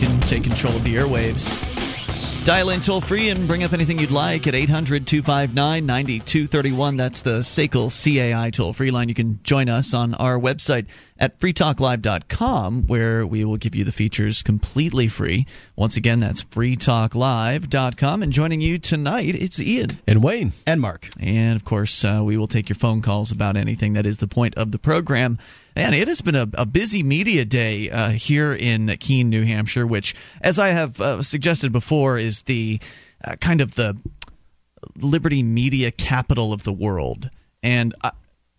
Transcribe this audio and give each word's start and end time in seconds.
can 0.00 0.20
take 0.22 0.42
control 0.44 0.74
of 0.74 0.82
the 0.82 0.96
airwaves. 0.96 1.62
Dial 2.46 2.70
in 2.70 2.80
toll 2.80 3.02
free 3.02 3.28
and 3.28 3.46
bring 3.46 3.62
up 3.64 3.74
anything 3.74 3.98
you'd 3.98 4.10
like 4.10 4.46
at 4.46 4.54
800 4.54 5.06
259 5.06 5.84
9231. 5.84 6.96
That's 6.96 7.20
the 7.20 7.40
SACL 7.40 7.90
CAI 7.90 8.48
toll 8.48 8.72
free 8.72 8.90
line. 8.90 9.10
You 9.10 9.14
can 9.14 9.40
join 9.42 9.68
us 9.68 9.92
on 9.92 10.14
our 10.14 10.38
website 10.38 10.86
at 11.20 11.38
freetalklive.com, 11.38 12.86
where 12.86 13.26
we 13.26 13.44
will 13.44 13.58
give 13.58 13.74
you 13.74 13.84
the 13.84 13.92
features 13.92 14.42
completely 14.42 15.06
free. 15.06 15.46
Once 15.76 15.96
again, 15.96 16.18
that's 16.18 16.42
freetalklive.com. 16.42 18.22
And 18.22 18.32
joining 18.32 18.62
you 18.62 18.78
tonight, 18.78 19.34
it's 19.34 19.60
Ian. 19.60 19.90
And 20.06 20.24
Wayne. 20.24 20.52
And 20.66 20.80
Mark. 20.80 21.08
And 21.20 21.56
of 21.56 21.64
course, 21.66 22.04
uh, 22.04 22.22
we 22.24 22.38
will 22.38 22.48
take 22.48 22.70
your 22.70 22.76
phone 22.76 23.02
calls 23.02 23.30
about 23.30 23.58
anything 23.58 23.92
that 23.92 24.06
is 24.06 24.18
the 24.18 24.26
point 24.26 24.54
of 24.56 24.72
the 24.72 24.78
program. 24.78 25.38
And 25.76 25.94
it 25.94 26.08
has 26.08 26.22
been 26.22 26.34
a, 26.34 26.48
a 26.54 26.66
busy 26.66 27.02
media 27.02 27.44
day 27.44 27.90
uh, 27.90 28.10
here 28.10 28.54
in 28.54 28.88
Keene, 28.98 29.28
New 29.28 29.44
Hampshire, 29.44 29.86
which, 29.86 30.14
as 30.40 30.58
I 30.58 30.68
have 30.68 31.00
uh, 31.00 31.22
suggested 31.22 31.70
before, 31.70 32.18
is 32.18 32.42
the 32.42 32.80
uh, 33.22 33.36
kind 33.36 33.60
of 33.60 33.74
the 33.74 33.96
liberty 34.96 35.42
media 35.42 35.90
capital 35.90 36.54
of 36.54 36.64
the 36.64 36.72
world. 36.72 37.30
And 37.62 37.94
I, 38.02 38.12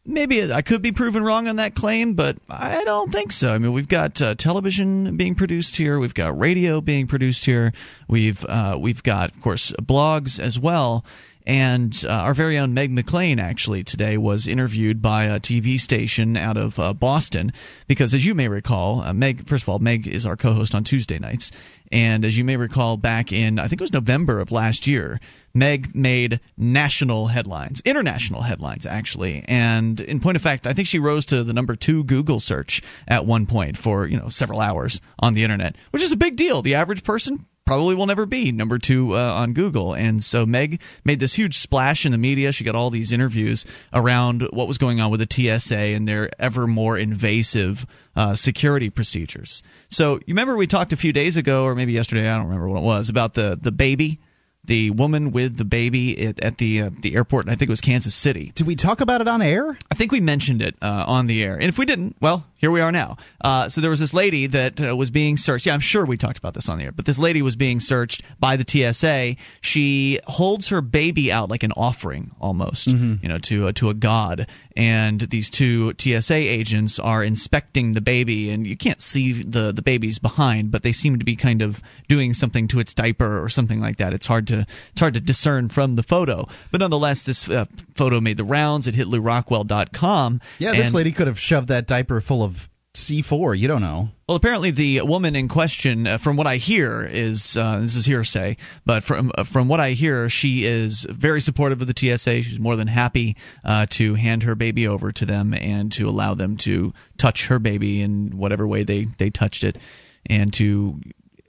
maybe 0.06 0.52
I 0.52 0.62
could 0.62 0.82
be 0.82 0.92
proven 0.92 1.24
wrong 1.24 1.48
on 1.48 1.58
that 1.58 1.76
claim, 1.76 2.14
but 2.14 2.38
I 2.50 2.84
don't 2.84 3.12
think 3.12 3.32
so. 3.32 3.54
I 3.54 3.58
mean, 3.58 3.74
we've 3.74 3.88
got 3.88 4.22
uh, 4.22 4.36
television 4.36 5.18
being 5.18 5.36
produced 5.36 5.76
here, 5.76 6.00
we've 6.00 6.14
got 6.14 6.38
radio 6.38 6.82
being 6.82 7.08
produced 7.08 7.46
here, 7.46 7.74
we've 8.08 8.44
uh, 8.46 8.78
we've 8.80 9.04
got, 9.04 9.32
of 9.32 9.42
course, 9.42 9.72
blogs 9.82 10.40
as 10.40 10.60
well. 10.60 11.06
And 11.52 12.06
uh, 12.08 12.12
our 12.14 12.34
very 12.34 12.58
own 12.58 12.74
Meg 12.74 12.96
McLain 12.96 13.38
actually 13.38 13.84
today 13.84 14.18
was 14.18 14.48
interviewed 14.48 15.02
by 15.02 15.26
a 15.26 15.38
TV 15.38 15.78
station 15.82 16.38
out 16.38 16.56
of 16.56 16.80
uh, 16.80 16.94
Boston 16.94 17.52
because, 17.90 18.14
as 18.14 18.26
you 18.26 18.34
may 18.34 18.48
recall, 18.48 19.02
uh, 19.02 19.14
Meg. 19.14 19.46
First 19.46 19.64
of 19.64 19.68
all, 19.68 19.80
Meg 19.80 20.08
is 20.08 20.26
our 20.26 20.38
co-host 20.38 20.74
on 20.74 20.86
Tuesday 20.86 21.20
nights, 21.20 21.52
and 21.92 22.24
as 22.24 22.38
you 22.38 22.46
may 22.46 22.56
recall, 22.56 22.96
back 22.96 23.34
in 23.34 23.60
I 23.60 23.68
think 23.68 23.82
it 23.82 23.84
was 23.84 23.92
November 23.92 24.40
of 24.40 24.54
last 24.54 24.88
year, 24.88 25.20
Meg 25.54 25.94
made 25.94 26.40
national 26.56 27.28
headlines, 27.28 27.82
international 27.84 28.44
headlines 28.44 28.86
actually, 28.86 29.44
and 29.46 30.00
in 30.00 30.22
point 30.22 30.38
of 30.38 30.42
fact, 30.42 30.66
I 30.66 30.72
think 30.72 30.88
she 30.88 31.00
rose 31.00 31.26
to 31.26 31.44
the 31.44 31.54
number 31.54 31.76
two 31.76 32.06
Google 32.06 32.40
search 32.40 32.82
at 33.10 33.26
one 33.26 33.46
point 33.46 33.78
for 33.78 34.08
you 34.08 34.16
know 34.16 34.30
several 34.30 34.62
hours 34.62 35.02
on 35.20 35.34
the 35.34 35.44
internet, 35.44 35.76
which 35.90 36.02
is 36.02 36.14
a 36.14 36.16
big 36.16 36.38
deal. 36.38 36.62
The 36.62 36.76
average 36.76 37.04
person 37.04 37.46
probably 37.72 37.96
will 37.96 38.06
never 38.06 38.26
be 38.26 38.52
number 38.52 38.78
two 38.78 39.16
uh, 39.16 39.34
on 39.34 39.54
Google. 39.54 39.94
And 39.94 40.22
so 40.22 40.46
Meg 40.46 40.82
made 41.06 41.22
this 41.22 41.36
huge 41.36 41.58
splash 41.58 42.06
in 42.06 42.12
the 42.12 42.18
media. 42.18 42.52
She 42.52 42.66
got 42.66 42.76
all 42.76 42.90
these 42.90 43.14
interviews 43.14 43.66
around 43.94 44.42
what 44.52 44.68
was 44.68 44.78
going 44.78 45.00
on 45.00 45.10
with 45.10 45.22
the 45.22 45.58
TSA 45.58 45.78
and 45.78 46.06
their 46.06 46.30
ever 46.38 46.68
more 46.68 46.98
invasive 46.98 47.86
uh, 48.14 48.36
security 48.36 48.90
procedures. 48.90 49.64
So 49.88 50.16
you 50.16 50.34
remember 50.34 50.58
we 50.58 50.68
talked 50.68 50.92
a 50.92 50.98
few 50.98 51.14
days 51.14 51.38
ago, 51.38 51.64
or 51.64 51.74
maybe 51.74 51.94
yesterday, 51.94 52.28
I 52.28 52.36
don't 52.36 52.48
remember 52.48 52.68
what 52.68 52.80
it 52.80 52.84
was, 52.84 53.08
about 53.08 53.36
the 53.36 53.58
the 53.62 53.72
baby 53.72 54.20
the 54.66 54.92
woman 54.92 55.32
with 55.32 55.58
the 55.58 55.66
baby 55.66 56.28
at, 56.28 56.40
at 56.44 56.58
the 56.58 56.82
uh, 56.82 56.90
the 57.00 57.16
airport, 57.16 57.46
and 57.46 57.52
I 57.52 57.56
think 57.56 57.70
it 57.70 57.72
was 57.72 57.82
Kansas 57.82 58.14
City. 58.14 58.52
Did 58.54 58.68
we 58.68 58.76
talk 58.76 59.02
about 59.02 59.22
it 59.22 59.28
on 59.28 59.42
air? 59.42 59.78
I 59.90 59.96
think 59.96 60.12
we 60.12 60.20
mentioned 60.20 60.62
it 60.62 60.76
uh, 60.82 61.06
on 61.08 61.26
the 61.26 61.42
air, 61.44 61.56
and 61.56 61.66
if 61.66 61.78
we 61.78 61.86
didn't, 61.86 62.18
well, 62.20 62.46
here 62.62 62.70
we 62.70 62.80
are 62.80 62.92
now. 62.92 63.18
Uh, 63.44 63.68
so 63.68 63.82
there 63.82 63.90
was 63.90 64.00
this 64.00 64.14
lady 64.14 64.46
that 64.46 64.80
uh, 64.80 64.96
was 64.96 65.10
being 65.10 65.36
searched. 65.36 65.66
Yeah, 65.66 65.74
I'm 65.74 65.80
sure 65.80 66.06
we 66.06 66.16
talked 66.16 66.38
about 66.38 66.54
this 66.54 66.70
on 66.70 66.78
the 66.78 66.86
air, 66.86 66.92
but 66.92 67.06
this 67.06 67.18
lady 67.18 67.42
was 67.42 67.56
being 67.56 67.80
searched 67.80 68.22
by 68.40 68.56
the 68.56 68.94
TSA. 68.94 69.36
She 69.62 70.20
holds 70.28 70.68
her 70.68 70.80
baby 70.80 71.32
out 71.32 71.50
like 71.50 71.64
an 71.64 71.72
offering, 71.72 72.32
almost, 72.40 72.90
mm-hmm. 72.90 73.16
you 73.24 73.28
know, 73.28 73.40
to 73.40 73.68
uh, 73.68 73.72
to 73.74 73.90
a 73.90 73.96
god. 73.96 74.48
And 74.78 75.20
these 75.20 75.50
two 75.50 75.94
TSA 75.98 76.36
agents 76.36 77.00
are 77.00 77.24
inspecting 77.24 77.94
the 77.94 78.00
baby, 78.00 78.52
and 78.52 78.66
you 78.66 78.78
can't 78.78 79.02
see 79.02 79.34
the 79.42 79.72
the 79.72 79.82
baby's 79.82 80.20
behind, 80.20 80.72
but 80.72 80.84
they 80.84 80.94
seem 80.94 81.18
to 81.18 81.26
be 81.26 81.36
kind 81.36 81.64
of 81.64 81.82
doing 82.08 82.36
something 82.36 82.68
to 82.70 82.80
its 82.80 82.94
diaper 82.94 83.44
or 83.44 83.50
something 83.50 83.82
like 83.82 83.98
that. 83.98 84.14
It's 84.14 84.28
hard 84.28 84.48
to 84.48 84.68
it's 84.92 85.00
hard 85.00 85.16
to 85.16 85.20
discern 85.20 85.70
from 85.70 85.96
the 85.96 86.04
photo, 86.04 86.48
but 86.72 86.80
nonetheless, 86.80 87.24
this 87.24 87.50
uh, 87.50 87.66
photo 87.96 88.22
made 88.22 88.38
the 88.38 88.44
rounds. 88.44 88.86
It 88.86 88.94
hit 88.94 89.08
LewRockwell.com. 89.08 90.42
Yeah, 90.60 90.74
this 90.74 90.94
lady 90.94 91.12
could 91.12 91.28
have 91.28 91.40
shoved 91.40 91.70
that 91.70 91.88
diaper 91.88 92.22
full 92.22 92.44
of 92.44 92.51
C4. 92.94 93.58
You 93.58 93.68
don't 93.68 93.82
know. 93.82 94.10
Well, 94.28 94.36
apparently 94.36 94.72
the 94.72 95.02
woman 95.02 95.36
in 95.36 95.48
question, 95.48 96.08
uh, 96.08 96.18
from 96.18 96.36
what 96.36 96.48
I 96.48 96.58
hear, 96.58 97.08
is 97.10 97.56
uh, 97.56 97.80
this 97.80 97.96
is 97.96 98.06
hearsay, 98.06 98.58
but 98.86 99.04
from 99.04 99.32
uh, 99.36 99.44
from 99.44 99.68
what 99.68 99.80
I 99.80 99.92
hear, 99.92 100.30
she 100.30 100.66
is 100.66 101.06
very 101.10 101.42
supportive 101.42 101.82
of 101.82 101.88
the 101.88 101.94
TSA. 101.96 102.42
She's 102.42 102.60
more 102.60 102.76
than 102.76 102.88
happy 102.88 103.38
uh, 103.64 103.86
to 103.92 104.16
hand 104.16 104.44
her 104.44 104.56
baby 104.56 104.88
over 104.88 105.12
to 105.14 105.26
them 105.26 105.54
and 105.54 105.92
to 105.94 106.10
allow 106.10 106.34
them 106.34 106.58
to 106.58 106.94
touch 107.18 107.48
her 107.48 107.60
baby 107.60 108.02
in 108.02 108.38
whatever 108.38 108.68
way 108.68 108.84
they 108.84 109.06
they 109.18 109.30
touched 109.30 109.64
it, 109.64 109.78
and 110.26 110.54
to 110.54 111.00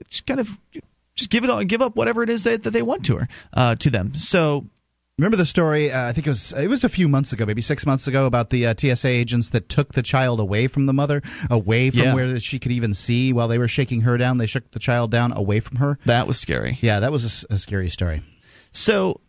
just 0.09 0.25
kind 0.25 0.39
of 0.39 0.57
just 1.15 1.29
give 1.29 1.43
it 1.43 1.49
all, 1.49 1.63
give 1.63 1.81
up 1.81 1.95
whatever 1.95 2.23
it 2.23 2.29
is 2.29 2.43
that, 2.45 2.63
that 2.63 2.71
they 2.71 2.81
want 2.81 3.05
to 3.05 3.17
her 3.17 3.27
uh, 3.53 3.75
to 3.75 3.89
them. 3.89 4.15
So 4.15 4.65
Remember 5.19 5.37
the 5.37 5.45
story? 5.45 5.91
Uh, 5.91 6.07
I 6.07 6.11
think 6.11 6.25
it 6.25 6.31
was 6.31 6.53
it 6.53 6.67
was 6.67 6.83
a 6.83 6.89
few 6.89 7.07
months 7.07 7.31
ago, 7.33 7.45
maybe 7.45 7.61
six 7.61 7.85
months 7.85 8.07
ago, 8.07 8.25
about 8.25 8.49
the 8.49 8.65
uh, 8.65 8.73
TSA 8.75 9.09
agents 9.09 9.49
that 9.49 9.69
took 9.69 9.93
the 9.93 10.01
child 10.01 10.39
away 10.39 10.65
from 10.67 10.85
the 10.85 10.93
mother, 10.93 11.21
away 11.51 11.91
from 11.91 11.99
Yeah. 11.99 12.13
where 12.15 12.39
she 12.39 12.57
could 12.57 12.71
even 12.71 12.95
see 12.95 13.31
while 13.31 13.47
they 13.47 13.59
were 13.59 13.67
shaking 13.67 14.01
her 14.01 14.17
down. 14.17 14.39
They 14.39 14.47
shook 14.47 14.71
the 14.71 14.79
child 14.79 15.11
down 15.11 15.31
away 15.31 15.59
from 15.59 15.77
her. 15.77 15.99
that 16.05 16.25
was 16.27 16.39
scary. 16.39 16.79
Yeah, 16.81 16.99
that 17.01 17.11
was 17.11 17.45
a 17.49 17.59
scary 17.59 17.91
story. 17.91 18.23
So 18.71 19.21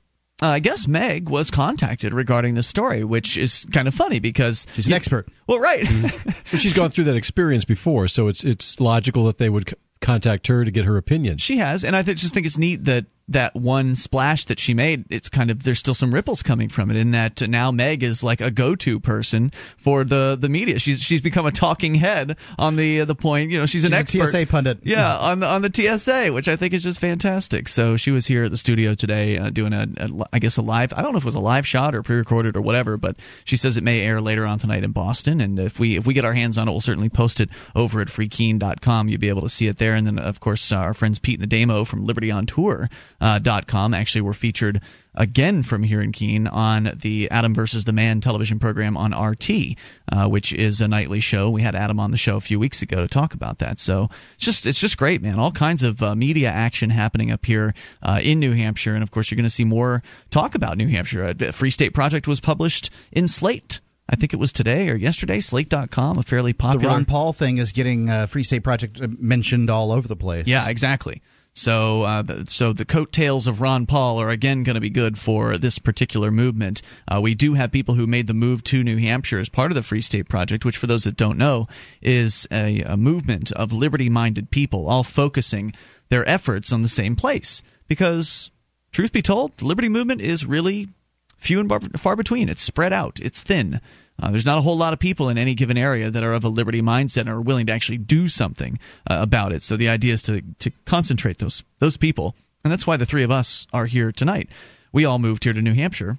uh, 0.42 0.46
I 0.48 0.58
guess 0.60 0.88
Meg 0.88 1.28
was 1.28 1.50
contacted 1.50 2.14
regarding 2.14 2.54
this 2.54 2.66
story, 2.66 3.04
which 3.04 3.36
is 3.36 3.66
kind 3.70 3.86
of 3.86 3.94
funny 3.94 4.20
because 4.20 4.66
She's 4.72 4.86
an 4.86 4.94
expert. 4.94 5.28
Well, 5.46 5.58
right. 5.60 5.86
But 6.50 6.60
she's 6.60 6.74
gone 6.76 6.90
through 6.92 7.04
that 7.04 7.16
experience 7.16 7.66
before, 7.66 8.08
so 8.08 8.28
it's 8.28 8.42
it's 8.42 8.80
logical 8.80 9.24
that 9.26 9.36
they 9.36 9.50
would 9.50 9.68
c- 9.68 9.76
contact 10.00 10.46
her 10.46 10.64
to 10.64 10.70
get 10.70 10.84
her 10.86 10.96
opinion. 10.96 11.36
she 11.38 11.58
has, 11.58 11.84
and 11.84 11.94
I 11.94 12.02
th- 12.02 12.16
just 12.18 12.32
think 12.32 12.46
it's 12.46 12.56
neat 12.58 12.84
that 12.84 13.06
that 13.28 13.54
one 13.56 13.94
splash 13.94 14.44
that 14.46 14.58
she 14.58 14.74
made. 14.74 15.04
It's 15.10 15.28
kind 15.28 15.50
of 15.50 15.62
there's 15.62 15.78
still 15.78 15.94
some 15.94 16.12
ripples 16.12 16.42
coming 16.42 16.68
from 16.68 16.90
it 16.90 16.96
in 16.96 17.12
that 17.12 17.48
now 17.48 17.70
Meg 17.70 18.02
is 18.02 18.22
like 18.22 18.40
a 18.40 18.50
go-to 18.50 19.00
person 19.00 19.50
for 19.76 20.04
the 20.04 20.36
the 20.38 20.48
media. 20.48 20.78
She's 20.78 21.00
she's 21.00 21.20
become 21.20 21.46
a 21.46 21.52
talking 21.52 21.94
head 21.94 22.36
on 22.58 22.76
the 22.76 23.04
the 23.04 23.14
point. 23.14 23.50
You 23.50 23.58
know, 23.58 23.66
she's 23.66 23.84
an 23.84 23.92
She's 23.92 24.20
expert. 24.20 24.28
TSA 24.28 24.46
pundit. 24.46 24.80
Yeah, 24.82 25.16
on 25.16 25.40
the 25.40 25.46
on 25.46 25.62
the 25.62 25.70
TSA, 25.72 26.32
which 26.32 26.48
I 26.48 26.56
think 26.56 26.74
is 26.74 26.82
just 26.82 27.00
fantastic. 27.00 27.68
So 27.68 27.96
she 27.96 28.10
was 28.10 28.26
here 28.26 28.44
at 28.44 28.50
the 28.50 28.56
studio 28.56 28.94
today 28.94 29.38
uh, 29.38 29.50
doing 29.50 29.72
a, 29.72 29.88
a, 29.96 30.10
I 30.32 30.38
guess 30.38 30.56
a 30.56 30.62
live. 30.62 30.92
I 30.92 31.02
don't 31.02 31.12
know 31.12 31.18
if 31.18 31.24
it 31.24 31.26
was 31.26 31.34
a 31.34 31.40
live 31.40 31.66
shot 31.66 31.94
or 31.94 32.02
pre-recorded 32.02 32.56
or 32.56 32.60
whatever, 32.60 32.96
but 32.96 33.16
she 33.44 33.56
says 33.56 33.76
it 33.76 33.84
may 33.84 34.00
air 34.00 34.20
later 34.20 34.46
on 34.46 34.58
tonight 34.58 34.84
in 34.84 34.92
Boston. 34.92 35.40
And 35.40 35.58
if 35.58 35.78
we 35.78 35.96
if 35.96 36.06
we 36.06 36.14
get 36.14 36.24
our 36.24 36.34
hands 36.34 36.58
on 36.58 36.68
it, 36.68 36.72
we'll 36.72 36.80
certainly 36.80 37.08
post 37.08 37.40
it 37.40 37.48
over 37.74 38.00
at 38.00 38.08
freekeene.com. 38.08 39.08
You'll 39.08 39.20
be 39.20 39.28
able 39.28 39.42
to 39.42 39.48
see 39.48 39.66
it 39.68 39.78
there. 39.78 39.94
And 39.94 40.06
then 40.06 40.18
of 40.18 40.40
course 40.40 40.70
uh, 40.72 40.76
our 40.76 40.94
friends 40.94 41.18
Pete 41.18 41.40
and 41.40 41.50
Ademo 41.50 41.86
from 41.86 42.04
on 42.04 42.46
uh, 42.46 42.86
dot 43.20 43.66
com 43.66 43.94
actually 43.94 44.20
were 44.20 44.34
featured 44.34 44.80
again 45.14 45.62
from 45.62 45.82
here 45.82 46.00
in 46.00 46.12
Keene 46.12 46.46
on 46.46 46.90
the 46.96 47.30
Adam 47.30 47.54
versus 47.54 47.84
the 47.84 47.92
Man 47.92 48.20
television 48.20 48.58
program 48.58 48.96
on 48.96 49.12
RT, 49.12 49.76
uh, 50.10 50.28
which 50.28 50.52
is 50.52 50.80
a 50.80 50.88
nightly 50.88 51.20
show. 51.20 51.50
We 51.50 51.62
had 51.62 51.74
Adam 51.74 52.00
on 52.00 52.10
the 52.10 52.16
show 52.16 52.36
a 52.36 52.40
few 52.40 52.58
weeks 52.58 52.82
ago 52.82 53.00
to 53.02 53.08
talk 53.08 53.34
about 53.34 53.58
that. 53.58 53.78
So 53.78 54.08
it's 54.36 54.44
just 54.44 54.66
it's 54.66 54.78
just 54.78 54.96
great, 54.98 55.22
man. 55.22 55.38
All 55.38 55.52
kinds 55.52 55.82
of 55.82 56.02
uh, 56.02 56.14
media 56.14 56.50
action 56.50 56.90
happening 56.90 57.30
up 57.30 57.44
here 57.46 57.74
uh, 58.02 58.20
in 58.22 58.40
New 58.40 58.52
Hampshire, 58.52 58.94
and 58.94 59.02
of 59.02 59.10
course 59.10 59.30
you're 59.30 59.36
going 59.36 59.44
to 59.44 59.50
see 59.50 59.64
more 59.64 60.02
talk 60.30 60.54
about 60.54 60.76
New 60.76 60.88
Hampshire. 60.88 61.34
A 61.40 61.52
Free 61.52 61.70
State 61.70 61.94
Project 61.94 62.26
was 62.26 62.40
published 62.40 62.90
in 63.12 63.28
Slate. 63.28 63.80
I 64.06 64.16
think 64.16 64.34
it 64.34 64.36
was 64.36 64.52
today 64.52 64.90
or 64.90 64.96
yesterday. 64.96 65.40
Slate.com, 65.40 66.18
a 66.18 66.22
fairly 66.22 66.52
popular. 66.52 66.82
The. 66.82 66.88
Ron 66.88 67.04
Paul 67.06 67.32
thing 67.32 67.56
is 67.56 67.72
getting 67.72 68.10
uh, 68.10 68.26
Free 68.26 68.42
State 68.42 68.62
Project 68.62 69.00
uh, 69.00 69.08
mentioned 69.18 69.70
all 69.70 69.92
over 69.92 70.06
the 70.06 70.16
place. 70.16 70.46
Yeah, 70.46 70.68
exactly. 70.68 71.22
So, 71.56 72.02
uh, 72.02 72.24
so 72.46 72.72
the 72.72 72.84
coattails 72.84 73.46
of 73.46 73.60
Ron 73.60 73.86
Paul 73.86 74.18
are 74.18 74.28
again 74.28 74.64
going 74.64 74.74
to 74.74 74.80
be 74.80 74.90
good 74.90 75.16
for 75.16 75.56
this 75.56 75.78
particular 75.78 76.32
movement. 76.32 76.82
Uh, 77.06 77.20
we 77.22 77.36
do 77.36 77.54
have 77.54 77.70
people 77.70 77.94
who 77.94 78.08
made 78.08 78.26
the 78.26 78.34
move 78.34 78.64
to 78.64 78.82
New 78.82 78.96
Hampshire 78.96 79.38
as 79.38 79.48
part 79.48 79.70
of 79.70 79.76
the 79.76 79.84
Free 79.84 80.00
State 80.00 80.28
Project, 80.28 80.64
which, 80.64 80.76
for 80.76 80.88
those 80.88 81.04
that 81.04 81.16
don't 81.16 81.38
know, 81.38 81.68
is 82.02 82.48
a, 82.50 82.80
a 82.80 82.96
movement 82.96 83.52
of 83.52 83.72
liberty-minded 83.72 84.50
people, 84.50 84.88
all 84.88 85.04
focusing 85.04 85.72
their 86.08 86.28
efforts 86.28 86.72
on 86.72 86.82
the 86.82 86.88
same 86.88 87.14
place. 87.14 87.62
Because, 87.86 88.50
truth 88.90 89.12
be 89.12 89.22
told, 89.22 89.56
the 89.58 89.66
liberty 89.66 89.88
movement 89.88 90.20
is 90.20 90.44
really 90.44 90.88
few 91.36 91.60
and 91.60 92.00
far 92.00 92.16
between. 92.16 92.48
It's 92.48 92.62
spread 92.62 92.92
out. 92.92 93.20
It's 93.22 93.42
thin. 93.42 93.80
Uh, 94.22 94.30
there's 94.30 94.46
not 94.46 94.58
a 94.58 94.60
whole 94.60 94.76
lot 94.76 94.92
of 94.92 94.98
people 94.98 95.28
in 95.28 95.36
any 95.36 95.54
given 95.54 95.76
area 95.76 96.08
that 96.10 96.22
are 96.22 96.32
of 96.34 96.44
a 96.44 96.48
liberty 96.48 96.80
mindset 96.80 97.22
and 97.22 97.28
are 97.30 97.40
willing 97.40 97.66
to 97.66 97.72
actually 97.72 97.98
do 97.98 98.28
something 98.28 98.78
uh, 99.10 99.18
about 99.20 99.52
it. 99.52 99.62
So 99.62 99.76
the 99.76 99.88
idea 99.88 100.12
is 100.12 100.22
to 100.22 100.40
to 100.60 100.70
concentrate 100.84 101.38
those 101.38 101.64
those 101.80 101.96
people, 101.96 102.36
and 102.62 102.72
that's 102.72 102.86
why 102.86 102.96
the 102.96 103.06
three 103.06 103.24
of 103.24 103.30
us 103.30 103.66
are 103.72 103.86
here 103.86 104.12
tonight. 104.12 104.48
We 104.92 105.04
all 105.04 105.18
moved 105.18 105.44
here 105.44 105.52
to 105.52 105.60
New 105.60 105.74
Hampshire 105.74 106.18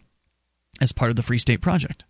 as 0.82 0.92
part 0.92 1.10
of 1.10 1.16
the 1.16 1.24
Free 1.24 1.38
State 1.40 1.62
Project. 1.62 2.04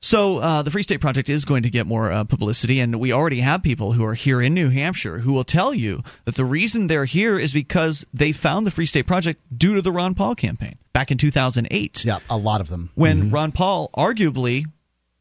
So 0.00 0.36
uh, 0.36 0.62
the 0.62 0.70
Free 0.70 0.82
State 0.82 1.00
Project 1.00 1.30
is 1.30 1.46
going 1.46 1.62
to 1.62 1.70
get 1.70 1.86
more 1.86 2.12
uh, 2.12 2.24
publicity, 2.24 2.78
and 2.78 3.00
we 3.00 3.10
already 3.10 3.40
have 3.40 3.62
people 3.62 3.92
who 3.92 4.04
are 4.04 4.12
here 4.12 4.40
in 4.42 4.52
New 4.52 4.68
Hampshire 4.68 5.20
who 5.20 5.32
will 5.32 5.44
tell 5.44 5.72
you 5.72 6.02
that 6.26 6.34
the 6.34 6.44
reason 6.44 6.88
they're 6.88 7.06
here 7.06 7.38
is 7.38 7.54
because 7.54 8.04
they 8.12 8.30
found 8.30 8.66
the 8.66 8.70
Free 8.70 8.84
State 8.84 9.06
Project 9.06 9.40
due 9.56 9.74
to 9.74 9.80
the 9.82 9.90
Ron 9.90 10.14
Paul 10.14 10.34
campaign 10.34 10.76
back 10.92 11.10
in 11.10 11.16
2008 11.16 12.04
Yeah, 12.04 12.18
a 12.28 12.36
lot 12.36 12.60
of 12.60 12.68
them. 12.68 12.90
when 12.94 13.30
Ron 13.30 13.50
Paul 13.50 13.88
arguably 13.96 14.66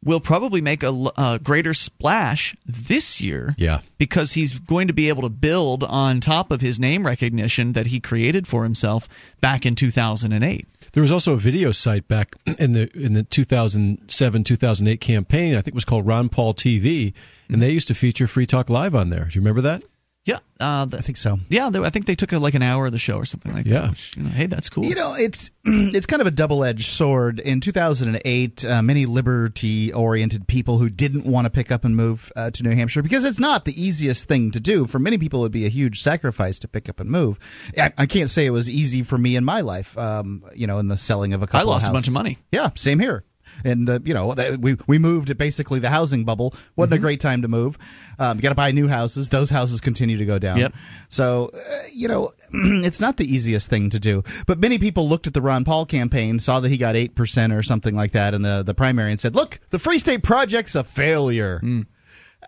will 0.03 0.19
probably 0.19 0.61
make 0.61 0.83
a, 0.83 0.89
a, 0.89 1.11
uh, 1.15 1.37
greater 1.37 1.73
splash 1.73 2.55
this 2.65 3.21
year. 3.21 3.55
Yeah. 3.57 3.79
Because 3.97 4.33
he's 4.33 4.57
going 4.59 4.87
to 4.87 4.93
be 4.93 5.09
able 5.09 5.23
to 5.23 5.29
build 5.29 5.83
on 5.83 6.19
top 6.19 6.51
of 6.51 6.61
his 6.61 6.79
name 6.79 7.05
recognition 7.05 7.73
that 7.73 7.87
he 7.87 7.99
created 7.99 8.47
for 8.47 8.63
himself 8.63 9.07
back 9.41 9.65
in 9.65 9.75
2008. 9.75 10.67
There 10.91 11.01
was 11.01 11.11
also 11.11 11.33
a 11.33 11.37
video 11.37 11.71
site 11.71 12.07
back 12.07 12.35
in 12.45 12.73
the 12.73 12.89
in 12.95 13.13
the 13.13 13.23
2007 13.23 14.43
2008 14.43 15.01
campaign. 15.01 15.53
I 15.53 15.57
think 15.57 15.69
it 15.69 15.73
was 15.73 15.85
called 15.85 16.05
Ron 16.05 16.29
Paul 16.29 16.53
TV, 16.53 17.13
and 17.49 17.61
they 17.61 17.71
used 17.71 17.87
to 17.87 17.95
feature 17.95 18.27
Free 18.27 18.45
Talk 18.45 18.69
Live 18.69 18.93
on 18.93 19.09
there. 19.09 19.25
Do 19.25 19.31
you 19.33 19.41
remember 19.41 19.61
that? 19.61 19.83
Yeah, 20.25 20.39
uh, 20.61 20.87
I 20.89 21.01
think 21.01 21.17
so. 21.17 21.37
Yeah, 21.49 21.69
they, 21.69 21.79
I 21.79 21.89
think 21.89 22.05
they 22.05 22.15
took 22.15 22.31
a, 22.31 22.39
like 22.39 22.53
an 22.53 22.61
hour 22.61 22.85
of 22.85 22.93
the 22.93 22.99
show 22.99 23.17
or 23.17 23.25
something 23.25 23.53
like 23.53 23.65
that. 23.65 23.71
Yeah. 23.71 23.89
Which, 23.89 24.15
you 24.15 24.23
know, 24.23 24.29
hey, 24.29 24.45
that's 24.45 24.69
cool. 24.69 24.85
You 24.85 24.95
know, 24.95 25.15
it's 25.17 25.51
it's 25.65 26.05
kind 26.05 26.21
of 26.21 26.27
a 26.27 26.31
double 26.31 26.63
edged 26.63 26.85
sword. 26.85 27.41
In 27.41 27.59
2008, 27.59 28.63
uh, 28.63 28.81
many 28.81 29.05
liberty 29.05 29.91
oriented 29.91 30.47
people 30.47 30.77
who 30.77 30.89
didn't 30.89 31.25
want 31.25 31.45
to 31.45 31.49
pick 31.49 31.73
up 31.73 31.83
and 31.83 31.97
move 31.97 32.31
uh, 32.37 32.51
to 32.51 32.63
New 32.63 32.73
Hampshire 32.73 33.03
because 33.03 33.25
it's 33.25 33.39
not 33.39 33.65
the 33.65 33.81
easiest 33.81 34.29
thing 34.29 34.51
to 34.51 34.61
do. 34.61 34.85
For 34.85 34.97
many 34.97 35.17
people, 35.17 35.41
it 35.41 35.43
would 35.43 35.51
be 35.51 35.65
a 35.65 35.69
huge 35.69 36.01
sacrifice 36.01 36.57
to 36.59 36.69
pick 36.69 36.87
up 36.87 37.01
and 37.01 37.09
move. 37.09 37.37
I, 37.77 37.91
I 37.97 38.05
can't 38.05 38.29
say 38.29 38.45
it 38.45 38.51
was 38.51 38.69
easy 38.69 39.03
for 39.03 39.17
me 39.17 39.35
in 39.35 39.43
my 39.43 39.59
life. 39.59 39.97
Um, 39.97 40.45
you 40.55 40.67
know, 40.67 40.79
in 40.79 40.87
the 40.87 40.97
selling 40.97 41.33
of 41.33 41.43
a 41.43 41.47
couple. 41.47 41.69
I 41.69 41.73
lost 41.73 41.85
a 41.85 41.91
bunch 41.91 42.07
of 42.07 42.13
money. 42.13 42.37
Yeah, 42.49 42.69
same 42.75 42.99
here 42.99 43.25
and 43.63 43.89
uh, 43.89 43.99
you 44.03 44.13
know 44.13 44.33
we 44.59 44.77
we 44.87 44.97
moved 44.99 45.29
at 45.29 45.37
basically 45.37 45.79
the 45.79 45.89
housing 45.89 46.23
bubble. 46.25 46.53
wasn't 46.75 46.93
mm-hmm. 46.93 46.97
a 46.97 47.01
great 47.01 47.19
time 47.19 47.41
to 47.41 47.47
move. 47.47 47.77
Um, 48.19 48.37
you 48.37 48.41
got 48.41 48.49
to 48.49 48.55
buy 48.55 48.71
new 48.71 48.87
houses. 48.87 49.29
Those 49.29 49.49
houses 49.49 49.81
continue 49.81 50.17
to 50.17 50.25
go 50.25 50.39
down. 50.39 50.57
Yep. 50.57 50.73
So 51.09 51.51
uh, 51.53 51.59
you 51.91 52.07
know 52.07 52.31
it's 52.53 52.99
not 52.99 53.17
the 53.17 53.25
easiest 53.25 53.69
thing 53.69 53.89
to 53.91 53.99
do. 53.99 54.23
But 54.47 54.59
many 54.59 54.77
people 54.77 55.07
looked 55.07 55.27
at 55.27 55.33
the 55.33 55.41
Ron 55.41 55.65
Paul 55.65 55.85
campaign, 55.85 56.39
saw 56.39 56.59
that 56.59 56.69
he 56.69 56.77
got 56.77 56.95
eight 56.95 57.15
percent 57.15 57.53
or 57.53 57.63
something 57.63 57.95
like 57.95 58.11
that 58.11 58.33
in 58.33 58.41
the 58.41 58.63
the 58.63 58.73
primary, 58.73 59.11
and 59.11 59.19
said, 59.19 59.35
"Look, 59.35 59.59
the 59.69 59.79
Free 59.79 59.99
State 59.99 60.23
Project's 60.23 60.75
a 60.75 60.83
failure." 60.83 61.59
Mm. 61.63 61.85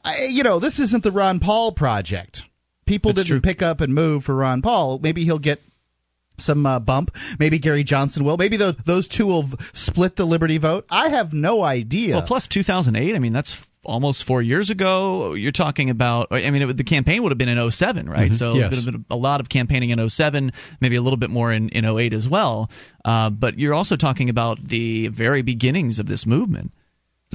I, 0.03 0.25
you 0.29 0.43
know, 0.43 0.59
this 0.59 0.79
isn't 0.79 1.03
the 1.03 1.11
Ron 1.11 1.39
Paul 1.39 1.71
project. 1.71 2.43
People 2.85 3.13
That's 3.13 3.27
didn't 3.27 3.41
true. 3.41 3.49
pick 3.49 3.61
up 3.61 3.81
and 3.81 3.93
move 3.93 4.23
for 4.23 4.35
Ron 4.35 4.61
Paul. 4.61 4.99
Maybe 4.99 5.23
he'll 5.23 5.39
get 5.39 5.61
some 6.37 6.65
uh, 6.65 6.79
bump. 6.79 7.15
Maybe 7.39 7.59
Gary 7.59 7.83
Johnson 7.83 8.23
will. 8.23 8.37
Maybe 8.37 8.57
those 8.57 8.75
those 8.77 9.07
two 9.07 9.27
will 9.27 9.49
split 9.73 10.15
the 10.15 10.25
Liberty 10.25 10.57
vote. 10.57 10.85
I 10.89 11.09
have 11.09 11.33
no 11.33 11.63
idea. 11.63 12.15
Well, 12.15 12.25
plus 12.25 12.47
2008. 12.47 13.15
I 13.15 13.19
mean, 13.19 13.33
that's 13.33 13.65
almost 13.85 14.23
four 14.23 14.41
years 14.41 14.69
ago. 14.69 15.33
You're 15.33 15.51
talking 15.51 15.89
about. 15.89 16.27
I 16.31 16.49
mean, 16.49 16.61
it, 16.63 16.77
the 16.77 16.83
campaign 16.83 17.23
would 17.23 17.31
have 17.31 17.37
been 17.37 17.49
in 17.49 17.71
07, 17.71 18.09
right? 18.09 18.25
Mm-hmm. 18.25 18.33
So 18.33 18.55
yes. 18.55 18.69
would 18.69 18.83
have 18.83 18.85
been 18.85 19.05
a 19.09 19.15
lot 19.15 19.39
of 19.39 19.49
campaigning 19.49 19.91
in 19.91 20.09
07, 20.09 20.51
maybe 20.81 20.95
a 20.95 21.01
little 21.01 21.17
bit 21.17 21.29
more 21.29 21.51
in 21.51 21.69
in 21.69 21.85
08 21.85 22.13
as 22.13 22.27
well. 22.27 22.69
Uh, 23.03 23.29
but 23.29 23.59
you're 23.59 23.73
also 23.73 23.95
talking 23.95 24.29
about 24.29 24.61
the 24.63 25.07
very 25.09 25.41
beginnings 25.41 25.99
of 25.99 26.07
this 26.07 26.25
movement. 26.25 26.71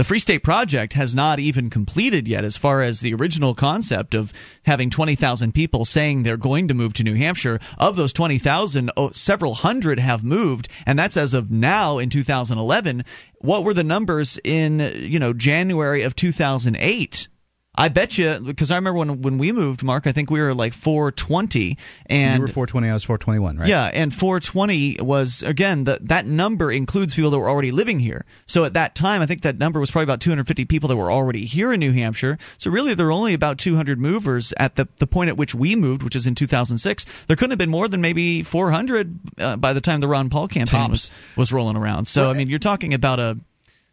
The 0.00 0.04
Free 0.04 0.18
State 0.18 0.42
Project 0.42 0.94
has 0.94 1.14
not 1.14 1.40
even 1.40 1.68
completed 1.68 2.26
yet 2.26 2.42
as 2.42 2.56
far 2.56 2.80
as 2.80 3.00
the 3.00 3.12
original 3.12 3.54
concept 3.54 4.14
of 4.14 4.32
having 4.62 4.88
20,000 4.88 5.52
people 5.52 5.84
saying 5.84 6.22
they're 6.22 6.38
going 6.38 6.68
to 6.68 6.74
move 6.74 6.94
to 6.94 7.04
New 7.04 7.16
Hampshire. 7.16 7.60
Of 7.76 7.96
those 7.96 8.14
20,000, 8.14 8.90
oh, 8.96 9.10
several 9.10 9.52
hundred 9.52 9.98
have 9.98 10.24
moved, 10.24 10.70
and 10.86 10.98
that's 10.98 11.18
as 11.18 11.34
of 11.34 11.50
now 11.50 11.98
in 11.98 12.08
2011. 12.08 13.04
What 13.42 13.62
were 13.62 13.74
the 13.74 13.84
numbers 13.84 14.38
in, 14.42 14.78
you 14.80 15.18
know, 15.18 15.34
January 15.34 16.00
of 16.00 16.16
2008? 16.16 17.28
I 17.74 17.88
bet 17.88 18.18
you 18.18 18.40
because 18.40 18.70
I 18.72 18.76
remember 18.76 18.98
when 18.98 19.22
when 19.22 19.38
we 19.38 19.52
moved, 19.52 19.84
Mark. 19.84 20.06
I 20.08 20.12
think 20.12 20.28
we 20.28 20.40
were 20.40 20.54
like 20.54 20.74
420, 20.74 21.78
and 22.06 22.34
you 22.34 22.42
were 22.42 22.48
420. 22.48 22.90
I 22.90 22.92
was 22.92 23.04
421, 23.04 23.58
right? 23.58 23.68
Yeah, 23.68 23.84
and 23.84 24.12
420 24.12 24.98
was 25.00 25.44
again 25.44 25.84
that 25.84 26.08
that 26.08 26.26
number 26.26 26.72
includes 26.72 27.14
people 27.14 27.30
that 27.30 27.38
were 27.38 27.48
already 27.48 27.70
living 27.70 28.00
here. 28.00 28.24
So 28.46 28.64
at 28.64 28.74
that 28.74 28.96
time, 28.96 29.22
I 29.22 29.26
think 29.26 29.42
that 29.42 29.58
number 29.58 29.78
was 29.78 29.90
probably 29.90 30.04
about 30.04 30.20
250 30.20 30.64
people 30.64 30.88
that 30.88 30.96
were 30.96 31.12
already 31.12 31.44
here 31.44 31.72
in 31.72 31.78
New 31.78 31.92
Hampshire. 31.92 32.38
So 32.58 32.72
really, 32.72 32.94
there 32.94 33.06
were 33.06 33.12
only 33.12 33.34
about 33.34 33.58
200 33.58 34.00
movers 34.00 34.52
at 34.56 34.74
the 34.74 34.88
the 34.98 35.06
point 35.06 35.28
at 35.30 35.36
which 35.36 35.54
we 35.54 35.76
moved, 35.76 36.02
which 36.02 36.16
is 36.16 36.26
in 36.26 36.34
2006. 36.34 37.06
There 37.28 37.36
couldn't 37.36 37.52
have 37.52 37.58
been 37.58 37.70
more 37.70 37.86
than 37.86 38.00
maybe 38.00 38.42
400 38.42 39.18
uh, 39.38 39.56
by 39.56 39.74
the 39.74 39.80
time 39.80 40.00
the 40.00 40.08
Ron 40.08 40.28
Paul 40.28 40.48
campaign 40.48 40.90
was 40.90 41.10
was 41.36 41.52
rolling 41.52 41.76
around. 41.76 42.06
So 42.06 42.28
I 42.28 42.32
mean, 42.32 42.48
you're 42.48 42.58
talking 42.58 42.94
about 42.94 43.20
a 43.20 43.38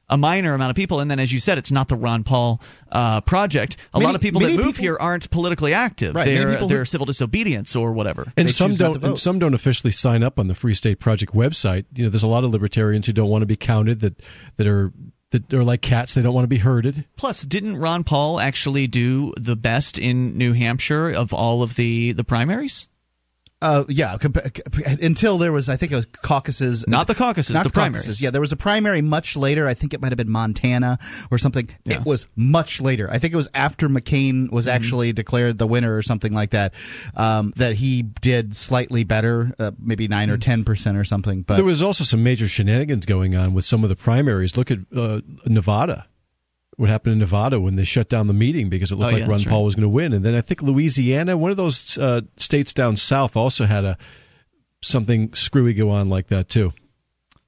a 0.09 0.17
minor 0.17 0.53
amount 0.53 0.69
of 0.69 0.75
people, 0.75 0.99
and 0.99 1.11
then 1.11 1.19
as 1.19 1.31
you 1.31 1.39
said, 1.39 1.57
it's 1.57 1.71
not 1.71 1.87
the 1.87 1.95
Ron 1.95 2.23
Paul 2.23 2.61
uh, 2.91 3.21
project. 3.21 3.77
A 3.93 3.99
many, 3.99 4.05
lot 4.05 4.15
of 4.15 4.21
people 4.21 4.41
that 4.41 4.53
move 4.53 4.65
people, 4.67 4.81
here 4.81 4.97
aren't 4.99 5.29
politically 5.29 5.73
active. 5.73 6.15
Right, 6.15 6.25
they're 6.25 6.55
they're 6.67 6.79
who, 6.79 6.85
civil 6.85 7.05
disobedience 7.05 7.75
or 7.75 7.93
whatever. 7.93 8.31
And 8.37 8.47
they 8.47 8.51
some 8.51 8.75
don't. 8.75 9.03
And 9.03 9.19
some 9.19 9.39
don't 9.39 9.53
officially 9.53 9.91
sign 9.91 10.23
up 10.23 10.39
on 10.39 10.47
the 10.47 10.55
Free 10.55 10.73
State 10.73 10.99
Project 10.99 11.33
website. 11.33 11.85
You 11.95 12.03
know, 12.03 12.09
there's 12.09 12.23
a 12.23 12.27
lot 12.27 12.43
of 12.43 12.51
libertarians 12.51 13.05
who 13.05 13.13
don't 13.13 13.29
want 13.29 13.41
to 13.41 13.47
be 13.47 13.57
counted. 13.57 13.99
That 13.99 14.21
that 14.55 14.67
are 14.67 14.93
that 15.31 15.53
are 15.53 15.63
like 15.63 15.81
cats. 15.81 16.13
They 16.13 16.21
don't 16.21 16.33
want 16.33 16.45
to 16.45 16.49
be 16.49 16.57
herded. 16.57 17.05
Plus, 17.17 17.41
didn't 17.41 17.77
Ron 17.77 18.03
Paul 18.03 18.39
actually 18.39 18.87
do 18.87 19.33
the 19.37 19.55
best 19.55 19.97
in 19.97 20.37
New 20.37 20.53
Hampshire 20.53 21.11
of 21.11 21.33
all 21.33 21.63
of 21.63 21.75
the 21.75 22.13
the 22.13 22.23
primaries? 22.23 22.87
Uh, 23.59 23.85
yeah, 23.89 24.17
until 25.01 25.39
there 25.39 25.51
was, 25.51 25.67
I 25.67 25.77
think 25.77 25.91
it 25.91 25.95
was 25.95 26.05
caucuses. 26.05 26.87
Not 26.87 27.07
the 27.07 27.15
caucuses, 27.15 27.55
not 27.55 27.63
the, 27.63 27.69
the 27.69 27.73
primaries. 27.73 28.21
Yeah, 28.21 28.29
there 28.29 28.41
was 28.41 28.51
a 28.51 28.55
primary 28.55 29.01
much 29.01 29.35
later. 29.35 29.67
I 29.67 29.73
think 29.73 29.95
it 29.95 30.01
might 30.01 30.11
have 30.11 30.17
been 30.17 30.29
Montana 30.29 30.99
or 31.31 31.39
something. 31.39 31.67
Yeah. 31.83 31.95
It 31.95 32.05
was 32.05 32.27
much 32.35 32.81
later. 32.81 33.09
I 33.09 33.17
think 33.17 33.33
it 33.33 33.37
was 33.37 33.49
after 33.55 33.89
McCain 33.89 34.51
was 34.51 34.67
mm-hmm. 34.67 34.75
actually 34.75 35.11
declared 35.11 35.57
the 35.57 35.65
winner 35.65 35.95
or 35.95 36.03
something 36.03 36.33
like 36.33 36.51
that. 36.51 36.75
Um, 37.15 37.51
that 37.55 37.73
he 37.73 38.03
did 38.03 38.55
slightly 38.55 39.03
better, 39.03 39.51
uh, 39.57 39.71
maybe 39.79 40.07
9 40.07 40.27
mm-hmm. 40.27 40.35
or 40.35 40.37
ten 40.37 40.63
percent 40.63 40.95
or 40.95 41.03
something. 41.03 41.41
But 41.41 41.55
there 41.55 41.65
was 41.65 41.81
also 41.81 42.03
some 42.03 42.23
major 42.23 42.47
shenanigans 42.47 43.07
going 43.07 43.35
on 43.35 43.55
with 43.55 43.65
some 43.65 43.83
of 43.83 43.89
the 43.89 43.95
primaries. 43.95 44.55
Look 44.55 44.69
at 44.69 44.79
uh, 44.95 45.21
Nevada 45.47 46.05
what 46.77 46.89
happened 46.89 47.13
in 47.13 47.19
Nevada 47.19 47.59
when 47.59 47.75
they 47.75 47.83
shut 47.83 48.07
down 48.07 48.27
the 48.27 48.33
meeting 48.33 48.69
because 48.69 48.91
it 48.91 48.95
looked 48.95 49.09
oh, 49.09 49.17
like 49.17 49.25
yeah, 49.25 49.29
Ron 49.29 49.43
Paul 49.43 49.59
right. 49.59 49.65
was 49.65 49.75
going 49.75 49.83
to 49.83 49.89
win, 49.89 50.13
and 50.13 50.23
then 50.23 50.35
I 50.35 50.41
think 50.41 50.61
Louisiana, 50.61 51.35
one 51.35 51.51
of 51.51 51.57
those 51.57 51.97
uh, 51.97 52.21
states 52.37 52.71
down 52.71 52.95
south, 52.95 53.35
also 53.35 53.65
had 53.65 53.83
a 53.83 53.97
something 54.81 55.33
screwy 55.33 55.73
go 55.73 55.89
on 55.89 56.09
like 56.09 56.27
that 56.27 56.49
too. 56.49 56.73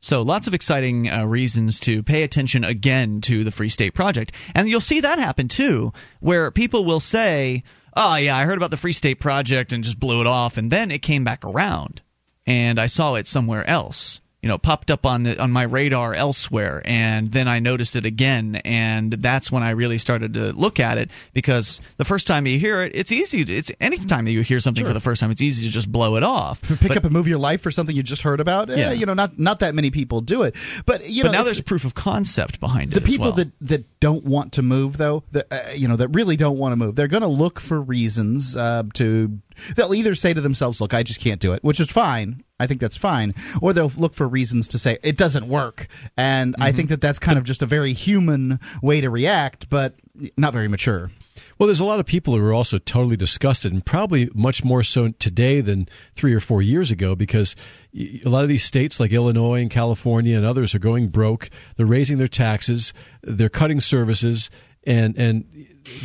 So 0.02 0.24
lots 0.24 0.48
of 0.48 0.54
exciting 0.54 1.10
uh, 1.10 1.26
reasons 1.26 1.80
to 1.82 2.02
pay 2.02 2.24
attention 2.24 2.64
again 2.64 3.22
to 3.22 3.44
the 3.44 3.52
Free 3.52 3.70
State 3.70 3.94
Project, 3.94 4.32
and 4.56 4.68
you'll 4.68 4.82
see 4.82 5.02
that 5.02 5.20
happen 5.20 5.48
too, 5.48 5.94
where 6.20 6.50
people 6.50 6.84
will 6.84 7.00
say, 7.00 7.64
"Oh 7.96 8.16
yeah, 8.16 8.36
I 8.36 8.46
heard 8.46 8.58
about 8.58 8.72
the 8.72 8.78
Free 8.78 8.94
State 8.94 9.20
Project 9.20 9.72
and 9.72 9.84
just 9.84 10.00
blew 10.00 10.22
it 10.22 10.28
off," 10.28 10.58
and 10.58 10.72
then 10.72 10.90
it 10.90 11.04
came 11.04 11.24
back 11.24 11.46
around, 11.46 12.02
and 12.48 12.80
I 12.80 12.88
saw 12.88 13.14
it 13.14 13.28
somewhere 13.28 13.68
else 13.68 14.22
you 14.42 14.48
know 14.48 14.58
popped 14.58 14.90
up 14.90 15.06
on 15.06 15.24
the 15.24 15.42
on 15.42 15.52
my 15.52 15.64
radar 15.64 16.14
elsewhere 16.14 16.82
and 16.86 17.32
then 17.32 17.48
I 17.48 17.60
noticed 17.60 17.96
it 17.96 18.06
again 18.06 18.56
and 18.64 19.12
that's 19.12 19.52
when 19.52 19.64
I 19.64 19.72
really 19.72 19.98
started 19.98 20.34
to 20.36 20.54
look 20.54 20.80
at 20.80 20.98
it 20.98 21.10
because 21.34 21.82
the 21.98 22.06
first 22.06 22.26
time 22.26 22.46
you 22.48 22.58
hear 22.58 22.82
it 22.82 22.94
it's 22.96 23.12
easy 23.12 23.44
to, 23.44 23.54
it's 23.54 23.72
anytime 23.82 24.26
that 24.26 24.32
you 24.32 24.42
hear 24.42 24.60
something 24.60 24.84
sure. 24.84 24.90
for 24.90 24.94
the 24.94 25.02
first 25.02 25.20
time 25.20 25.32
it's 25.32 25.42
easy 25.42 25.66
to 25.66 25.72
just 25.72 25.92
blow 25.92 26.16
it 26.16 26.24
off 26.24 26.62
pick 26.62 26.90
but, 26.90 26.98
up 26.98 27.04
and 27.04 27.14
move 27.14 27.28
your 27.28 27.40
life 27.40 27.62
for 27.62 27.72
something 27.72 27.96
you 27.96 28.04
just 28.04 28.22
heard 28.22 28.40
about 28.40 28.70
yeah. 28.70 28.90
Eh, 28.90 28.94
you 28.94 29.06
know 29.06 29.14
not 29.14 29.38
not 29.38 29.60
that 29.60 29.76
many 29.76 29.92
people 29.92 30.22
do 30.22 30.44
it 30.44 30.56
but 30.86 31.08
you 31.10 31.24
but 31.24 31.32
know 31.32 31.40
now 31.40 31.44
there's 31.44 31.62
proof 31.62 31.84
of 31.84 31.94
concept 31.94 32.60
behind 32.60 32.92
it 32.92 32.96
the 32.96 33.02
people 33.02 33.28
well. 33.28 33.34
that 33.34 33.52
that 33.60 34.00
don't 34.00 34.24
want 34.24 34.54
to 34.54 34.62
move 34.62 34.98
though 34.98 35.24
that 35.32 35.48
uh, 35.52 35.72
you 35.76 35.88
know 35.88 35.98
that 35.98 36.08
really 36.10 36.38
don't 36.38 36.58
want 36.58 36.72
to 36.72 36.78
move 36.78 36.96
they're 36.96 37.08
going 37.08 37.22
to 37.22 37.28
look 37.28 37.60
for 37.60 37.82
reasons 37.82 38.56
uh, 38.56 38.84
to 38.94 39.40
they'll 39.76 39.94
either 39.94 40.16
say 40.16 40.34
to 40.34 40.42
themselves 40.42 40.82
look 40.82 40.94
I 40.94 41.04
just 41.04 41.20
can't 41.20 41.42
do 41.42 41.54
it 41.54 41.64
which 41.64 41.80
is 41.80 41.90
fine 41.90 42.44
I 42.60 42.68
think 42.68 42.82
that's 42.82 42.98
fine. 42.98 43.34
Or 43.62 43.74
they'll 43.74 43.92
look 43.98 44.14
for 44.14 44.28
reasons 44.28 44.68
to 44.70 44.80
say 44.80 44.98
it 45.02 45.18
doesn't 45.18 45.48
work. 45.48 45.88
And 46.18 46.54
mm-hmm. 46.54 46.64
I 46.64 46.72
think 46.72 46.90
that 46.90 47.02
that's 47.02 47.20
kind 47.20 47.38
of 47.38 47.46
just 47.46 47.62
a 47.62 47.66
very 47.66 47.94
human 47.94 48.60
way 48.82 49.02
to 49.02 49.10
react, 49.10 49.70
but 49.70 49.96
not 50.38 50.54
very 50.54 50.68
mature. 50.68 51.10
Well, 51.58 51.68
there's 51.68 51.80
a 51.80 51.86
lot 51.86 52.00
of 52.00 52.06
people 52.06 52.36
who 52.36 52.46
are 52.46 52.54
also 52.54 52.78
totally 52.78 53.18
disgusted, 53.18 53.74
and 53.74 53.86
probably 53.86 54.30
much 54.34 54.64
more 54.64 54.82
so 54.82 55.10
today 55.10 55.60
than 55.60 55.88
three 56.14 56.34
or 56.34 56.40
four 56.40 56.62
years 56.62 56.90
ago, 56.90 57.16
because 57.16 57.56
a 57.94 58.30
lot 58.30 58.44
of 58.44 58.50
these 58.50 58.64
states 58.64 59.00
like 59.00 59.12
Illinois 59.12 59.62
and 59.62 59.70
California 59.70 60.38
and 60.38 60.46
others 60.46 60.74
are 60.74 60.80
going 60.80 61.10
broke. 61.10 61.50
They're 61.76 61.86
raising 61.86 62.18
their 62.18 62.30
taxes, 62.30 62.94
they're 63.24 63.50
cutting 63.50 63.82
services, 63.82 64.50
and 64.86 65.18
and 65.18 65.46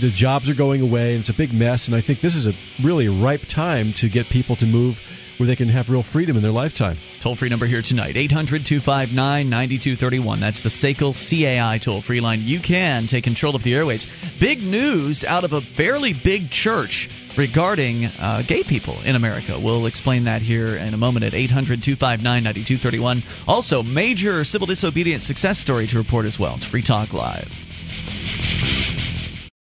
the 0.00 0.10
jobs 0.10 0.48
are 0.50 0.54
going 0.54 0.80
away, 0.80 1.12
and 1.12 1.20
it's 1.20 1.28
a 1.28 1.34
big 1.34 1.52
mess. 1.52 1.86
And 1.86 1.96
I 1.96 2.00
think 2.00 2.20
this 2.20 2.36
is 2.36 2.46
a 2.46 2.54
really 2.82 3.08
ripe 3.08 3.46
time 3.46 3.92
to 3.94 4.08
get 4.08 4.26
people 4.26 4.56
to 4.56 4.66
move 4.66 5.00
where 5.38 5.46
they 5.46 5.56
can 5.56 5.68
have 5.68 5.90
real 5.90 6.02
freedom 6.02 6.36
in 6.36 6.42
their 6.42 6.52
lifetime. 6.52 6.96
Toll 7.20 7.34
free 7.34 7.48
number 7.48 7.66
here 7.66 7.82
tonight 7.82 8.16
800 8.16 8.64
259 8.64 9.48
9231. 9.48 10.40
That's 10.40 10.60
the 10.60 10.68
SACL 10.68 11.12
CAI 11.12 11.78
toll 11.78 12.00
free 12.00 12.20
line. 12.20 12.42
You 12.42 12.60
can 12.60 13.06
take 13.06 13.24
control 13.24 13.56
of 13.56 13.62
the 13.62 13.72
airwaves. 13.72 14.06
Big 14.40 14.62
news 14.62 15.24
out 15.24 15.44
of 15.44 15.52
a 15.52 15.60
fairly 15.60 16.12
big 16.12 16.50
church 16.50 17.10
regarding 17.36 18.06
uh, 18.20 18.42
gay 18.46 18.62
people 18.62 18.96
in 19.04 19.16
America. 19.16 19.58
We'll 19.58 19.86
explain 19.86 20.24
that 20.24 20.40
here 20.42 20.76
in 20.76 20.94
a 20.94 20.98
moment 20.98 21.24
at 21.24 21.34
800 21.34 21.82
259 21.82 22.22
9231. 22.22 23.22
Also, 23.48 23.82
major 23.82 24.44
civil 24.44 24.66
disobedience 24.66 25.24
success 25.24 25.58
story 25.58 25.86
to 25.88 25.98
report 25.98 26.26
as 26.26 26.38
well. 26.38 26.54
It's 26.54 26.64
Free 26.64 26.82
Talk 26.82 27.12
Live. 27.12 27.50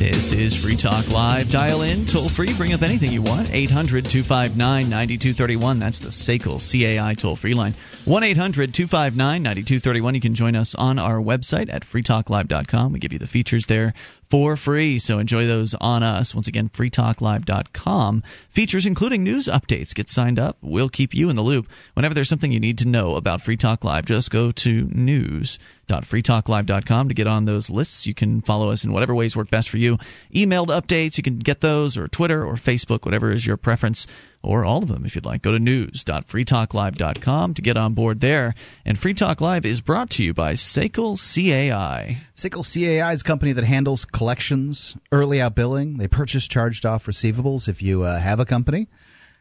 This 0.00 0.32
is 0.32 0.54
Free 0.54 0.76
Talk 0.76 1.10
Live. 1.10 1.50
Dial 1.50 1.82
in, 1.82 2.06
toll 2.06 2.30
free, 2.30 2.54
bring 2.54 2.72
up 2.72 2.80
anything 2.80 3.12
you 3.12 3.20
want. 3.20 3.52
800 3.52 4.06
259 4.06 4.56
9231. 4.88 5.78
That's 5.78 5.98
the 5.98 6.08
SACL 6.08 6.56
CAI 6.58 7.12
toll 7.12 7.36
free 7.36 7.52
line. 7.52 7.74
1 8.10 8.24
800 8.24 8.74
259 8.74 9.40
9231. 9.40 10.14
You 10.16 10.20
can 10.20 10.34
join 10.34 10.56
us 10.56 10.74
on 10.74 10.98
our 10.98 11.20
website 11.20 11.72
at 11.72 11.84
freetalklive.com. 11.84 12.92
We 12.92 12.98
give 12.98 13.12
you 13.12 13.20
the 13.20 13.28
features 13.28 13.66
there 13.66 13.94
for 14.28 14.56
free. 14.56 14.98
So 14.98 15.20
enjoy 15.20 15.46
those 15.46 15.74
on 15.74 16.02
us. 16.02 16.34
Once 16.34 16.48
again, 16.48 16.70
freetalklive.com. 16.70 18.24
Features 18.48 18.84
including 18.84 19.22
news 19.22 19.46
updates. 19.46 19.94
Get 19.94 20.08
signed 20.08 20.40
up. 20.40 20.58
We'll 20.60 20.88
keep 20.88 21.14
you 21.14 21.30
in 21.30 21.36
the 21.36 21.42
loop. 21.42 21.68
Whenever 21.94 22.14
there's 22.14 22.28
something 22.28 22.50
you 22.50 22.58
need 22.58 22.78
to 22.78 22.88
know 22.88 23.14
about 23.14 23.42
Free 23.42 23.56
Talk 23.56 23.84
Live, 23.84 24.06
just 24.06 24.32
go 24.32 24.50
to 24.50 24.88
news.freetalklive.com 24.92 27.08
to 27.08 27.14
get 27.14 27.28
on 27.28 27.44
those 27.44 27.70
lists. 27.70 28.08
You 28.08 28.14
can 28.14 28.40
follow 28.40 28.70
us 28.70 28.82
in 28.82 28.92
whatever 28.92 29.14
ways 29.14 29.36
work 29.36 29.50
best 29.50 29.68
for 29.68 29.78
you. 29.78 29.98
Emailed 30.34 30.68
updates, 30.68 31.16
you 31.16 31.22
can 31.22 31.38
get 31.38 31.60
those, 31.60 31.96
or 31.96 32.08
Twitter 32.08 32.44
or 32.44 32.54
Facebook, 32.54 33.04
whatever 33.04 33.30
is 33.30 33.46
your 33.46 33.56
preference 33.56 34.08
or 34.42 34.64
all 34.64 34.82
of 34.82 34.88
them 34.88 35.04
if 35.04 35.14
you'd 35.14 35.24
like. 35.24 35.42
Go 35.42 35.52
to 35.52 35.58
news.freetalklive.com 35.58 37.54
to 37.54 37.62
get 37.62 37.76
on 37.76 37.94
board 37.94 38.20
there. 38.20 38.54
And 38.84 38.98
Free 38.98 39.14
Talk 39.14 39.40
Live 39.40 39.64
is 39.64 39.80
brought 39.80 40.10
to 40.10 40.24
you 40.24 40.34
by 40.34 40.54
SACL 40.54 41.16
CAI. 41.16 42.18
SACL 42.34 42.64
CAI 42.64 43.12
is 43.12 43.20
a 43.20 43.24
company 43.24 43.52
that 43.52 43.64
handles 43.64 44.04
collections, 44.04 44.96
early 45.12 45.40
out 45.40 45.54
billing. 45.54 45.98
They 45.98 46.08
purchase 46.08 46.48
charged 46.48 46.86
off 46.86 47.06
receivables 47.06 47.68
if 47.68 47.82
you 47.82 48.02
uh, 48.02 48.18
have 48.18 48.40
a 48.40 48.46
company 48.46 48.88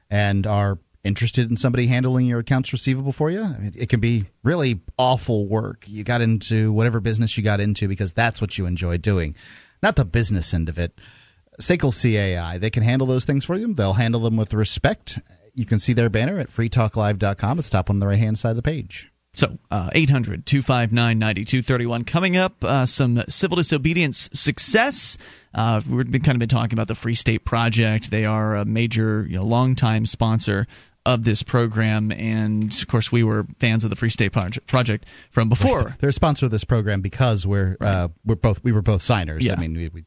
and 0.10 0.46
are 0.46 0.79
interested 1.03 1.50
in 1.50 1.56
somebody 1.56 1.88
handling 1.88 2.25
your 2.25 2.39
accounts 2.39 2.74
receivable 2.74 3.13
for 3.13 3.32
you. 3.32 3.46
It 3.75 3.89
can 3.89 4.00
be 4.00 4.25
really 4.44 4.82
awful 4.98 5.48
work. 5.48 5.86
You 5.88 6.03
got 6.03 6.22
into 6.22 6.74
whatever 6.74 7.00
business 7.00 7.38
you 7.38 7.44
got 7.44 7.60
into 7.60 7.88
because 7.88 8.13
that's 8.13 8.41
what 8.41 8.58
you 8.58 8.65
enjoy 8.65 8.98
doing, 8.98 9.36
not 9.82 9.96
the 9.96 10.06
business 10.06 10.53
end 10.53 10.68
of 10.68 10.77
it. 10.77 11.00
SACL 11.60 11.92
CAI. 11.92 12.58
They 12.58 12.70
can 12.70 12.84
handle 12.84 13.08
those 13.08 13.25
things 13.25 13.46
for 13.46 13.56
you. 13.56 13.74
They'll 13.74 13.94
handle 13.94 14.22
them 14.22 14.38
with 14.38 14.54
respect. 14.54 15.20
You 15.54 15.66
can 15.66 15.80
see 15.80 15.94
their 15.94 16.10
banner 16.10 16.39
at 16.39 16.50
freetalklive.com. 16.50 17.60
It's 17.60 17.70
top 17.70 17.89
on 17.89 18.00
the 18.00 18.08
right 18.08 18.20
hand 18.20 18.38
side 18.38 18.51
of 18.51 18.56
the 18.56 18.62
page. 18.62 19.12
So, 19.36 19.58
uh, 19.72 19.89
800 19.94 20.46
259 20.46 21.20
9231. 21.20 22.04
Coming 22.04 22.36
up, 22.36 22.63
uh, 22.63 22.86
some 22.86 23.24
civil 23.30 23.58
disobedience 23.58 24.30
success. 24.34 25.18
Uh, 25.54 25.82
we've 25.88 26.10
been 26.12 26.22
kind 26.22 26.36
of 26.36 26.39
been 26.39 26.50
talking 26.50 26.74
about 26.74 26.88
the 26.88 26.96
Free 26.96 27.16
State 27.16 27.46
Project. 27.46 28.12
They 28.12 28.25
are 28.25 28.56
a 28.56 28.66
major, 28.66 29.25
you 29.30 29.38
know, 29.38 29.46
longtime 29.46 30.06
sponsor 30.08 30.68
of 31.06 31.24
this 31.24 31.42
program, 31.44 32.12
and 32.12 32.74
of 32.82 32.88
course, 32.88 33.12
we 33.12 33.24
were 33.24 33.48
fans 33.60 33.84
of 33.84 33.89
the 33.89 33.96
Free 33.96 34.10
State 34.10 34.32
Project 34.32 35.06
from 35.32 35.48
before. 35.48 35.96
They're 36.00 36.10
a 36.10 36.13
sponsor 36.13 36.46
of 36.46 36.51
this 36.51 36.66
program 36.66 37.01
because 37.01 37.48
we're 37.48 37.78
right. 37.80 37.89
uh, 37.89 38.08
we're 38.25 38.36
both 38.36 38.63
we 38.63 38.72
were 38.72 38.82
both 38.82 39.01
signers. 39.01 39.46
Yeah. 39.46 39.54
I 39.54 39.56
mean, 39.56 39.75
we, 39.75 39.88
we 39.88 40.06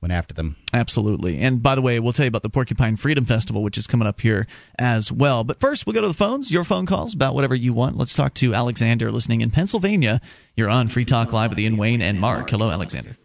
went 0.00 0.12
after 0.12 0.34
them. 0.34 0.56
Absolutely. 0.72 1.38
And 1.38 1.62
by 1.62 1.74
the 1.74 1.82
way, 1.82 1.98
we'll 1.98 2.12
tell 2.12 2.24
you 2.24 2.28
about 2.28 2.42
the 2.42 2.50
Porcupine 2.50 2.96
Freedom 2.96 3.24
Festival, 3.24 3.62
which 3.62 3.76
is 3.78 3.86
coming 3.86 4.06
up 4.06 4.20
here 4.20 4.46
as 4.78 5.10
well. 5.10 5.44
But 5.44 5.60
first, 5.60 5.86
we'll 5.86 5.94
go 5.94 6.00
to 6.00 6.08
the 6.08 6.14
phones, 6.14 6.50
your 6.50 6.64
phone 6.64 6.86
calls 6.86 7.14
about 7.14 7.34
whatever 7.34 7.54
you 7.54 7.72
want. 7.72 7.96
Let's 7.96 8.14
talk 8.14 8.34
to 8.34 8.54
Alexander 8.54 9.10
listening 9.10 9.40
in 9.40 9.50
Pennsylvania. 9.50 10.20
You're 10.56 10.70
on 10.70 10.88
Free 10.88 11.04
Talk 11.04 11.32
Live 11.32 11.50
with 11.50 11.58
Ian 11.58 11.76
Wayne 11.76 12.02
and 12.02 12.20
Mark. 12.20 12.50
Hello, 12.50 12.70
Alexander. 12.70 13.16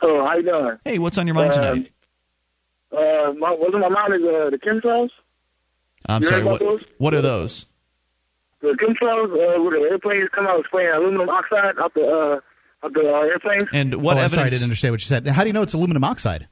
Hello, 0.00 0.24
how 0.24 0.36
you 0.36 0.44
doing? 0.44 0.78
Hey, 0.84 0.98
what's 0.98 1.18
on 1.18 1.26
your 1.26 1.34
mind 1.34 1.52
tonight? 1.52 1.90
Uh, 2.90 3.32
my, 3.36 3.50
what's 3.50 3.74
on 3.74 3.80
my 3.80 3.88
mind 3.88 4.14
is 4.14 4.22
uh, 4.22 4.50
the 4.50 4.58
chemtrails. 4.58 5.10
I'm 6.06 6.22
you 6.22 6.28
sorry, 6.28 6.44
what, 6.44 6.62
what 6.98 7.12
are 7.12 7.20
those? 7.20 7.66
The 8.60 8.68
chemtrails, 8.68 9.32
uh, 9.32 9.62
where 9.62 9.78
the 9.78 9.86
airplanes 9.90 10.28
come 10.30 10.46
out 10.46 10.64
spraying 10.64 10.94
aluminum 10.94 11.28
oxide 11.28 11.78
out 11.78 11.92
the 11.94 12.06
uh, 12.06 12.40
of 12.82 12.92
the 12.92 13.00
uh, 13.00 13.20
airplanes. 13.22 13.64
And 13.72 13.96
what 13.96 14.16
oh, 14.16 14.20
evidence? 14.20 14.34
sorry, 14.34 14.46
I 14.46 14.50
didn't 14.50 14.64
understand 14.64 14.92
what 14.92 15.00
you 15.00 15.06
said. 15.06 15.26
How 15.26 15.42
do 15.42 15.48
you 15.48 15.52
know 15.52 15.62
it's 15.62 15.74
aluminum 15.74 16.04
oxide? 16.04 16.48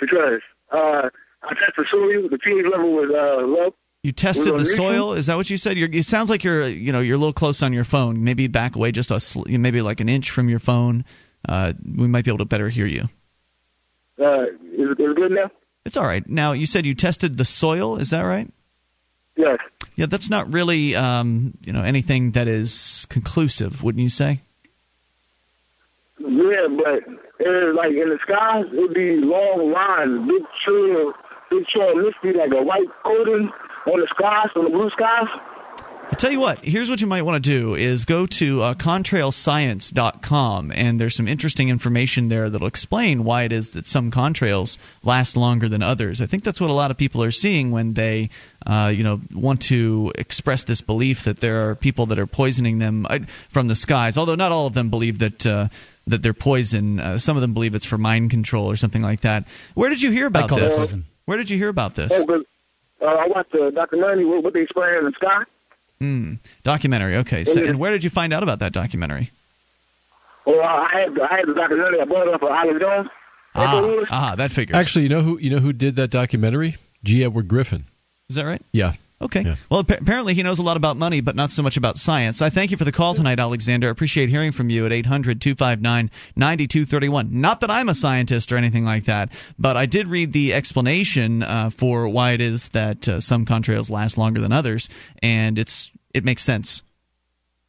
Because 0.00 0.40
uh, 0.70 1.10
I 1.42 1.54
tested 1.54 1.74
the 1.76 1.86
soil. 1.90 2.28
The 2.28 2.38
pH 2.38 2.64
level 2.64 2.92
was 2.92 3.10
uh, 3.10 3.46
low. 3.46 3.74
You 4.02 4.10
tested 4.10 4.58
the 4.58 4.64
soil. 4.64 5.12
Is 5.12 5.26
that 5.26 5.36
what 5.36 5.48
you 5.48 5.56
said? 5.56 5.78
You're, 5.78 5.88
it 5.92 6.04
sounds 6.04 6.28
like 6.28 6.42
you're, 6.42 6.66
you 6.66 6.92
know, 6.92 6.98
you're 7.00 7.14
a 7.14 7.18
little 7.18 7.32
close 7.32 7.62
on 7.62 7.72
your 7.72 7.84
phone. 7.84 8.24
Maybe 8.24 8.48
back 8.48 8.74
away 8.74 8.90
just 8.90 9.12
a, 9.12 9.48
maybe 9.48 9.80
like 9.80 10.00
an 10.00 10.08
inch 10.08 10.30
from 10.30 10.48
your 10.48 10.58
phone. 10.58 11.04
Uh, 11.48 11.72
we 11.84 12.08
might 12.08 12.24
be 12.24 12.30
able 12.30 12.38
to 12.38 12.44
better 12.44 12.68
hear 12.68 12.86
you. 12.86 13.08
Uh, 14.20 14.42
is, 14.42 14.90
it, 14.90 15.00
is 15.00 15.10
it 15.10 15.16
good 15.16 15.30
now? 15.30 15.50
It's 15.84 15.96
all 15.96 16.04
right. 16.04 16.28
Now 16.28 16.52
you 16.52 16.66
said 16.66 16.84
you 16.84 16.94
tested 16.94 17.36
the 17.36 17.44
soil. 17.44 17.96
Is 17.96 18.10
that 18.10 18.22
right? 18.22 18.50
Yes. 19.36 19.58
Yeah, 19.94 20.06
that's 20.06 20.30
not 20.30 20.52
really, 20.52 20.96
um, 20.96 21.54
you 21.62 21.72
know, 21.72 21.82
anything 21.82 22.32
that 22.32 22.48
is 22.48 23.06
conclusive, 23.08 23.82
wouldn't 23.82 24.02
you 24.02 24.08
say? 24.08 24.40
Yeah, 26.24 26.68
but 26.68 27.02
it 27.40 27.74
like 27.74 27.92
in 27.92 28.08
the 28.08 28.18
sky, 28.22 28.60
it'd 28.60 28.94
be 28.94 29.16
long 29.16 29.72
lines, 29.72 30.28
big 30.28 30.42
trail, 30.64 31.12
big 31.50 31.66
trail, 31.66 31.94
misty 31.96 32.32
like 32.32 32.52
a 32.52 32.62
white 32.62 32.88
coating 33.04 33.50
on 33.86 34.00
the 34.00 34.06
skies, 34.08 34.48
on 34.54 34.64
the 34.64 34.70
blue 34.70 34.90
skies. 34.90 35.28
I 36.12 36.14
tell 36.14 36.30
you 36.30 36.40
what, 36.40 36.62
here's 36.62 36.90
what 36.90 37.00
you 37.00 37.06
might 37.06 37.22
want 37.22 37.42
to 37.42 37.50
do 37.50 37.74
is 37.74 38.04
go 38.04 38.26
to 38.26 38.60
uh, 38.60 38.74
contrailscience.com 38.74 40.70
and 40.70 41.00
there's 41.00 41.16
some 41.16 41.26
interesting 41.26 41.70
information 41.70 42.28
there 42.28 42.50
that'll 42.50 42.66
explain 42.66 43.24
why 43.24 43.44
it 43.44 43.52
is 43.52 43.72
that 43.72 43.86
some 43.86 44.10
contrails 44.10 44.76
last 45.02 45.38
longer 45.38 45.70
than 45.70 45.82
others. 45.82 46.20
I 46.20 46.26
think 46.26 46.44
that's 46.44 46.60
what 46.60 46.68
a 46.68 46.74
lot 46.74 46.90
of 46.90 46.98
people 46.98 47.22
are 47.22 47.30
seeing 47.30 47.70
when 47.70 47.94
they 47.94 48.28
uh, 48.66 48.92
you 48.94 49.02
know 49.02 49.22
want 49.32 49.62
to 49.62 50.12
express 50.16 50.64
this 50.64 50.82
belief 50.82 51.24
that 51.24 51.40
there 51.40 51.70
are 51.70 51.74
people 51.74 52.04
that 52.06 52.18
are 52.18 52.26
poisoning 52.26 52.78
them 52.78 53.06
uh, 53.08 53.20
from 53.48 53.68
the 53.68 53.74
skies, 53.74 54.18
although 54.18 54.34
not 54.34 54.52
all 54.52 54.66
of 54.66 54.74
them 54.74 54.90
believe 54.90 55.18
that 55.20 55.46
uh, 55.46 55.68
that 56.06 56.22
they're 56.22 56.34
poison. 56.34 57.00
Uh, 57.00 57.18
some 57.18 57.36
of 57.36 57.40
them 57.40 57.54
believe 57.54 57.74
it's 57.74 57.84
for 57.84 57.98
mind 57.98 58.30
control 58.30 58.70
or 58.70 58.76
something 58.76 59.02
like 59.02 59.20
that. 59.20 59.46
Where 59.74 59.90
did 59.90 60.02
you 60.02 60.10
hear 60.10 60.26
about 60.26 60.50
this? 60.50 60.94
Where 61.24 61.38
did 61.38 61.50
you 61.50 61.56
hear 61.58 61.68
about 61.68 61.94
this? 61.94 62.12
Oh, 62.14 62.26
but, 62.26 62.40
uh, 63.06 63.14
I 63.14 63.26
watched 63.26 63.52
the 63.52 63.70
documentary 63.74 64.24
what, 64.24 64.42
what 64.42 64.52
they 64.52 64.66
spray 64.66 64.98
in 64.98 65.04
the 65.04 65.12
sky. 65.12 65.42
Hmm. 66.00 66.34
Documentary. 66.64 67.16
Okay. 67.18 67.44
So, 67.44 67.62
and 67.62 67.78
where 67.78 67.92
did 67.92 68.02
you 68.02 68.10
find 68.10 68.32
out 68.32 68.42
about 68.42 68.58
that 68.58 68.72
documentary? 68.72 69.30
Well, 70.44 70.60
I 70.60 70.88
had 70.90 71.20
I 71.20 71.36
had 71.36 71.46
the 71.46 71.54
documentary. 71.54 72.00
I 72.00 72.04
bought 72.04 72.26
it 72.26 72.34
off 72.34 72.42
of 72.42 72.50
Alex 72.50 72.80
Jones. 72.80 73.08
Ah, 73.54 74.04
ah, 74.10 74.34
that 74.36 74.50
figures. 74.50 74.74
Actually, 74.74 75.04
you 75.04 75.08
know 75.08 75.22
who 75.22 75.38
you 75.38 75.50
know 75.50 75.58
who 75.58 75.72
did 75.72 75.94
that 75.96 76.10
documentary? 76.10 76.76
G. 77.04 77.22
Edward 77.22 77.46
Griffin. 77.48 77.86
Is 78.28 78.36
that 78.36 78.44
right? 78.44 78.62
Yeah. 78.72 78.94
Okay. 79.22 79.42
Yeah. 79.42 79.56
Well, 79.70 79.80
apparently 79.80 80.34
he 80.34 80.42
knows 80.42 80.58
a 80.58 80.62
lot 80.62 80.76
about 80.76 80.96
money, 80.96 81.20
but 81.20 81.36
not 81.36 81.52
so 81.52 81.62
much 81.62 81.76
about 81.76 81.96
science. 81.96 82.42
I 82.42 82.50
thank 82.50 82.72
you 82.72 82.76
for 82.76 82.84
the 82.84 82.92
call 82.92 83.14
tonight, 83.14 83.38
Alexander. 83.38 83.86
I 83.86 83.90
appreciate 83.90 84.28
hearing 84.28 84.50
from 84.50 84.68
you 84.68 84.84
at 84.84 84.92
800 84.92 85.40
259 85.40 86.10
9231. 86.34 87.40
Not 87.40 87.60
that 87.60 87.70
I'm 87.70 87.88
a 87.88 87.94
scientist 87.94 88.52
or 88.52 88.56
anything 88.56 88.84
like 88.84 89.04
that, 89.04 89.30
but 89.58 89.76
I 89.76 89.86
did 89.86 90.08
read 90.08 90.32
the 90.32 90.54
explanation 90.54 91.42
uh, 91.42 91.70
for 91.70 92.08
why 92.08 92.32
it 92.32 92.40
is 92.40 92.68
that 92.70 93.08
uh, 93.08 93.20
some 93.20 93.46
contrails 93.46 93.90
last 93.90 94.18
longer 94.18 94.40
than 94.40 94.52
others, 94.52 94.88
and 95.22 95.58
it's 95.58 95.90
it 96.12 96.24
makes 96.24 96.42
sense. 96.42 96.82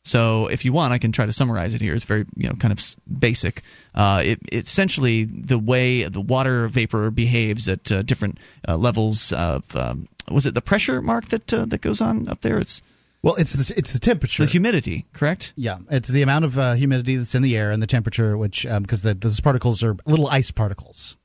So 0.06 0.48
if 0.48 0.66
you 0.66 0.74
want, 0.74 0.94
I 0.94 0.98
can 0.98 1.12
try 1.12 1.26
to 1.26 1.34
summarize 1.34 1.74
it 1.74 1.82
here. 1.82 1.96
It's 1.96 2.04
very, 2.04 2.26
you 2.36 2.50
know, 2.50 2.56
kind 2.56 2.74
of 2.74 2.82
basic. 3.20 3.64
Uh, 3.96 4.22
it, 4.26 4.40
essentially 4.52 5.24
the 5.24 5.58
way 5.58 6.04
the 6.04 6.20
water 6.20 6.68
vapor 6.68 7.10
behaves 7.10 7.70
at 7.70 7.92
uh, 7.92 8.02
different 8.02 8.38
uh, 8.68 8.76
levels 8.76 9.32
of 9.32 9.76
um, 9.76 10.10
was 10.30 10.46
it 10.46 10.56
the 10.56 10.62
pressure 10.62 11.02
mark 11.02 11.30
that 11.30 11.54
uh, 11.54 11.66
that 11.66 11.82
goes 11.82 12.02
on 12.02 12.28
up 12.28 12.42
there? 12.42 12.60
It's 12.60 12.82
well, 13.22 13.36
it's 13.36 13.54
the, 13.54 13.78
it's 13.78 13.94
the 13.94 14.00
temperature, 14.00 14.44
the 14.44 14.52
humidity, 14.52 15.06
correct? 15.14 15.54
Yeah, 15.56 15.78
it's 15.90 16.10
the 16.10 16.22
amount 16.22 16.44
of 16.44 16.58
uh, 16.60 16.74
humidity 16.74 17.16
that's 17.16 17.36
in 17.36 17.42
the 17.42 17.56
air 17.56 17.72
and 17.72 17.82
the 17.82 17.88
temperature, 17.88 18.38
which 18.38 18.64
because 18.64 19.06
um, 19.06 19.20
those 19.20 19.40
particles 19.40 19.84
are 19.84 19.96
little 20.06 20.28
ice 20.28 20.52
particles. 20.52 21.16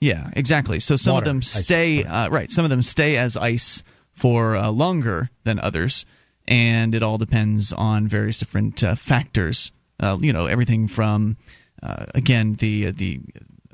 Yeah, 0.00 0.30
exactly. 0.36 0.78
So 0.78 0.94
some 0.94 1.14
Water, 1.14 1.24
of 1.24 1.26
them 1.26 1.42
stay 1.42 2.04
uh, 2.04 2.28
right. 2.30 2.48
Some 2.48 2.64
of 2.64 2.70
them 2.70 2.82
stay 2.82 3.16
as 3.16 3.36
ice 3.36 3.82
for 4.12 4.56
longer 4.70 5.30
than 5.42 5.58
others 5.58 6.06
and 6.48 6.94
it 6.94 7.02
all 7.02 7.18
depends 7.18 7.72
on 7.72 8.08
various 8.08 8.38
different 8.38 8.82
uh, 8.82 8.96
factors. 8.96 9.70
Uh, 10.00 10.16
you 10.20 10.32
know, 10.32 10.46
everything 10.46 10.88
from 10.88 11.36
uh, 11.82 12.06
again 12.14 12.54
the 12.54 12.90
the 12.90 13.20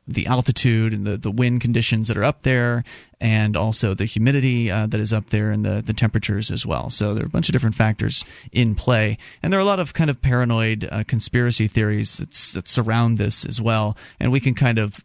the 0.06 0.26
altitude 0.26 0.92
and 0.92 1.06
the, 1.06 1.16
the 1.16 1.30
wind 1.30 1.62
conditions 1.62 2.08
that 2.08 2.18
are 2.18 2.24
up 2.24 2.42
there, 2.42 2.84
and 3.20 3.56
also 3.56 3.94
the 3.94 4.04
humidity 4.04 4.70
uh, 4.70 4.86
that 4.86 5.00
is 5.00 5.14
up 5.14 5.30
there 5.30 5.50
and 5.50 5.64
the, 5.64 5.82
the 5.82 5.94
temperatures 5.94 6.50
as 6.50 6.66
well. 6.66 6.90
So 6.90 7.14
there 7.14 7.22
are 7.24 7.26
a 7.26 7.30
bunch 7.30 7.48
of 7.48 7.54
different 7.54 7.74
factors 7.76 8.22
in 8.52 8.74
play, 8.74 9.16
and 9.42 9.50
there 9.50 9.58
are 9.58 9.62
a 9.62 9.66
lot 9.66 9.80
of 9.80 9.94
kind 9.94 10.10
of 10.10 10.20
paranoid 10.20 10.86
uh, 10.90 11.04
conspiracy 11.06 11.68
theories 11.68 12.18
that 12.18 12.68
surround 12.68 13.16
this 13.16 13.46
as 13.46 13.62
well. 13.62 13.96
And 14.20 14.30
we 14.32 14.40
can 14.40 14.54
kind 14.54 14.78
of 14.78 15.02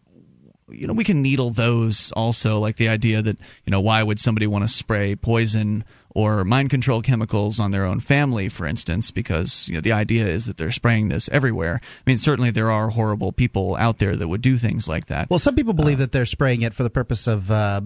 you 0.72 0.88
know 0.88 0.94
we 0.94 1.04
can 1.04 1.22
needle 1.22 1.50
those 1.52 2.12
also 2.14 2.60
like 2.60 2.76
the 2.76 2.90
idea 2.90 3.22
that 3.22 3.38
you 3.66 3.72
know 3.72 3.82
why 3.82 4.02
would 4.04 4.20
somebody 4.20 4.48
want 4.48 4.64
to 4.64 4.68
spray 4.68 5.16
poison 5.16 5.84
or 6.20 6.44
mind 6.44 6.70
control 6.70 7.02
chemicals 7.02 7.60
on 7.60 7.72
their 7.72 7.86
own 7.86 8.00
family, 8.00 8.50
for 8.50 8.66
instance, 8.66 9.12
because 9.12 9.68
you 9.70 9.76
know, 9.76 9.82
the 9.82 9.92
idea 9.92 10.28
is 10.28 10.46
that 10.46 10.58
they're 10.58 10.72
spraying 10.72 11.08
this 11.08 11.30
everywhere. 11.30 11.80
I 11.84 12.10
mean, 12.10 12.18
certainly 12.18 12.52
there 12.52 12.72
are 12.72 12.90
horrible 12.90 13.32
people 13.32 13.76
out 13.78 14.00
there 14.00 14.16
that 14.16 14.28
would 14.28 14.42
do 14.42 14.58
things 14.58 14.88
like 14.88 15.08
that. 15.08 15.30
Well, 15.30 15.40
some 15.40 15.56
people 15.56 15.74
believe 15.74 15.98
uh, 15.98 16.04
that 16.04 16.12
they're 16.12 16.26
spraying 16.26 16.62
it 16.62 16.74
for 16.74 16.84
the 16.84 16.90
purpose 16.90 17.28
of 17.28 17.50
uh, 17.50 17.82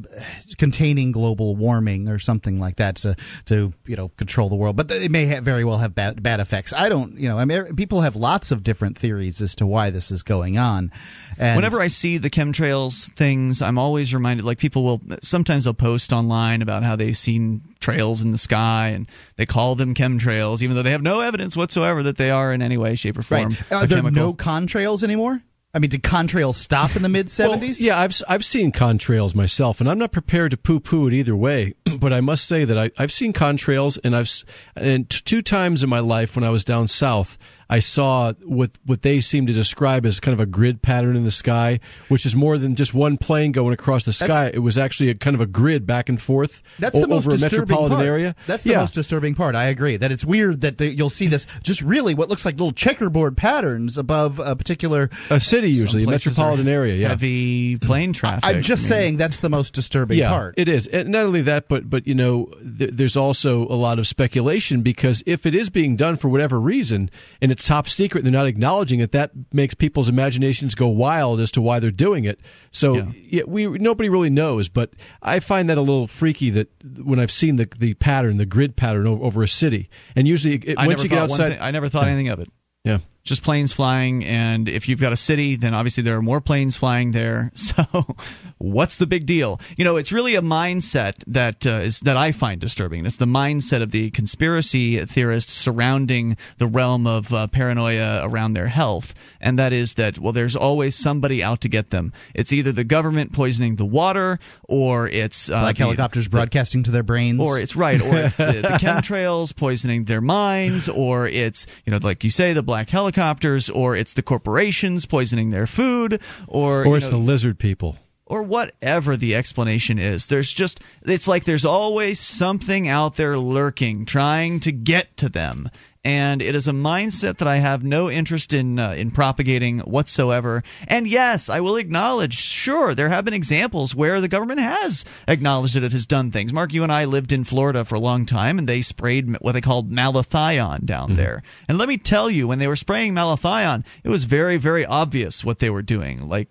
containing 0.58 1.12
global 1.12 1.56
warming 1.56 2.08
or 2.08 2.20
something 2.20 2.60
like 2.60 2.78
that 2.78 2.96
to 2.98 3.16
to 3.46 3.74
you 3.86 3.96
know 3.96 4.10
control 4.10 4.50
the 4.50 4.56
world, 4.56 4.76
but 4.76 4.90
it 4.92 5.12
may 5.12 5.26
have, 5.26 5.44
very 5.44 5.64
well 5.64 5.78
have 5.78 5.94
bad, 5.94 6.22
bad 6.24 6.40
effects. 6.40 6.74
I 6.74 6.90
don't, 6.90 7.20
you 7.20 7.28
know, 7.28 7.38
I 7.38 7.46
mean, 7.46 7.76
people 7.76 8.02
have 8.02 8.16
lots 8.16 8.52
of 8.52 8.64
different 8.64 8.98
theories 8.98 9.42
as 9.42 9.56
to 9.56 9.66
why 9.66 9.90
this 9.90 10.12
is 10.12 10.24
going 10.24 10.58
on. 10.58 10.92
And 11.38 11.56
Whenever 11.56 11.82
I 11.82 11.88
see 11.88 12.18
the 12.18 12.30
chemtrails 12.30 13.12
things, 13.14 13.62
I'm 13.62 13.78
always 13.78 14.14
reminded. 14.14 14.46
Like 14.46 14.58
people 14.58 14.84
will 14.84 15.02
sometimes 15.22 15.66
they'll 15.66 15.74
post 15.74 16.14
online 16.14 16.62
about 16.62 16.84
how 16.84 16.96
they've 16.96 17.18
seen 17.18 17.62
trails 17.84 18.22
in 18.22 18.32
the 18.32 18.38
sky, 18.38 18.90
and 18.90 19.08
they 19.36 19.46
call 19.46 19.76
them 19.76 19.94
chemtrails, 19.94 20.62
even 20.62 20.76
though 20.76 20.82
they 20.82 20.92
have 20.92 21.02
no 21.02 21.20
evidence 21.20 21.56
whatsoever 21.56 22.04
that 22.04 22.18
they 22.18 22.32
are 22.32 22.54
in 22.54 22.62
any 22.62 22.78
way, 22.78 22.96
shape, 22.96 23.18
or 23.18 23.24
form. 23.24 23.50
Right. 23.50 23.72
Are 23.72 23.86
there 23.86 23.98
chemical. 24.00 24.12
no 24.12 24.34
contrails 24.34 25.04
anymore? 25.04 25.44
I 25.76 25.80
mean, 25.80 25.90
did 25.90 26.04
contrails 26.04 26.54
stop 26.54 26.96
in 26.96 27.02
the 27.02 27.10
mid 27.10 27.28
70s? 27.28 27.50
Well, 27.50 27.74
yeah, 27.80 28.00
I've, 28.00 28.22
I've 28.28 28.46
seen 28.46 28.72
contrails 28.72 29.34
myself, 29.34 29.80
and 29.80 29.90
I'm 29.90 29.98
not 29.98 30.12
prepared 30.12 30.52
to 30.52 30.58
poo 30.58 30.80
poo 30.80 31.08
it 31.08 31.14
either 31.14 31.36
way. 31.36 31.74
but 32.00 32.14
I 32.14 32.22
must 32.22 32.46
say 32.46 32.64
that 32.64 32.78
I, 32.78 32.92
I've 32.98 33.12
seen 33.12 33.34
contrails, 33.34 33.98
and 34.04 34.16
I've 34.16 34.32
and 34.76 35.10
two 35.10 35.42
times 35.42 35.84
in 35.84 35.90
my 35.90 36.00
life 36.00 36.36
when 36.36 36.44
I 36.44 36.52
was 36.52 36.64
down 36.64 36.88
south, 36.88 37.40
I 37.74 37.80
saw 37.80 38.34
what 38.44 38.70
what 38.86 39.02
they 39.02 39.20
seem 39.20 39.48
to 39.48 39.54
describe 39.54 40.06
as 40.06 40.20
kind 40.20 40.34
of 40.34 40.40
a 40.40 40.46
grid 40.46 40.84
pattern 40.84 41.16
in 41.16 41.24
the 41.24 41.32
sky, 41.32 41.80
which 42.08 42.24
is 42.24 42.36
more 42.36 42.60
than 42.60 42.76
just 42.76 42.94
one 42.94 43.18
plane 43.18 43.52
going 43.52 43.74
across 43.74 44.04
the 44.04 44.14
sky. 44.14 44.28
That's, 44.28 44.58
it 44.58 44.60
was 44.60 44.78
actually 44.78 45.10
a 45.10 45.16
kind 45.16 45.34
of 45.34 45.42
a 45.42 45.48
grid 45.48 45.88
back 45.88 46.08
and 46.08 46.22
forth 46.22 46.62
that's 46.78 47.00
the 47.00 47.08
most 47.08 47.26
over 47.26 47.36
a 47.36 47.40
metropolitan 47.40 47.98
part. 47.98 48.06
area. 48.06 48.36
That's 48.46 48.64
the 48.64 48.74
yeah. 48.74 48.82
most 48.82 48.94
disturbing 48.94 49.34
part. 49.34 49.56
I 49.56 49.66
agree 49.70 49.98
that 49.98 50.12
it's 50.12 50.24
weird 50.24 50.62
that 50.62 50.78
the, 50.78 50.88
you'll 50.88 51.10
see 51.10 51.26
this 51.26 51.48
just 51.64 51.82
really 51.82 52.14
what 52.14 52.30
looks 52.30 52.46
like 52.46 52.60
little 52.60 52.74
checkerboard 52.74 53.38
patterns 53.38 53.98
above 53.98 54.38
a 54.38 54.56
particular 54.56 55.10
a 55.32 55.40
city 55.40 55.72
usually 55.72 56.04
a 56.04 56.08
metropolitan 56.08 56.68
area. 56.68 56.94
Yeah, 56.94 57.08
heavy 57.08 57.78
plane 57.78 58.14
traffic. 58.14 58.46
I'm 58.46 58.62
just 58.62 58.84
I 58.84 58.84
mean, 58.84 58.90
saying 58.90 59.18
that's 59.18 59.40
the 59.40 59.50
most 59.50 59.74
disturbing 59.74 60.20
yeah, 60.20 60.30
part. 60.30 60.54
It 60.58 60.70
is, 60.70 60.86
and 60.86 61.10
not 61.10 61.26
only 61.26 61.42
that, 61.42 61.70
but 61.70 61.90
but 61.90 62.06
you 62.06 62.14
know, 62.14 62.52
th- 62.78 62.92
there's 62.94 63.18
also 63.18 63.64
a 63.64 63.74
lot 63.74 63.98
of 63.98 64.06
speculation 64.06 64.84
because 64.84 65.24
if 65.26 65.48
it 65.48 65.56
is 65.56 65.72
being 65.72 65.96
done 65.96 66.18
for 66.18 66.30
whatever 66.30 66.60
reason 66.60 67.10
and 67.42 67.52
it's 67.52 67.63
top 67.66 67.88
secret, 67.88 68.24
they're 68.24 68.32
not 68.32 68.46
acknowledging 68.46 69.00
it, 69.00 69.12
that 69.12 69.32
makes 69.52 69.74
people's 69.74 70.10
imaginations 70.10 70.76
go 70.76 70.88
wild 70.88 71.40
as 71.40 71.52
to 71.52 71.62
why 71.62 71.80
they're 71.80 71.92
doing 71.92 72.26
it. 72.26 72.40
So 72.72 72.96
yeah. 72.96 73.12
yeah. 73.14 73.44
we 73.48 73.68
nobody 73.68 74.10
really 74.10 74.30
knows, 74.30 74.70
but 74.70 74.94
I 75.22 75.40
find 75.40 75.70
that 75.70 75.78
a 75.78 75.82
little 75.82 76.08
freaky 76.08 76.50
that 76.52 76.70
when 77.02 77.20
I've 77.20 77.32
seen 77.32 77.56
the 77.56 77.68
the 77.80 77.94
pattern, 77.96 78.38
the 78.38 78.46
grid 78.46 78.76
pattern 78.76 79.08
over, 79.08 79.24
over 79.24 79.44
a 79.44 79.48
city, 79.48 79.90
and 80.16 80.28
usually 80.28 80.56
it, 80.56 80.78
once 80.78 81.04
you 81.04 81.10
get 81.10 81.20
outside, 81.20 81.50
thing, 81.50 81.62
I 81.62 81.72
never 81.72 81.88
thought 81.88 82.08
anything 82.08 82.30
of 82.30 82.40
it. 82.40 82.50
Yeah 82.84 83.00
just 83.24 83.42
planes 83.42 83.72
flying. 83.72 84.24
And 84.26 84.68
if 84.68 84.90
you've 84.90 85.00
got 85.00 85.14
a 85.14 85.18
city, 85.18 85.56
then 85.56 85.74
obviously 85.74 86.04
there 86.04 86.18
are 86.18 86.22
more 86.22 86.42
planes 86.42 86.76
flying 86.76 87.12
there. 87.12 87.52
So 87.64 88.16
what's 88.58 88.98
the 88.98 89.08
big 89.08 89.26
deal? 89.26 89.60
You 89.78 89.86
know, 89.86 89.96
it's 89.98 90.12
really 90.12 90.36
a 90.36 90.42
mindset 90.42 91.24
that 91.28 91.66
uh, 91.66 91.80
is 91.80 92.02
that 92.02 92.18
I 92.18 92.32
find 92.32 92.60
disturbing. 92.60 93.06
It's 93.06 93.18
the 93.18 93.26
mindset 93.26 93.82
of 93.82 93.92
the 93.92 94.12
conspiracy 94.12 95.04
theorists 95.06 95.54
surrounding 95.54 96.38
the 96.58 96.68
realm 96.68 97.08
of 97.08 97.34
uh, 97.34 97.48
paranoia 97.48 98.22
around 98.24 98.54
their 98.54 98.68
health, 98.68 99.16
and 99.42 99.58
that 99.58 99.74
is 99.74 99.94
that 99.94 100.20
well, 100.20 100.34
there's 100.34 100.56
always 100.56 100.96
somebody 100.96 101.42
out 101.42 101.62
to 101.62 101.70
get 101.70 101.90
them. 101.90 102.14
It's 102.36 102.54
either 102.54 102.72
the 102.72 102.84
government 102.84 103.34
poisoning 103.34 103.78
the 103.78 103.86
water, 103.86 104.40
or 104.64 105.08
it's 105.08 105.50
uh, 105.50 105.62
like 105.62 105.78
the, 105.78 105.84
helicopters 105.84 106.28
broadcasting 106.28 106.82
the, 106.82 106.88
to 106.88 106.92
their 106.92 107.04
brains, 107.04 107.40
or 107.40 107.60
it's 107.60 107.76
right, 107.76 108.02
or 108.02 108.18
it's 108.18 108.38
the, 108.38 108.46
the 108.46 108.68
chemtrails 108.82 109.56
poisoning 109.56 110.04
their 110.04 110.22
minds, 110.22 110.90
or 110.90 111.28
it's 111.28 111.66
you 111.86 111.92
know 111.92 112.00
like 112.04 112.24
you 112.24 112.30
say 112.30 112.54
the 112.54 112.64
black 112.64 112.90
helicopter 112.90 113.13
helicopters, 113.14 113.70
or 113.70 113.96
it's 113.96 114.14
the 114.14 114.22
corporations 114.22 115.06
poisoning 115.06 115.52
their 115.52 115.68
food, 115.68 116.22
or 116.48 116.86
or 116.86 116.98
it's 116.98 117.08
know, 117.08 117.20
the 117.20 117.24
lizard 117.24 117.60
people 117.60 117.98
or 118.26 118.42
whatever 118.42 119.18
the 119.18 119.36
explanation 119.36 120.00
is. 120.00 120.28
There's 120.28 120.52
just, 120.52 120.80
it's 121.04 121.28
like 121.28 121.44
there's 121.44 121.66
always 121.66 122.20
something 122.20 122.88
out 122.88 123.16
there 123.16 123.38
lurking, 123.38 124.06
trying 124.06 124.62
to 124.62 124.72
get 124.72 125.18
to 125.18 125.30
them 125.30 125.70
and 126.04 126.42
it 126.42 126.54
is 126.54 126.68
a 126.68 126.74
mindset 126.74 127.38
that 127.38 127.48
I 127.48 127.58
have 127.58 127.84
no 127.84 128.10
interest 128.10 128.54
in 128.54 128.78
uh, 128.78 128.92
in 128.92 129.12
propagating 129.12 129.80
whatsoever. 129.80 130.64
And 130.88 131.08
yes, 131.08 131.50
I 131.50 131.62
will 131.62 131.78
acknowledge, 131.78 132.36
sure, 132.36 132.94
there 132.94 133.10
have 133.10 133.26
been 133.26 133.34
examples 133.34 133.96
where 133.96 134.20
the 134.20 134.28
government 134.28 134.60
has 134.60 135.06
acknowledged 135.28 135.76
that 135.76 135.84
it 135.84 135.94
has 135.94 136.06
done 136.06 136.32
things. 136.32 136.52
Mark, 136.52 136.74
you 136.74 136.84
and 136.84 136.92
I 136.92 137.06
lived 137.06 137.32
in 137.32 137.44
Florida 137.44 137.86
for 137.86 137.96
a 137.96 138.00
long 138.00 138.26
time, 138.26 138.60
and 138.60 138.68
they 138.68 138.82
sprayed 138.82 139.38
what 139.40 139.54
they 139.54 139.62
called 139.62 139.92
malathion 139.92 140.86
down 140.86 141.10
mm-hmm. 141.10 141.18
there. 141.18 141.44
And 141.70 141.78
let 141.78 141.88
me 141.88 141.98
tell 141.98 142.30
you, 142.30 142.48
when 142.48 142.60
they 142.60 142.68
were 142.68 142.76
spraying 142.76 143.14
malathion, 143.14 143.86
it 144.04 144.10
was 144.10 144.26
very, 144.26 144.58
very 144.58 144.86
obvious 144.86 145.44
what 145.44 145.60
they 145.60 145.70
were 145.70 145.82
doing. 145.82 146.28
Like 146.28 146.50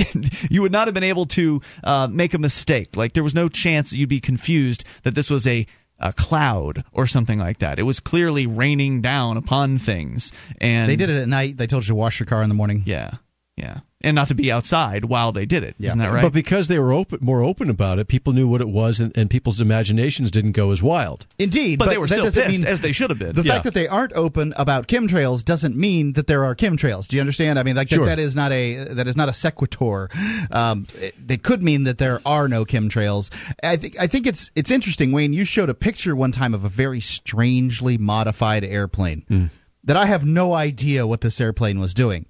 you 0.50 0.62
would 0.62 0.72
not 0.72 0.88
have 0.88 0.94
been 0.94 1.02
able 1.02 1.26
to 1.26 1.60
uh, 1.84 2.08
make 2.10 2.34
a 2.34 2.38
mistake. 2.38 2.96
Like 2.96 3.12
there 3.12 3.22
was 3.22 3.34
no 3.34 3.48
chance 3.48 3.90
that 3.90 3.98
you'd 3.98 4.08
be 4.08 4.20
confused 4.20 4.84
that 5.02 5.14
this 5.14 5.30
was 5.30 5.46
a 5.46 5.66
a 6.02 6.12
cloud 6.12 6.84
or 6.92 7.06
something 7.06 7.38
like 7.38 7.58
that. 7.58 7.78
It 7.78 7.84
was 7.84 8.00
clearly 8.00 8.46
raining 8.46 9.00
down 9.00 9.36
upon 9.36 9.78
things. 9.78 10.32
And 10.60 10.90
they 10.90 10.96
did 10.96 11.10
it 11.10 11.20
at 11.20 11.28
night. 11.28 11.56
They 11.56 11.66
told 11.66 11.84
you 11.84 11.88
to 11.88 11.94
wash 11.94 12.20
your 12.20 12.26
car 12.26 12.42
in 12.42 12.48
the 12.48 12.54
morning. 12.54 12.82
Yeah, 12.84 13.14
yeah 13.56 13.80
and 14.02 14.14
not 14.14 14.28
to 14.28 14.34
be 14.34 14.50
outside 14.50 15.04
while 15.04 15.32
they 15.32 15.46
did 15.46 15.62
it. 15.62 15.76
Yeah. 15.78 15.94
not 15.94 15.98
that 15.98 16.12
right? 16.12 16.22
But 16.22 16.32
because 16.32 16.68
they 16.68 16.78
were 16.78 16.92
open, 16.92 17.20
more 17.22 17.42
open 17.42 17.70
about 17.70 17.98
it, 17.98 18.08
people 18.08 18.32
knew 18.32 18.48
what 18.48 18.60
it 18.60 18.68
was, 18.68 19.00
and, 19.00 19.16
and 19.16 19.30
people's 19.30 19.60
imaginations 19.60 20.30
didn't 20.30 20.52
go 20.52 20.70
as 20.70 20.82
wild. 20.82 21.26
Indeed, 21.38 21.78
but, 21.78 21.86
but 21.86 21.90
they 21.92 21.98
were 21.98 22.08
still 22.08 22.24
pissed, 22.24 22.48
mean, 22.48 22.64
as 22.64 22.80
they 22.80 22.92
should 22.92 23.10
have 23.10 23.18
been. 23.18 23.34
The 23.34 23.42
yeah. 23.42 23.52
fact 23.52 23.64
that 23.64 23.74
they 23.74 23.88
aren't 23.88 24.12
open 24.14 24.52
about 24.56 24.88
chemtrails 24.88 25.44
doesn't 25.44 25.76
mean 25.76 26.14
that 26.14 26.26
there 26.26 26.44
are 26.44 26.54
chemtrails. 26.54 27.06
Do 27.06 27.16
you 27.16 27.20
understand? 27.20 27.58
I 27.58 27.62
mean, 27.62 27.76
like 27.76 27.88
sure. 27.88 28.04
that, 28.04 28.16
that 28.16 28.18
is 28.18 28.34
not 28.36 28.52
a 28.52 28.84
that 28.84 29.06
is 29.06 29.16
not 29.16 29.28
a 29.28 29.32
sequitur. 29.32 30.08
Um, 30.50 30.86
it, 30.94 31.14
it, 31.28 31.42
could 31.42 31.62
mean 31.62 31.84
that 31.84 31.98
there 31.98 32.20
are 32.26 32.48
no 32.48 32.64
chemtrails. 32.64 33.30
I 33.62 33.76
think 33.76 33.98
I 33.98 34.06
think 34.06 34.26
it's 34.26 34.50
it's 34.54 34.70
interesting, 34.70 35.12
Wayne. 35.12 35.32
You 35.32 35.44
showed 35.44 35.70
a 35.70 35.74
picture 35.74 36.14
one 36.16 36.32
time 36.32 36.54
of 36.54 36.64
a 36.64 36.68
very 36.68 37.00
strangely 37.00 37.98
modified 37.98 38.64
airplane. 38.64 39.24
Mm. 39.30 39.50
That 39.84 39.96
I 39.96 40.06
have 40.06 40.24
no 40.24 40.54
idea 40.54 41.06
what 41.08 41.22
this 41.22 41.40
airplane 41.40 41.80
was 41.80 41.92
doing 41.92 42.26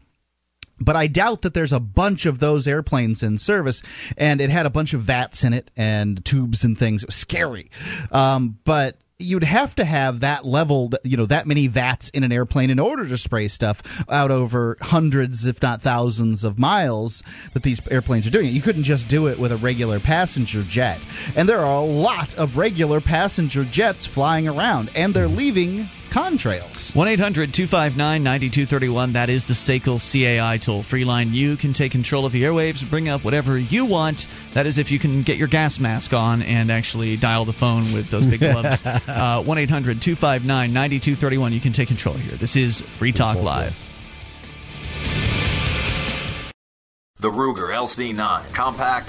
but 0.85 0.97
I 0.97 1.07
doubt 1.07 1.43
that 1.43 1.55
there's 1.55 1.73
a 1.73 1.81
bunch 1.81 2.27
of 2.27 2.39
those 2.39 2.67
airplanes 2.67 3.23
in 3.23 3.39
service, 3.39 3.83
and 4.17 4.41
it 4.41 4.51
had 4.51 4.67
a 4.67 4.71
bunch 4.71 4.95
of 4.95 5.03
vats 5.03 5.45
in 5.45 5.53
it 5.53 5.71
and 5.77 6.25
tubes 6.25 6.65
and 6.65 6.77
things. 6.77 7.03
It 7.03 7.09
was 7.09 7.15
scary, 7.15 7.71
um, 8.11 8.59
but 8.65 8.97
you'd 9.19 9.45
have 9.45 9.75
to 9.77 9.85
have 9.85 10.21
that 10.21 10.45
level, 10.45 10.91
you 11.05 11.17
know, 11.17 11.27
that 11.27 11.47
many 11.47 11.67
vats 11.67 12.09
in 12.11 12.25
an 12.25 12.33
airplane 12.33 12.71
in 12.71 12.79
order 12.79 13.07
to 13.07 13.17
spray 13.17 13.49
stuff 13.49 14.05
out 14.11 14.31
over 14.31 14.77
hundreds, 14.81 15.47
if 15.47 15.63
not 15.63 15.81
thousands, 15.83 16.45
of 16.45 16.59
miles 16.59 17.23
that 17.55 17.63
these 17.63 17.81
airplanes 17.91 18.27
are 18.27 18.31
doing 18.31 18.47
it. 18.47 18.53
You 18.53 18.63
couldn't 18.63 18.83
just 18.83 19.09
do 19.09 19.29
it 19.29 19.39
with 19.39 19.53
a 19.53 19.57
regular 19.57 20.01
passenger 20.01 20.63
jet. 20.63 21.01
And 21.37 21.49
there 21.49 21.61
are 21.61 21.81
a 21.81 21.85
lot 21.85 22.35
of 22.35 22.57
regular 22.57 23.01
passenger 23.01 23.65
jets 23.65 24.07
flying 24.07 24.49
around, 24.49 24.91
and 24.95 25.15
they're 25.15 25.29
leaving 25.29 25.89
contrails. 26.13 26.95
1 26.95 27.09
800 27.09 27.55
259 27.55 28.23
9231. 28.23 29.13
That 29.15 29.31
is 29.31 29.47
the 29.47 29.55
SACL 29.55 29.99
CAI 29.99 30.59
toll 30.59 30.83
free 30.83 31.05
line. 31.07 31.33
You 31.33 31.57
can 31.57 31.73
take 31.73 31.91
control 31.91 32.27
of 32.27 32.33
the 32.33 32.43
airwaves, 32.43 32.89
bring 32.89 33.09
up 33.09 33.25
whatever 33.25 33.59
you 33.59 33.87
want. 33.87 34.29
That 34.53 34.67
is 34.67 34.77
if 34.77 34.91
you 34.91 34.99
can 34.99 35.23
get 35.23 35.39
your 35.39 35.49
gas 35.49 35.81
mask 35.81 36.13
on 36.13 36.43
and 36.43 36.71
actually 36.71 37.17
dial 37.17 37.47
the 37.47 37.55
phone 37.55 37.93
with 37.95 38.11
those 38.11 38.27
big 38.27 38.41
gloves. 38.41 38.83
Uh, 39.13 39.43
1 39.43 39.59
800 39.59 40.01
259 40.01 40.73
9231. 40.73 41.53
You 41.53 41.61
can 41.61 41.73
take 41.73 41.89
control 41.89 42.15
here. 42.15 42.37
This 42.37 42.57
is 42.57 42.81
Free 42.81 43.13
Talk 43.13 43.37
Live. 43.37 43.89
The 47.17 47.31
Ruger 47.31 47.73
LC9. 47.73 48.53
Compact, 48.53 49.09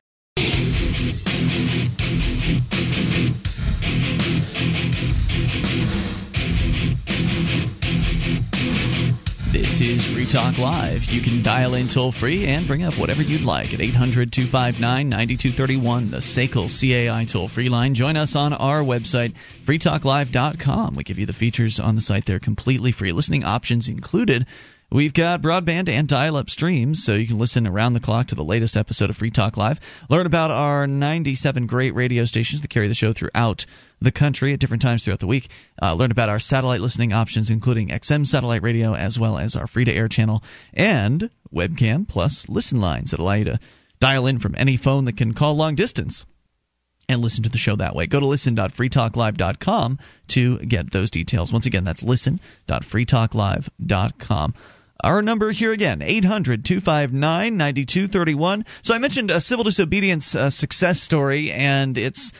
This 9.51 9.81
is 9.81 10.13
Free 10.13 10.25
Talk 10.25 10.57
Live. 10.57 11.03
You 11.05 11.19
can 11.19 11.43
dial 11.43 11.73
in 11.73 11.89
toll 11.89 12.13
free 12.13 12.45
and 12.45 12.65
bring 12.65 12.83
up 12.83 12.97
whatever 12.97 13.21
you'd 13.21 13.43
like 13.43 13.73
at 13.73 13.81
800 13.81 14.31
259 14.31 15.09
9231, 15.09 16.11
the 16.11 16.17
SACL 16.17 16.69
CAI 16.69 17.25
toll 17.25 17.49
free 17.49 17.67
line. 17.67 17.93
Join 17.93 18.15
us 18.15 18.33
on 18.33 18.53
our 18.53 18.79
website, 18.79 19.33
freetalklive.com. 19.65 20.95
We 20.95 21.03
give 21.03 21.19
you 21.19 21.25
the 21.25 21.33
features 21.33 21.81
on 21.81 21.95
the 21.95 22.01
site 22.01 22.25
there 22.25 22.39
completely 22.39 22.93
free. 22.93 23.11
Listening 23.11 23.43
options 23.43 23.89
included. 23.89 24.45
We've 24.93 25.13
got 25.13 25.41
broadband 25.41 25.87
and 25.87 26.05
dial 26.05 26.35
up 26.35 26.49
streams, 26.49 27.01
so 27.01 27.13
you 27.13 27.25
can 27.25 27.39
listen 27.39 27.65
around 27.65 27.93
the 27.93 28.01
clock 28.01 28.27
to 28.27 28.35
the 28.35 28.43
latest 28.43 28.75
episode 28.75 29.09
of 29.09 29.15
Free 29.15 29.31
Talk 29.31 29.55
Live. 29.55 29.79
Learn 30.09 30.25
about 30.25 30.51
our 30.51 30.85
97 30.85 31.65
great 31.65 31.95
radio 31.95 32.25
stations 32.25 32.61
that 32.61 32.67
carry 32.67 32.89
the 32.89 32.93
show 32.93 33.13
throughout 33.13 33.65
the 34.01 34.11
country 34.11 34.51
at 34.51 34.59
different 34.59 34.81
times 34.81 35.05
throughout 35.05 35.21
the 35.21 35.27
week. 35.27 35.47
Uh, 35.81 35.93
learn 35.93 36.11
about 36.11 36.27
our 36.27 36.39
satellite 36.39 36.81
listening 36.81 37.13
options, 37.13 37.49
including 37.49 37.87
XM 37.87 38.27
satellite 38.27 38.63
radio, 38.63 38.93
as 38.93 39.17
well 39.17 39.37
as 39.37 39.55
our 39.55 39.65
free 39.65 39.85
to 39.85 39.93
air 39.93 40.09
channel 40.09 40.43
and 40.73 41.29
webcam 41.53 42.05
plus 42.05 42.49
listen 42.49 42.81
lines 42.81 43.11
that 43.11 43.21
allow 43.21 43.35
you 43.35 43.45
to 43.45 43.61
dial 43.99 44.27
in 44.27 44.39
from 44.39 44.55
any 44.57 44.75
phone 44.75 45.05
that 45.05 45.15
can 45.15 45.33
call 45.33 45.55
long 45.55 45.73
distance 45.73 46.25
and 47.07 47.21
listen 47.21 47.43
to 47.43 47.49
the 47.49 47.57
show 47.57 47.77
that 47.77 47.95
way. 47.95 48.07
Go 48.07 48.19
to 48.19 48.25
listen.freetalklive.com 48.25 49.99
to 50.27 50.57
get 50.59 50.91
those 50.91 51.09
details. 51.09 51.53
Once 51.53 51.65
again, 51.65 51.85
that's 51.85 52.03
listen.freetalklive.com. 52.03 54.53
Our 55.03 55.21
number 55.21 55.51
here 55.51 55.71
again, 55.71 56.01
800 56.01 56.63
259 56.63 57.57
9231. 57.57 58.65
So 58.81 58.93
I 58.93 58.97
mentioned 58.97 59.31
a 59.31 59.41
civil 59.41 59.63
disobedience 59.63 60.35
uh, 60.35 60.49
success 60.49 61.01
story, 61.01 61.51
and 61.51 61.97
it's. 61.97 62.33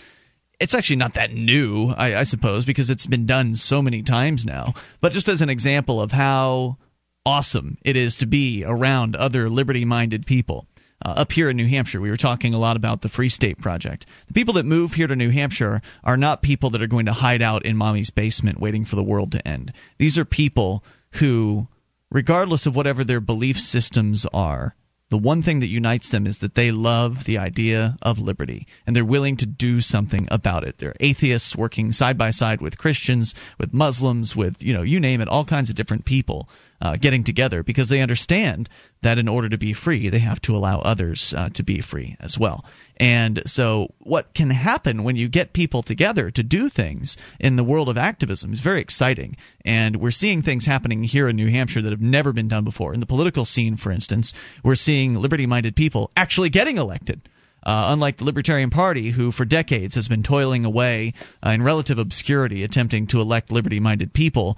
It's 0.60 0.76
actually 0.76 0.98
not 0.98 1.16
that 1.16 1.34
new, 1.34 1.90
I, 1.90 2.18
I 2.18 2.22
suppose, 2.24 2.66
because 2.66 2.92
it's 2.92 3.08
been 3.08 3.26
done 3.26 3.56
so 3.56 3.82
many 3.82 4.04
times 4.04 4.46
now. 4.46 4.76
But 5.00 5.12
just 5.12 5.28
as 5.28 5.42
an 5.42 5.50
example 5.50 6.00
of 6.00 6.12
how 6.12 6.78
awesome 7.26 7.78
it 7.84 7.96
is 7.96 8.18
to 8.18 8.26
be 8.26 8.64
around 8.64 9.16
other 9.16 9.50
liberty 9.50 9.86
minded 9.86 10.28
people. 10.28 10.68
Uh, 11.04 11.16
up 11.18 11.32
here 11.32 11.50
in 11.50 11.58
New 11.58 11.68
Hampshire, 11.68 12.00
we 12.00 12.12
were 12.12 12.18
talking 12.18 12.54
a 12.54 12.60
lot 12.60 12.76
about 12.76 13.02
the 13.02 13.10
Free 13.10 13.30
State 13.30 13.60
Project. 13.60 14.06
The 14.28 14.34
people 14.34 14.54
that 14.56 14.66
move 14.66 14.94
here 14.94 15.08
to 15.08 15.16
New 15.16 15.32
Hampshire 15.32 15.82
are 16.04 16.18
not 16.18 16.44
people 16.44 16.70
that 16.72 16.82
are 16.82 16.88
going 16.88 17.08
to 17.08 17.14
hide 17.14 17.42
out 17.42 17.66
in 17.66 17.76
mommy's 17.76 18.12
basement 18.12 18.60
waiting 18.60 18.86
for 18.86 18.96
the 18.96 19.04
world 19.04 19.32
to 19.32 19.48
end. 19.48 19.74
These 19.98 20.20
are 20.20 20.26
people 20.26 20.84
who, 21.14 21.68
regardless 22.12 22.66
of 22.66 22.76
whatever 22.76 23.04
their 23.04 23.22
belief 23.22 23.60
systems 23.60 24.28
are, 24.34 24.76
the 25.10 25.18
one 25.18 25.42
thing 25.42 25.60
that 25.60 25.68
unites 25.68 26.10
them 26.10 26.26
is 26.26 26.40
that 26.40 26.56
they 26.56 26.72
love 26.72 27.26
the 27.26 27.38
idea 27.38 27.98
of 28.02 28.18
liberty 28.18 28.66
and 28.88 28.96
they're 28.96 29.04
willing 29.04 29.36
to 29.38 29.46
do 29.46 29.82
something 29.82 30.26
about 30.32 30.64
it. 30.64 30.78
They're 30.78 30.96
atheists 31.02 31.56
working 31.56 31.92
side 31.92 32.18
by 32.18 32.30
side 32.30 32.62
with 32.62 32.78
Christians, 32.78 33.36
with 33.58 33.74
Muslims, 33.74 34.38
with, 34.38 34.64
you 34.64 34.74
know, 34.74 34.84
you 34.84 35.02
name 35.02 35.20
it, 35.20 35.28
all 35.28 35.44
kinds 35.44 35.70
of 35.70 35.76
different 35.76 36.06
people 36.06 36.48
uh, 36.82 36.98
getting 36.98 37.24
together 37.24 37.64
because 37.64 37.90
they 37.90 38.02
understand 38.02 38.70
that 39.02 39.20
in 39.20 39.28
order 39.28 39.50
to 39.50 39.58
be 39.58 39.74
free, 39.74 40.10
they 40.10 40.20
have 40.20 40.42
to 40.42 40.56
allow 40.56 40.80
others 40.80 41.34
uh, 41.34 41.50
to 41.50 41.64
be 41.64 41.82
free 41.82 42.16
as 42.20 42.38
well. 42.38 42.66
And 42.98 43.42
so, 43.46 43.94
what 44.00 44.34
can 44.34 44.50
happen 44.50 45.04
when 45.04 45.16
you 45.16 45.28
get 45.28 45.54
people 45.54 45.84
together 45.84 46.32
to 46.32 46.44
do 46.44 46.70
things 46.70 47.18
in 47.40 47.56
the 47.56 47.64
world 47.64 47.90
of 47.90 47.98
activism 47.98 48.54
is 48.54 48.60
very 48.60 48.82
exciting. 48.82 49.38
And 49.66 49.98
we're 49.98 50.12
seeing 50.12 50.42
things 50.42 50.66
happening 50.66 51.04
here 51.04 51.28
in 51.30 51.36
New 51.36 51.50
Hampshire 51.50 51.82
that 51.82 51.92
have 51.92 52.02
never 52.02 52.34
been 52.34 52.48
done 52.48 52.64
before. 52.64 52.94
In 52.94 53.00
the 53.00 53.06
political 53.06 53.46
scene, 53.46 53.78
for 53.78 53.92
instance, 53.92 54.34
we're 54.64 54.76
seeing 54.76 55.14
liberty 55.14 55.46
minded 55.46 55.76
people 55.76 56.12
actually 56.16 56.50
getting 56.50 56.78
elected. 56.78 57.22
Uh, 57.64 57.90
unlike 57.90 58.18
the 58.18 58.24
Libertarian 58.24 58.72
Party, 58.72 59.12
who 59.12 59.32
for 59.32 59.46
decades 59.46 59.94
has 59.94 60.08
been 60.08 60.24
toiling 60.24 60.66
away 60.66 61.14
uh, 61.46 61.52
in 61.52 61.62
relative 61.62 62.00
obscurity 62.00 62.64
attempting 62.64 63.06
to 63.06 63.22
elect 63.22 63.52
liberty 63.52 63.80
minded 63.80 64.14
people, 64.14 64.58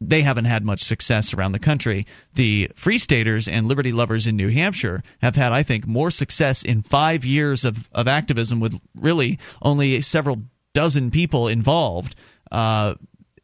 they 0.00 0.22
haven't 0.22 0.44
had 0.44 0.64
much 0.64 0.82
success 0.82 1.34
around 1.34 1.52
the 1.52 1.58
country. 1.58 2.06
The 2.34 2.70
Free 2.74 2.98
Staters 2.98 3.48
and 3.48 3.66
Liberty 3.66 3.92
Lovers 3.92 4.26
in 4.26 4.36
New 4.36 4.48
Hampshire 4.48 5.02
have 5.20 5.36
had, 5.36 5.52
I 5.52 5.62
think, 5.62 5.86
more 5.86 6.10
success 6.10 6.62
in 6.62 6.82
five 6.82 7.24
years 7.24 7.64
of, 7.64 7.88
of 7.92 8.06
activism 8.06 8.60
with 8.60 8.80
really 8.94 9.38
only 9.60 10.00
several 10.00 10.42
dozen 10.72 11.10
people 11.10 11.48
involved. 11.48 12.14
Uh, 12.50 12.94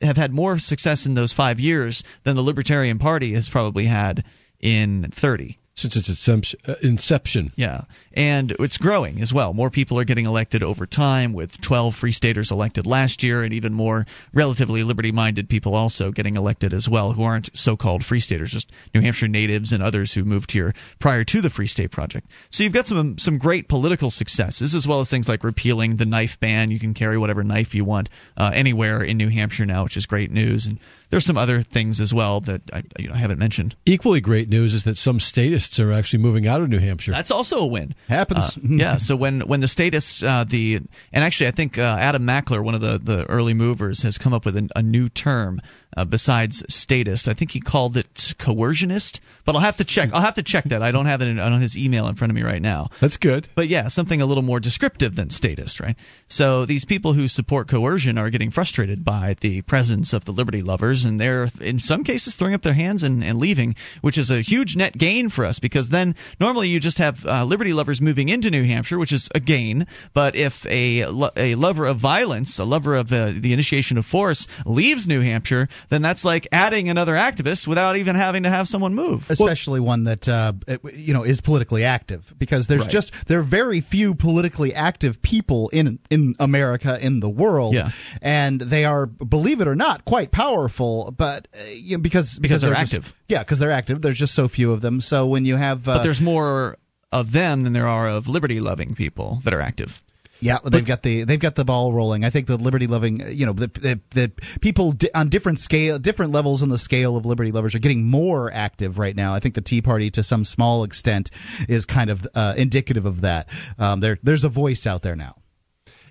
have 0.00 0.16
had 0.16 0.32
more 0.32 0.58
success 0.58 1.06
in 1.06 1.14
those 1.14 1.32
five 1.32 1.58
years 1.58 2.04
than 2.24 2.36
the 2.36 2.42
Libertarian 2.42 2.98
Party 2.98 3.32
has 3.34 3.48
probably 3.48 3.86
had 3.86 4.24
in 4.60 5.08
30 5.10 5.58
since 5.74 5.96
its 5.96 6.28
uh, 6.28 6.74
inception. 6.82 7.52
Yeah, 7.56 7.82
and 8.12 8.52
it's 8.52 8.78
growing 8.78 9.20
as 9.20 9.32
well. 9.32 9.52
More 9.52 9.70
people 9.70 9.98
are 9.98 10.04
getting 10.04 10.26
elected 10.26 10.62
over 10.62 10.86
time, 10.86 11.32
with 11.32 11.60
12 11.60 11.94
Free 11.94 12.12
Staters 12.12 12.50
elected 12.50 12.86
last 12.86 13.22
year, 13.22 13.42
and 13.42 13.52
even 13.52 13.74
more 13.74 14.06
relatively 14.32 14.84
liberty 14.84 15.10
minded 15.10 15.48
people 15.48 15.74
also 15.74 16.12
getting 16.12 16.36
elected 16.36 16.72
as 16.72 16.88
well, 16.88 17.12
who 17.12 17.22
aren't 17.22 17.50
so 17.56 17.76
called 17.76 18.04
Free 18.04 18.20
Staters, 18.20 18.52
just 18.52 18.70
New 18.94 19.00
Hampshire 19.00 19.28
natives 19.28 19.72
and 19.72 19.82
others 19.82 20.12
who 20.12 20.24
moved 20.24 20.52
here 20.52 20.74
prior 21.00 21.24
to 21.24 21.40
the 21.40 21.50
Free 21.50 21.66
State 21.66 21.90
Project. 21.90 22.28
So 22.50 22.62
you've 22.62 22.72
got 22.72 22.86
some, 22.86 23.18
some 23.18 23.38
great 23.38 23.68
political 23.68 24.10
successes, 24.10 24.74
as 24.74 24.86
well 24.86 25.00
as 25.00 25.10
things 25.10 25.28
like 25.28 25.42
repealing 25.42 25.96
the 25.96 26.06
knife 26.06 26.38
ban. 26.38 26.70
You 26.70 26.78
can 26.78 26.94
carry 26.94 27.18
whatever 27.18 27.42
knife 27.42 27.74
you 27.74 27.84
want 27.84 28.08
uh, 28.36 28.52
anywhere 28.54 29.02
in 29.02 29.16
New 29.16 29.28
Hampshire 29.28 29.66
now, 29.66 29.84
which 29.84 29.96
is 29.96 30.06
great 30.06 30.30
news. 30.30 30.66
And 30.66 30.78
there's 31.10 31.24
some 31.24 31.36
other 31.36 31.62
things 31.62 32.00
as 32.00 32.12
well 32.12 32.40
that 32.40 32.62
I 32.72 32.82
you 32.98 33.08
know, 33.08 33.14
haven't 33.14 33.38
mentioned. 33.38 33.76
Equally 33.86 34.20
great 34.20 34.48
news 34.48 34.74
is 34.74 34.84
that 34.84 34.96
some 34.96 35.20
statists 35.20 35.78
are 35.78 35.92
actually 35.92 36.20
moving 36.20 36.46
out 36.46 36.60
of 36.60 36.68
New 36.68 36.78
Hampshire. 36.78 37.12
That's 37.12 37.30
also 37.30 37.58
a 37.58 37.66
win. 37.66 37.94
Happens. 38.08 38.56
Uh, 38.56 38.60
yeah. 38.62 38.96
So 38.96 39.16
when 39.16 39.40
when 39.42 39.60
the 39.60 39.68
statists 39.68 40.22
uh, 40.22 40.44
the 40.44 40.80
and 41.12 41.24
actually 41.24 41.48
I 41.48 41.52
think 41.52 41.78
uh, 41.78 41.96
Adam 41.98 42.26
Mackler, 42.26 42.64
one 42.64 42.74
of 42.74 42.80
the 42.80 42.98
the 42.98 43.28
early 43.30 43.54
movers, 43.54 44.02
has 44.02 44.18
come 44.18 44.32
up 44.32 44.44
with 44.44 44.56
a, 44.56 44.68
a 44.76 44.82
new 44.82 45.08
term 45.08 45.60
uh, 45.96 46.04
besides 46.04 46.64
statist. 46.68 47.28
I 47.28 47.34
think 47.34 47.50
he 47.50 47.60
called 47.60 47.96
it 47.96 48.34
coercionist, 48.38 49.20
but 49.44 49.54
I'll 49.54 49.60
have 49.60 49.76
to 49.76 49.84
check. 49.84 50.10
I'll 50.12 50.20
have 50.20 50.34
to 50.34 50.42
check 50.42 50.64
that. 50.64 50.82
I 50.82 50.90
don't 50.90 51.06
have 51.06 51.22
it 51.22 51.28
in, 51.28 51.38
on 51.38 51.60
his 51.60 51.76
email 51.76 52.08
in 52.08 52.14
front 52.14 52.30
of 52.30 52.34
me 52.34 52.42
right 52.42 52.62
now. 52.62 52.90
That's 53.00 53.16
good. 53.16 53.48
But 53.54 53.68
yeah, 53.68 53.88
something 53.88 54.20
a 54.20 54.26
little 54.26 54.42
more 54.42 54.60
descriptive 54.60 55.14
than 55.14 55.30
statist, 55.30 55.80
right? 55.80 55.96
So 56.26 56.66
these 56.66 56.84
people 56.84 57.12
who 57.12 57.28
support 57.28 57.68
coercion 57.68 58.18
are 58.18 58.30
getting 58.30 58.50
frustrated 58.50 59.04
by 59.04 59.36
the 59.40 59.62
presence 59.62 60.12
of 60.12 60.24
the 60.24 60.32
liberty 60.32 60.62
lovers, 60.62 61.04
and 61.04 61.20
they're 61.20 61.48
in 61.60 61.78
some 61.78 62.04
cases 62.04 62.34
throwing 62.34 62.54
up 62.54 62.62
their 62.62 62.74
hands 62.74 63.02
and, 63.02 63.22
and 63.22 63.38
leaving, 63.38 63.76
which 64.00 64.18
is 64.18 64.30
a 64.30 64.40
huge 64.40 64.76
net 64.76 64.96
gain 64.96 65.28
for 65.28 65.44
us 65.44 65.58
because 65.58 65.88
then 65.88 66.14
normally 66.40 66.68
you 66.68 66.80
just 66.80 66.98
have 66.98 67.24
uh, 67.26 67.44
liberty 67.44 67.72
lovers 67.72 68.00
moving 68.00 68.28
into 68.28 68.50
New 68.50 68.64
Hampshire, 68.64 68.98
which 68.98 69.12
is 69.12 69.28
a 69.34 69.40
gain. 69.40 69.86
But 70.12 70.36
if 70.36 70.66
a 70.66 71.00
a 71.36 71.54
lover 71.54 71.86
of 71.86 71.98
violence, 71.98 72.58
a 72.58 72.64
lover 72.64 72.94
of 72.94 73.12
uh, 73.12 73.32
the 73.34 73.52
initiation 73.52 73.98
of 73.98 74.06
force, 74.06 74.46
leaves 74.66 75.06
New 75.06 75.20
Hampshire, 75.20 75.68
then 75.88 76.02
that's 76.02 76.24
like 76.24 76.48
adding 76.52 76.88
another 76.88 77.14
activist 77.14 77.66
without 77.66 77.96
even 77.96 78.16
having 78.16 78.44
to 78.44 78.50
have 78.50 78.68
someone 78.68 78.94
move. 78.94 79.30
Especially 79.30 79.80
well, 79.80 79.88
one 79.88 80.04
that 80.04 80.28
uh, 80.28 80.52
you 80.92 81.14
know 81.14 81.22
is 81.22 81.40
politically 81.40 81.84
active, 81.84 82.34
because 82.38 82.66
there's 82.66 82.82
right. 82.82 82.90
just 82.90 83.26
there 83.26 83.40
are 83.40 83.42
very 83.42 83.80
few 83.80 84.14
politically 84.14 84.74
active 84.74 85.20
people 85.22 85.68
in 85.70 85.98
in 86.10 86.34
America 86.40 86.98
in 87.00 87.20
the 87.20 87.30
world, 87.30 87.74
yeah. 87.74 87.90
and 88.22 88.60
they 88.60 88.84
are, 88.84 89.06
believe 89.06 89.60
it 89.60 89.68
or 89.68 89.74
not, 89.74 90.04
quite 90.04 90.30
powerful. 90.30 91.12
But 91.16 91.48
uh, 91.58 91.64
you 91.72 91.96
know, 91.96 92.02
because 92.02 92.38
because, 92.38 92.62
they're, 92.62 92.70
they're 92.70 92.78
active, 92.78 93.04
just, 93.04 93.16
yeah, 93.28 93.40
because 93.40 93.58
they're 93.58 93.70
active. 93.70 94.02
There's 94.02 94.18
just 94.18 94.34
so 94.34 94.48
few 94.48 94.72
of 94.72 94.80
them. 94.80 95.00
So 95.00 95.26
when 95.26 95.44
you 95.44 95.56
have, 95.56 95.88
uh, 95.88 95.96
but 95.96 96.02
there's 96.02 96.20
more 96.20 96.78
of 97.12 97.32
them 97.32 97.60
than 97.60 97.72
there 97.72 97.86
are 97.86 98.08
of 98.08 98.26
liberty 98.26 98.60
loving 98.60 98.94
people 98.94 99.40
that 99.44 99.54
are 99.54 99.60
active. 99.60 100.02
Yeah, 100.44 100.58
they've 100.62 100.84
got 100.84 101.02
the 101.02 101.24
they've 101.24 101.40
got 101.40 101.54
the 101.54 101.64
ball 101.64 101.94
rolling. 101.94 102.22
I 102.22 102.28
think 102.28 102.48
the 102.48 102.58
liberty 102.58 102.86
loving, 102.86 103.18
you 103.34 103.46
know, 103.46 103.54
the, 103.54 103.68
the, 103.68 104.00
the 104.10 104.32
people 104.60 104.92
di- 104.92 105.08
on 105.14 105.30
different 105.30 105.58
scale, 105.58 105.98
different 105.98 106.32
levels 106.32 106.60
in 106.60 106.68
the 106.68 106.76
scale 106.76 107.16
of 107.16 107.24
liberty 107.24 107.50
lovers 107.50 107.74
are 107.74 107.78
getting 107.78 108.04
more 108.04 108.52
active 108.52 108.98
right 108.98 109.16
now. 109.16 109.32
I 109.32 109.40
think 109.40 109.54
the 109.54 109.62
Tea 109.62 109.80
Party, 109.80 110.10
to 110.10 110.22
some 110.22 110.44
small 110.44 110.84
extent, 110.84 111.30
is 111.66 111.86
kind 111.86 112.10
of 112.10 112.28
uh, 112.34 112.52
indicative 112.58 113.06
of 113.06 113.22
that. 113.22 113.48
Um, 113.78 114.00
there, 114.00 114.18
there's 114.22 114.44
a 114.44 114.50
voice 114.50 114.86
out 114.86 115.00
there 115.00 115.16
now. 115.16 115.36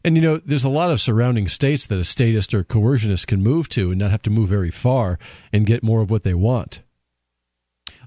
And 0.04 0.16
you 0.16 0.24
know, 0.24 0.38
there's 0.44 0.64
a 0.64 0.70
lot 0.70 0.90
of 0.90 1.00
surrounding 1.00 1.48
states 1.48 1.86
that 1.86 2.00
a 2.00 2.04
statist 2.04 2.56
or 2.56 2.64
coercionist 2.64 3.28
can 3.28 3.44
move 3.44 3.70
to 3.70 3.92
and 3.92 4.00
not 4.00 4.10
have 4.10 4.24
to 4.24 4.32
move 4.32 4.50
very 4.50 4.72
far 4.72 5.20
and 5.52 5.64
get 5.64 5.84
more 5.84 6.02
of 6.02 6.10
what 6.10 6.24
they 6.24 6.34
want. 6.34 6.82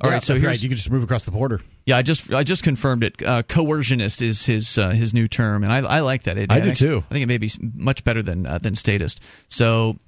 All 0.00 0.10
yeah, 0.10 0.14
right, 0.14 0.22
so 0.24 0.34
here's 0.34 0.44
right. 0.44 0.62
you 0.64 0.68
can 0.68 0.76
just 0.76 0.90
move 0.90 1.04
across 1.04 1.24
the 1.24 1.30
border. 1.30 1.60
Yeah, 1.86 1.96
I 1.96 2.02
just 2.02 2.32
I 2.32 2.42
just 2.42 2.64
confirmed 2.64 3.04
it. 3.04 3.22
Uh, 3.22 3.42
coercionist 3.44 4.20
is 4.20 4.44
his 4.44 4.76
uh, 4.76 4.90
his 4.90 5.14
new 5.14 5.28
term, 5.28 5.62
and 5.62 5.72
I, 5.72 5.78
I 5.78 6.00
like 6.00 6.24
that. 6.24 6.36
It, 6.36 6.50
I 6.50 6.60
do 6.60 6.70
actually, 6.70 6.88
too. 6.88 7.04
I 7.08 7.14
think 7.14 7.22
it 7.22 7.26
may 7.26 7.38
be 7.38 7.50
much 7.60 8.02
better 8.02 8.22
than 8.22 8.44
uh, 8.44 8.58
than 8.58 8.74
statist. 8.74 9.20
So. 9.48 9.98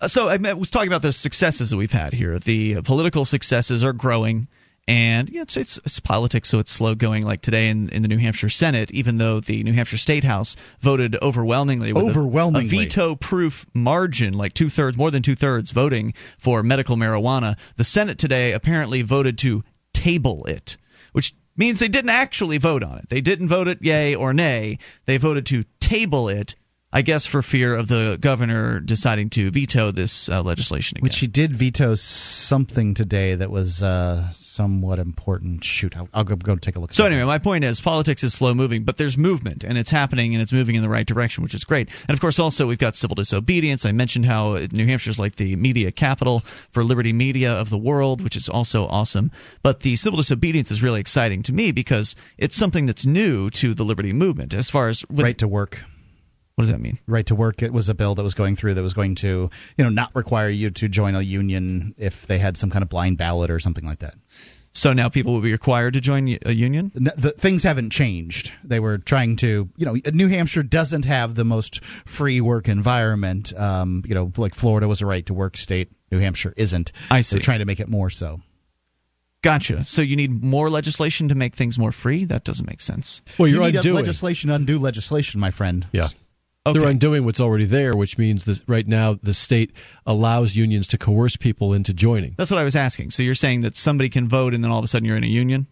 Uh, 0.00 0.08
so 0.08 0.28
I 0.28 0.36
was 0.54 0.70
talking 0.70 0.88
about 0.88 1.02
the 1.02 1.12
successes 1.12 1.70
that 1.70 1.76
we've 1.76 1.92
had 1.92 2.12
here. 2.12 2.36
The 2.38 2.82
political 2.82 3.24
successes 3.24 3.84
are 3.84 3.92
growing, 3.92 4.48
and 4.88 5.30
yeah, 5.30 5.42
it's, 5.42 5.56
it's, 5.56 5.78
it's 5.78 6.00
politics, 6.00 6.48
so 6.48 6.58
it's 6.58 6.72
slow 6.72 6.96
going. 6.96 7.24
Like 7.24 7.42
today 7.42 7.68
in, 7.68 7.88
in 7.90 8.02
the 8.02 8.08
New 8.08 8.18
Hampshire 8.18 8.48
Senate, 8.50 8.90
even 8.90 9.18
though 9.18 9.38
the 9.38 9.62
New 9.62 9.72
Hampshire 9.72 9.96
State 9.96 10.24
House 10.24 10.56
voted 10.80 11.16
overwhelmingly 11.22 11.92
with 11.92 12.04
overwhelmingly. 12.04 12.76
a, 12.76 12.80
a 12.80 12.84
veto-proof 12.84 13.66
margin, 13.72 14.34
like 14.34 14.52
two 14.52 14.68
thirds, 14.68 14.96
more 14.96 15.12
than 15.12 15.22
two 15.22 15.36
thirds, 15.36 15.70
voting 15.70 16.12
for 16.38 16.64
medical 16.64 16.96
marijuana. 16.96 17.56
The 17.76 17.84
Senate 17.84 18.18
today 18.18 18.52
apparently 18.52 19.02
voted 19.02 19.38
to 19.38 19.62
table 19.92 20.44
it, 20.46 20.76
which 21.14 21.32
means 21.56 21.78
they 21.78 21.86
didn't 21.86 22.10
actually 22.10 22.58
vote 22.58 22.82
on 22.82 22.98
it. 22.98 23.08
They 23.08 23.20
didn't 23.20 23.46
vote 23.46 23.68
it 23.68 23.78
yay 23.80 24.16
or 24.16 24.34
nay. 24.34 24.78
They 25.06 25.16
voted 25.16 25.46
to 25.46 25.62
table 25.78 26.28
it 26.28 26.56
I 26.96 27.02
guess 27.02 27.26
for 27.26 27.42
fear 27.42 27.74
of 27.74 27.88
the 27.88 28.16
governor 28.20 28.78
deciding 28.78 29.30
to 29.30 29.50
veto 29.50 29.90
this 29.90 30.28
uh, 30.28 30.44
legislation 30.44 30.96
again. 30.96 31.02
Which 31.02 31.18
he 31.18 31.26
did 31.26 31.56
veto 31.56 31.96
something 31.96 32.94
today 32.94 33.34
that 33.34 33.50
was 33.50 33.82
uh, 33.82 34.30
somewhat 34.30 35.00
important. 35.00 35.64
Shoot, 35.64 35.96
I'll, 35.96 36.08
I'll 36.14 36.22
go, 36.22 36.36
go 36.36 36.54
take 36.54 36.76
a 36.76 36.78
look. 36.78 36.90
At 36.90 36.94
it. 36.94 36.96
So 36.96 37.06
anyway, 37.06 37.24
my 37.24 37.38
point 37.38 37.64
is 37.64 37.80
politics 37.80 38.22
is 38.22 38.32
slow 38.32 38.54
moving, 38.54 38.84
but 38.84 38.96
there's 38.96 39.18
movement 39.18 39.64
and 39.64 39.76
it's 39.76 39.90
happening 39.90 40.36
and 40.36 40.40
it's 40.40 40.52
moving 40.52 40.76
in 40.76 40.82
the 40.82 40.88
right 40.88 41.04
direction, 41.04 41.42
which 41.42 41.52
is 41.52 41.64
great. 41.64 41.88
And 42.08 42.14
of 42.14 42.20
course, 42.20 42.38
also 42.38 42.68
we've 42.68 42.78
got 42.78 42.94
civil 42.94 43.16
disobedience. 43.16 43.84
I 43.84 43.90
mentioned 43.90 44.26
how 44.26 44.54
New 44.70 44.86
Hampshire's 44.86 45.18
like 45.18 45.34
the 45.34 45.56
media 45.56 45.90
capital 45.90 46.44
for 46.70 46.84
liberty 46.84 47.12
media 47.12 47.54
of 47.54 47.70
the 47.70 47.78
world, 47.78 48.22
which 48.22 48.36
is 48.36 48.48
also 48.48 48.86
awesome. 48.86 49.32
But 49.64 49.80
the 49.80 49.96
civil 49.96 50.18
disobedience 50.18 50.70
is 50.70 50.80
really 50.80 51.00
exciting 51.00 51.42
to 51.42 51.52
me 51.52 51.72
because 51.72 52.14
it's 52.38 52.54
something 52.54 52.86
that's 52.86 53.04
new 53.04 53.50
to 53.50 53.74
the 53.74 53.84
liberty 53.84 54.12
movement 54.12 54.54
as 54.54 54.70
far 54.70 54.86
as 54.86 55.04
right 55.10 55.36
to 55.38 55.48
work. 55.48 55.80
What 56.56 56.62
does 56.62 56.70
that 56.70 56.80
mean? 56.80 56.98
Right 57.06 57.26
to 57.26 57.34
work. 57.34 57.62
It 57.62 57.72
was 57.72 57.88
a 57.88 57.94
bill 57.94 58.14
that 58.14 58.22
was 58.22 58.34
going 58.34 58.54
through 58.54 58.74
that 58.74 58.82
was 58.82 58.94
going 58.94 59.16
to, 59.16 59.50
you 59.76 59.84
know, 59.84 59.90
not 59.90 60.14
require 60.14 60.48
you 60.48 60.70
to 60.70 60.88
join 60.88 61.16
a 61.16 61.20
union 61.20 61.94
if 61.98 62.26
they 62.28 62.38
had 62.38 62.56
some 62.56 62.70
kind 62.70 62.82
of 62.82 62.88
blind 62.88 63.18
ballot 63.18 63.50
or 63.50 63.58
something 63.58 63.84
like 63.84 63.98
that. 63.98 64.14
So 64.76 64.92
now 64.92 65.08
people 65.08 65.32
will 65.32 65.40
be 65.40 65.52
required 65.52 65.94
to 65.94 66.00
join 66.00 66.36
a 66.44 66.52
union. 66.52 66.90
The, 66.94 67.12
the, 67.16 67.30
things 67.30 67.62
haven't 67.62 67.90
changed. 67.90 68.52
They 68.64 68.80
were 68.80 68.98
trying 68.98 69.36
to, 69.36 69.68
you 69.76 69.86
know, 69.86 69.96
New 70.12 70.28
Hampshire 70.28 70.64
doesn't 70.64 71.04
have 71.04 71.34
the 71.36 71.44
most 71.44 71.84
free 71.84 72.40
work 72.40 72.68
environment. 72.68 73.52
Um, 73.56 74.02
you 74.04 74.14
know, 74.14 74.32
like 74.36 74.54
Florida 74.54 74.88
was 74.88 75.00
a 75.00 75.06
right 75.06 75.24
to 75.26 75.34
work 75.34 75.56
state. 75.56 75.92
New 76.10 76.18
Hampshire 76.18 76.54
isn't. 76.56 76.90
I 77.10 77.22
see. 77.22 77.36
They're 77.36 77.42
trying 77.42 77.60
to 77.60 77.64
make 77.64 77.78
it 77.78 77.88
more 77.88 78.10
so. 78.10 78.40
Gotcha. 79.42 79.84
So 79.84 80.02
you 80.02 80.16
need 80.16 80.42
more 80.42 80.70
legislation 80.70 81.28
to 81.28 81.34
make 81.34 81.54
things 81.54 81.78
more 81.78 81.92
free? 81.92 82.24
That 82.24 82.44
doesn't 82.44 82.66
make 82.66 82.80
sense. 82.80 83.22
Well, 83.38 83.46
you're 83.46 83.62
you 83.62 83.72
need 83.72 83.76
undoing 83.76 83.96
legislation, 83.96 84.50
undo 84.50 84.78
legislation, 84.78 85.38
my 85.38 85.50
friend. 85.50 85.86
Yeah. 85.92 86.08
Okay. 86.66 86.78
They're 86.78 86.88
undoing 86.88 87.26
what's 87.26 87.40
already 87.40 87.66
there, 87.66 87.94
which 87.94 88.16
means 88.16 88.44
that 88.44 88.62
right 88.66 88.86
now 88.88 89.18
the 89.22 89.34
state 89.34 89.72
allows 90.06 90.56
unions 90.56 90.86
to 90.88 90.98
coerce 90.98 91.36
people 91.36 91.74
into 91.74 91.92
joining. 91.92 92.34
That's 92.38 92.50
what 92.50 92.58
I 92.58 92.64
was 92.64 92.74
asking. 92.74 93.10
So 93.10 93.22
you're 93.22 93.34
saying 93.34 93.60
that 93.62 93.76
somebody 93.76 94.08
can 94.08 94.28
vote 94.28 94.54
and 94.54 94.64
then 94.64 94.70
all 94.70 94.78
of 94.78 94.84
a 94.84 94.88
sudden 94.88 95.06
you're 95.06 95.18
in 95.18 95.24
a 95.24 95.28
union? 95.28 95.66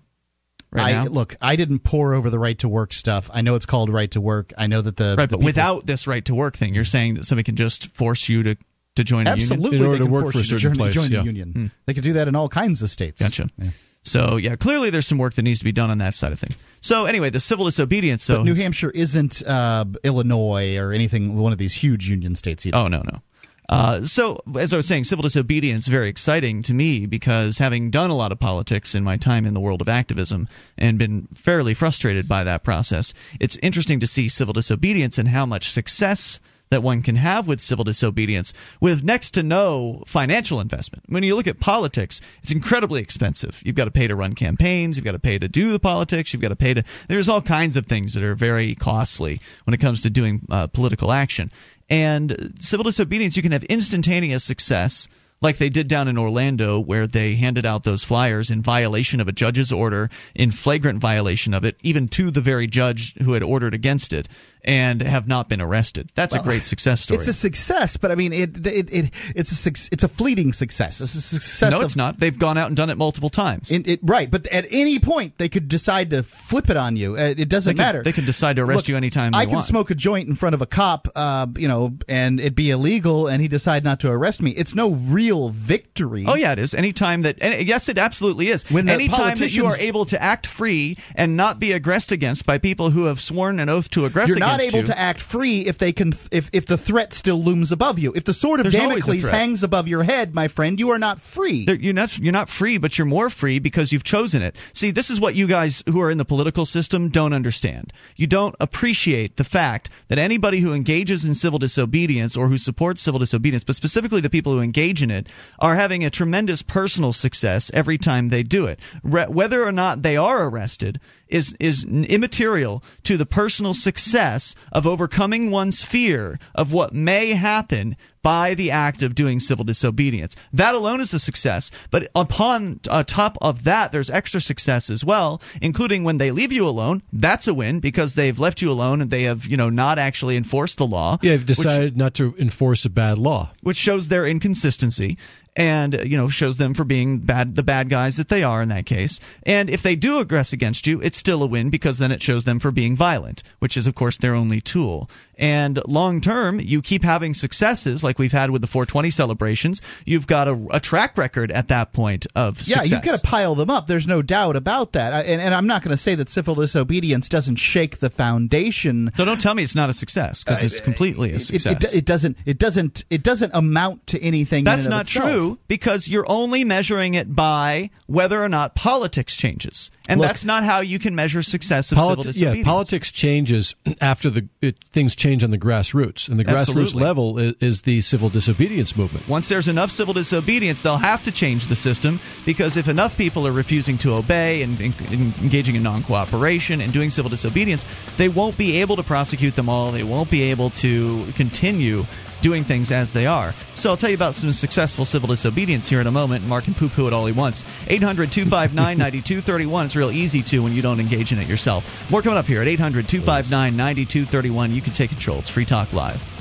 Right 0.70 0.94
I, 0.94 1.05
now? 1.05 1.11
look, 1.11 1.35
I 1.40 1.57
didn't 1.57 1.81
pour 1.81 2.12
over 2.14 2.28
the 2.31 2.38
right 2.38 2.59
to 2.59 2.68
work 2.68 2.92
stuff. 2.92 3.31
I 3.33 3.40
know 3.42 3.55
it's 3.55 3.66
called 3.66 3.88
right 3.90 4.11
to 4.12 4.20
work. 4.20 4.52
I 4.57 4.66
know 4.66 4.81
that 4.83 4.96
the 4.96 5.14
right, 5.16 5.28
the 5.28 5.37
but 5.37 5.40
people- 5.40 5.44
without 5.46 5.87
this 5.87 6.07
right 6.07 6.24
to 6.26 6.35
work 6.35 6.57
thing, 6.57 6.74
you're 6.74 6.85
saying 6.85 7.14
that 7.14 7.24
somebody 7.24 7.44
can 7.44 7.57
just 7.57 7.88
force 7.94 8.28
you 8.28 8.42
to, 8.42 8.57
to 8.96 9.05
join 9.05 9.26
a 9.26 9.31
union? 9.31 9.52
absolutely 9.52 9.76
In 9.78 9.85
order 9.85 9.92
they 9.92 9.98
to 9.98 10.05
can 10.05 10.12
work 10.12 10.22
force 10.24 10.35
for 10.35 10.38
a 10.38 10.42
you 10.42 10.48
to 10.48 10.59
certain 10.59 10.76
join, 10.78 10.78
place, 10.78 10.94
join 10.94 11.11
yeah. 11.11 11.20
a 11.20 11.24
union. 11.24 11.52
Hmm. 11.52 11.66
They 11.87 11.94
could 11.94 12.05
do 12.05 12.12
that 12.14 12.28
in 12.28 12.35
all 12.37 12.48
kinds 12.48 12.83
of 12.83 12.90
states. 12.90 13.20
Gotcha. 13.22 13.48
Yeah. 13.59 13.70
So 14.03 14.37
yeah, 14.37 14.57
clearly 14.57 14.91
there's 14.91 15.07
some 15.07 15.19
work 15.19 15.35
that 15.35 15.43
needs 15.43 15.61
to 15.61 15.65
be 15.65 15.73
done 15.73 15.91
on 15.91 15.99
that 15.99 16.15
side 16.15 16.33
of 16.33 16.41
things. 16.41 16.57
So 16.81 17.07
anyway, 17.07 17.31
the 17.31 17.41
civil 17.41 17.67
disobedience. 17.67 18.25
So 18.25 18.38
But 18.38 18.45
New 18.45 18.55
Hampshire 18.55 18.91
isn't 18.91 19.43
uh, 19.47 19.85
Illinois 20.03 20.77
or 20.77 20.93
anything. 20.93 21.37
One 21.37 21.53
of 21.53 21.59
these 21.59 21.75
huge 21.75 22.09
union 22.09 22.35
states. 22.35 22.67
Either. 22.67 22.77
Oh 22.77 22.88
no 22.88 23.03
no. 23.03 23.23
Uh, 23.69 24.05
so 24.05 24.43
as 24.59 24.73
I 24.73 24.77
was 24.77 24.87
saying, 24.87 25.05
civil 25.05 25.23
disobedience 25.23 25.87
very 25.87 26.09
exciting 26.09 26.62
to 26.62 26.75
me 26.75 27.07
because 27.07 27.59
having 27.59 27.91
done 27.91 28.11
a 28.11 28.17
lot 28.17 28.33
of 28.33 28.38
politics 28.38 28.95
in 28.95 29.05
my 29.05 29.17
time 29.17 29.47
in 29.47 29.55
the 29.55 29.61
world 29.61 29.81
of 29.81 29.88
activism 29.88 30.49
and 30.77 30.99
been 30.99 31.29
fairly 31.33 31.73
frustrated 31.73 32.29
by 32.29 32.45
that 32.45 32.65
process, 32.65 33.15
it's 33.41 33.57
interesting 33.62 34.01
to 34.01 34.07
see 34.07 34.29
civil 34.29 34.53
disobedience 34.53 35.17
and 35.17 35.29
how 35.29 35.47
much 35.47 35.71
success 35.71 36.41
that 36.73 36.83
one 36.83 37.03
can 37.03 37.17
have 37.17 37.47
with 37.47 37.61
civil 37.61 37.85
disobedience 37.85 38.55
with 38.81 39.05
next 39.05 39.33
to 39.33 39.43
no 39.43 40.03
financial 40.07 40.59
investment. 40.59 41.05
When 41.07 41.23
you 41.23 41.37
look 41.37 41.47
at 41.47 41.61
politics, 41.61 42.21
it's 42.43 42.51
incredibly 42.51 43.01
expensive. 43.01 43.63
You've 43.65 43.77
got 43.77 43.85
to 43.85 43.91
pay 43.91 44.07
to 44.07 44.17
run 44.17 44.35
campaigns, 44.35 44.97
you've 44.97 45.05
got 45.05 45.13
to 45.13 45.19
pay 45.19 45.39
to 45.39 45.49
do 45.49 45.71
the 45.71 45.79
politics, 45.79 46.33
you've 46.33 46.43
got 46.43 46.49
to 46.49 46.57
pay 46.57 46.75
to. 46.75 46.83
There's 47.09 47.29
all 47.29 47.43
kinds 47.43 47.77
of 47.77 47.87
things 47.87 48.15
that 48.15 48.23
are 48.23 48.35
very 48.35 48.75
costly 48.75 49.41
when 49.65 49.75
it 49.75 49.81
comes 49.81 50.03
to 50.03 50.11
doing 50.11 50.41
uh, 50.51 50.67
political 50.67 51.13
action. 51.13 51.53
And 51.91 52.55
civil 52.59 52.85
disobedience, 52.85 53.37
you 53.37 53.43
can 53.43 53.53
have 53.53 53.65
instantaneous 53.65 54.43
success 54.43 55.09
like 55.43 55.59
they 55.59 55.69
did 55.69 55.89
down 55.89 56.09
in 56.09 56.17
Orlando, 56.17 56.79
where 56.79 57.07
they 57.07 57.35
handed 57.35 57.67
out 57.67 57.83
those 57.83 58.05
flyers 58.05 58.51
in 58.51 58.63
violation 58.63 59.21
of 59.21 59.29
a 59.29 59.33
judge's 59.33 59.73
order, 59.73 60.09
in 60.35 60.53
flagrant 60.53 61.01
violation 61.01 61.53
of 61.53 61.65
it, 61.65 61.77
even 61.83 62.09
to 62.09 62.31
the 62.31 62.41
very 62.41 62.69
judge 62.69 63.15
who 63.17 63.33
had 63.33 63.43
ordered 63.43 63.75
against 63.75 64.13
it, 64.13 64.29
and 64.64 65.01
have 65.03 65.27
not 65.27 65.48
been 65.48 65.61
arrested. 65.61 66.11
That's 66.14 66.35
a 66.35 66.40
great 66.40 66.64
success 66.64 67.01
story. 67.01 67.18
It's 67.18 67.29
a 67.29 67.33
success, 67.33 67.96
but 67.96 68.11
I 68.11 68.14
mean, 68.14 68.33
it, 68.33 68.64
it, 68.66 68.92
it 68.92 69.11
it's 69.35 69.66
a 69.66 69.70
it's 69.92 70.05
a 70.05 70.09
fleeting 70.09 70.53
success. 70.53 71.01
It's 71.01 71.14
a 71.14 71.20
success. 71.20 71.70
no, 71.70 71.79
of- 71.79 71.85
it's 71.85 71.96
not. 71.96 72.18
They've 72.18 72.38
gone 72.38 72.57
out 72.59 72.68
and 72.68 72.77
done 72.77 72.90
it 72.90 72.96
multiple 72.98 73.31
times. 73.31 73.70
It, 73.70 73.88
it, 73.88 74.01
right, 74.03 74.31
but 74.31 74.46
at 74.48 74.66
any 74.70 74.98
point 74.98 75.38
they 75.38 75.48
could 75.48 75.68
decide 75.68 76.11
to 76.11 76.22
flip 76.22 76.70
it 76.70 76.77
on 76.77 76.96
you. 76.96 77.16
Uh, 77.16 77.35
It 77.37 77.48
doesn't 77.48 77.77
They 77.77 77.83
can- 77.83 77.87
matter. 77.87 78.03
they 78.03 78.12
can 78.12 78.25
decide 78.25 78.57
to 78.57 78.62
arrest 78.62 78.77
Look, 78.77 78.88
you 78.88 78.96
anytime 78.96 79.33
they 79.33 79.38
I 79.38 79.44
can 79.46 79.55
want. 79.55 79.64
smoke 79.66 79.90
a 79.90 79.94
joint 79.94 80.29
in 80.29 80.35
front 80.37 80.55
of 80.55 80.62
a 80.62 80.66
cop, 80.66 81.09
uh, 81.16 81.46
you 81.57 81.66
know, 81.68 81.96
and 82.09 82.38
it'd 82.38 82.55
be 82.55 82.70
illegal, 82.70 83.27
and 83.27 83.42
he 83.42 83.48
decide 83.48 83.83
not 83.85 84.01
to 84.01 84.11
arrest 84.11 84.42
me. 84.42 84.53
It's 84.53 84.75
no 84.75 84.90
real 84.92 85.48
victory. 85.48 86.25
Oh 86.27 86.35
yeah, 86.35 86.53
it 86.53 86.59
is. 86.59 86.75
Anytime 86.75 87.22
that, 87.22 87.38
and 87.40 87.66
yes, 87.66 87.88
it 87.88 87.98
absolutely 87.98 88.48
is. 88.48 88.62
When 88.70 88.88
Anytime 88.88 89.37
that 89.37 89.53
you 89.53 89.66
are 89.66 89.77
able 89.79 90.05
to 90.07 90.22
act 90.22 90.46
free 90.46 90.96
and 91.14 91.37
not 91.37 91.59
be 91.59 91.72
aggressed 91.72 92.12
against 92.12 92.46
by 92.46 92.59
people 92.59 92.90
who 92.90 93.05
have 93.07 93.20
sworn 93.20 93.59
an 93.59 93.68
oath 93.68 93.88
to 93.90 94.01
aggress 94.01 94.29
You're 94.29 94.38
not 94.53 94.61
able 94.61 94.79
you, 94.81 94.85
to 94.87 94.99
act 94.99 95.21
free 95.21 95.61
if 95.61 95.79
they 95.79 95.93
can 95.93 96.12
if 96.31 96.51
if 96.53 96.67
the 96.67 96.77
threat 96.79 97.12
still 97.12 97.43
looms 97.43 97.73
above 97.73 97.99
you. 97.99 98.12
If 98.15 98.25
the 98.25 98.33
sword 98.33 98.61
of 98.61 98.65
There's 98.65 98.75
Damocles 98.75 99.29
hangs 99.29 99.62
above 99.62 99.88
your 99.88 100.03
head, 100.03 100.35
my 100.35 100.49
friend, 100.49 100.79
you 100.79 100.91
are 100.91 100.99
not 100.99 101.21
free. 101.21 101.65
There- 101.65 101.75
you're 101.75 101.95
not 101.95 102.19
you're 102.19 102.33
not 102.33 102.49
free, 102.49 102.79
but 102.79 102.99
you're 102.99 103.07
more 103.07 103.31
free 103.31 103.59
because 103.59 103.93
you've 103.93 104.05
chosen 104.05 104.43
it. 104.43 104.57
See, 104.73 104.91
this 104.91 105.11
is 105.11 105.21
what 105.21 105.35
you 105.35 105.47
guys 105.47 105.83
who 105.88 106.01
are 106.01 106.11
in 106.11 106.19
the 106.19 106.25
political 106.25 106.65
system 106.65 107.09
don't 107.09 107.33
understand. 107.33 107.93
You 108.17 108.27
don't 108.27 108.55
appreciate 108.61 109.37
the 109.37 109.45
fact 109.45 109.91
that 110.09 110.19
anybody 110.19 110.61
who 110.61 110.73
engages 110.73 111.25
in 111.25 111.35
civil 111.35 111.59
disobedience 111.59 112.37
or 112.37 112.49
who 112.49 112.59
supports 112.59 113.03
civil 113.03 113.19
disobedience, 113.21 113.65
but 113.65 113.77
specifically 113.77 114.21
the 114.21 114.31
people 114.31 114.53
who 114.53 114.61
engage 114.61 115.03
in 115.03 115.11
it, 115.11 115.27
are 115.59 115.77
having 115.77 116.05
a 116.05 116.11
tremendous 116.11 116.62
personal 116.62 117.12
success 117.12 117.71
every 117.75 117.99
time 117.99 118.29
they 118.29 118.43
do 118.43 118.67
it. 118.67 118.79
Re- 119.03 119.27
whether 119.27 119.65
or 119.65 119.73
not 119.73 120.03
they 120.03 120.17
are 120.17 120.45
arrested 120.49 121.01
is 121.29 121.55
is 121.59 121.85
immaterial 121.85 122.83
to 123.05 123.17
the 123.17 123.27
personal 123.27 123.75
success 123.75 124.41
of 124.72 124.87
overcoming 124.87 125.50
one's 125.50 125.85
fear 125.85 126.38
of 126.55 126.72
what 126.72 126.92
may 126.92 127.33
happen 127.33 127.96
by 128.23 128.55
the 128.55 128.71
act 128.71 129.03
of 129.03 129.15
doing 129.15 129.41
civil 129.41 129.65
disobedience. 129.65 130.37
That 130.53 130.75
alone 130.75 131.01
is 131.01 131.13
a 131.13 131.19
success. 131.19 131.71
But 131.91 132.11
upon 132.15 132.81
uh, 132.89 133.03
top 133.05 133.37
of 133.41 133.65
that, 133.65 133.93
there's 133.93 134.11
extra 134.11 134.41
success 134.41 134.91
as 134.91 135.05
well, 135.05 135.41
including 135.61 136.05
when 136.05 136.19
they 136.19 136.31
leave 136.31 136.53
you 136.53 136.67
alone. 136.67 137.03
That's 137.13 137.47
a 137.49 137.55
win 137.55 137.81
because 137.81 138.15
they've 138.15 138.39
left 138.39 138.63
you 138.63 138.71
alone 138.71 139.01
and 139.01 139.11
they 139.11 139.25
have, 139.25 139.47
you 139.47 139.57
know, 139.57 139.71
not 139.71 139.99
actually 139.99 140.37
enforced 140.37 140.79
the 140.79 140.87
law. 140.87 141.19
Yeah, 141.23 141.33
they've 141.33 141.41
which- 141.49 141.57
decided 141.59 141.97
not 141.97 142.15
to 142.15 142.35
enforce 142.39 142.85
a 142.85 142.91
bad 142.91 143.19
law. 143.19 143.51
which 143.63 143.77
shows 143.77 144.09
their 144.09 144.27
inconsistency 144.27 145.19
and 145.55 146.01
you 146.05 146.17
know 146.17 146.29
shows 146.29 146.57
them 146.57 146.73
for 146.73 146.83
being 146.85 147.19
bad 147.19 147.57
the 147.57 147.63
bad 147.63 147.91
guys 147.91 148.17
that 148.17 148.31
they 148.31 148.43
are 148.43 148.63
in 148.63 148.71
that 148.71 148.87
case 148.87 149.21
and 149.43 149.69
if 149.69 149.83
they 149.83 149.95
do 149.95 150.23
aggress 150.25 150.51
against 150.53 150.87
you 150.87 150.99
it's 151.03 151.19
still 151.19 151.43
a 151.43 151.47
win 151.47 151.69
because 151.69 151.99
then 151.99 152.11
it 152.11 152.23
shows 152.23 152.45
them 152.45 152.59
for 152.59 152.71
being 152.71 152.97
violent 152.97 153.43
which 153.59 153.77
is 153.77 153.87
of 153.87 153.95
course 153.95 154.17
their 154.17 154.35
only 154.35 154.63
tool 154.63 155.11
and 155.37 155.79
long 155.87 156.23
term 156.23 156.59
you 156.59 156.81
keep 156.81 157.03
having 157.05 157.35
successes 157.35 158.03
like 158.03 158.12
we've 158.18 158.33
had 158.33 158.51
with 158.51 158.61
the 158.61 158.66
420 158.68 159.11
celebrations 159.11 159.81
you've 160.05 160.27
got 160.27 160.48
a, 160.48 160.66
a 160.70 160.81
track 160.81 161.16
record 161.18 161.51
at 161.53 161.68
that 161.68 161.92
point 161.92 162.27
of 162.35 162.61
yeah, 162.66 162.83
you've 162.83 163.03
got 163.03 163.16
to 163.18 163.22
pile 163.22 163.55
them 163.55 163.70
up. 163.70 163.87
There's 163.87 164.07
no 164.07 164.22
doubt 164.22 164.57
about 164.57 164.92
that. 164.92 165.12
I, 165.12 165.20
and, 165.22 165.40
and 165.40 165.55
I'm 165.55 165.66
not 165.66 165.83
going 165.83 165.90
to 165.92 165.96
say 165.96 166.14
that 166.14 166.29
civil 166.29 166.55
disobedience 166.55 167.29
doesn't 167.29 167.57
shake 167.57 167.98
the 167.98 168.11
foundation. 168.11 169.11
so 169.14 169.25
don't 169.25 169.40
tell 169.40 169.55
me 169.55 169.62
it's 169.62 169.75
not 169.75 169.88
a 169.90 169.92
success 169.92 170.42
because 170.44 170.62
it's 170.62 170.81
uh, 170.81 170.85
completely 170.85 171.33
a 171.33 171.37
It, 171.37 171.40
success 171.40 171.72
it, 171.94 171.98
it 171.98 172.05
doesn't. 172.05 172.37
It 172.44 172.59
doesn't. 172.59 173.05
It 173.11 173.22
doesn't 173.22 173.55
amount 173.55 174.07
to 174.09 174.20
anything. 174.22 174.61
in 174.61 174.64
That's 174.64 174.85
and 174.85 174.90
not 174.90 175.07
itself. 175.07 175.29
true 175.31 175.59
because 175.68 176.09
you're 176.09 176.29
only 176.29 176.64
measuring 176.64 177.14
it 177.14 177.35
by 177.35 177.90
whether 178.07 178.42
or 178.42 178.48
not 178.48 178.75
politics 178.75 179.37
changes, 179.37 179.90
and 180.09 180.20
Look- 180.20 180.29
that's 180.29 180.44
not 180.44 180.64
how 180.64 180.81
you 180.81 180.98
can 180.98 181.14
measure 181.14 181.42
success 181.42 181.92
of 181.92 181.98
civil 181.98 182.16
disobedience. 182.16 182.59
yeah, 182.59 182.64
politics 182.64 183.11
changes 183.11 183.75
after 184.01 184.31
the 184.31 184.48
it, 184.61 184.79
things 184.90 185.14
change 185.16 185.42
on 185.44 185.51
the 185.51 185.59
grassroots, 185.59 186.29
and 186.29 186.38
the 186.38 186.44
grassroots 186.44 186.59
Absolutely. 186.92 187.03
level 187.03 187.38
is, 187.38 187.55
is 187.61 187.83
the 187.83 188.01
civil 188.03 188.29
disobedience 188.29 188.97
movement. 188.97 189.27
Once 189.29 189.49
there's 189.49 189.69
enough 189.69 189.91
civil 189.91 190.15
disobedience, 190.15 190.83
they'll 190.83 190.99
have 190.99 191.23
to 191.25 191.33
change 191.33 191.69
the 191.69 191.77
system 191.77 192.21
because 192.45 192.77
if 192.77 192.88
enough 192.88 193.17
people 193.17 193.47
are 193.47 193.53
refusing 193.53 193.99
to 193.99 194.15
obey 194.15 194.62
and, 194.62 194.81
and- 194.81 195.01
engaging 195.43 195.75
in 195.77 195.83
non 195.83 196.03
cooperation 196.03 196.81
and 196.81 196.93
doing 196.93 197.11
civil 197.11 197.31
disobedience, 197.31 197.87
they 198.17 198.29
won't 198.29 198.57
be 198.57 198.81
able 198.81 198.97
to 198.97 199.03
prosecute 199.03 199.55
them 199.55 199.69
all. 199.69 199.91
They 199.93 200.03
won't 200.05 200.31
be 200.31 200.43
able 200.51 200.71
to 200.71 201.33
continue 201.33 202.05
doing 202.43 202.65
things 202.65 202.91
as 202.93 203.12
they 203.12 203.27
are. 203.27 203.55
So 203.75 203.91
I'll 203.91 203.97
tell 203.97 204.11
you 204.11 204.17
about 204.17 204.35
some 204.35 204.53
successful 204.53 205.05
civil 205.05 205.29
disobedience 205.29 205.88
here 205.88 206.01
in 206.01 206.07
a 206.07 206.11
moment. 206.11 206.45
Mark 206.47 206.65
can 206.65 206.75
poo 206.75 206.88
poo 206.88 207.07
it 207.07 207.12
all 207.12 207.25
he 207.25 207.33
wants. 207.33 207.65
800 207.87 208.31
259 208.31 208.99
9231. 208.99 209.87
It's 209.87 209.97
real 209.97 210.11
easy 210.11 210.43
to 210.43 210.59
when 210.62 210.73
you 210.73 210.83
don't 210.83 211.01
engage 211.01 211.33
in 211.33 211.38
it 211.38 211.47
yourself. 211.47 212.11
More 212.11 212.21
coming 212.21 212.38
up 212.38 212.47
here 212.47 212.61
at 212.61 212.69
800 212.69 213.09
259 213.09 213.77
9231. 213.77 214.73
You 214.73 214.83
can 214.83 214.93
take 214.93 215.11
control. 215.11 215.38
It's 215.38 215.49
Free 215.49 215.65
Talk 215.65 215.93
Live. 215.93 216.32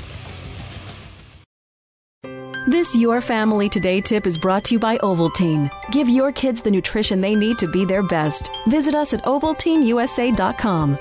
This 2.68 2.94
Your 2.94 3.20
Family 3.20 3.68
Today 3.68 4.00
tip 4.00 4.24
is 4.24 4.38
brought 4.38 4.62
to 4.64 4.74
you 4.74 4.78
by 4.78 4.96
Ovaltine. 4.98 5.68
Give 5.90 6.08
your 6.08 6.30
kids 6.30 6.62
the 6.62 6.70
nutrition 6.70 7.20
they 7.20 7.34
need 7.34 7.58
to 7.58 7.66
be 7.66 7.84
their 7.84 8.04
best. 8.04 8.52
Visit 8.68 8.94
us 8.94 9.12
at 9.12 9.24
ovaltineusa.com. 9.24 10.96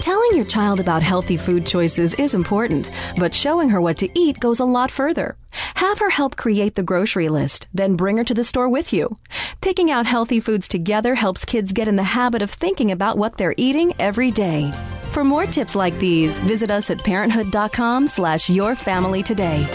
Telling 0.00 0.36
your 0.36 0.44
child 0.44 0.80
about 0.80 1.02
healthy 1.02 1.38
food 1.38 1.66
choices 1.66 2.12
is 2.14 2.34
important, 2.34 2.90
but 3.16 3.32
showing 3.32 3.70
her 3.70 3.80
what 3.80 3.96
to 3.98 4.10
eat 4.18 4.38
goes 4.38 4.60
a 4.60 4.66
lot 4.66 4.90
further. 4.90 5.38
Have 5.76 5.98
her 5.98 6.10
help 6.10 6.36
create 6.36 6.74
the 6.74 6.82
grocery 6.82 7.30
list, 7.30 7.68
then 7.72 7.96
bring 7.96 8.18
her 8.18 8.24
to 8.24 8.34
the 8.34 8.44
store 8.44 8.68
with 8.68 8.92
you. 8.92 9.16
Picking 9.62 9.90
out 9.90 10.04
healthy 10.04 10.40
foods 10.40 10.68
together 10.68 11.14
helps 11.14 11.46
kids 11.46 11.72
get 11.72 11.88
in 11.88 11.96
the 11.96 12.02
habit 12.02 12.42
of 12.42 12.50
thinking 12.50 12.92
about 12.92 13.16
what 13.16 13.38
they're 13.38 13.54
eating 13.56 13.94
every 13.98 14.30
day. 14.30 14.70
For 15.12 15.24
more 15.24 15.46
tips 15.46 15.74
like 15.74 15.98
these, 15.98 16.38
visit 16.40 16.70
us 16.70 16.90
at 16.90 17.02
parenthood.com 17.02 18.08
slash 18.08 18.50
your 18.50 18.76
family 18.76 19.22
today. 19.22 19.66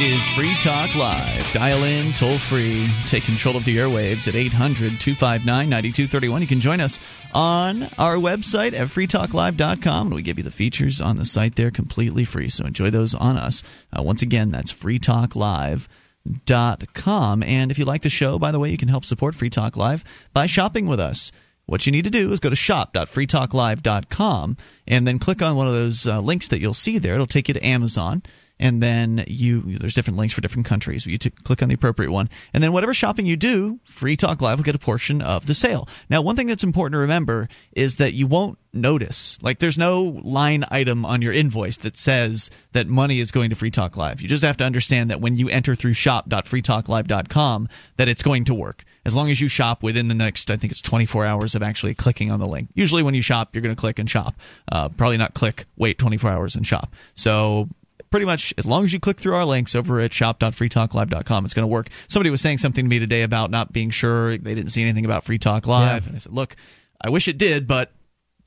Is 0.00 0.24
Free 0.28 0.54
Talk 0.62 0.94
Live. 0.94 1.52
Dial 1.52 1.82
in 1.82 2.12
toll 2.12 2.38
free. 2.38 2.86
Take 3.06 3.24
control 3.24 3.56
of 3.56 3.64
the 3.64 3.78
airwaves 3.78 4.28
at 4.28 4.36
800 4.36 5.00
259 5.00 5.68
9231. 5.68 6.40
You 6.40 6.46
can 6.46 6.60
join 6.60 6.80
us 6.80 7.00
on 7.34 7.82
our 7.98 8.14
website 8.14 8.74
at 8.74 8.86
freetalklive.com. 8.86 10.06
And 10.06 10.14
we 10.14 10.22
give 10.22 10.38
you 10.38 10.44
the 10.44 10.52
features 10.52 11.00
on 11.00 11.16
the 11.16 11.24
site 11.24 11.56
there 11.56 11.72
completely 11.72 12.24
free. 12.24 12.48
So 12.48 12.64
enjoy 12.64 12.90
those 12.90 13.12
on 13.12 13.36
us. 13.36 13.64
Uh, 13.92 14.04
once 14.04 14.22
again, 14.22 14.52
that's 14.52 14.72
freetalklive.com. 14.72 17.42
And 17.42 17.72
if 17.72 17.78
you 17.80 17.84
like 17.84 18.02
the 18.02 18.08
show, 18.08 18.38
by 18.38 18.52
the 18.52 18.60
way, 18.60 18.70
you 18.70 18.78
can 18.78 18.86
help 18.86 19.04
support 19.04 19.34
Free 19.34 19.50
Talk 19.50 19.76
Live 19.76 20.04
by 20.32 20.46
shopping 20.46 20.86
with 20.86 21.00
us. 21.00 21.32
What 21.66 21.86
you 21.86 21.92
need 21.92 22.04
to 22.04 22.10
do 22.10 22.30
is 22.30 22.38
go 22.38 22.50
to 22.50 22.56
shop.freetalklive.com 22.56 24.56
and 24.86 25.08
then 25.08 25.18
click 25.18 25.42
on 25.42 25.56
one 25.56 25.66
of 25.66 25.72
those 25.72 26.06
uh, 26.06 26.20
links 26.20 26.46
that 26.48 26.60
you'll 26.60 26.72
see 26.72 26.98
there. 26.98 27.14
It'll 27.14 27.26
take 27.26 27.48
you 27.48 27.54
to 27.54 27.66
Amazon 27.66 28.22
and 28.60 28.82
then 28.82 29.24
you 29.26 29.60
there's 29.78 29.94
different 29.94 30.18
links 30.18 30.34
for 30.34 30.40
different 30.40 30.66
countries. 30.66 31.06
You 31.06 31.18
t- 31.18 31.30
click 31.30 31.62
on 31.62 31.68
the 31.68 31.74
appropriate 31.74 32.10
one, 32.10 32.28
and 32.52 32.62
then 32.62 32.72
whatever 32.72 32.94
shopping 32.94 33.26
you 33.26 33.36
do, 33.36 33.80
Free 33.84 34.16
Talk 34.16 34.40
Live 34.40 34.58
will 34.58 34.64
get 34.64 34.74
a 34.74 34.78
portion 34.78 35.22
of 35.22 35.46
the 35.46 35.54
sale. 35.54 35.88
Now, 36.10 36.22
one 36.22 36.36
thing 36.36 36.46
that's 36.46 36.64
important 36.64 36.94
to 36.94 36.98
remember 36.98 37.48
is 37.72 37.96
that 37.96 38.14
you 38.14 38.26
won't 38.26 38.58
notice. 38.72 39.38
Like, 39.42 39.58
there's 39.58 39.78
no 39.78 40.20
line 40.22 40.64
item 40.70 41.04
on 41.04 41.22
your 41.22 41.32
invoice 41.32 41.78
that 41.78 41.96
says 41.96 42.50
that 42.72 42.86
money 42.86 43.20
is 43.20 43.30
going 43.30 43.50
to 43.50 43.56
Free 43.56 43.70
Talk 43.70 43.96
Live. 43.96 44.20
You 44.20 44.28
just 44.28 44.44
have 44.44 44.56
to 44.58 44.64
understand 44.64 45.10
that 45.10 45.20
when 45.20 45.36
you 45.36 45.48
enter 45.48 45.74
through 45.74 45.94
shop.freetalklive.com, 45.94 47.68
that 47.96 48.08
it's 48.08 48.22
going 48.22 48.44
to 48.44 48.54
work 48.54 48.84
as 49.08 49.16
long 49.16 49.30
as 49.30 49.40
you 49.40 49.48
shop 49.48 49.82
within 49.82 50.08
the 50.08 50.14
next, 50.14 50.50
I 50.50 50.56
think 50.58 50.70
it's 50.70 50.82
24 50.82 51.24
hours 51.24 51.54
of 51.54 51.62
actually 51.62 51.94
clicking 51.94 52.30
on 52.30 52.40
the 52.40 52.46
link. 52.46 52.68
Usually, 52.74 53.02
when 53.02 53.14
you 53.14 53.22
shop, 53.22 53.48
you're 53.54 53.62
going 53.62 53.74
to 53.74 53.80
click 53.80 53.98
and 53.98 54.08
shop. 54.08 54.34
Uh, 54.70 54.90
probably 54.90 55.16
not 55.16 55.32
click, 55.32 55.64
wait 55.78 55.98
24 55.98 56.30
hours 56.30 56.56
and 56.56 56.66
shop. 56.66 56.92
So 57.14 57.70
pretty 58.10 58.26
much 58.26 58.54
as 58.58 58.66
long 58.66 58.84
as 58.84 58.92
you 58.92 59.00
click 59.00 59.18
through 59.18 59.34
our 59.34 59.44
links 59.44 59.74
over 59.74 60.00
at 60.00 60.12
shop.freetalklive.com, 60.12 61.44
it's 61.44 61.54
going 61.54 61.62
to 61.62 61.66
work. 61.66 61.88
Somebody 62.08 62.30
was 62.30 62.40
saying 62.40 62.58
something 62.58 62.84
to 62.84 62.88
me 62.88 62.98
today 62.98 63.22
about 63.22 63.50
not 63.50 63.72
being 63.72 63.90
sure 63.90 64.36
they 64.38 64.54
didn't 64.54 64.70
see 64.70 64.82
anything 64.82 65.04
about 65.04 65.24
Free 65.24 65.38
Talk 65.38 65.66
Live, 65.66 66.04
yeah. 66.04 66.08
and 66.08 66.16
I 66.16 66.18
said, 66.18 66.32
look, 66.32 66.56
I 67.00 67.10
wish 67.10 67.28
it 67.28 67.38
did, 67.38 67.66
but 67.66 67.92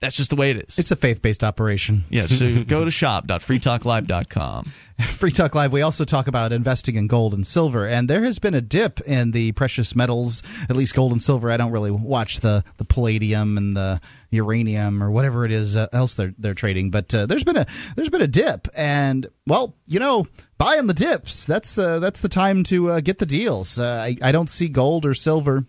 that's 0.01 0.17
just 0.17 0.31
the 0.31 0.35
way 0.35 0.49
it 0.49 0.57
is. 0.57 0.79
It's 0.79 0.91
a 0.91 0.95
faith 0.95 1.21
based 1.21 1.43
operation. 1.43 2.03
Yeah, 2.09 2.25
so 2.25 2.63
go 2.67 2.83
to 2.83 2.91
shop.freetalklive.com. 2.91 4.65
Free 5.01 5.31
Talk 5.31 5.55
Live, 5.55 5.71
we 5.71 5.83
also 5.83 6.03
talk 6.03 6.27
about 6.27 6.51
investing 6.51 6.95
in 6.95 7.07
gold 7.07 7.33
and 7.33 7.45
silver, 7.45 7.87
and 7.87 8.09
there 8.09 8.23
has 8.23 8.39
been 8.39 8.53
a 8.53 8.61
dip 8.61 8.99
in 9.01 9.31
the 9.31 9.51
precious 9.53 9.95
metals, 9.95 10.43
at 10.69 10.75
least 10.75 10.95
gold 10.95 11.11
and 11.11 11.21
silver. 11.21 11.51
I 11.51 11.57
don't 11.57 11.71
really 11.71 11.91
watch 11.91 12.39
the, 12.39 12.63
the 12.77 12.85
palladium 12.85 13.57
and 13.57 13.77
the 13.77 14.01
uranium 14.31 15.03
or 15.03 15.11
whatever 15.11 15.45
it 15.45 15.51
is 15.51 15.75
uh, 15.75 15.87
else 15.93 16.15
they're 16.15 16.33
they're 16.37 16.53
trading, 16.53 16.89
but 16.89 17.13
uh, 17.13 17.25
there's 17.25 17.43
been 17.43 17.57
a 17.57 17.65
there's 17.95 18.09
been 18.09 18.21
a 18.21 18.27
dip, 18.27 18.67
and 18.75 19.27
well, 19.45 19.75
you 19.87 19.99
know, 19.99 20.27
buying 20.57 20.87
the 20.87 20.93
dips 20.93 21.45
that's 21.45 21.77
uh, 21.77 21.99
that's 21.99 22.21
the 22.21 22.29
time 22.29 22.63
to 22.65 22.91
uh, 22.91 22.99
get 23.01 23.19
the 23.19 23.25
deals. 23.25 23.79
Uh, 23.79 24.01
I, 24.03 24.17
I 24.21 24.31
don't 24.31 24.49
see 24.49 24.67
gold 24.67 25.05
or 25.05 25.13
silver 25.13 25.65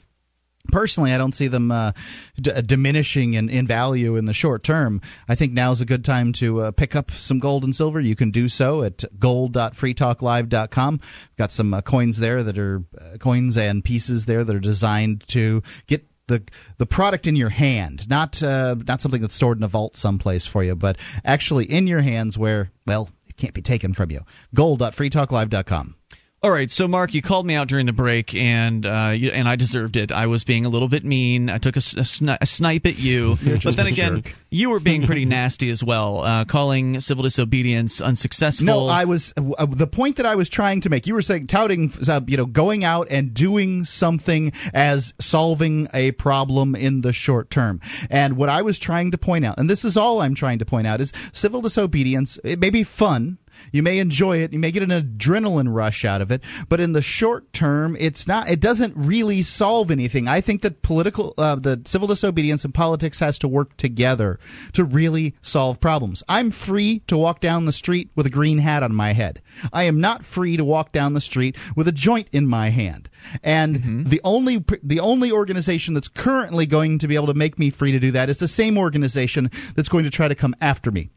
Personally, 0.70 1.12
I 1.12 1.18
don't 1.18 1.32
see 1.32 1.48
them 1.48 1.70
uh, 1.72 1.92
d- 2.40 2.62
diminishing 2.64 3.34
in, 3.34 3.50
in 3.50 3.66
value 3.66 4.16
in 4.16 4.26
the 4.26 4.32
short 4.32 4.62
term. 4.62 5.00
I 5.28 5.34
think 5.34 5.52
now 5.52 5.72
is 5.72 5.80
a 5.80 5.86
good 5.86 6.04
time 6.04 6.32
to 6.34 6.60
uh, 6.60 6.70
pick 6.70 6.94
up 6.94 7.10
some 7.10 7.40
gold 7.40 7.64
and 7.64 7.74
silver. 7.74 7.98
You 8.00 8.14
can 8.14 8.30
do 8.30 8.48
so 8.48 8.82
at 8.82 9.04
gold.freetalklive.com. 9.18 11.00
We've 11.00 11.36
got 11.36 11.50
some 11.50 11.74
uh, 11.74 11.80
coins 11.80 12.18
there 12.18 12.44
that 12.44 12.58
are 12.58 12.84
uh, 12.98 13.18
coins 13.18 13.56
and 13.56 13.84
pieces 13.84 14.26
there 14.26 14.44
that 14.44 14.54
are 14.54 14.60
designed 14.60 15.26
to 15.28 15.62
get 15.86 16.06
the 16.28 16.42
the 16.78 16.86
product 16.86 17.26
in 17.26 17.36
your 17.36 17.48
hand, 17.50 18.08
not 18.08 18.42
uh, 18.42 18.76
not 18.86 19.00
something 19.00 19.20
that's 19.20 19.34
stored 19.34 19.58
in 19.58 19.64
a 19.64 19.68
vault 19.68 19.96
someplace 19.96 20.46
for 20.46 20.62
you, 20.62 20.76
but 20.76 20.96
actually 21.24 21.64
in 21.64 21.86
your 21.86 22.00
hands 22.00 22.38
where 22.38 22.70
well 22.86 23.10
it 23.26 23.36
can't 23.36 23.54
be 23.54 23.62
taken 23.62 23.92
from 23.92 24.10
you. 24.10 24.20
Gold.freetalklive.com. 24.54 25.96
All 26.44 26.50
right, 26.50 26.68
so 26.68 26.88
Mark, 26.88 27.14
you 27.14 27.22
called 27.22 27.46
me 27.46 27.54
out 27.54 27.68
during 27.68 27.86
the 27.86 27.92
break, 27.92 28.34
and 28.34 28.84
uh, 28.84 29.12
you, 29.14 29.30
and 29.30 29.46
I 29.46 29.54
deserved 29.54 29.96
it. 29.96 30.10
I 30.10 30.26
was 30.26 30.42
being 30.42 30.64
a 30.64 30.68
little 30.68 30.88
bit 30.88 31.04
mean. 31.04 31.48
I 31.48 31.58
took 31.58 31.76
a, 31.76 31.78
a, 31.78 32.02
sni- 32.02 32.38
a 32.40 32.46
snipe 32.46 32.84
at 32.84 32.98
you, 32.98 33.38
but 33.62 33.76
then 33.76 33.86
again, 33.86 34.22
jerk. 34.22 34.34
you 34.50 34.70
were 34.70 34.80
being 34.80 35.06
pretty 35.06 35.24
nasty 35.38 35.70
as 35.70 35.84
well, 35.84 36.18
uh, 36.18 36.44
calling 36.44 37.00
civil 37.00 37.22
disobedience 37.22 38.00
unsuccessful. 38.00 38.66
No, 38.66 38.86
I 38.88 39.04
was 39.04 39.32
uh, 39.36 39.66
the 39.66 39.86
point 39.86 40.16
that 40.16 40.26
I 40.26 40.34
was 40.34 40.48
trying 40.48 40.80
to 40.80 40.90
make. 40.90 41.06
You 41.06 41.14
were 41.14 41.22
saying 41.22 41.46
touting, 41.46 41.92
uh, 42.08 42.22
you 42.26 42.36
know, 42.36 42.46
going 42.46 42.82
out 42.82 43.06
and 43.08 43.32
doing 43.32 43.84
something 43.84 44.50
as 44.74 45.14
solving 45.20 45.86
a 45.94 46.10
problem 46.10 46.74
in 46.74 47.02
the 47.02 47.12
short 47.12 47.50
term. 47.50 47.80
And 48.10 48.36
what 48.36 48.48
I 48.48 48.62
was 48.62 48.80
trying 48.80 49.12
to 49.12 49.18
point 49.18 49.44
out, 49.44 49.60
and 49.60 49.70
this 49.70 49.84
is 49.84 49.96
all 49.96 50.20
I'm 50.20 50.34
trying 50.34 50.58
to 50.58 50.64
point 50.64 50.88
out, 50.88 51.00
is 51.00 51.12
civil 51.30 51.60
disobedience. 51.60 52.36
It 52.42 52.58
may 52.58 52.70
be 52.70 52.82
fun 52.82 53.38
you 53.72 53.82
may 53.82 53.98
enjoy 53.98 54.38
it. 54.38 54.52
You 54.52 54.58
may 54.58 54.70
get 54.70 54.82
an 54.82 54.90
adrenaline 54.90 55.72
rush 55.72 56.04
out 56.04 56.20
of 56.20 56.30
it, 56.30 56.42
but 56.68 56.80
in 56.80 56.92
the 56.92 57.02
short 57.02 57.52
term, 57.52 57.96
it's 57.98 58.26
not. 58.26 58.48
It 58.50 58.60
doesn't 58.60 58.94
really 58.96 59.42
solve 59.42 59.90
anything. 59.90 60.28
I 60.28 60.40
think 60.40 60.62
that 60.62 60.82
political, 60.82 61.34
uh, 61.38 61.56
the 61.56 61.80
civil 61.84 62.08
disobedience 62.08 62.64
and 62.64 62.74
politics 62.74 63.18
has 63.20 63.38
to 63.40 63.48
work 63.48 63.76
together 63.76 64.38
to 64.72 64.84
really 64.84 65.34
solve 65.42 65.80
problems. 65.80 66.22
I'm 66.28 66.50
free 66.50 67.00
to 67.06 67.16
walk 67.16 67.40
down 67.40 67.64
the 67.64 67.72
street 67.72 68.10
with 68.16 68.26
a 68.26 68.30
green 68.30 68.58
hat 68.58 68.82
on 68.82 68.94
my 68.94 69.12
head. 69.12 69.40
I 69.72 69.84
am 69.84 70.00
not 70.00 70.24
free 70.24 70.56
to 70.56 70.64
walk 70.64 70.92
down 70.92 71.14
the 71.14 71.20
street 71.20 71.56
with 71.76 71.88
a 71.88 71.92
joint 71.92 72.28
in 72.32 72.46
my 72.46 72.68
hand. 72.70 73.08
And 73.42 73.76
mm-hmm. 73.76 74.02
the 74.04 74.20
only 74.24 74.64
the 74.82 75.00
only 75.00 75.32
organization 75.32 75.94
that's 75.94 76.08
currently 76.08 76.66
going 76.66 76.98
to 76.98 77.08
be 77.08 77.14
able 77.14 77.26
to 77.26 77.34
make 77.34 77.58
me 77.58 77.70
free 77.70 77.92
to 77.92 77.98
do 77.98 78.10
that 78.12 78.28
is 78.28 78.38
the 78.38 78.48
same 78.48 78.78
organization 78.78 79.50
that's 79.74 79.88
going 79.88 80.04
to 80.04 80.10
try 80.10 80.28
to 80.28 80.34
come 80.34 80.54
after 80.60 80.90
me 80.90 81.10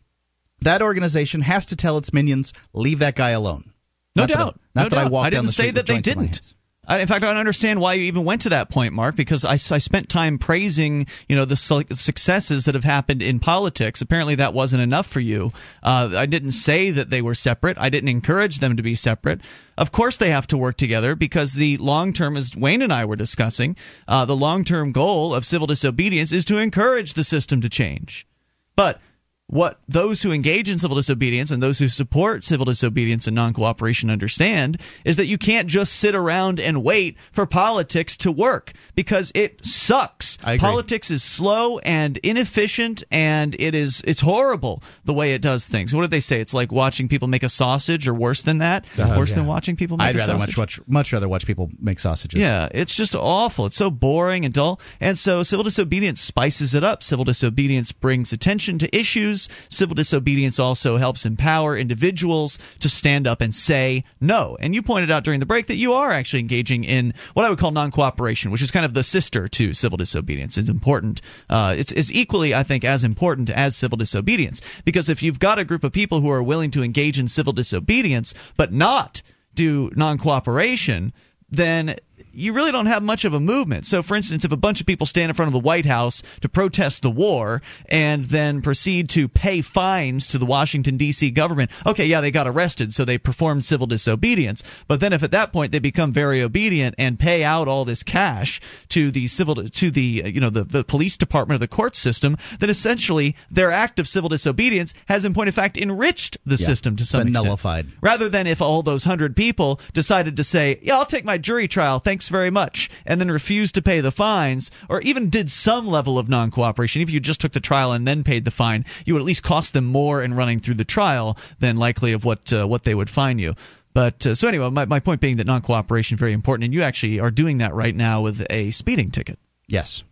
that 0.62 0.82
organization 0.82 1.42
has 1.42 1.66
to 1.68 1.76
tell 1.76 1.98
its 1.98 2.14
minions, 2.14 2.54
leave 2.74 3.00
that 3.00 3.16
guy 3.16 3.32
alone. 3.32 3.72
No 4.16 4.24
not 4.24 4.30
doubt. 4.30 4.38
That 4.38 4.40
I, 4.40 4.46
not 4.46 4.84
no 4.84 4.90
that 4.90 4.96
doubt. 4.96 5.06
I 5.06 5.10
walk 5.10 5.26
I 5.26 5.30
didn't 5.30 5.48
say 5.48 5.72
that 5.72 5.86
they 5.86 6.00
didn't. 6.00 6.54
I, 6.88 7.00
in 7.00 7.08
fact, 7.08 7.24
I 7.24 7.28
don't 7.28 7.38
understand 7.38 7.80
why 7.80 7.94
you 7.94 8.04
even 8.04 8.26
went 8.26 8.42
to 8.42 8.50
that 8.50 8.70
point, 8.70 8.94
Mark, 8.94 9.16
because 9.16 9.44
I, 9.44 9.54
I 9.54 9.80
spent 9.80 10.10
time 10.10 10.38
praising, 10.38 11.08
you 11.28 11.36
know, 11.36 11.46
the 11.46 11.56
su- 11.56 11.84
successes 11.92 12.66
that 12.66 12.76
have 12.76 12.84
happened 12.84 13.22
in 13.22 13.40
politics. 13.40 14.02
Apparently, 14.02 14.36
that 14.36 14.54
wasn't 14.54 14.82
enough 14.82 15.08
for 15.08 15.20
you. 15.20 15.52
Uh, 15.82 16.12
I 16.16 16.26
didn't 16.26 16.52
say 16.52 16.92
that 16.92 17.10
they 17.10 17.22
were 17.22 17.36
separate. 17.36 17.78
I 17.80 17.90
didn't 17.90 18.10
encourage 18.10 18.60
them 18.60 18.78
to 18.78 18.84
be 18.84 18.96
separate. 18.96 19.42
Of 19.78 19.92
course, 19.92 20.18
they 20.18 20.32
have 20.32 20.48
to 20.48 20.58
work 20.58 20.78
together 20.78 21.16
because 21.16 21.54
the 21.54 21.78
long 21.78 22.14
term, 22.14 22.38
as 22.38 22.56
Wayne 22.56 22.82
and 22.82 22.94
I 22.94 23.06
were 23.06 23.16
discussing, 23.16 23.76
uh, 24.08 24.26
the 24.26 24.36
long 24.36 24.64
term 24.64 24.92
goal 24.92 25.34
of 25.34 25.46
civil 25.46 25.68
disobedience 25.68 26.32
is 26.32 26.46
to 26.46 26.58
encourage 26.58 27.16
the 27.16 27.24
system 27.24 27.62
to 27.62 27.70
change. 27.70 28.28
But 28.76 29.00
what 29.48 29.80
those 29.88 30.24
who 30.24 30.32
engage 30.32 30.72
in 30.72 30.80
civil 30.80 30.96
disobedience 30.96 31.52
and 31.52 31.62
those 31.62 31.78
who 31.78 31.88
support 31.88 32.44
civil 32.44 32.66
disobedience 32.66 33.28
and 33.28 33.36
non 33.36 33.54
cooperation 33.54 34.10
understand 34.10 34.82
is 35.04 35.18
that 35.18 35.28
you 35.28 35.38
can't 35.38 35.68
just 35.68 35.94
sit 35.94 36.16
around 36.16 36.60
and 36.60 36.84
wait 36.84 37.16
for 37.32 37.46
politics 37.46 38.18
to 38.18 38.32
work 38.32 38.74
because 38.96 39.32
it 39.36 39.64
sucks. 39.64 40.38
Politics 40.38 41.12
is 41.12 41.24
slow 41.24 41.78
and 41.80 42.18
inefficient 42.18 43.04
and 43.12 43.56
it 43.60 43.76
is 43.76 44.02
it's 44.08 44.22
horrible 44.22 44.82
the 45.04 45.14
way 45.14 45.36
it 45.36 45.44
does 45.44 45.68
things. 45.68 45.94
What 45.94 46.02
do 46.02 46.08
they 46.08 46.20
say? 46.22 46.42
It's 46.42 46.54
like 46.54 46.72
watching 46.72 47.08
people 47.08 47.28
make 47.28 47.44
a 47.44 47.50
sausage 47.50 48.08
or 48.08 48.16
worse 48.16 48.42
than 48.42 48.60
that. 48.60 48.86
Uh, 48.98 49.16
worse 49.16 49.30
yeah. 49.30 49.38
than 49.38 49.46
watching 49.46 49.76
people 49.76 49.98
make 49.98 50.08
I'd 50.08 50.16
rather 50.16 50.40
sausage. 50.40 50.58
much, 50.58 50.80
much 50.80 50.88
much 50.88 51.14
rather 51.14 51.30
watch 51.30 51.46
people 51.46 51.70
make 51.80 52.00
sausages. 52.00 52.40
Yeah, 52.40 52.68
it's 52.72 52.96
just 52.96 53.16
awful. 53.16 53.68
It's 53.68 53.76
so 53.76 53.92
boring 53.92 54.44
and 54.44 54.54
dull. 54.54 54.80
And 55.00 55.20
so 55.20 55.44
civil 55.44 55.64
disobedience 55.64 56.20
spices 56.20 56.74
it 56.74 56.84
up. 56.84 57.04
Civil 57.04 57.26
disobedience 57.26 57.92
brings 57.92 58.34
attention 58.34 58.80
to 58.80 58.98
issues 58.98 59.35
Civil 59.70 59.96
disobedience 59.96 60.60
also 60.60 60.98
helps 60.98 61.26
empower 61.26 61.78
individuals 61.78 62.58
to 62.80 62.90
stand 62.90 63.28
up 63.28 63.42
and 63.42 63.54
say 63.54 64.04
no. 64.20 64.58
And 64.60 64.74
you 64.74 64.82
pointed 64.82 65.12
out 65.12 65.24
during 65.24 65.40
the 65.40 65.46
break 65.46 65.68
that 65.68 65.76
you 65.76 65.94
are 65.94 66.12
actually 66.12 66.40
engaging 66.40 66.84
in 66.84 67.14
what 67.34 67.46
I 67.46 67.50
would 67.50 67.60
call 67.60 67.72
non 67.72 67.92
cooperation, 67.92 68.52
which 68.52 68.62
is 68.62 68.72
kind 68.72 68.86
of 68.86 68.94
the 68.94 69.04
sister 69.04 69.48
to 69.48 69.74
civil 69.74 69.98
disobedience. 69.98 70.58
It's 70.58 70.70
important. 70.70 71.22
Uh, 71.50 71.76
it's, 71.78 71.92
it's 71.92 72.12
equally, 72.12 72.54
I 72.54 72.64
think, 72.64 72.84
as 72.84 73.04
important 73.04 73.50
as 73.50 73.76
civil 73.76 73.98
disobedience. 73.98 74.62
Because 74.84 75.10
if 75.10 75.22
you've 75.22 75.40
got 75.40 75.60
a 75.60 75.66
group 75.66 75.84
of 75.84 75.92
people 75.92 76.22
who 76.22 76.32
are 76.32 76.44
willing 76.44 76.72
to 76.72 76.84
engage 76.84 77.20
in 77.20 77.28
civil 77.28 77.54
disobedience, 77.54 78.34
but 78.58 78.72
not 78.74 79.22
do 79.54 79.92
non 79.96 80.18
cooperation, 80.18 81.14
then 81.50 81.96
you 82.36 82.54
really 82.54 82.72
don't 82.72 82.86
have 82.88 83.04
much 83.04 83.26
of 83.26 83.34
a 83.34 83.40
movement. 83.40 83.86
So, 83.86 84.02
for 84.04 84.16
instance, 84.16 84.44
if 84.46 84.52
a 84.52 84.58
bunch 84.58 84.80
of 84.82 84.88
people 84.88 85.08
stand 85.08 85.30
in 85.30 85.36
front 85.36 85.48
of 85.48 85.54
the 85.54 85.60
White 85.60 85.86
House 85.86 86.22
to 86.42 86.50
protest 86.50 87.02
the 87.02 87.10
war 87.12 87.62
and 87.90 88.26
then 88.26 88.62
proceed 88.62 89.10
to 89.10 89.28
pay 89.28 89.62
fines 89.62 90.28
to 90.30 90.38
the 90.38 90.46
Washington, 90.46 90.98
D.C. 90.98 91.32
government, 91.32 91.72
okay, 91.86 92.06
yeah, 92.06 92.22
they 92.22 92.32
got 92.32 92.48
arrested, 92.48 92.94
so 92.94 93.06
they 93.06 93.18
performed 93.18 93.66
civil 93.66 93.88
disobedience. 93.88 94.64
But 94.88 95.00
then 95.00 95.14
if 95.14 95.24
at 95.24 95.32
that 95.32 95.54
point 95.54 95.72
they 95.72 95.80
become 95.80 96.12
very 96.12 96.42
obedient 96.42 96.96
and 96.98 97.18
pay 97.20 97.44
out 97.44 97.68
all 97.68 97.86
this 97.86 98.04
cash 98.04 98.60
to 98.90 99.12
the 99.12 99.28
civil, 99.28 99.56
to 99.56 99.92
the, 99.92 100.24
uh, 100.26 100.28
you 100.28 100.40
know, 100.42 100.50
the, 100.50 100.64
the 100.64 100.84
police 100.84 101.18
department 101.18 101.56
or 101.58 101.60
the 101.60 101.68
court 101.68 101.96
system, 101.96 102.38
then 102.60 102.70
essentially 102.70 103.36
their 103.50 103.72
act 103.72 104.00
of 104.00 104.08
civil 104.08 104.30
disobedience 104.30 104.94
has, 105.08 105.26
in 105.26 105.34
point 105.34 105.50
of 105.50 105.56
fact, 105.56 105.78
enriched 105.78 106.38
the 106.46 106.56
Yeah, 106.56 106.66
system 106.68 106.96
to 106.98 107.06
some 107.06 107.28
extent. 107.28 107.46
nullified. 107.46 107.88
Rather 108.02 108.30
than 108.30 108.48
if 108.48 108.62
all 108.62 108.84
those 108.84 109.04
hundred 109.04 109.36
people 109.36 109.80
decided 109.94 110.38
to 110.38 110.44
say, 110.44 110.80
"Yeah, 110.82 110.98
I'll 110.98 111.06
take 111.06 111.26
my 111.26 111.38
jury 111.38 111.68
trial, 111.68 112.00
thanks 112.00 112.25
very 112.30 112.50
much," 112.50 112.90
and 113.06 113.20
then 113.20 113.32
refused 113.32 113.76
to 113.76 113.82
pay 113.82 114.02
the 114.02 114.12
fines, 114.12 114.72
or 114.90 115.02
even 115.02 115.30
did 115.30 115.50
some 115.52 115.88
level 115.88 116.18
of 116.18 116.30
non-cooperation. 116.30 117.02
If 117.02 117.10
you 117.10 117.20
just 117.20 117.42
took 117.42 117.54
the 117.54 117.60
trial 117.60 117.92
and 117.92 118.08
then 118.08 118.24
paid 118.24 118.46
the 118.46 118.52
fine, 118.52 118.86
you 119.06 119.14
would 119.14 119.22
at 119.22 119.26
least 119.26 119.44
cost 119.44 119.74
them 119.74 119.86
more 119.86 120.24
in 120.24 120.34
running 120.34 120.60
through 120.60 120.76
the 120.76 120.86
trial 120.86 121.38
than 121.60 121.78
likely 121.78 122.14
of 122.14 122.26
what 122.26 122.52
uh, 122.52 122.68
what 122.68 122.84
they 122.84 122.96
would 122.96 123.10
fine 123.10 123.40
you. 123.40 123.56
But 123.94 124.28
uh, 124.28 124.36
so 124.36 124.50
anyway, 124.50 124.70
my, 124.72 124.86
my 124.86 125.00
point 125.00 125.22
being 125.22 125.38
that 125.38 125.48
non-cooperation 125.48 126.16
is 126.16 126.20
very 126.20 126.34
important, 126.34 126.66
and 126.66 126.74
you 126.74 126.84
actually 126.84 127.20
are 127.20 127.32
doing 127.32 127.60
that 127.60 127.74
right 127.74 127.96
now 127.96 128.22
with 128.22 128.46
a 128.50 128.72
speeding 128.72 129.10
ticket, 129.10 129.40
Yes. 129.68 130.04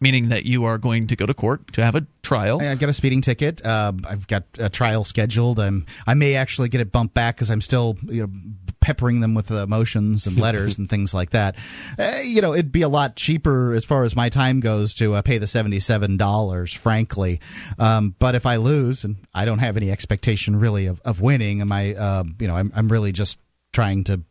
Meaning 0.00 0.28
that 0.30 0.44
you 0.46 0.64
are 0.64 0.78
going 0.78 1.06
to 1.08 1.16
go 1.16 1.26
to 1.26 1.34
court 1.34 1.72
to 1.74 1.84
have 1.84 1.94
a 1.94 2.06
trial. 2.22 2.60
I- 2.60 2.70
I've 2.70 2.78
got 2.78 2.88
a 2.88 2.92
speeding 2.92 3.20
ticket. 3.20 3.64
Uh, 3.64 3.92
I've 4.08 4.26
got 4.26 4.44
a 4.58 4.68
trial 4.68 5.04
scheduled. 5.04 5.58
I'm, 5.60 5.86
I 6.06 6.14
may 6.14 6.34
actually 6.36 6.68
get 6.68 6.80
it 6.80 6.92
bumped 6.92 7.14
back 7.14 7.36
because 7.36 7.50
I'm 7.50 7.60
still 7.60 7.96
you 8.06 8.22
know, 8.26 8.32
peppering 8.80 9.20
them 9.20 9.34
with 9.34 9.50
uh, 9.50 9.66
motions 9.66 10.26
and 10.26 10.38
letters 10.38 10.78
and 10.78 10.88
things 10.90 11.14
like 11.14 11.30
that. 11.30 11.56
Uh, 11.98 12.18
you 12.24 12.40
know, 12.40 12.52
it'd 12.54 12.72
be 12.72 12.82
a 12.82 12.88
lot 12.88 13.16
cheaper 13.16 13.72
as 13.72 13.84
far 13.84 14.04
as 14.04 14.14
my 14.16 14.28
time 14.28 14.60
goes 14.60 14.94
to 14.94 15.14
uh, 15.14 15.22
pay 15.22 15.38
the 15.38 15.46
$77, 15.46 16.76
frankly. 16.78 17.40
Um, 17.78 18.14
but 18.18 18.34
if 18.34 18.46
I 18.46 18.56
lose, 18.56 19.04
and 19.04 19.16
I 19.34 19.44
don't 19.44 19.58
have 19.58 19.76
any 19.76 19.90
expectation 19.90 20.56
really 20.56 20.86
of, 20.86 21.00
of 21.04 21.20
winning, 21.20 21.60
am 21.60 21.72
I, 21.72 21.94
uh, 21.94 22.24
you 22.38 22.46
know, 22.46 22.56
I'm, 22.56 22.72
I'm 22.74 22.88
really 22.88 23.12
just 23.12 23.38
trying 23.72 24.04
to 24.04 24.22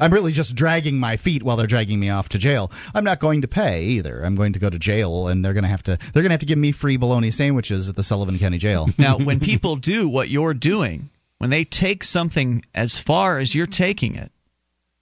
I'm 0.00 0.12
really 0.12 0.32
just 0.32 0.54
dragging 0.54 0.98
my 0.98 1.16
feet 1.16 1.42
while 1.42 1.56
they're 1.56 1.66
dragging 1.66 1.98
me 1.98 2.10
off 2.10 2.28
to 2.30 2.38
jail. 2.38 2.70
I'm 2.94 3.04
not 3.04 3.20
going 3.20 3.42
to 3.42 3.48
pay 3.48 3.84
either. 3.84 4.22
I'm 4.24 4.34
going 4.34 4.52
to 4.52 4.58
go 4.58 4.70
to 4.70 4.78
jail, 4.78 5.28
and 5.28 5.44
they're 5.44 5.54
going 5.54 5.64
to 5.64 5.68
have 5.68 5.82
to 5.84 5.96
they're 5.96 6.22
going 6.22 6.30
to 6.30 6.34
have 6.34 6.40
to 6.40 6.46
give 6.46 6.58
me 6.58 6.72
free 6.72 6.96
bologna 6.96 7.30
sandwiches 7.30 7.88
at 7.88 7.96
the 7.96 8.02
Sullivan 8.02 8.38
County 8.38 8.58
Jail. 8.58 8.88
Now, 8.98 9.18
when 9.18 9.40
people 9.40 9.76
do 9.76 10.08
what 10.08 10.30
you're 10.30 10.54
doing, 10.54 11.10
when 11.38 11.50
they 11.50 11.64
take 11.64 12.02
something 12.02 12.64
as 12.74 12.98
far 12.98 13.38
as 13.38 13.54
you're 13.54 13.66
taking 13.66 14.16
it, 14.16 14.32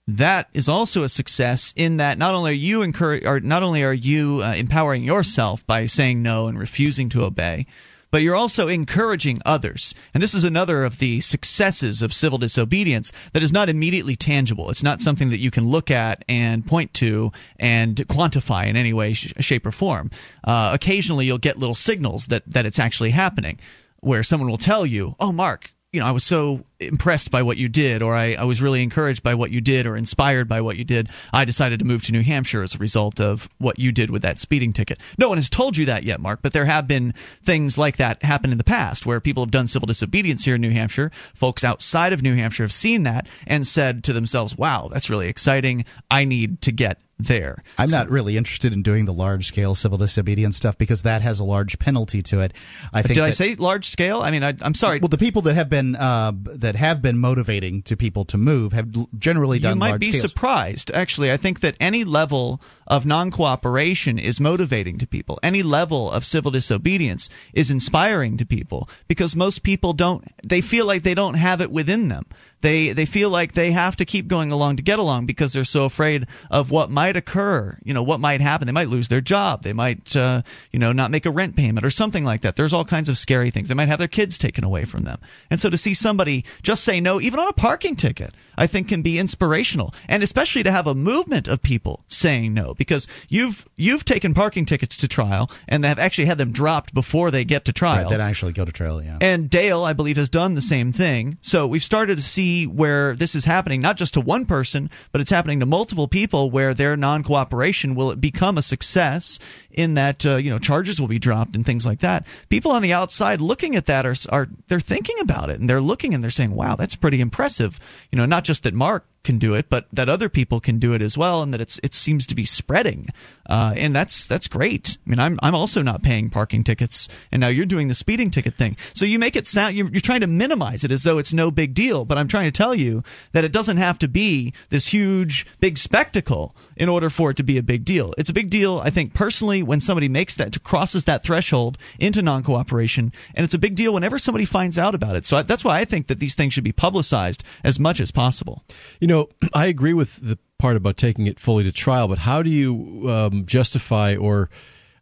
that 0.06 0.48
is 0.52 0.68
also 0.68 1.04
a 1.04 1.08
success 1.08 1.72
in 1.76 1.98
that 1.98 2.18
not 2.18 2.34
only 2.34 2.50
are 2.50 2.54
you 2.54 2.82
encourage, 2.82 3.24
or 3.24 3.40
not 3.40 3.62
only 3.62 3.82
are 3.82 3.94
you 3.94 4.40
uh, 4.42 4.52
empowering 4.54 5.04
yourself 5.04 5.66
by 5.66 5.86
saying 5.86 6.22
no 6.22 6.48
and 6.48 6.58
refusing 6.58 7.08
to 7.10 7.24
obey, 7.24 7.66
but 8.14 8.22
you're 8.22 8.36
also 8.36 8.68
encouraging 8.68 9.40
others. 9.44 9.92
And 10.14 10.22
this 10.22 10.34
is 10.34 10.44
another 10.44 10.84
of 10.84 11.00
the 11.00 11.20
successes 11.20 12.00
of 12.00 12.14
civil 12.14 12.38
disobedience 12.38 13.10
that 13.32 13.42
is 13.42 13.52
not 13.52 13.68
immediately 13.68 14.14
tangible. 14.14 14.70
It's 14.70 14.84
not 14.84 15.00
something 15.00 15.30
that 15.30 15.40
you 15.40 15.50
can 15.50 15.66
look 15.66 15.90
at 15.90 16.24
and 16.28 16.64
point 16.64 16.94
to 16.94 17.32
and 17.58 17.96
quantify 17.96 18.66
in 18.68 18.76
any 18.76 18.92
way, 18.92 19.14
sh- 19.14 19.32
shape, 19.40 19.66
or 19.66 19.72
form. 19.72 20.12
Uh, 20.44 20.70
occasionally, 20.72 21.26
you'll 21.26 21.38
get 21.38 21.58
little 21.58 21.74
signals 21.74 22.26
that 22.26 22.44
that 22.46 22.66
it's 22.66 22.78
actually 22.78 23.10
happening, 23.10 23.58
where 23.98 24.22
someone 24.22 24.48
will 24.48 24.58
tell 24.58 24.86
you, 24.86 25.16
"Oh, 25.18 25.32
Mark." 25.32 25.74
You 25.92 25.98
know, 25.98 26.06
I 26.06 26.12
was 26.12 26.22
so 26.22 26.64
impressed 26.80 27.30
by 27.30 27.42
what 27.42 27.56
you 27.56 27.68
did, 27.68 28.02
or 28.02 28.14
I, 28.14 28.34
I 28.34 28.44
was 28.44 28.60
really 28.60 28.82
encouraged 28.82 29.22
by 29.22 29.34
what 29.34 29.50
you 29.50 29.60
did, 29.60 29.86
or 29.86 29.96
inspired 29.96 30.48
by 30.48 30.60
what 30.60 30.76
you 30.76 30.84
did. 30.84 31.08
I 31.32 31.44
decided 31.44 31.78
to 31.78 31.84
move 31.84 32.02
to 32.04 32.12
New 32.12 32.22
Hampshire 32.22 32.62
as 32.62 32.74
a 32.74 32.78
result 32.78 33.20
of 33.20 33.48
what 33.58 33.78
you 33.78 33.92
did 33.92 34.10
with 34.10 34.22
that 34.22 34.38
speeding 34.38 34.72
ticket. 34.72 34.98
No 35.18 35.28
one 35.28 35.38
has 35.38 35.48
told 35.48 35.76
you 35.76 35.86
that 35.86 36.04
yet, 36.04 36.20
Mark, 36.20 36.40
but 36.42 36.52
there 36.52 36.64
have 36.64 36.88
been 36.88 37.14
things 37.42 37.78
like 37.78 37.96
that 37.98 38.22
happen 38.22 38.52
in 38.52 38.58
the 38.58 38.64
past 38.64 39.06
where 39.06 39.20
people 39.20 39.44
have 39.44 39.50
done 39.50 39.66
civil 39.66 39.86
disobedience 39.86 40.44
here 40.44 40.56
in 40.56 40.60
New 40.60 40.70
Hampshire. 40.70 41.10
Folks 41.34 41.64
outside 41.64 42.12
of 42.12 42.22
New 42.22 42.34
Hampshire 42.34 42.64
have 42.64 42.72
seen 42.72 43.04
that 43.04 43.26
and 43.46 43.66
said 43.66 44.04
to 44.04 44.12
themselves, 44.12 44.56
wow, 44.56 44.88
that's 44.92 45.10
really 45.10 45.28
exciting. 45.28 45.84
I 46.10 46.24
need 46.24 46.62
to 46.62 46.72
get 46.72 46.98
there. 47.18 47.62
I'm 47.78 47.90
not 47.90 48.10
really 48.10 48.36
interested 48.36 48.72
in 48.72 48.82
doing 48.82 49.04
the 49.04 49.12
large 49.12 49.46
scale 49.46 49.74
civil 49.74 49.98
disobedience 49.98 50.56
stuff 50.56 50.76
because 50.76 51.02
that 51.02 51.22
has 51.22 51.40
a 51.40 51.44
large 51.44 51.78
penalty 51.78 52.22
to 52.22 52.40
it. 52.40 52.52
I 52.92 53.02
think 53.02 53.14
Did 53.14 53.24
I 53.24 53.30
say 53.30 53.54
large 53.54 53.88
scale? 53.88 54.20
I 54.20 54.30
mean, 54.30 54.42
I, 54.42 54.54
I'm 54.60 54.74
sorry. 54.74 54.98
well 54.98 55.08
the 55.08 55.18
people 55.18 55.42
that 55.42 55.54
have 55.54 55.70
been 55.70 55.94
uh, 55.94 56.32
that 56.64 56.76
have 56.76 57.02
been 57.02 57.18
motivating 57.18 57.82
to 57.82 57.96
people 57.96 58.24
to 58.24 58.38
move 58.38 58.72
have 58.72 58.88
generally 59.18 59.58
done 59.58 59.76
you 59.76 59.78
might 59.78 60.00
be 60.00 60.12
surprised. 60.12 60.90
Actually 60.90 61.30
i 61.30 61.36
think 61.36 61.60
that 61.60 61.76
any 61.78 62.04
level 62.04 62.60
of 62.86 63.06
non-cooperation 63.06 64.18
is 64.18 64.40
motivating 64.40 64.98
to 64.98 65.06
people. 65.06 65.38
Any 65.42 65.62
level 65.62 66.10
of 66.10 66.24
civil 66.24 66.50
disobedience 66.50 67.28
is 67.52 67.70
inspiring 67.70 68.36
to 68.36 68.46
people 68.46 68.88
because 69.08 69.36
most 69.36 69.62
people 69.62 69.92
don't 69.92 70.24
they 70.42 70.60
feel 70.60 70.86
like 70.86 71.02
they 71.02 71.14
don't 71.14 71.34
have 71.34 71.60
it 71.60 71.70
within 71.70 72.08
them. 72.08 72.26
They 72.60 72.92
they 72.92 73.04
feel 73.04 73.28
like 73.28 73.52
they 73.52 73.72
have 73.72 73.96
to 73.96 74.04
keep 74.04 74.26
going 74.26 74.50
along 74.50 74.76
to 74.76 74.82
get 74.82 74.98
along 74.98 75.26
because 75.26 75.52
they're 75.52 75.64
so 75.64 75.84
afraid 75.84 76.26
of 76.50 76.70
what 76.70 76.90
might 76.90 77.16
occur 77.16 77.76
you 77.84 77.92
know 77.92 78.02
what 78.02 78.20
might 78.20 78.40
happen. 78.40 78.66
They 78.66 78.72
might 78.72 78.88
lose 78.88 79.08
their 79.08 79.20
job. 79.20 79.62
They 79.62 79.72
might 79.72 80.16
uh, 80.16 80.42
you 80.70 80.78
know 80.78 80.92
not 80.92 81.10
make 81.10 81.26
a 81.26 81.30
rent 81.30 81.56
payment 81.56 81.84
or 81.84 81.90
something 81.90 82.24
like 82.24 82.42
that. 82.42 82.56
There's 82.56 82.72
all 82.72 82.84
kinds 82.84 83.08
of 83.08 83.18
scary 83.18 83.50
things. 83.50 83.68
They 83.68 83.74
might 83.74 83.88
have 83.88 83.98
their 83.98 84.08
kids 84.08 84.38
taken 84.38 84.64
away 84.64 84.84
from 84.84 85.04
them. 85.04 85.18
And 85.50 85.60
so 85.60 85.68
to 85.70 85.76
see 85.76 85.94
somebody 85.94 86.44
just 86.62 86.84
say 86.84 87.00
no 87.00 87.20
even 87.20 87.38
on 87.38 87.48
a 87.48 87.52
parking 87.52 87.96
ticket 87.96 88.34
i 88.56 88.66
think 88.66 88.88
can 88.88 89.02
be 89.02 89.18
inspirational 89.18 89.94
and 90.08 90.22
especially 90.22 90.62
to 90.62 90.70
have 90.70 90.86
a 90.86 90.94
movement 90.94 91.48
of 91.48 91.62
people 91.62 92.04
saying 92.06 92.52
no 92.54 92.74
because 92.74 93.06
you've 93.28 93.66
you've 93.76 94.04
taken 94.04 94.34
parking 94.34 94.64
tickets 94.64 94.96
to 94.96 95.08
trial 95.08 95.50
and 95.68 95.82
they 95.82 95.88
have 95.88 95.98
actually 95.98 96.26
had 96.26 96.38
them 96.38 96.52
dropped 96.52 96.94
before 96.94 97.30
they 97.30 97.44
get 97.44 97.64
to 97.64 97.72
trial 97.72 97.94
Right, 98.04 98.08
that 98.10 98.20
actually 98.20 98.52
go 98.52 98.64
to 98.64 98.72
trial. 98.72 99.02
Yeah. 99.02 99.18
and 99.20 99.48
Dale, 99.48 99.84
I 99.84 99.92
believe, 99.92 100.16
has 100.16 100.28
done 100.28 100.54
the 100.54 100.62
same 100.62 100.92
thing. 100.92 101.38
So 101.42 101.66
we've 101.66 101.84
started 101.84 102.16
to 102.16 102.22
see 102.22 102.66
where 102.66 103.14
this 103.14 103.34
is 103.34 103.44
happening, 103.44 103.80
not 103.80 103.96
just 103.96 104.14
to 104.14 104.20
one 104.20 104.46
person, 104.46 104.90
but 105.12 105.20
it's 105.20 105.30
happening 105.30 105.60
to 105.60 105.66
multiple 105.66 106.08
people 106.08 106.50
where 106.50 106.74
their 106.74 106.96
non 106.96 107.22
cooperation 107.22 107.94
will 107.94 108.16
become 108.16 108.58
a 108.58 108.62
success 108.62 109.38
in 109.70 109.94
that, 109.94 110.24
uh, 110.26 110.36
you 110.36 110.50
know, 110.50 110.58
charges 110.58 111.00
will 111.00 111.08
be 111.08 111.18
dropped 111.18 111.56
and 111.56 111.64
things 111.66 111.84
like 111.84 112.00
that. 112.00 112.26
People 112.48 112.72
on 112.72 112.82
the 112.82 112.92
outside 112.92 113.40
looking 113.40 113.74
at 113.76 113.86
that 113.86 114.06
are, 114.06 114.14
are, 114.30 114.48
they're 114.68 114.80
thinking 114.80 115.16
about 115.20 115.50
it 115.50 115.60
and 115.60 115.68
they're 115.68 115.80
looking 115.80 116.14
and 116.14 116.22
they're 116.22 116.30
saying, 116.30 116.54
wow, 116.54 116.76
that's 116.76 116.94
pretty 116.94 117.20
impressive. 117.20 117.78
You 118.10 118.16
know, 118.18 118.26
not 118.26 118.43
just 118.44 118.62
that 118.62 118.74
Mark 118.74 119.06
can 119.24 119.38
do 119.38 119.54
it, 119.54 119.68
but 119.68 119.86
that 119.92 120.08
other 120.08 120.28
people 120.28 120.60
can 120.60 120.78
do 120.78 120.92
it 120.92 121.02
as 121.02 121.18
well, 121.18 121.42
and 121.42 121.52
that 121.52 121.60
it's 121.60 121.80
it 121.82 121.94
seems 121.94 122.26
to 122.26 122.34
be 122.34 122.44
spreading, 122.44 123.08
uh, 123.46 123.74
and 123.76 123.94
that's 123.94 124.26
that's 124.26 124.46
great. 124.46 124.98
I 125.06 125.10
mean, 125.10 125.18
I'm 125.18 125.38
I'm 125.42 125.54
also 125.54 125.82
not 125.82 126.02
paying 126.02 126.30
parking 126.30 126.62
tickets, 126.62 127.08
and 127.32 127.40
now 127.40 127.48
you're 127.48 127.66
doing 127.66 127.88
the 127.88 127.94
speeding 127.94 128.30
ticket 128.30 128.54
thing. 128.54 128.76
So 128.94 129.04
you 129.04 129.18
make 129.18 129.36
it 129.36 129.46
sound 129.46 129.76
you're, 129.76 129.88
you're 129.88 130.00
trying 130.00 130.20
to 130.20 130.26
minimize 130.26 130.84
it 130.84 130.90
as 130.90 131.02
though 131.02 131.18
it's 131.18 131.32
no 131.32 131.50
big 131.50 131.74
deal, 131.74 132.04
but 132.04 132.18
I'm 132.18 132.28
trying 132.28 132.46
to 132.46 132.56
tell 132.56 132.74
you 132.74 133.02
that 133.32 133.44
it 133.44 133.52
doesn't 133.52 133.78
have 133.78 133.98
to 134.00 134.08
be 134.08 134.52
this 134.70 134.86
huge 134.86 135.46
big 135.60 135.78
spectacle 135.78 136.54
in 136.76 136.88
order 136.88 137.10
for 137.10 137.30
it 137.30 137.36
to 137.38 137.42
be 137.42 137.58
a 137.58 137.62
big 137.62 137.84
deal. 137.84 138.14
It's 138.18 138.30
a 138.30 138.34
big 138.34 138.50
deal, 138.50 138.80
I 138.84 138.90
think, 138.90 139.14
personally, 139.14 139.62
when 139.62 139.80
somebody 139.80 140.08
makes 140.08 140.34
that 140.36 140.62
crosses 140.62 141.04
that 141.04 141.22
threshold 141.22 141.78
into 141.98 142.22
non-cooperation, 142.22 143.12
and 143.34 143.44
it's 143.44 143.54
a 143.54 143.58
big 143.58 143.74
deal 143.74 143.94
whenever 143.94 144.18
somebody 144.18 144.44
finds 144.44 144.78
out 144.78 144.94
about 144.94 145.16
it. 145.16 145.26
So 145.26 145.38
I, 145.38 145.42
that's 145.42 145.64
why 145.64 145.78
I 145.78 145.84
think 145.84 146.08
that 146.08 146.20
these 146.20 146.34
things 146.34 146.52
should 146.52 146.64
be 146.64 146.72
publicized 146.72 147.44
as 147.62 147.80
much 147.80 148.00
as 148.00 148.10
possible. 148.10 148.64
You 149.00 149.06
know, 149.06 149.13
I 149.54 149.66
agree 149.66 149.94
with 149.94 150.16
the 150.16 150.38
part 150.58 150.76
about 150.76 150.96
taking 150.96 151.26
it 151.26 151.38
fully 151.38 151.64
to 151.64 151.72
trial, 151.72 152.08
but 152.08 152.18
how 152.18 152.42
do 152.42 152.50
you 152.50 153.10
um, 153.10 153.46
justify 153.46 154.16
or 154.16 154.50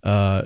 uh, 0.02 0.42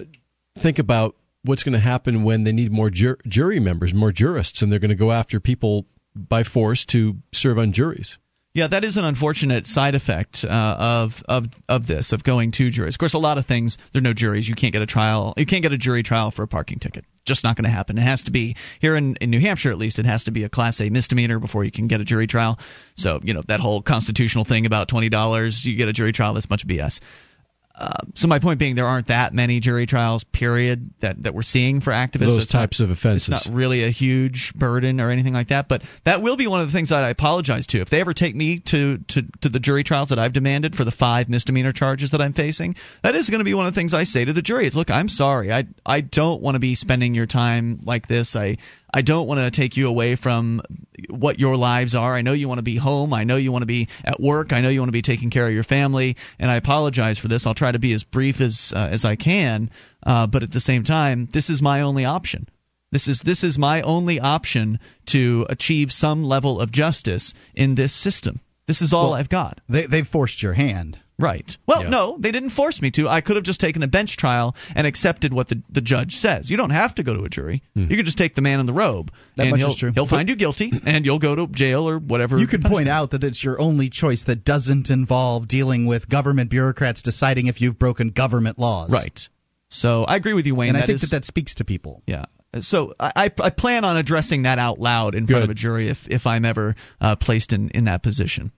think 0.59 0.79
about 0.79 1.17
what's 1.43 1.63
going 1.63 1.73
to 1.73 1.79
happen 1.79 2.23
when 2.23 2.45
they 2.45 2.53
need 2.53 2.73
more 2.73 2.91
jur- 2.91 3.19
jury 3.27 3.61
members, 3.61 3.95
more 3.95 4.13
jurists, 4.13 4.63
and 4.63 4.71
they're 4.71 4.79
going 4.79 4.91
to 4.91 4.95
go 4.95 5.13
after 5.13 5.41
people 5.41 5.87
by 6.15 6.43
force 6.43 6.85
to 6.87 7.17
serve 7.33 7.59
on 7.59 7.73
juries? 7.73 8.19
Yeah, 8.55 8.69
that 8.69 8.85
is 8.85 8.97
an 8.97 9.05
unfortunate 9.05 9.67
side 9.67 9.95
effect 9.95 10.43
uh, 10.43 10.77
of 10.79 11.23
of 11.29 11.49
of 11.69 11.87
this 11.87 12.13
of 12.13 12.25
going 12.25 12.53
to 12.53 12.71
juries. 12.71 12.95
Of 12.95 12.99
course, 12.99 13.13
a 13.13 13.19
lot 13.19 13.37
of 13.37 13.45
things 13.45 13.77
there 13.93 14.01
are 14.01 14.03
no 14.03 14.15
juries. 14.15 14.49
You 14.49 14.55
can't 14.55 14.73
get 14.73 14.81
a 14.81 14.87
trial. 14.87 15.35
You 15.37 15.45
can't 15.45 15.63
get 15.63 15.75
a 15.75 15.79
jury 15.79 16.03
trial 16.03 16.31
for 16.31 16.43
a 16.43 16.49
parking 16.49 16.79
ticket. 16.79 17.05
Just 17.27 17.45
not 17.45 17.57
going 17.57 17.65
to 17.65 17.71
happen. 17.71 17.99
It 17.99 18.03
has 18.03 18.23
to 18.25 18.31
be 18.31 18.57
here 18.81 18.97
in, 18.97 19.17
in 19.17 19.31
New 19.31 19.41
Hampshire, 19.41 19.71
at 19.71 19.79
least. 19.79 19.99
It 19.99 20.07
has 20.07 20.25
to 20.25 20.31
be 20.31 20.45
a 20.45 20.49
Class 20.49 20.81
A 20.81 20.89
misdemeanor 20.89 21.39
before 21.39 21.65
you 21.65 21.71
can 21.71 21.89
get 21.89 22.01
a 22.01 22.05
jury 22.05 22.27
trial. 22.27 22.59
So 22.95 23.21
you 23.23 23.35
know 23.35 23.43
that 23.49 23.61
whole 23.61 23.83
constitutional 23.83 24.45
thing 24.45 24.65
about 24.65 24.89
twenty 24.89 25.09
dollars 25.09 25.65
you 25.65 25.77
get 25.77 25.89
a 25.89 25.93
jury 25.93 26.13
trial. 26.13 26.35
That's 26.35 26.49
much 26.49 26.67
BS. 26.67 27.01
Uh, 27.79 27.93
so 28.15 28.27
my 28.27 28.39
point 28.39 28.59
being, 28.59 28.75
there 28.75 28.87
aren't 28.87 29.09
that 29.09 29.35
many 29.35 29.61
jury 29.61 29.85
trials, 29.85 30.25
period, 30.25 30.91
that, 31.01 31.23
that 31.25 31.35
we're 31.35 31.43
seeing 31.43 31.81
for 31.81 31.93
activists. 31.93 32.21
Those 32.21 32.35
So 32.37 32.41
it's 32.43 32.55
not- 32.55 32.61
types 32.61 32.81
of 32.81 32.91
offenses. 32.91 33.29
It's 33.29 33.47
not 33.47 33.55
really 33.55 33.85
a 33.85 33.91
huge 33.91 34.55
burden 34.55 34.99
or 34.99 35.11
anything 35.11 35.35
like 35.35 35.49
that. 35.49 35.69
But 35.69 35.83
that 36.05 36.23
will 36.23 36.37
be 36.37 36.47
one 36.47 36.61
of 36.61 36.67
the 36.69 36.73
things 36.73 36.89
that 36.89 37.05
I 37.05 37.11
apologize 37.11 37.67
to. 37.69 37.81
If 37.81 37.91
they 37.91 38.01
ever 38.01 38.15
take 38.15 38.35
me 38.35 38.61
to, 38.61 38.97
to, 38.99 39.23
to 39.43 39.49
the 39.51 39.61
jury 39.61 39.85
trials 39.85 40.09
that 40.09 40.19
I've 40.19 40.33
demanded 40.33 40.75
for 40.75 40.85
the 40.85 40.91
five 40.91 41.29
misdemeanor 41.29 41.73
charges 41.73 42.11
that 42.11 42.23
I'm 42.23 42.33
facing, 42.33 42.77
that 43.03 43.15
is 43.15 43.29
going 43.29 43.41
to 43.41 43.45
be 43.45 43.53
one 43.53 43.67
of 43.67 43.75
the 43.75 43.79
things 43.79 43.93
I 43.93 44.05
say 44.05 44.25
to 44.25 44.33
the 44.33 44.43
jury. 44.43 44.67
Is 44.67 44.75
look, 44.75 44.91
I'm 44.91 45.09
sorry. 45.11 45.53
I 45.53 45.67
I 45.85 46.01
don't 46.01 46.41
want 46.41 46.55
to 46.55 46.61
be 46.61 46.75
spending 46.77 47.15
your 47.15 47.27
time 47.27 47.81
like 47.85 48.07
this. 48.09 48.35
I 48.37 48.57
I 48.97 49.03
don't 49.03 49.27
want 49.27 49.41
to 49.41 49.51
take 49.51 49.77
you 49.77 49.89
away 49.89 50.17
from 50.17 50.63
what 51.11 51.39
your 51.39 51.55
lives 51.55 51.95
are. 51.95 52.15
I 52.15 52.23
know 52.23 52.33
you 52.33 52.49
want 52.49 52.61
to 52.61 52.63
be 52.63 52.77
home. 52.77 53.13
I 53.13 53.25
know 53.25 53.37
you 53.37 53.53
want 53.53 53.61
to 53.61 53.67
be 53.67 53.89
at 54.03 54.19
work. 54.19 54.55
I 54.55 54.63
know 54.63 54.71
you 54.71 54.81
want 54.81 54.89
to 54.89 54.93
be 54.93 55.03
taking 55.03 55.29
care 55.29 55.47
of 55.47 55.53
your 55.53 55.65
family. 55.65 56.17
And 56.39 56.51
I 56.51 56.57
apologize 56.57 57.19
for 57.19 57.29
this. 57.29 57.47
I'll 57.47 57.53
try 57.53 57.71
to 57.71 57.79
be 57.79 57.93
as 57.93 58.05
brief 58.05 58.41
as 58.41 58.73
uh, 58.75 58.89
as 58.91 59.05
I 59.05 59.15
can. 59.15 59.71
Uh, 60.03 60.27
but 60.27 60.43
at 60.43 60.53
the 60.53 60.61
same 60.61 60.83
time, 60.83 61.29
this 61.33 61.51
is 61.51 61.61
my 61.61 61.83
only 61.83 62.07
option. 62.07 62.49
This 62.91 63.07
is 63.07 63.21
this 63.21 63.45
is 63.45 63.59
my 63.59 63.83
only 63.83 64.19
option 64.19 64.81
to 65.07 65.45
achieve 65.51 65.93
some 65.93 66.25
level 66.25 66.59
of 66.59 66.73
justice 66.73 67.35
in 67.55 67.75
this 67.75 67.93
system. 67.93 68.41
This 68.67 68.81
is 68.81 68.95
all 68.95 69.11
Well, 69.11 69.15
I've 69.21 69.29
got. 69.29 69.61
They 69.69 69.85
they 69.85 70.05
forced 70.05 70.43
your 70.43 70.55
hand. 70.55 71.01
Right. 71.19 71.57
Well, 71.67 71.83
Yeah. 71.85 71.89
no, 71.89 72.17
they 72.21 72.31
didn't 72.31 72.51
force 72.51 72.83
me 72.83 72.91
to. 72.91 73.09
I 73.09 73.23
could 73.23 73.37
have 73.37 73.45
just 73.45 73.59
taken 73.59 73.83
a 73.83 73.89
bench 73.89 74.19
trial 74.19 74.55
and 74.75 74.87
accepted 74.87 75.33
what 75.33 75.49
the, 75.49 75.63
the 75.71 75.81
judge 75.81 76.17
says. 76.17 76.51
You 76.51 76.59
don't 76.59 76.71
have 76.71 76.95
to 76.97 77.03
go 77.03 77.15
to 77.15 77.25
a 77.25 77.29
jury. 77.31 77.63
You 77.75 77.87
can 77.87 78.05
just 78.05 78.19
take 78.19 78.35
the 78.35 78.43
man 78.43 78.61
in 78.61 78.67
the 78.67 78.75
robe. 78.75 79.11
That 79.37 79.49
much 79.49 79.61
he'll, 79.61 79.71
is 79.71 79.77
true. 79.77 79.93
He'll 79.93 80.07
find 80.07 80.29
you 80.29 80.37
guilty, 80.37 80.71
and 80.85 81.07
you'll 81.07 81.19
go 81.19 81.35
to 81.35 81.47
jail 81.47 81.89
or 81.89 81.99
whatever. 81.99 82.39
You 82.39 82.47
could 82.47 82.63
point 82.63 82.89
is. 82.89 82.93
out 82.93 83.13
that 83.13 83.25
it's 83.25 83.43
your 83.43 83.59
only 83.59 83.89
choice 83.89 84.25
that 84.25 84.45
doesn't 84.45 84.91
involve 84.91 85.49
dealing 85.49 85.87
with 85.87 86.07
government 86.09 86.51
bureaucrats 86.51 87.01
deciding 87.01 87.47
if 87.47 87.63
you've 87.63 87.79
broken 87.79 88.11
government 88.11 88.59
laws. 88.59 88.91
Right. 88.91 89.27
So 89.69 90.05
I 90.05 90.17
agree 90.17 90.35
with 90.35 90.47
you, 90.47 90.55
Wayne. 90.55 90.69
And 90.71 90.77
I 90.77 90.81
That 90.81 90.87
think 90.87 90.95
is- 90.97 91.01
that 91.03 91.11
that 91.17 91.25
speaks 91.25 91.55
to 91.57 91.65
people. 91.65 92.03
Yeah. 92.07 92.27
So 92.61 92.95
I, 93.01 93.13
I 93.17 93.25
I 93.43 93.51
plan 93.51 93.85
on 93.85 93.97
addressing 93.97 94.43
that 94.43 94.59
out 94.59 94.79
loud 94.79 95.15
in 95.15 95.27
front 95.27 95.41
Good. 95.43 95.45
of 95.45 95.51
a 95.51 95.55
jury 95.55 95.89
if, 95.89 96.07
if 96.09 96.27
I'm 96.27 96.45
ever 96.45 96.75
uh, 97.01 97.17
placed 97.17 97.53
in, 97.53 97.69
in 97.71 97.85
that 97.85 98.03
position. 98.03 98.51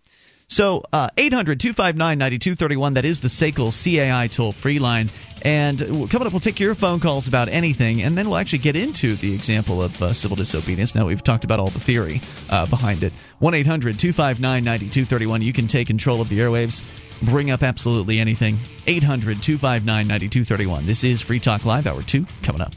So 0.49 0.83
800 0.93 1.61
259 1.61 2.19
9231, 2.19 2.95
that 2.95 3.05
is 3.05 3.21
the 3.21 3.29
SACL 3.29 3.71
CAI 3.71 4.29
toll 4.29 4.53
free 4.53 4.79
line. 4.79 5.11
And 5.43 5.79
coming 5.79 6.27
up, 6.27 6.33
we'll 6.33 6.41
take 6.41 6.59
your 6.59 6.75
phone 6.75 6.99
calls 7.01 7.29
about 7.29 7.49
anything, 7.49 8.03
and 8.03 8.19
then 8.19 8.29
we'll 8.29 8.39
actually 8.39 8.59
get 8.59 8.75
into 8.75 9.15
the 9.15 9.35
example 9.35 9.83
of 9.83 10.03
uh, 10.03 10.13
civil 10.13 10.37
disobedience. 10.37 10.95
Now 10.95 11.07
we've 11.07 11.23
talked 11.23 11.45
about 11.45 11.61
all 11.61 11.69
the 11.69 11.79
theory 11.79 12.21
uh, 12.51 12.67
behind 12.67 13.03
it. 13.03 13.13
1 13.39 13.55
800 13.55 13.99
259 13.99 14.65
9231. 14.65 15.43
You 15.43 15.53
can 15.53 15.69
take 15.69 15.87
control 15.87 16.21
of 16.21 16.29
the 16.29 16.41
airwaves, 16.41 16.83
bring 17.23 17.51
up 17.51 17.63
absolutely 17.63 18.19
anything. 18.19 18.59
800 18.87 19.43
259 19.43 19.85
9231. 20.09 20.87
This 20.87 21.05
is 21.05 21.21
Free 21.21 21.39
Talk 21.39 21.65
Live, 21.65 21.87
Hour 21.87 22.03
2, 22.03 22.27
coming 22.43 22.63
up. 22.63 22.73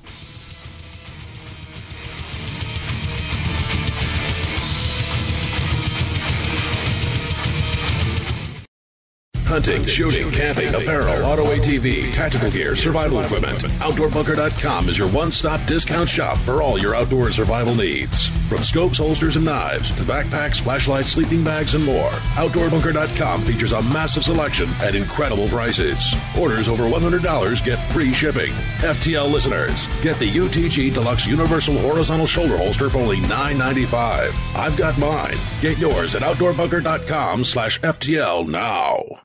Hunting, 9.51 9.85
shooting, 9.85 10.31
camping, 10.31 10.73
apparel, 10.73 11.25
auto 11.25 11.43
ATV, 11.43 12.13
tactical 12.13 12.49
gear, 12.49 12.73
survival 12.73 13.19
equipment. 13.19 13.59
OutdoorBunker.com 13.81 14.87
is 14.87 14.97
your 14.97 15.09
one-stop 15.09 15.59
discount 15.67 16.07
shop 16.07 16.37
for 16.37 16.61
all 16.61 16.79
your 16.79 16.95
outdoor 16.95 17.33
survival 17.33 17.75
needs. 17.75 18.27
From 18.47 18.63
scopes, 18.63 18.99
holsters, 18.99 19.35
and 19.35 19.43
knives 19.43 19.91
to 19.95 20.03
backpacks, 20.03 20.61
flashlights, 20.61 21.09
sleeping 21.09 21.43
bags, 21.43 21.75
and 21.75 21.83
more. 21.83 22.11
OutdoorBunker.com 22.35 23.41
features 23.41 23.73
a 23.73 23.81
massive 23.81 24.23
selection 24.23 24.69
at 24.79 24.95
incredible 24.95 25.49
prices. 25.49 26.15
Orders 26.39 26.69
over 26.69 26.83
$100 26.83 27.65
get 27.65 27.75
free 27.91 28.13
shipping. 28.13 28.53
FTL 28.79 29.29
listeners, 29.29 29.87
get 30.01 30.17
the 30.17 30.31
UTG 30.31 30.93
Deluxe 30.93 31.27
Universal 31.27 31.77
Horizontal 31.79 32.25
Shoulder 32.25 32.55
Holster 32.55 32.89
for 32.89 32.99
only 32.99 33.17
$9.95. 33.17 34.33
I've 34.55 34.77
got 34.77 34.97
mine. 34.97 35.35
Get 35.59 35.77
yours 35.77 36.15
at 36.15 36.21
OutdoorBunker.com 36.21 37.43
slash 37.43 37.81
FTL 37.81 38.47
now. 38.47 39.19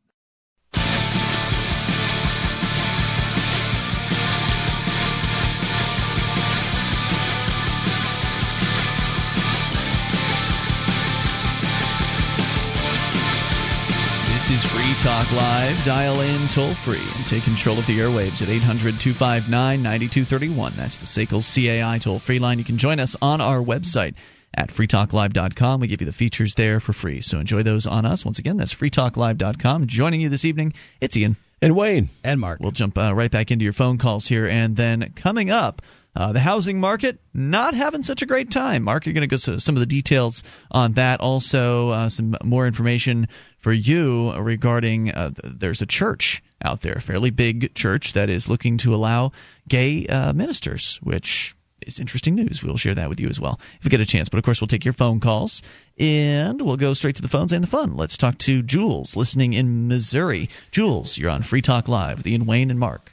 This 14.46 14.64
is 14.64 14.70
Free 14.70 14.94
Talk 15.02 15.32
Live. 15.32 15.84
Dial 15.84 16.20
in 16.20 16.46
toll 16.46 16.72
free 16.72 17.02
and 17.16 17.26
take 17.26 17.42
control 17.42 17.80
of 17.80 17.86
the 17.88 17.98
airwaves 17.98 18.42
at 18.42 18.48
800 18.48 19.00
259 19.00 19.82
9231. 19.82 20.72
That's 20.76 20.98
the 20.98 21.06
SACL 21.06 21.42
CAI 21.42 21.98
toll 21.98 22.20
free 22.20 22.38
line. 22.38 22.60
You 22.60 22.64
can 22.64 22.78
join 22.78 23.00
us 23.00 23.16
on 23.20 23.40
our 23.40 23.58
website 23.58 24.14
at 24.54 24.68
freetalklive.com. 24.68 25.80
We 25.80 25.88
give 25.88 26.00
you 26.00 26.06
the 26.06 26.12
features 26.12 26.54
there 26.54 26.78
for 26.78 26.92
free. 26.92 27.22
So 27.22 27.40
enjoy 27.40 27.64
those 27.64 27.88
on 27.88 28.06
us. 28.06 28.24
Once 28.24 28.38
again, 28.38 28.56
that's 28.56 28.72
freetalklive.com. 28.72 29.88
Joining 29.88 30.20
you 30.20 30.28
this 30.28 30.44
evening, 30.44 30.74
it's 31.00 31.16
Ian. 31.16 31.34
And 31.60 31.74
Wayne. 31.74 32.10
And 32.22 32.40
Mark. 32.40 32.60
We'll 32.60 32.70
jump 32.70 32.96
uh, 32.96 33.16
right 33.16 33.32
back 33.32 33.50
into 33.50 33.64
your 33.64 33.72
phone 33.72 33.98
calls 33.98 34.28
here. 34.28 34.46
And 34.46 34.76
then 34.76 35.12
coming 35.16 35.50
up, 35.50 35.82
uh, 36.16 36.32
the 36.32 36.40
housing 36.40 36.80
market 36.80 37.18
not 37.34 37.74
having 37.74 38.02
such 38.02 38.22
a 38.22 38.26
great 38.26 38.50
time. 38.50 38.82
Mark, 38.84 39.04
you're 39.04 39.12
going 39.12 39.20
to 39.20 39.26
go 39.26 39.36
to 39.36 39.60
some 39.60 39.76
of 39.76 39.80
the 39.80 39.86
details 39.86 40.42
on 40.70 40.94
that. 40.94 41.20
Also, 41.20 41.90
uh, 41.90 42.08
some 42.08 42.34
more 42.42 42.66
information 42.66 43.28
for 43.58 43.72
you 43.72 44.32
regarding 44.34 45.10
uh, 45.10 45.30
there's 45.44 45.82
a 45.82 45.86
church 45.86 46.42
out 46.62 46.80
there, 46.80 46.94
a 46.94 47.00
fairly 47.00 47.30
big 47.30 47.74
church 47.74 48.14
that 48.14 48.30
is 48.30 48.48
looking 48.48 48.78
to 48.78 48.94
allow 48.94 49.32
gay 49.68 50.06
uh, 50.06 50.32
ministers, 50.32 50.98
which 51.02 51.54
is 51.82 52.00
interesting 52.00 52.34
news. 52.34 52.62
We'll 52.62 52.78
share 52.78 52.94
that 52.94 53.08
with 53.10 53.20
you 53.20 53.28
as 53.28 53.38
well 53.38 53.60
if 53.78 53.84
we 53.84 53.90
get 53.90 54.00
a 54.00 54.06
chance. 54.06 54.28
But 54.28 54.38
of 54.38 54.44
course, 54.44 54.60
we'll 54.60 54.68
take 54.68 54.84
your 54.84 54.94
phone 54.94 55.20
calls 55.20 55.62
and 55.98 56.62
we'll 56.62 56.76
go 56.76 56.94
straight 56.94 57.16
to 57.16 57.22
the 57.22 57.28
phones 57.28 57.52
and 57.52 57.62
the 57.62 57.68
fun. 57.68 57.94
Let's 57.94 58.16
talk 58.16 58.38
to 58.38 58.62
Jules, 58.62 59.16
listening 59.16 59.52
in 59.52 59.86
Missouri. 59.86 60.48
Jules, 60.70 61.18
you're 61.18 61.30
on 61.30 61.42
Free 61.42 61.62
Talk 61.62 61.88
Live 61.88 62.18
with 62.18 62.26
Ian 62.26 62.46
Wayne 62.46 62.70
and 62.70 62.80
Mark. 62.80 63.12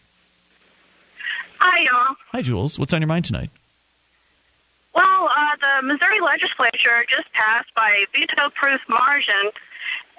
Hi, 1.66 1.80
y'all. 1.84 2.16
Hi, 2.34 2.42
Jules. 2.42 2.78
What's 2.78 2.92
on 2.94 3.00
your 3.02 3.08
mind 3.08 3.24
tonight? 3.24 3.50
Well, 4.94 5.30
uh, 5.34 5.56
the 5.62 5.88
Missouri 5.88 6.20
legislature 6.20 7.06
just 7.10 7.32
passed 7.32 7.74
by 7.74 8.04
veto-proof 8.14 8.82
margin 8.90 9.50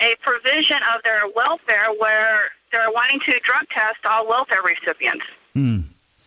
a 0.01 0.17
provision 0.23 0.79
of 0.95 1.03
their 1.05 1.23
welfare 1.37 1.89
where 1.99 2.51
they're 2.73 2.91
wanting 2.91 3.21
to 3.21 3.39
drug 3.41 3.69
test 3.71 3.99
all 4.05 4.27
welfare 4.27 4.63
recipients. 4.65 5.25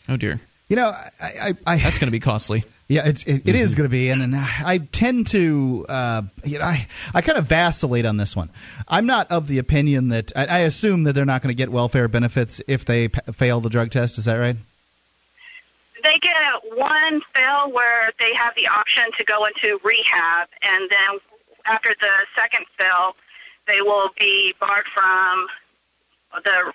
Oh 0.10 0.16
dear, 0.18 0.40
You 0.70 0.76
know, 0.78 0.94
I, 1.22 1.30
I, 1.42 1.54
I 1.66 1.78
that's 1.78 2.00
going 2.00 2.08
to 2.08 2.12
be 2.12 2.20
costly. 2.20 2.64
Yeah, 2.88 3.06
it's, 3.06 3.24
it, 3.24 3.42
it 3.46 3.56
is 3.56 3.76
going 3.76 3.84
to 3.84 3.92
be, 3.92 4.10
and, 4.10 4.22
and 4.22 4.34
I 4.36 4.78
tend 4.78 5.28
to, 5.28 5.86
uh, 5.90 6.22
you 6.46 6.60
know, 6.60 6.64
I, 6.64 6.88
I 7.14 7.20
kind 7.22 7.38
of 7.38 7.46
vacillate 7.46 8.06
on 8.06 8.16
this 8.16 8.34
one. 8.34 8.50
I'm 8.88 9.06
not 9.06 9.30
of 9.30 9.48
the 9.48 9.58
opinion 9.58 10.08
that 10.10 10.32
I, 10.36 10.46
I 10.46 10.60
assume 10.60 11.04
that 11.04 11.14
they're 11.14 11.26
not 11.26 11.42
going 11.42 11.54
to 11.54 11.58
get 11.58 11.70
welfare 11.70 12.08
benefits 12.08 12.62
if 12.68 12.86
they 12.86 13.10
p- 13.10 13.20
fail 13.34 13.60
the 13.60 13.70
drug 13.70 13.90
test. 13.90 14.18
Is 14.20 14.26
that 14.26 14.36
right? 14.38 14.56
They 16.08 16.20
get 16.20 16.34
one 16.78 17.20
fail 17.36 17.70
where 17.70 18.12
they 18.18 18.34
have 18.34 18.56
the 18.56 18.66
option 18.66 19.04
to 19.18 19.26
go 19.26 19.46
into 19.46 19.78
rehab, 19.84 20.48
and 20.62 20.90
then 20.90 21.20
after 21.66 21.94
the 22.00 22.12
second 22.34 22.66
fail, 22.80 23.14
they 23.68 23.82
will 23.82 24.12
be 24.18 24.54
barred 24.58 24.86
from 24.94 25.48
the 26.46 26.72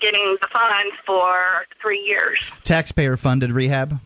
getting 0.00 0.36
the 0.40 0.46
funds 0.52 0.94
for 1.04 1.66
three 1.82 1.98
years. 1.98 2.38
Taxpayer 2.62 3.16
funded 3.16 3.50
rehab. 3.50 3.98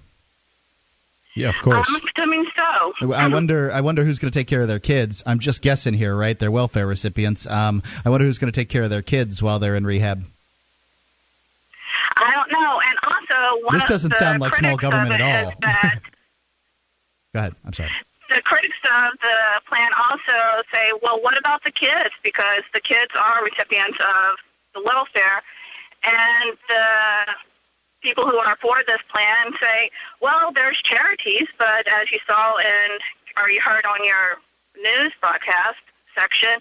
Yeah, 1.34 1.50
of 1.50 1.60
course. 1.60 1.86
I'm 1.86 2.00
assuming 2.16 2.46
so. 2.56 3.12
I 3.12 3.28
wonder. 3.28 3.70
I 3.70 3.82
wonder 3.82 4.02
who's 4.02 4.18
going 4.18 4.32
to 4.32 4.38
take 4.38 4.48
care 4.48 4.62
of 4.62 4.68
their 4.68 4.78
kids. 4.78 5.22
I'm 5.26 5.40
just 5.40 5.60
guessing 5.60 5.92
here, 5.92 6.16
right? 6.16 6.38
They're 6.38 6.50
welfare 6.50 6.86
recipients. 6.86 7.46
Um, 7.46 7.82
I 8.06 8.08
wonder 8.08 8.24
who's 8.24 8.38
going 8.38 8.50
to 8.50 8.58
take 8.58 8.70
care 8.70 8.84
of 8.84 8.90
their 8.90 9.02
kids 9.02 9.42
while 9.42 9.58
they're 9.58 9.76
in 9.76 9.84
rehab. 9.84 10.24
I 12.16 12.32
don't 12.32 12.50
know. 12.50 12.60
And 13.56 13.64
one 13.64 13.74
This 13.74 13.84
doesn't 13.86 14.10
the 14.10 14.16
sound 14.16 14.40
like 14.40 14.54
small 14.54 14.76
government 14.76 15.20
at 15.20 15.44
all. 15.44 15.52
Go 17.34 17.40
ahead. 17.40 17.54
I'm 17.64 17.72
sorry. 17.72 17.90
the 18.28 18.40
critics 18.42 18.76
of 18.84 19.12
the 19.20 19.60
plan 19.68 19.90
also 20.10 20.62
say, 20.72 20.92
well, 21.02 21.20
what 21.22 21.38
about 21.38 21.62
the 21.64 21.70
kids? 21.70 22.10
Because 22.22 22.62
the 22.74 22.80
kids 22.80 23.12
are 23.18 23.44
recipients 23.44 23.98
of 24.00 24.36
the 24.74 24.82
welfare, 24.84 25.42
and 26.04 26.56
the 26.68 27.34
people 28.02 28.24
who 28.26 28.36
are 28.38 28.56
for 28.60 28.82
this 28.86 29.00
plan 29.12 29.52
say, 29.60 29.90
well, 30.20 30.50
there's 30.52 30.80
charities, 30.82 31.46
but 31.58 31.86
as 31.88 32.10
you 32.10 32.18
saw 32.26 32.56
in 32.58 32.98
or 33.40 33.50
you 33.50 33.60
heard 33.60 33.84
on 33.84 34.04
your 34.04 34.38
news 34.82 35.12
broadcast 35.20 35.76
section, 36.16 36.60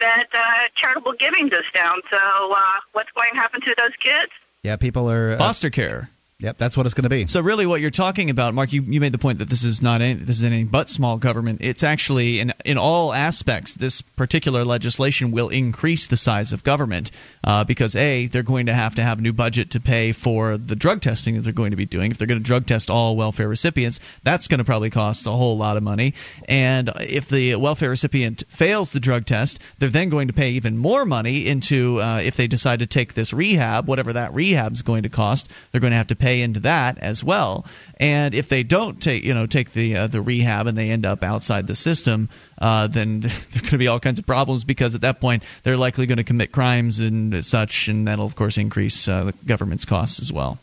that 0.00 0.26
uh, 0.34 0.68
charitable 0.74 1.12
giving 1.18 1.46
is 1.48 1.64
down. 1.72 2.00
So 2.10 2.18
uh, 2.18 2.60
what's 2.92 3.10
going 3.12 3.30
to 3.32 3.36
happen 3.36 3.60
to 3.62 3.74
those 3.78 3.94
kids? 4.00 4.32
Yeah, 4.62 4.76
people 4.76 5.10
are. 5.10 5.32
Uh, 5.32 5.38
Foster 5.38 5.70
care. 5.70 6.10
Yep, 6.40 6.58
that's 6.58 6.76
what 6.76 6.86
it's 6.86 6.94
going 6.94 7.04
to 7.04 7.10
be. 7.10 7.26
So 7.26 7.40
really, 7.40 7.66
what 7.66 7.80
you're 7.80 7.90
talking 7.90 8.30
about, 8.30 8.54
Mark, 8.54 8.72
you, 8.72 8.82
you 8.82 9.00
made 9.00 9.12
the 9.12 9.18
point 9.18 9.38
that 9.38 9.48
this 9.48 9.62
is 9.62 9.82
not 9.82 10.00
any, 10.00 10.14
this 10.14 10.38
is 10.38 10.44
anything 10.44 10.66
but 10.66 10.88
small 10.88 11.18
government. 11.18 11.60
It's 11.62 11.84
actually 11.84 12.40
in 12.40 12.52
in 12.64 12.78
all 12.78 13.12
aspects. 13.12 13.74
This 13.74 14.00
particular 14.00 14.64
legislation 14.64 15.30
will 15.30 15.48
increase 15.48 16.06
the 16.06 16.16
size 16.16 16.52
of 16.52 16.64
government 16.64 17.10
uh, 17.44 17.64
because 17.64 17.94
a 17.94 18.26
they're 18.26 18.42
going 18.42 18.66
to 18.66 18.74
have 18.74 18.94
to 18.96 19.02
have 19.02 19.18
a 19.18 19.22
new 19.22 19.32
budget 19.32 19.70
to 19.72 19.80
pay 19.80 20.12
for 20.12 20.56
the 20.56 20.76
drug 20.76 21.00
testing 21.00 21.34
that 21.34 21.42
they're 21.42 21.52
going 21.52 21.70
to 21.70 21.76
be 21.76 21.86
doing. 21.86 22.10
If 22.10 22.18
they're 22.18 22.26
going 22.26 22.40
to 22.40 22.44
drug 22.44 22.66
test 22.66 22.90
all 22.90 23.16
welfare 23.16 23.48
recipients, 23.48 24.00
that's 24.22 24.48
going 24.48 24.58
to 24.58 24.64
probably 24.64 24.90
cost 24.90 25.26
a 25.26 25.32
whole 25.32 25.56
lot 25.58 25.76
of 25.76 25.82
money. 25.82 26.14
And 26.48 26.90
if 27.00 27.28
the 27.28 27.56
welfare 27.56 27.90
recipient 27.90 28.44
fails 28.48 28.92
the 28.92 29.00
drug 29.00 29.26
test, 29.26 29.60
they're 29.78 29.88
then 29.88 30.08
going 30.08 30.28
to 30.28 30.34
pay 30.34 30.52
even 30.52 30.78
more 30.78 31.04
money 31.04 31.46
into 31.46 32.00
uh, 32.00 32.20
if 32.24 32.36
they 32.36 32.46
decide 32.46 32.78
to 32.78 32.86
take 32.86 33.14
this 33.14 33.32
rehab, 33.32 33.86
whatever 33.86 34.12
that 34.14 34.32
rehab's 34.34 34.82
going 34.82 35.02
to 35.02 35.08
cost. 35.08 35.48
They're 35.70 35.80
going 35.80 35.92
to 35.92 35.96
have 35.96 36.08
to 36.08 36.16
pay 36.16 36.29
pay 36.30 36.42
into 36.42 36.60
that 36.60 36.96
as 36.98 37.24
well. 37.24 37.66
And 37.98 38.34
if 38.34 38.48
they 38.48 38.62
don't 38.62 39.00
take 39.02 39.24
you 39.24 39.34
know 39.34 39.46
take 39.46 39.72
the 39.72 39.96
uh, 39.96 40.06
the 40.06 40.22
rehab 40.22 40.66
and 40.66 40.78
they 40.78 40.90
end 40.90 41.04
up 41.04 41.24
outside 41.24 41.66
the 41.66 41.74
system, 41.74 42.28
uh, 42.58 42.86
then 42.86 43.20
there 43.20 43.30
are 43.30 43.60
going 43.60 43.70
to 43.70 43.78
be 43.78 43.88
all 43.88 44.00
kinds 44.00 44.18
of 44.18 44.26
problems 44.26 44.64
because 44.64 44.94
at 44.94 45.00
that 45.00 45.20
point 45.20 45.42
they're 45.64 45.76
likely 45.76 46.06
going 46.06 46.18
to 46.18 46.24
commit 46.24 46.52
crimes 46.52 47.00
and 47.00 47.44
such, 47.44 47.88
and 47.88 48.06
that'll 48.06 48.26
of 48.26 48.36
course 48.36 48.58
increase 48.58 49.08
uh, 49.08 49.24
the 49.24 49.32
government's 49.44 49.84
costs 49.84 50.20
as 50.20 50.32
well. 50.32 50.58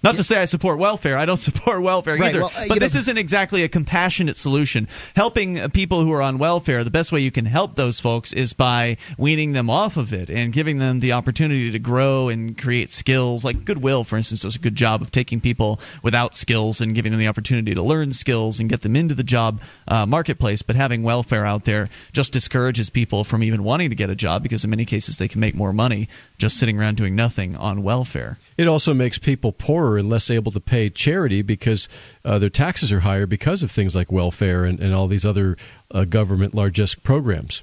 Not 0.00 0.14
to 0.14 0.22
say 0.22 0.40
I 0.40 0.44
support 0.44 0.78
welfare. 0.78 1.16
I 1.18 1.26
don't 1.26 1.36
support 1.48 1.82
welfare 1.82 2.16
Right, 2.16 2.28
either. 2.30 2.38
well, 2.40 2.52
uh, 2.56 2.66
but 2.68 2.78
this 2.78 2.94
know- 2.94 3.00
isn't 3.00 3.18
exactly 3.18 3.64
a 3.64 3.68
compassionate 3.68 4.36
solution. 4.36 4.86
Helping 5.16 5.58
uh, 5.58 5.68
people 5.68 6.02
who 6.04 6.12
are 6.12 6.22
on 6.22 6.38
welfare, 6.38 6.84
the 6.84 6.90
best 6.90 7.10
way 7.10 7.18
you 7.20 7.32
can 7.32 7.46
help 7.46 7.74
those 7.74 7.98
folks 7.98 8.32
is 8.32 8.52
by 8.52 8.96
weaning 9.16 9.52
them 9.54 9.68
off 9.68 9.96
of 9.96 10.12
it 10.12 10.30
and 10.30 10.52
giving 10.52 10.78
them 10.78 11.00
the 11.00 11.12
opportunity 11.12 11.72
to 11.72 11.78
grow 11.80 12.28
and 12.28 12.56
create 12.56 12.90
skills. 12.90 13.44
Like 13.44 13.64
Goodwill, 13.64 14.04
for 14.04 14.16
instance, 14.16 14.42
does 14.42 14.54
a 14.54 14.60
good 14.60 14.76
job 14.76 15.02
of 15.02 15.10
taking 15.10 15.40
people 15.40 15.80
without 16.04 16.36
skills 16.36 16.80
and 16.80 16.94
giving 16.94 17.10
them 17.10 17.18
the 17.18 17.26
opportunity 17.28 17.74
to 17.74 17.82
learn 17.82 18.12
skills 18.12 18.60
and 18.60 18.70
get 18.70 18.82
them 18.82 18.94
into 18.94 19.16
the 19.16 19.24
job 19.24 19.60
uh, 19.88 20.06
marketplace. 20.06 20.62
But 20.62 20.76
having 20.76 21.02
welfare 21.02 21.44
out 21.44 21.64
there 21.64 21.88
just 22.12 22.32
discourages 22.32 22.88
people 22.88 23.24
from 23.24 23.42
even 23.42 23.64
wanting 23.64 23.90
to 23.90 23.96
get 23.96 24.10
a 24.10 24.14
job 24.16 24.44
because 24.44 24.62
in 24.62 24.70
many 24.70 24.84
cases 24.84 25.18
they 25.18 25.26
can 25.26 25.40
make 25.40 25.56
more 25.56 25.72
money 25.72 26.08
just 26.38 26.56
sitting 26.56 26.78
around 26.78 26.96
doing 26.96 27.16
nothing 27.16 27.56
on 27.56 27.82
welfare. 27.82 28.38
It 28.56 28.68
also 28.68 28.94
makes 28.94 29.18
people 29.18 29.50
poorer 29.52 29.87
and 29.96 30.08
less 30.08 30.30
able 30.30 30.52
to 30.52 30.60
pay 30.60 30.90
charity 30.90 31.40
because 31.42 31.88
uh, 32.24 32.38
their 32.38 32.50
taxes 32.50 32.92
are 32.92 33.00
higher 33.00 33.26
because 33.26 33.62
of 33.62 33.70
things 33.70 33.94
like 33.96 34.12
welfare 34.12 34.64
and, 34.64 34.80
and 34.80 34.94
all 34.94 35.06
these 35.06 35.24
other 35.24 35.56
uh, 35.92 36.04
government 36.04 36.54
largesse 36.54 36.94
programs. 36.94 37.62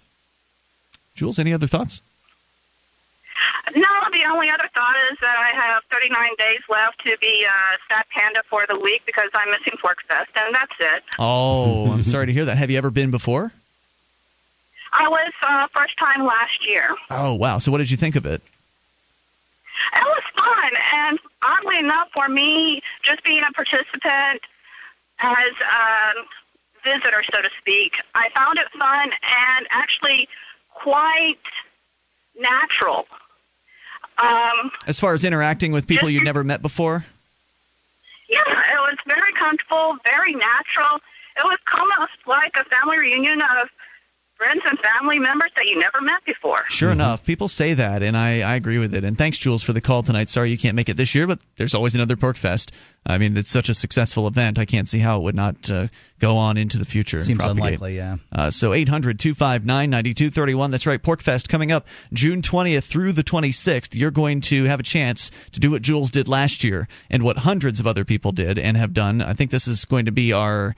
Jules, 1.13 1.37
any 1.37 1.53
other 1.53 1.67
thoughts? 1.67 2.01
No, 3.75 3.87
the 4.13 4.23
only 4.29 4.49
other 4.49 4.69
thought 4.73 4.95
is 5.11 5.17
that 5.21 5.37
I 5.37 5.55
have 5.55 5.83
39 5.91 6.29
days 6.37 6.61
left 6.69 7.03
to 7.03 7.17
be 7.19 7.45
uh, 7.45 7.77
Stat 7.85 8.05
Panda 8.15 8.41
for 8.49 8.65
the 8.67 8.79
week 8.79 9.01
because 9.05 9.29
I'm 9.33 9.49
missing 9.51 9.73
Pork 9.81 9.97
Fest, 10.07 10.29
and 10.35 10.55
that's 10.55 10.71
it. 10.79 11.03
Oh, 11.19 11.91
I'm 11.91 12.03
sorry 12.15 12.27
to 12.27 12.33
hear 12.33 12.45
that. 12.45 12.57
Have 12.57 12.71
you 12.71 12.77
ever 12.77 12.91
been 12.91 13.11
before? 13.11 13.51
I 14.93 15.07
was 15.09 15.31
uh, 15.45 15.67
first 15.73 15.97
time 15.97 16.25
last 16.25 16.65
year. 16.65 16.95
Oh, 17.09 17.33
wow. 17.33 17.57
So 17.57 17.71
what 17.71 17.79
did 17.79 17.91
you 17.91 17.97
think 17.97 18.15
of 18.15 18.25
it? 18.25 18.41
It 19.95 20.03
was 20.03 20.23
fun, 20.37 20.71
and 20.93 21.19
oddly 21.43 21.79
enough, 21.79 22.09
for 22.13 22.27
me, 22.29 22.81
just 23.03 23.23
being 23.23 23.43
a 23.43 23.51
participant 23.51 24.41
as 25.19 25.51
a 25.73 26.13
visitor, 26.83 27.23
so 27.33 27.41
to 27.41 27.49
speak, 27.59 27.93
I 28.13 28.29
found 28.35 28.57
it 28.59 28.65
fun 28.77 29.09
and 29.11 29.67
actually 29.71 30.27
quite 30.73 31.37
natural. 32.39 33.07
Um, 34.17 34.71
As 34.87 34.99
far 34.99 35.13
as 35.13 35.23
interacting 35.23 35.71
with 35.71 35.87
people 35.87 36.09
you'd 36.09 36.23
never 36.23 36.43
met 36.43 36.61
before? 36.61 37.05
yeah, 38.29 38.39
it 38.47 38.77
was 38.79 38.97
very 39.07 39.33
comfortable, 39.33 39.97
very 40.03 40.33
natural. 40.33 40.99
It 41.37 41.43
was 41.43 41.57
almost 41.77 42.13
like 42.25 42.55
a 42.55 42.63
family 42.65 42.97
reunion 42.97 43.41
of 43.41 43.69
friends 44.37 44.61
and 44.67 44.77
family 44.79 45.17
members 45.19 45.51
that 45.55 45.65
you 45.65 45.79
never 45.79 46.01
met 46.01 46.23
before. 46.25 46.59
Sure 46.69 46.91
enough, 46.91 47.23
people 47.25 47.47
say 47.47 47.73
that, 47.73 48.03
and 48.03 48.17
I, 48.17 48.41
I 48.41 48.55
agree 48.55 48.77
with 48.77 48.93
it. 48.93 49.03
And 49.03 49.17
thanks, 49.17 49.37
Jules, 49.37 49.63
for 49.63 49.71
the 49.73 49.81
call 49.81 50.03
tonight. 50.03 50.29
Sorry 50.29 50.51
you 50.51 50.57
can't 50.57 50.75
make 50.75 50.89
it 50.89 50.97
this 50.97 51.15
year, 51.15 51.25
but 51.25 51.39
there's 51.57 51.73
always 51.73 51.95
another 51.95 52.15
Pork 52.17 52.37
Fest. 52.37 52.71
I 53.05 53.17
mean, 53.17 53.37
it's 53.37 53.49
such 53.49 53.69
a 53.69 53.73
successful 53.73 54.27
event. 54.27 54.57
I 54.59 54.65
can't 54.65 54.89
see 54.89 54.99
how 54.99 55.19
it 55.19 55.23
would 55.23 55.35
not 55.35 55.69
uh, 55.69 55.87
go 56.19 56.35
on 56.37 56.57
into 56.57 56.77
the 56.77 56.85
future. 56.85 57.17
and 57.17 57.25
Seems 57.25 57.37
propagate. 57.37 57.63
unlikely, 57.65 57.95
yeah. 57.97 58.17
Uh, 58.31 58.49
so 58.49 58.73
800 58.73 59.19
259 59.19 59.89
9231. 59.89 60.71
That's 60.71 60.85
right. 60.87 61.01
Pork 61.01 61.21
Fest 61.21 61.47
coming 61.47 61.71
up 61.71 61.87
June 62.11 62.41
20th 62.41 62.83
through 62.83 63.13
the 63.13 63.23
26th. 63.23 63.93
You're 63.95 64.11
going 64.11 64.41
to 64.41 64.65
have 64.65 64.79
a 64.79 64.83
chance 64.83 65.29
to 65.51 65.59
do 65.59 65.71
what 65.71 65.81
Jules 65.83 66.09
did 66.11 66.27
last 66.27 66.63
year 66.63 66.87
and 67.09 67.23
what 67.23 67.37
hundreds 67.39 67.79
of 67.79 67.87
other 67.87 68.03
people 68.05 68.31
did 68.31 68.57
and 68.57 68.75
have 68.75 68.93
done. 68.93 69.21
I 69.21 69.33
think 69.33 69.51
this 69.51 69.67
is 69.67 69.85
going 69.85 70.05
to 70.07 70.11
be 70.11 70.33
our 70.33 70.75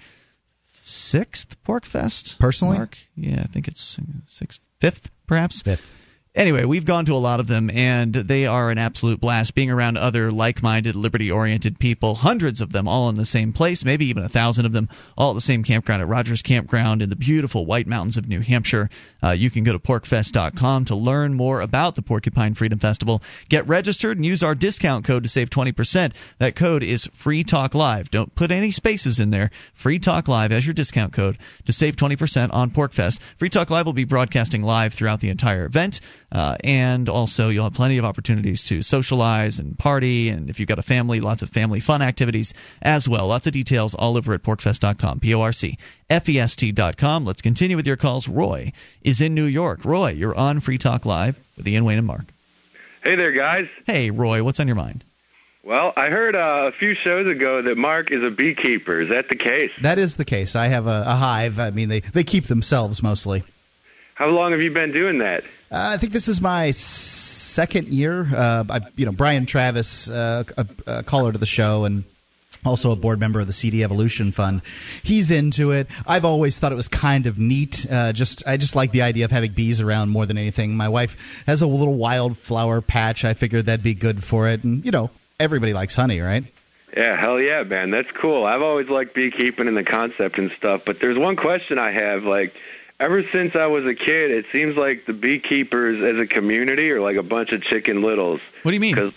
sixth 0.88 1.62
Porkfest. 1.64 2.40
Personally? 2.40 2.78
Mark? 2.78 2.98
Yeah, 3.16 3.42
I 3.42 3.48
think 3.48 3.68
it's 3.68 4.00
sixth, 4.26 4.68
fifth, 4.80 5.12
perhaps. 5.28 5.62
Fifth. 5.62 5.94
Anyway, 6.38 6.64
we've 6.66 6.86
gone 6.86 7.04
to 7.04 7.14
a 7.14 7.18
lot 7.18 7.40
of 7.40 7.48
them, 7.48 7.68
and 7.72 8.14
they 8.14 8.46
are 8.46 8.70
an 8.70 8.78
absolute 8.78 9.20
blast. 9.20 9.56
Being 9.56 9.72
around 9.72 9.98
other 9.98 10.32
like-minded, 10.32 10.96
liberty-oriented 10.96 11.80
people, 11.80 12.14
hundreds 12.14 12.62
of 12.62 12.72
them, 12.72 12.88
all 12.88 13.10
in 13.10 13.16
the 13.16 13.26
same 13.26 13.52
place, 13.52 13.84
maybe 13.84 14.06
even 14.06 14.22
a 14.22 14.30
thousand 14.30 14.68
of 14.68 14.72
them, 14.72 14.88
all 15.18 15.32
at 15.32 15.34
the 15.34 15.42
same 15.42 15.64
campground 15.64 16.04
at 16.04 16.08
Rogers 16.08 16.44
Campground 16.44 17.02
in 17.02 17.10
the 17.10 17.16
beautiful 17.16 17.66
White 17.66 17.88
Mountains 17.88 18.18
of 18.18 18.28
New 18.28 18.42
Hampshire. 18.42 18.88
Uh, 19.24 19.32
you 19.32 19.50
can 19.50 19.64
go 19.64 19.74
to 19.74 19.80
porkfest.com 19.80 20.86
to 20.86 20.96
learn 20.96 21.34
more 21.34 21.60
about 21.60 21.96
the 21.96 22.04
Porcupine 22.04 22.54
Freedom 22.54 22.78
Festival. 22.78 23.24
Get 23.50 23.68
registered 23.68 24.20
and 24.20 24.26
use 24.26 24.44
our 24.44 24.54
discount 24.54 25.06
code 25.06 25.24
to 25.24 25.30
save 25.30 25.50
20%. 25.50 26.14
That 26.38 26.56
code 26.56 26.84
is 26.84 27.10
Free 27.16 27.44
Talk 27.44 27.74
Live. 27.74 28.12
Don't 28.12 28.36
put 28.36 28.52
any 28.52 28.70
spaces 28.70 29.20
in 29.20 29.32
there. 29.32 29.50
Free 29.74 29.98
Talk 29.98 30.28
Live 30.28 30.52
as 30.52 30.68
your 30.68 30.76
discount 30.76 31.14
code 31.14 31.40
to 31.66 31.74
save 31.74 31.96
20% 31.96 32.54
on 32.54 32.70
Porkfest. 32.70 33.18
Free 33.38 33.50
Talk 33.50 33.72
Live 33.72 33.88
will 33.88 33.94
be 33.94 34.04
broadcasting 34.04 34.62
live 34.62 34.94
throughout 34.94 35.20
the 35.20 35.30
entire 35.30 35.66
event. 35.66 36.00
Uh, 36.32 36.58
and 36.64 37.08
also, 37.08 37.50
you'll 37.50 37.64
have 37.64 37.74
plenty 37.74 37.98
of 37.98 38.06
opportunities 38.06 38.64
to 38.64 38.82
socialize 38.82 39.60
and 39.60 39.80
party. 39.80 40.30
And 40.30 40.50
if 40.50 40.60
you've 40.60 40.68
got 40.68 40.80
a 40.80 40.84
family, 40.84 41.22
lots 41.22 41.42
of 41.42 41.50
family 41.50 41.80
fun 41.80 42.02
activities 42.02 42.54
as 42.82 43.08
well. 43.08 43.28
Lots 43.28 43.48
of 43.48 43.54
details 43.54 43.96
all 43.96 44.18
over 44.18 44.34
at 44.34 44.44
porkfest.com. 44.44 45.22
P 45.22 45.34
O 45.34 45.42
R 45.42 45.54
C 45.54 45.78
F 46.10 46.28
E 46.28 46.40
S 46.40 46.56
T.com. 46.56 47.26
Let's 47.26 47.42
continue 47.42 47.78
with 47.78 47.88
your 47.88 47.98
calls. 47.98 48.28
Roy 48.28 48.74
is 49.02 49.22
in 49.22 49.34
New 49.34 49.46
York. 49.46 49.86
Roy, 49.86 50.12
you're 50.12 50.36
on 50.36 50.60
Free 50.60 50.78
Talk 50.78 51.06
Live 51.06 51.40
with 51.56 51.68
Ian 51.68 51.86
Wayne 51.86 51.98
and 51.98 52.08
Mark. 52.08 52.26
Hey 53.04 53.16
there, 53.16 53.32
guys. 53.32 53.70
Hey, 53.86 54.10
Roy, 54.10 54.44
what's 54.44 54.60
on 54.60 54.68
your 54.68 54.76
mind? 54.76 55.06
Well, 55.64 55.92
I 55.98 56.10
heard 56.10 56.36
uh, 56.36 56.66
a 56.68 56.72
few 56.72 56.94
shows 56.94 57.28
ago 57.28 57.62
that 57.62 57.78
Mark 57.78 58.10
is 58.12 58.24
a 58.24 58.32
beekeeper. 58.32 59.02
Is 59.02 59.10
that 59.10 59.28
the 59.28 59.36
case? 59.36 59.72
That 59.82 59.98
is 59.98 60.16
the 60.16 60.24
case. 60.24 60.56
I 60.56 60.68
have 60.68 60.88
a, 60.88 61.04
a 61.06 61.16
hive. 61.16 61.60
I 61.60 61.72
mean, 61.72 61.90
they, 61.90 62.00
they 62.00 62.24
keep 62.24 62.46
themselves 62.46 63.04
mostly. 63.04 63.44
How 64.18 64.30
long 64.30 64.52
have 64.52 64.62
you 64.62 64.72
been 64.72 64.92
doing 64.92 65.20
that? 65.20 65.44
Uh, 65.72 65.94
I 65.94 65.98
think 65.98 66.12
this 66.12 66.28
is 66.28 66.42
my 66.42 66.72
second 66.72 67.88
year. 67.90 68.28
Uh, 68.36 68.64
I, 68.68 68.80
you 68.96 69.06
know, 69.06 69.12
Brian 69.12 69.46
Travis, 69.46 70.10
uh, 70.10 70.44
a, 70.58 70.68
a 70.88 71.04
caller 71.04 71.32
to 71.32 71.38
the 71.38 71.46
show, 71.46 71.86
and 71.86 72.04
also 72.66 72.92
a 72.92 72.96
board 72.96 73.20
member 73.20 73.40
of 73.40 73.46
the 73.46 73.54
CD 73.54 73.84
Evolution 73.84 74.32
Fund. 74.32 74.64
He's 75.04 75.30
into 75.30 75.72
it. 75.72 75.88
I've 76.08 76.26
always 76.26 76.58
thought 76.58 76.72
it 76.72 76.76
was 76.76 76.88
kind 76.88 77.28
of 77.28 77.38
neat. 77.38 77.86
Uh, 77.92 78.12
just 78.12 78.42
I 78.48 78.58
just 78.58 78.76
like 78.76 78.90
the 78.92 79.04
idea 79.04 79.24
of 79.24 79.30
having 79.30 79.52
bees 79.52 79.82
around 79.82 80.10
more 80.10 80.26
than 80.26 80.40
anything. 80.40 80.76
My 80.76 80.90
wife 80.90 81.44
has 81.46 81.62
a 81.62 81.68
little 81.68 81.94
wildflower 81.94 82.82
patch. 82.82 83.24
I 83.24 83.36
figured 83.36 83.68
that'd 83.68 83.84
be 83.84 83.94
good 83.94 84.24
for 84.24 84.48
it, 84.48 84.64
and 84.64 84.84
you 84.84 84.90
know, 84.90 85.12
everybody 85.40 85.74
likes 85.74 85.94
honey, 85.94 86.22
right? 86.22 86.44
Yeah, 86.96 87.16
hell 87.16 87.40
yeah, 87.40 87.62
man. 87.62 87.92
That's 87.92 88.12
cool. 88.12 88.46
I've 88.46 88.64
always 88.64 88.90
liked 88.90 89.14
beekeeping 89.14 89.68
and 89.68 89.78
the 89.78 89.84
concept 89.84 90.40
and 90.40 90.50
stuff, 90.54 90.86
but 90.86 91.00
there's 91.00 91.20
one 91.20 91.36
question 91.36 91.78
I 91.78 91.92
have. 91.92 92.24
Like, 92.24 92.56
ever 93.00 93.24
since 93.24 93.56
I 93.56 93.68
was 93.68 93.86
a 93.86 93.96
kid, 93.96 94.32
it 94.32 94.46
seems 94.52 94.76
like 94.76 95.06
the 95.06 95.14
beekeepers 95.14 96.02
as 96.02 96.20
a 96.20 96.28
community 96.28 96.92
are 96.92 97.02
like 97.02 97.18
a 97.18 97.24
bunch 97.24 97.52
of 97.52 97.62
chicken 97.64 98.02
littles. 98.02 98.42
What 98.64 98.72
do 98.72 98.76
you 98.76 98.82
mean? 98.82 99.14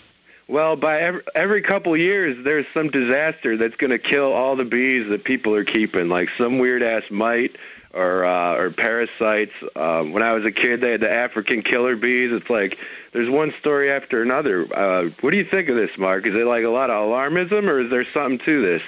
Well, 0.47 0.75
by 0.75 0.99
every, 0.99 1.21
every 1.33 1.61
couple 1.61 1.95
years, 1.95 2.43
there's 2.43 2.65
some 2.73 2.89
disaster 2.89 3.55
that's 3.57 3.75
going 3.75 3.91
to 3.91 3.99
kill 3.99 4.33
all 4.33 4.55
the 4.55 4.65
bees 4.65 5.07
that 5.09 5.23
people 5.23 5.55
are 5.55 5.63
keeping, 5.63 6.09
like 6.09 6.29
some 6.37 6.59
weird 6.59 6.83
ass 6.83 7.09
mite 7.09 7.55
or 7.93 8.25
uh, 8.25 8.57
or 8.57 8.69
parasites. 8.69 9.53
Um, 9.75 10.11
when 10.11 10.23
I 10.23 10.33
was 10.33 10.45
a 10.45 10.51
kid, 10.51 10.81
they 10.81 10.91
had 10.91 11.01
the 11.01 11.11
African 11.11 11.61
killer 11.61 11.95
bees. 11.95 12.33
It's 12.33 12.49
like 12.49 12.77
there's 13.13 13.29
one 13.29 13.53
story 13.53 13.91
after 13.91 14.21
another. 14.21 14.67
Uh, 14.73 15.09
what 15.21 15.31
do 15.31 15.37
you 15.37 15.45
think 15.45 15.69
of 15.69 15.75
this, 15.75 15.97
Mark? 15.97 16.25
Is 16.25 16.35
it 16.35 16.45
like 16.45 16.65
a 16.65 16.69
lot 16.69 16.89
of 16.89 17.07
alarmism, 17.07 17.69
or 17.69 17.79
is 17.79 17.89
there 17.89 18.05
something 18.05 18.39
to 18.39 18.61
this? 18.61 18.83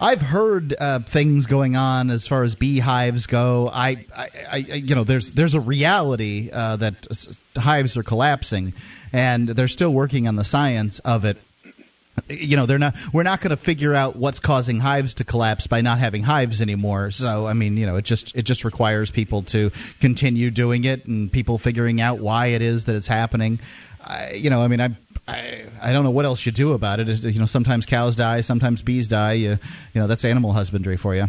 I've 0.00 0.22
heard 0.22 0.74
uh, 0.78 1.00
things 1.00 1.46
going 1.46 1.76
on 1.76 2.08
as 2.08 2.26
far 2.26 2.42
as 2.42 2.54
beehives 2.54 3.26
go. 3.26 3.68
I, 3.70 4.06
I, 4.16 4.28
I 4.50 4.56
you 4.56 4.94
know, 4.94 5.04
there's 5.04 5.32
there's 5.32 5.52
a 5.52 5.60
reality 5.60 6.48
uh, 6.50 6.76
that 6.76 7.06
hives 7.56 7.98
are 7.98 8.02
collapsing, 8.02 8.72
and 9.12 9.46
they're 9.48 9.68
still 9.68 9.92
working 9.92 10.26
on 10.26 10.36
the 10.36 10.44
science 10.44 11.00
of 11.00 11.26
it. 11.26 11.36
You 12.28 12.56
know, 12.56 12.64
they're 12.64 12.78
not. 12.78 12.94
We're 13.12 13.24
not 13.24 13.42
going 13.42 13.50
to 13.50 13.58
figure 13.58 13.94
out 13.94 14.16
what's 14.16 14.40
causing 14.40 14.80
hives 14.80 15.14
to 15.14 15.24
collapse 15.24 15.66
by 15.66 15.82
not 15.82 15.98
having 15.98 16.22
hives 16.22 16.62
anymore. 16.62 17.10
So, 17.10 17.46
I 17.46 17.52
mean, 17.52 17.76
you 17.76 17.84
know, 17.84 17.96
it 17.96 18.06
just 18.06 18.34
it 18.34 18.42
just 18.42 18.64
requires 18.64 19.10
people 19.10 19.42
to 19.44 19.70
continue 20.00 20.50
doing 20.50 20.84
it 20.84 21.04
and 21.04 21.30
people 21.30 21.58
figuring 21.58 22.00
out 22.00 22.20
why 22.20 22.46
it 22.46 22.62
is 22.62 22.84
that 22.84 22.96
it's 22.96 23.06
happening. 23.06 23.60
I, 24.02 24.32
you 24.32 24.48
know, 24.48 24.62
I 24.62 24.68
mean, 24.68 24.80
I, 24.80 24.90
I 25.30 25.64
I 25.80 25.92
don't 25.92 26.04
know 26.04 26.10
what 26.10 26.24
else 26.24 26.44
you 26.44 26.52
do 26.52 26.72
about 26.72 27.00
it. 27.00 27.08
You 27.22 27.38
know, 27.38 27.46
sometimes 27.46 27.86
cows 27.86 28.16
die, 28.16 28.40
sometimes 28.40 28.82
bees 28.82 29.08
die. 29.08 29.34
You, 29.34 29.50
you 29.94 30.00
know, 30.00 30.06
that's 30.06 30.24
animal 30.24 30.52
husbandry 30.52 30.96
for 30.96 31.14
you. 31.14 31.26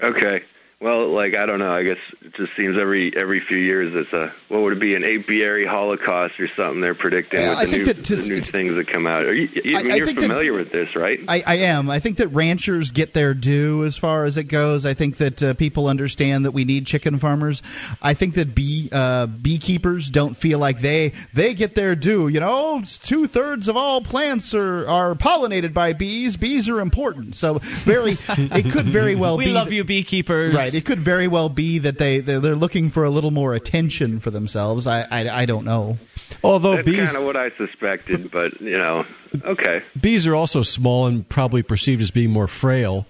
Okay. 0.00 0.42
Well, 0.80 1.08
like 1.08 1.34
I 1.34 1.44
don't 1.46 1.58
know. 1.58 1.72
I 1.74 1.82
guess 1.82 1.98
it 2.24 2.34
just 2.34 2.54
seems 2.54 2.78
every 2.78 3.12
every 3.16 3.40
few 3.40 3.56
years 3.56 3.92
it's 3.96 4.12
a 4.12 4.32
what 4.46 4.60
would 4.62 4.74
it 4.74 4.78
be 4.78 4.94
an 4.94 5.02
apiary 5.02 5.66
holocaust 5.66 6.38
or 6.38 6.46
something 6.46 6.80
they're 6.80 6.94
predicting 6.94 7.40
Yeah, 7.40 7.50
with 7.50 7.58
I 7.58 7.64
the 7.64 7.70
think 7.72 7.78
new, 7.86 7.92
that 7.94 8.04
to- 8.04 8.14
the 8.16 8.28
new 8.28 8.40
things 8.40 8.74
that 8.76 8.86
come 8.86 9.04
out. 9.04 9.24
Are 9.24 9.34
you, 9.34 9.48
you, 9.64 9.76
I- 9.76 9.80
I 9.80 9.82
mean, 9.82 9.90
I 9.92 9.96
you're 9.96 10.06
think 10.06 10.20
that- 10.20 10.28
familiar 10.28 10.52
with 10.52 10.70
this, 10.70 10.94
right? 10.94 11.18
I, 11.26 11.42
I 11.44 11.56
am. 11.56 11.90
I 11.90 11.98
think 11.98 12.18
that 12.18 12.28
ranchers 12.28 12.92
get 12.92 13.12
their 13.12 13.34
due 13.34 13.84
as 13.86 13.96
far 13.96 14.24
as 14.24 14.36
it 14.36 14.44
goes. 14.44 14.86
I 14.86 14.94
think 14.94 15.16
that 15.16 15.42
uh, 15.42 15.54
people 15.54 15.88
understand 15.88 16.44
that 16.44 16.52
we 16.52 16.64
need 16.64 16.86
chicken 16.86 17.18
farmers. 17.18 17.60
I 18.00 18.14
think 18.14 18.34
that 18.34 18.54
bee 18.54 18.88
uh, 18.92 19.26
beekeepers 19.26 20.10
don't 20.10 20.36
feel 20.36 20.60
like 20.60 20.78
they 20.78 21.08
they 21.34 21.54
get 21.54 21.74
their 21.74 21.96
due. 21.96 22.28
You 22.28 22.38
know, 22.38 22.82
two 23.02 23.26
thirds 23.26 23.66
of 23.66 23.76
all 23.76 24.00
plants 24.00 24.54
are, 24.54 24.86
are 24.86 25.16
pollinated 25.16 25.74
by 25.74 25.92
bees. 25.92 26.36
Bees 26.36 26.68
are 26.68 26.80
important. 26.80 27.34
So 27.34 27.58
very, 27.58 28.16
it 28.28 28.70
could 28.70 28.86
very 28.86 29.16
well 29.16 29.36
be 29.36 29.38
we 29.46 29.50
be. 29.50 29.52
love 29.54 29.72
you, 29.72 29.82
beekeepers. 29.82 30.54
Right. 30.54 30.67
It 30.74 30.84
could 30.84 31.00
very 31.00 31.28
well 31.28 31.48
be 31.48 31.78
that 31.78 31.98
they 31.98 32.18
they're, 32.20 32.40
they're 32.40 32.56
looking 32.56 32.90
for 32.90 33.04
a 33.04 33.10
little 33.10 33.30
more 33.30 33.54
attention 33.54 34.20
for 34.20 34.30
themselves. 34.30 34.86
I 34.86 35.02
I, 35.10 35.42
I 35.42 35.46
don't 35.46 35.64
know. 35.64 35.98
Although 36.44 36.76
That's 36.76 36.86
bees 36.86 37.06
kind 37.06 37.16
of 37.16 37.24
what 37.24 37.36
I 37.36 37.50
suspected, 37.50 38.30
but 38.30 38.60
you 38.60 38.76
know, 38.76 39.06
okay. 39.44 39.82
bees 39.98 40.26
are 40.26 40.34
also 40.34 40.62
small 40.62 41.06
and 41.06 41.28
probably 41.28 41.62
perceived 41.62 42.02
as 42.02 42.10
being 42.10 42.30
more 42.30 42.46
frail 42.46 43.06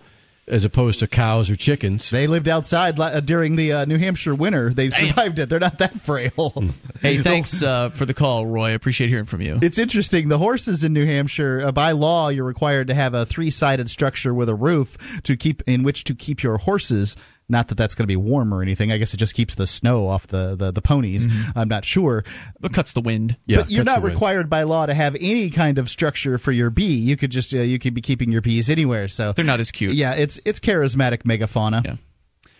as 0.48 0.64
opposed 0.64 1.00
to 1.00 1.06
cows 1.06 1.50
or 1.50 1.56
chickens. 1.56 2.10
They 2.10 2.26
lived 2.26 2.48
outside 2.48 2.98
uh, 2.98 3.20
during 3.20 3.56
the 3.56 3.72
uh, 3.72 3.84
New 3.84 3.98
Hampshire 3.98 4.34
winter. 4.34 4.70
They 4.70 4.88
survived 4.88 5.38
it. 5.38 5.48
They're 5.48 5.60
not 5.60 5.78
that 5.78 5.94
frail. 5.94 6.64
Hey, 7.00 7.18
thanks 7.18 7.62
uh, 7.62 7.90
for 7.90 8.06
the 8.06 8.14
call, 8.14 8.44
Roy. 8.44 8.74
Appreciate 8.74 9.06
hearing 9.08 9.24
from 9.24 9.40
you. 9.40 9.60
It's 9.62 9.78
interesting. 9.78 10.28
The 10.28 10.38
horses 10.38 10.82
in 10.82 10.92
New 10.92 11.06
Hampshire, 11.06 11.60
uh, 11.64 11.70
by 11.70 11.92
law, 11.92 12.28
you're 12.28 12.44
required 12.44 12.88
to 12.88 12.94
have 12.94 13.14
a 13.14 13.24
three-sided 13.24 13.88
structure 13.88 14.34
with 14.34 14.48
a 14.48 14.54
roof 14.56 15.22
to 15.22 15.36
keep 15.36 15.62
in 15.68 15.84
which 15.84 16.02
to 16.04 16.14
keep 16.16 16.42
your 16.42 16.58
horses. 16.58 17.16
Not 17.50 17.68
that 17.68 17.76
that's 17.76 17.94
going 17.94 18.02
to 18.04 18.08
be 18.08 18.16
warm 18.16 18.52
or 18.52 18.60
anything. 18.60 18.92
I 18.92 18.98
guess 18.98 19.14
it 19.14 19.16
just 19.16 19.34
keeps 19.34 19.54
the 19.54 19.66
snow 19.66 20.06
off 20.06 20.26
the 20.26 20.54
the, 20.54 20.70
the 20.70 20.82
ponies. 20.82 21.26
I'm 21.56 21.68
not 21.68 21.84
sure. 21.84 22.24
But 22.60 22.74
cuts 22.74 22.92
the 22.92 23.00
wind. 23.00 23.36
Yeah, 23.46 23.62
but 23.62 23.70
you're 23.70 23.84
not 23.84 24.02
required 24.02 24.50
by 24.50 24.64
law 24.64 24.84
to 24.84 24.92
have 24.92 25.16
any 25.18 25.48
kind 25.48 25.78
of 25.78 25.88
structure 25.88 26.36
for 26.36 26.52
your 26.52 26.68
bee. 26.68 26.84
You 26.98 27.16
could 27.16 27.30
just 27.30 27.54
uh, 27.54 27.58
you 27.58 27.78
could 27.78 27.94
be 27.94 28.02
keeping 28.02 28.30
your 28.30 28.42
bees 28.42 28.68
anywhere. 28.68 29.08
So 29.08 29.32
They're 29.32 29.44
not 29.46 29.60
as 29.60 29.70
cute. 29.70 29.94
Yeah, 29.94 30.14
it's 30.14 30.38
it's 30.44 30.60
charismatic 30.60 31.22
megafauna. 31.22 31.84
Yeah. 31.84 31.96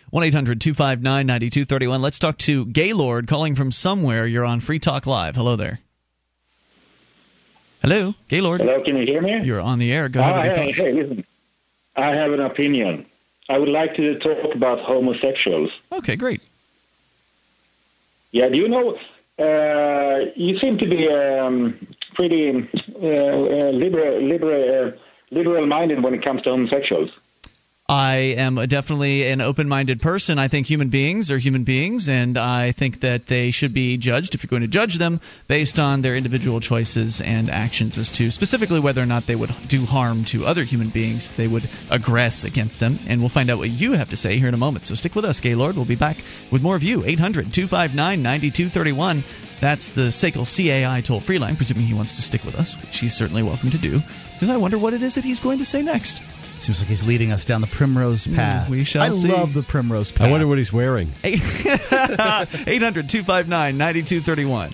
1 0.09 0.23
800 0.23 0.59
259 0.59 1.27
9231. 1.27 2.01
Let's 2.01 2.17
talk 2.17 2.39
to 2.39 2.65
Gaylord 2.65 3.27
calling 3.27 3.53
from 3.53 3.71
somewhere. 3.71 4.25
You're 4.25 4.43
on 4.45 4.59
Free 4.59 4.79
Talk 4.79 5.05
Live. 5.05 5.35
Hello 5.35 5.55
there. 5.55 5.81
Hello, 7.81 8.13
Gaylord. 8.27 8.59
Hello, 8.59 8.83
can 8.83 8.97
you 8.97 9.05
hear 9.05 9.21
me? 9.21 9.41
You're 9.43 9.61
on 9.61 9.79
the 9.79 9.91
air. 9.93 10.09
Go 10.09 10.19
ahead 10.19 10.35
Ah, 10.35 10.41
hey, 10.41 10.71
hey, 10.71 10.91
listen. 10.91 11.25
I 11.95 12.07
have 12.07 12.31
an 12.31 12.41
opinion. 12.41 13.05
I 13.49 13.57
would 13.57 13.69
like 13.69 13.95
to 13.95 14.17
talk 14.19 14.53
about 14.53 14.79
homosexuals. 14.79 15.71
Okay, 15.91 16.15
great. 16.15 16.41
Yeah, 18.31 18.47
do 18.49 18.57
you 18.57 18.69
know? 18.69 18.97
Uh, 19.39 20.31
you 20.35 20.57
seem 20.59 20.77
to 20.77 20.85
be 20.85 21.09
um, 21.09 21.87
pretty 22.13 22.49
uh, 22.51 23.05
uh, 23.05 23.71
liberal, 23.71 24.21
liberal, 24.21 24.87
uh, 24.87 24.91
liberal-minded 25.31 26.03
when 26.03 26.13
it 26.13 26.21
comes 26.21 26.43
to 26.43 26.49
homosexuals. 26.51 27.09
I 27.89 28.35
am 28.37 28.57
definitely 28.67 29.27
an 29.27 29.41
open 29.41 29.67
minded 29.67 29.99
person. 29.99 30.37
I 30.37 30.47
think 30.47 30.67
human 30.67 30.89
beings 30.89 31.31
are 31.31 31.39
human 31.39 31.63
beings, 31.63 32.07
and 32.07 32.37
I 32.37 32.71
think 32.71 32.99
that 32.99 33.25
they 33.25 33.49
should 33.49 33.73
be 33.73 33.97
judged, 33.97 34.35
if 34.35 34.43
you're 34.43 34.49
going 34.49 34.61
to 34.61 34.67
judge 34.67 34.99
them, 34.99 35.19
based 35.47 35.79
on 35.79 36.01
their 36.01 36.15
individual 36.15 36.59
choices 36.59 37.19
and 37.19 37.49
actions 37.49 37.97
as 37.97 38.11
to 38.11 38.29
specifically 38.29 38.79
whether 38.79 39.01
or 39.01 39.07
not 39.07 39.25
they 39.25 39.35
would 39.35 39.55
do 39.67 39.87
harm 39.87 40.23
to 40.25 40.45
other 40.45 40.65
human 40.65 40.89
beings, 40.89 41.25
if 41.25 41.35
they 41.35 41.47
would 41.47 41.63
aggress 41.89 42.45
against 42.45 42.79
them. 42.79 42.99
And 43.07 43.21
we'll 43.21 43.29
find 43.29 43.49
out 43.49 43.57
what 43.57 43.71
you 43.71 43.93
have 43.93 44.11
to 44.11 44.17
say 44.17 44.37
here 44.37 44.49
in 44.49 44.53
a 44.53 44.57
moment. 44.57 44.85
So 44.85 44.93
stick 44.93 45.15
with 45.15 45.25
us, 45.25 45.39
Gaylord. 45.39 45.75
We'll 45.75 45.85
be 45.85 45.95
back 45.95 46.17
with 46.51 46.61
more 46.61 46.75
of 46.75 46.83
you. 46.83 47.03
800 47.03 47.51
259 47.51 48.21
9231. 48.21 49.23
That's 49.61 49.93
the 49.93 50.11
SACL 50.11 50.45
CAI 50.45 51.01
toll 51.01 51.21
free 51.21 51.39
line, 51.39 51.55
presuming 51.55 51.87
he 51.87 51.95
wants 51.95 52.17
to 52.17 52.21
stick 52.21 52.45
with 52.45 52.53
us, 52.53 52.79
which 52.79 52.99
he's 52.99 53.15
certainly 53.15 53.41
welcome 53.41 53.71
to 53.71 53.79
do, 53.79 53.99
because 54.33 54.51
I 54.51 54.57
wonder 54.57 54.77
what 54.77 54.93
it 54.93 55.01
is 55.01 55.15
that 55.15 55.23
he's 55.23 55.39
going 55.39 55.57
to 55.57 55.65
say 55.65 55.81
next. 55.81 56.21
Seems 56.59 56.81
like 56.81 56.89
he's 56.89 57.03
leading 57.03 57.31
us 57.31 57.45
down 57.45 57.61
the 57.61 57.67
primrose 57.67 58.27
mm, 58.27 58.35
path. 58.35 58.69
we 58.69 58.83
shall 58.83 59.01
I 59.03 59.09
see. 59.11 59.29
love 59.29 59.53
the 59.53 59.63
primrose 59.63 60.11
path. 60.11 60.27
I 60.27 60.31
wonder 60.31 60.45
what 60.47 60.57
he's 60.57 60.73
wearing. 60.73 61.11
800 61.23 63.09
259 63.09 63.77
9231. 63.77 64.73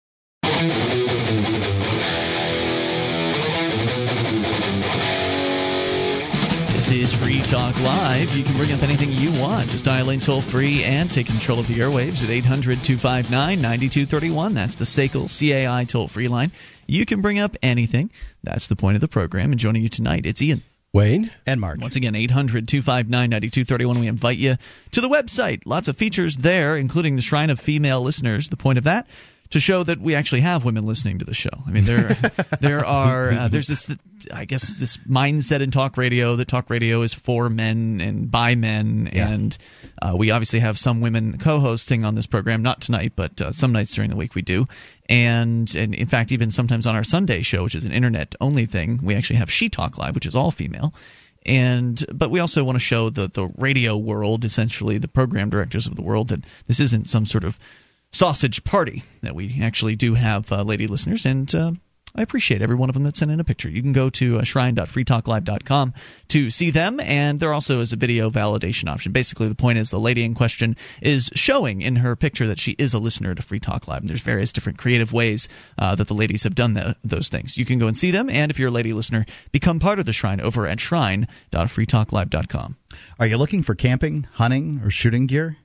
This 6.73 6.91
is 6.91 7.13
Free 7.13 7.39
Talk 7.41 7.79
Live. 7.81 8.35
You 8.35 8.43
can 8.43 8.55
bring 8.55 8.71
up 8.71 8.83
anything 8.83 9.11
you 9.11 9.31
want. 9.41 9.71
Just 9.71 9.85
dial 9.85 10.11
in 10.11 10.19
toll 10.19 10.39
free 10.39 10.83
and 10.83 11.09
take 11.09 11.25
control 11.25 11.57
of 11.57 11.67
the 11.67 11.79
airwaves 11.79 12.23
at 12.23 12.29
800 12.29 12.83
259 12.83 13.59
9231. 13.59 14.53
That's 14.53 14.75
the 14.75 14.85
SACL 14.85 15.27
CAI 15.27 15.85
toll 15.85 16.07
free 16.07 16.27
line. 16.27 16.51
You 16.85 17.07
can 17.07 17.21
bring 17.21 17.39
up 17.39 17.57
anything. 17.63 18.11
That's 18.43 18.67
the 18.67 18.75
point 18.75 18.93
of 18.93 19.01
the 19.01 19.07
program. 19.07 19.49
And 19.51 19.59
joining 19.59 19.81
you 19.81 19.89
tonight, 19.89 20.27
it's 20.27 20.43
Ian. 20.43 20.61
Wayne? 20.93 21.31
and 21.47 21.61
Mark. 21.61 21.79
Once 21.79 21.95
again, 21.95 22.15
800 22.15 22.67
259 22.67 23.09
9231. 23.29 23.99
We 23.99 24.07
invite 24.07 24.37
you 24.37 24.57
to 24.91 25.01
the 25.01 25.07
website. 25.07 25.61
Lots 25.65 25.87
of 25.87 25.97
features 25.97 26.37
there, 26.37 26.77
including 26.77 27.15
the 27.15 27.21
Shrine 27.23 27.49
of 27.49 27.59
Female 27.59 28.01
Listeners. 28.01 28.49
The 28.49 28.57
point 28.57 28.77
of 28.77 28.83
that? 28.83 29.07
To 29.51 29.59
show 29.59 29.83
that 29.83 29.99
we 29.99 30.15
actually 30.15 30.41
have 30.41 30.63
women 30.63 30.85
listening 30.85 31.19
to 31.19 31.25
the 31.25 31.33
show. 31.33 31.49
I 31.67 31.71
mean, 31.71 31.83
there, 31.83 32.09
there 32.61 32.85
are, 32.85 33.31
uh, 33.31 33.47
there's 33.49 33.67
this, 33.67 33.93
I 34.33 34.45
guess, 34.45 34.73
this 34.73 34.97
mindset 34.97 35.59
in 35.59 35.71
talk 35.71 35.97
radio 35.97 36.35
that 36.37 36.47
talk 36.47 36.69
radio 36.69 37.01
is 37.01 37.13
for 37.13 37.49
men 37.49 37.99
and 38.01 38.31
by 38.31 38.55
men. 38.55 39.09
And 39.11 39.57
uh, 40.01 40.15
we 40.17 40.31
obviously 40.31 40.59
have 40.59 40.79
some 40.79 41.01
women 41.01 41.37
co 41.37 41.59
hosting 41.59 42.05
on 42.05 42.15
this 42.15 42.27
program, 42.27 42.61
not 42.61 42.81
tonight, 42.81 43.13
but 43.15 43.41
uh, 43.41 43.51
some 43.51 43.71
nights 43.71 43.93
during 43.93 44.09
the 44.09 44.15
week 44.15 44.35
we 44.35 44.41
do. 44.41 44.67
And, 45.09 45.73
and 45.75 45.93
in 45.93 46.07
fact, 46.07 46.31
even 46.31 46.49
sometimes 46.49 46.87
on 46.87 46.95
our 46.95 47.03
Sunday 47.03 47.41
show, 47.41 47.63
which 47.63 47.75
is 47.75 47.83
an 47.83 47.91
internet 47.91 48.35
only 48.39 48.65
thing, 48.65 48.99
we 49.03 49.15
actually 49.15 49.35
have 49.35 49.51
She 49.51 49.69
Talk 49.69 49.97
Live, 49.97 50.15
which 50.15 50.25
is 50.25 50.35
all 50.35 50.51
female 50.51 50.93
and 51.45 52.05
but 52.13 52.29
we 52.29 52.39
also 52.39 52.63
want 52.63 52.75
to 52.75 52.79
show 52.79 53.09
the 53.09 53.27
the 53.27 53.51
radio 53.57 53.97
world 53.97 54.45
essentially 54.45 54.97
the 54.97 55.07
program 55.07 55.49
directors 55.49 55.87
of 55.87 55.95
the 55.95 56.01
world 56.01 56.27
that 56.27 56.43
this 56.67 56.79
isn't 56.79 57.07
some 57.07 57.25
sort 57.25 57.43
of 57.43 57.57
sausage 58.11 58.63
party 58.63 59.03
that 59.21 59.35
we 59.35 59.59
actually 59.61 59.95
do 59.95 60.15
have 60.15 60.51
uh, 60.51 60.63
lady 60.63 60.87
listeners 60.87 61.25
and 61.25 61.53
uh, 61.55 61.71
I 62.13 62.21
appreciate 62.21 62.61
every 62.61 62.75
one 62.75 62.89
of 62.89 62.93
them 62.93 63.03
that 63.03 63.15
sent 63.15 63.31
in 63.31 63.39
a 63.39 63.43
picture. 63.43 63.69
You 63.69 63.81
can 63.81 63.93
go 63.93 64.09
to 64.09 64.39
uh, 64.39 64.43
shrine.freetalklive.com 64.43 65.93
to 66.29 66.49
see 66.49 66.69
them, 66.69 66.99
and 66.99 67.39
there 67.39 67.53
also 67.53 67.79
is 67.79 67.93
a 67.93 67.95
video 67.95 68.29
validation 68.29 68.89
option. 68.89 69.13
Basically, 69.13 69.47
the 69.47 69.55
point 69.55 69.77
is 69.77 69.91
the 69.91 69.99
lady 69.99 70.23
in 70.23 70.33
question 70.33 70.75
is 71.01 71.29
showing 71.35 71.81
in 71.81 71.97
her 71.97 72.15
picture 72.17 72.47
that 72.47 72.59
she 72.59 72.71
is 72.71 72.93
a 72.93 72.99
listener 72.99 73.33
to 73.33 73.41
Free 73.41 73.61
Talk 73.61 73.87
Live. 73.87 74.01
And 74.01 74.09
there's 74.09 74.21
various 74.21 74.51
different 74.51 74.77
creative 74.77 75.13
ways 75.13 75.47
uh, 75.77 75.95
that 75.95 76.09
the 76.09 76.13
ladies 76.13 76.43
have 76.43 76.55
done 76.55 76.73
the, 76.73 76.97
those 77.03 77.29
things. 77.29 77.57
You 77.57 77.63
can 77.65 77.79
go 77.79 77.87
and 77.87 77.97
see 77.97 78.11
them, 78.11 78.29
and 78.29 78.51
if 78.51 78.59
you're 78.59 78.67
a 78.67 78.71
lady 78.71 78.91
listener, 78.91 79.25
become 79.51 79.79
part 79.79 79.99
of 79.99 80.05
the 80.05 80.13
shrine 80.13 80.41
over 80.41 80.67
at 80.67 80.81
shrine.freetalklive.com. 80.81 82.77
Are 83.19 83.27
you 83.27 83.37
looking 83.37 83.63
for 83.63 83.73
camping, 83.73 84.27
hunting, 84.33 84.81
or 84.83 84.91
shooting 84.91 85.27
gear? 85.27 85.55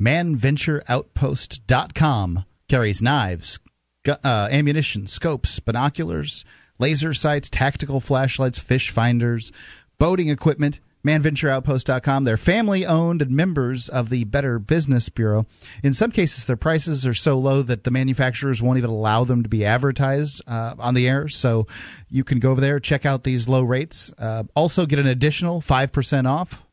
ManVentureOutpost.com 0.00 2.44
carries 2.68 3.02
knives, 3.02 3.58
gu- 4.04 4.12
uh, 4.24 4.48
ammunition, 4.50 5.06
scopes, 5.06 5.60
binoculars, 5.60 6.44
laser 6.78 7.12
sights, 7.14 7.50
tactical 7.50 8.00
flashlights, 8.00 8.58
fish 8.58 8.90
finders, 8.90 9.52
boating 9.98 10.28
equipment. 10.28 10.80
ManVentureOutpost.com. 11.04 12.24
They're 12.24 12.38
family 12.38 12.86
owned 12.86 13.20
and 13.20 13.30
members 13.30 13.90
of 13.90 14.08
the 14.08 14.24
Better 14.24 14.58
Business 14.58 15.10
Bureau. 15.10 15.44
In 15.82 15.92
some 15.92 16.10
cases, 16.10 16.46
their 16.46 16.56
prices 16.56 17.06
are 17.06 17.12
so 17.12 17.38
low 17.38 17.60
that 17.60 17.84
the 17.84 17.90
manufacturers 17.90 18.62
won't 18.62 18.78
even 18.78 18.88
allow 18.88 19.24
them 19.24 19.42
to 19.42 19.50
be 19.50 19.66
advertised 19.66 20.40
uh, 20.46 20.76
on 20.78 20.94
the 20.94 21.06
air. 21.06 21.28
So 21.28 21.66
you 22.08 22.24
can 22.24 22.38
go 22.38 22.52
over 22.52 22.60
there, 22.62 22.80
check 22.80 23.04
out 23.04 23.22
these 23.22 23.50
low 23.50 23.62
rates. 23.62 24.10
Uh, 24.18 24.44
also, 24.56 24.86
get 24.86 24.98
an 24.98 25.06
additional 25.06 25.60
5% 25.60 26.26
off 26.26 26.63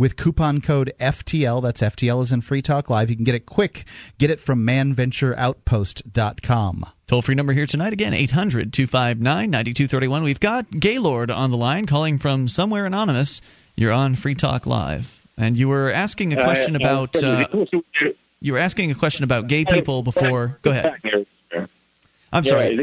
with 0.00 0.16
coupon 0.16 0.60
code 0.62 0.90
FTL. 0.98 1.62
That's 1.62 1.82
FTL 1.82 2.22
is 2.22 2.32
in 2.32 2.40
Free 2.40 2.62
Talk 2.62 2.88
Live. 2.88 3.10
You 3.10 3.16
can 3.16 3.24
get 3.26 3.34
it 3.34 3.44
quick. 3.44 3.84
Get 4.16 4.30
it 4.30 4.40
from 4.40 4.66
manventureoutpost.com. 4.66 6.86
Toll 7.06 7.20
free 7.22 7.34
number 7.34 7.52
here 7.52 7.66
tonight 7.66 7.92
again 7.92 8.14
800 8.14 8.72
259 8.72 9.50
9231. 9.50 10.22
We've 10.22 10.40
got 10.40 10.70
Gaylord 10.70 11.30
on 11.30 11.50
the 11.50 11.58
line 11.58 11.84
calling 11.84 12.16
from 12.18 12.48
somewhere 12.48 12.86
anonymous. 12.86 13.42
You're 13.76 13.92
on 13.92 14.14
Free 14.16 14.34
Talk 14.34 14.64
Live. 14.66 15.26
And 15.36 15.58
you 15.58 15.68
were 15.68 15.90
asking 15.90 16.32
a 16.32 16.36
question 16.44 16.76
Uh, 16.76 16.78
about 16.78 17.22
uh, 17.22 17.46
uh, 17.52 17.66
you 18.40 18.54
were 18.54 18.58
asking 18.58 18.90
a 18.90 18.94
question 18.94 19.24
about 19.24 19.48
gay 19.48 19.66
people 19.66 20.02
before. 20.02 20.58
Go 20.62 20.70
ahead. 20.70 21.26
I'm 22.32 22.44
Yeah, 22.44 22.50
sorry. 22.50 22.74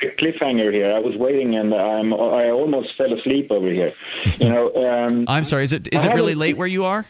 This 0.00 0.10
was 0.10 0.24
to 0.24 0.26
a 0.26 0.32
cliffhanger 0.32 0.72
here. 0.72 0.92
I 0.92 0.98
was 0.98 1.16
waiting 1.16 1.56
and 1.56 1.74
I'm, 1.74 2.14
I 2.14 2.50
almost 2.50 2.96
fell 2.96 3.12
asleep 3.12 3.50
over 3.50 3.70
here. 3.70 3.94
You 4.38 4.48
know. 4.48 4.70
Um, 4.80 5.24
I'm 5.28 5.44
sorry. 5.44 5.64
Is 5.64 5.72
it 5.72 5.88
is 5.92 6.04
I 6.04 6.10
it 6.10 6.14
really 6.14 6.34
late 6.34 6.56
where 6.56 6.66
you 6.66 6.84
are? 6.84 7.06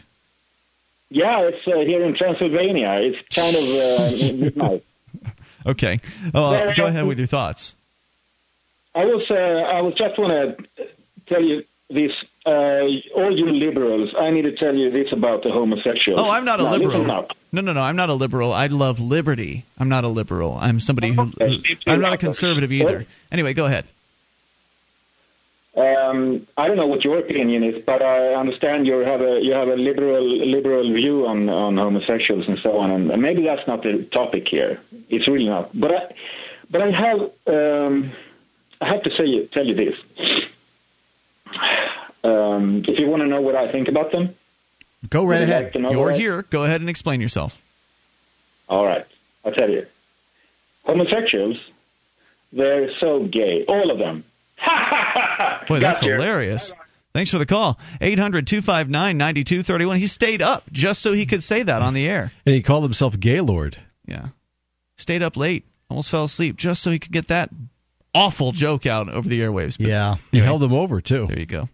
Yeah, 1.09 1.41
it's 1.41 1.67
uh, 1.67 1.79
here 1.79 2.03
in 2.03 2.15
Transylvania. 2.15 2.89
It's 3.01 3.17
kind 3.33 3.55
of 3.55 3.63
uh, 3.63 4.35
midnight. 4.37 4.83
Okay. 5.63 5.99
Yeah, 6.33 6.73
go 6.75 6.87
ahead 6.87 7.05
with 7.05 7.19
your 7.19 7.27
thoughts. 7.27 7.75
I 8.95 9.05
was 9.05 9.29
uh, 9.29 9.35
I 9.35 9.81
was 9.81 9.93
just 9.93 10.17
want 10.17 10.57
to 10.77 10.87
tell 11.27 11.43
you 11.43 11.63
this. 11.89 12.25
Uh, 12.43 12.87
all 13.15 13.37
you 13.37 13.51
liberals, 13.51 14.15
I 14.17 14.31
need 14.31 14.43
to 14.43 14.51
tell 14.51 14.75
you 14.75 14.89
this 14.89 15.11
about 15.11 15.43
the 15.43 15.51
homosexuals. 15.51 16.19
Oh, 16.19 16.29
I'm 16.29 16.43
not 16.43 16.59
a 16.59 16.63
Now, 16.63 16.71
liberal. 16.71 17.03
No, 17.51 17.61
no, 17.61 17.73
no. 17.73 17.81
I'm 17.81 17.95
not 17.95 18.09
a 18.09 18.15
liberal. 18.15 18.51
I 18.51 18.67
love 18.67 18.99
liberty. 18.99 19.63
I'm 19.77 19.89
not 19.89 20.05
a 20.05 20.07
liberal. 20.07 20.57
I'm 20.59 20.79
somebody 20.79 21.11
who. 21.11 21.31
I'm 21.85 22.01
not 22.01 22.13
a 22.13 22.17
conservative 22.17 22.71
either. 22.71 23.05
Anyway, 23.31 23.53
go 23.53 23.65
ahead. 23.65 23.85
Um, 25.75 26.47
I 26.57 26.67
don't 26.67 26.75
know 26.75 26.87
what 26.87 27.05
your 27.05 27.19
opinion 27.19 27.63
is, 27.63 27.81
but 27.85 28.01
I 28.01 28.33
understand 28.33 28.87
you 28.87 28.99
have 28.99 29.21
a 29.21 29.39
you 29.41 29.53
have 29.53 29.69
a 29.69 29.75
liberal 29.75 30.21
liberal 30.21 30.91
view 30.91 31.27
on, 31.27 31.47
on 31.47 31.77
homosexuals 31.77 32.47
and 32.49 32.59
so 32.59 32.79
on, 32.79 32.91
and, 32.91 33.09
and 33.09 33.21
maybe 33.21 33.43
that's 33.43 33.65
not 33.67 33.81
the 33.83 34.03
topic 34.03 34.47
here. 34.49 34.81
It's 35.09 35.29
really 35.29 35.47
not. 35.47 35.69
But 35.79 35.93
I 35.93 36.13
but 36.69 36.81
I 36.81 36.91
have 36.91 37.21
um, 37.47 38.11
I 38.81 38.87
have 38.87 39.03
to 39.03 39.11
say 39.11 39.45
tell 39.45 39.65
you 39.65 39.75
this. 39.75 39.97
Um, 42.23 42.83
if 42.87 42.99
you 42.99 43.07
want 43.07 43.21
to 43.23 43.27
know 43.27 43.41
what 43.41 43.55
I 43.55 43.71
think 43.71 43.87
about 43.87 44.11
them, 44.11 44.35
Go 45.09 45.25
right 45.25 45.41
ahead. 45.41 45.73
Like 45.75 45.91
You're 45.93 46.11
here. 46.11 46.43
Go 46.43 46.63
ahead 46.63 46.79
and 46.81 46.89
explain 46.89 47.21
yourself. 47.21 47.59
All 48.69 48.85
right, 48.85 49.05
I'll 49.43 49.51
tell 49.51 49.69
you. 49.69 49.87
Homosexuals, 50.85 51.57
they're 52.53 52.93
so 52.99 53.23
gay, 53.23 53.65
all 53.67 53.89
of 53.91 53.97
them. 53.97 54.23
Boy, 55.67 55.79
that's 55.79 55.99
Gotcha. 56.01 56.05
hilarious. 56.13 56.73
Thanks 57.13 57.29
for 57.31 57.39
the 57.39 57.45
call. 57.45 57.77
800 57.99 58.47
259 58.47 59.17
9231. 59.17 59.97
He 59.97 60.07
stayed 60.07 60.41
up 60.41 60.63
just 60.71 61.01
so 61.01 61.11
he 61.13 61.25
could 61.25 61.43
say 61.43 61.63
that 61.63 61.81
on 61.81 61.93
the 61.93 62.07
air. 62.07 62.31
And 62.45 62.55
he 62.55 62.61
called 62.61 62.83
himself 62.83 63.19
Gaylord. 63.19 63.77
Yeah. 64.05 64.27
Stayed 64.97 65.21
up 65.21 65.35
late. 65.35 65.65
Almost 65.89 66.09
fell 66.09 66.23
asleep 66.23 66.55
just 66.55 66.81
so 66.81 66.89
he 66.91 66.99
could 66.99 67.11
get 67.11 67.27
that 67.27 67.49
awful 68.15 68.53
joke 68.53 68.85
out 68.85 69.09
over 69.09 69.27
the 69.27 69.41
airwaves. 69.41 69.77
But 69.77 69.87
Yeah. 69.87 70.15
You 70.31 70.41
held 70.43 70.63
him 70.63 70.73
over, 70.73 71.01
too. 71.01 71.27
There 71.27 71.39
you 71.39 71.45
go. 71.45 71.67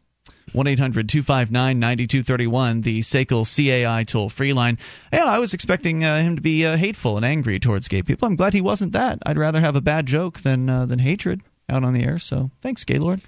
1 0.54 0.68
800 0.68 1.10
259 1.10 1.80
9231, 1.80 2.82
the 2.82 3.02
SACL 3.02 3.45
CAI 3.45 4.04
toll 4.04 4.30
free 4.30 4.54
line. 4.54 4.78
And 5.12 5.24
I 5.24 5.39
was 5.39 5.54
expecting 5.54 6.04
uh, 6.04 6.22
him 6.22 6.36
to 6.36 6.41
be 6.41 6.66
uh, 6.66 6.78
hateful 6.78 7.18
and 7.18 7.26
angry 7.26 7.60
towards 7.60 7.88
gay 7.88 8.02
people. 8.02 8.28
I'm 8.28 8.36
glad 8.36 8.54
he 8.54 8.62
wasn't 8.62 8.93
that. 8.93 9.20
I'd 9.26 9.38
rather 9.38 9.62
have 9.62 9.76
a 9.76 9.82
bad 9.82 10.06
joke 10.06 10.39
than, 10.39 10.70
uh, 10.70 10.86
than 10.86 11.00
hatred 11.00 11.41
out 11.70 11.84
on 11.84 11.93
the 11.93 12.03
air. 12.03 12.18
So 12.20 12.51
thanks, 12.61 12.84
Gaylord. 12.84 13.22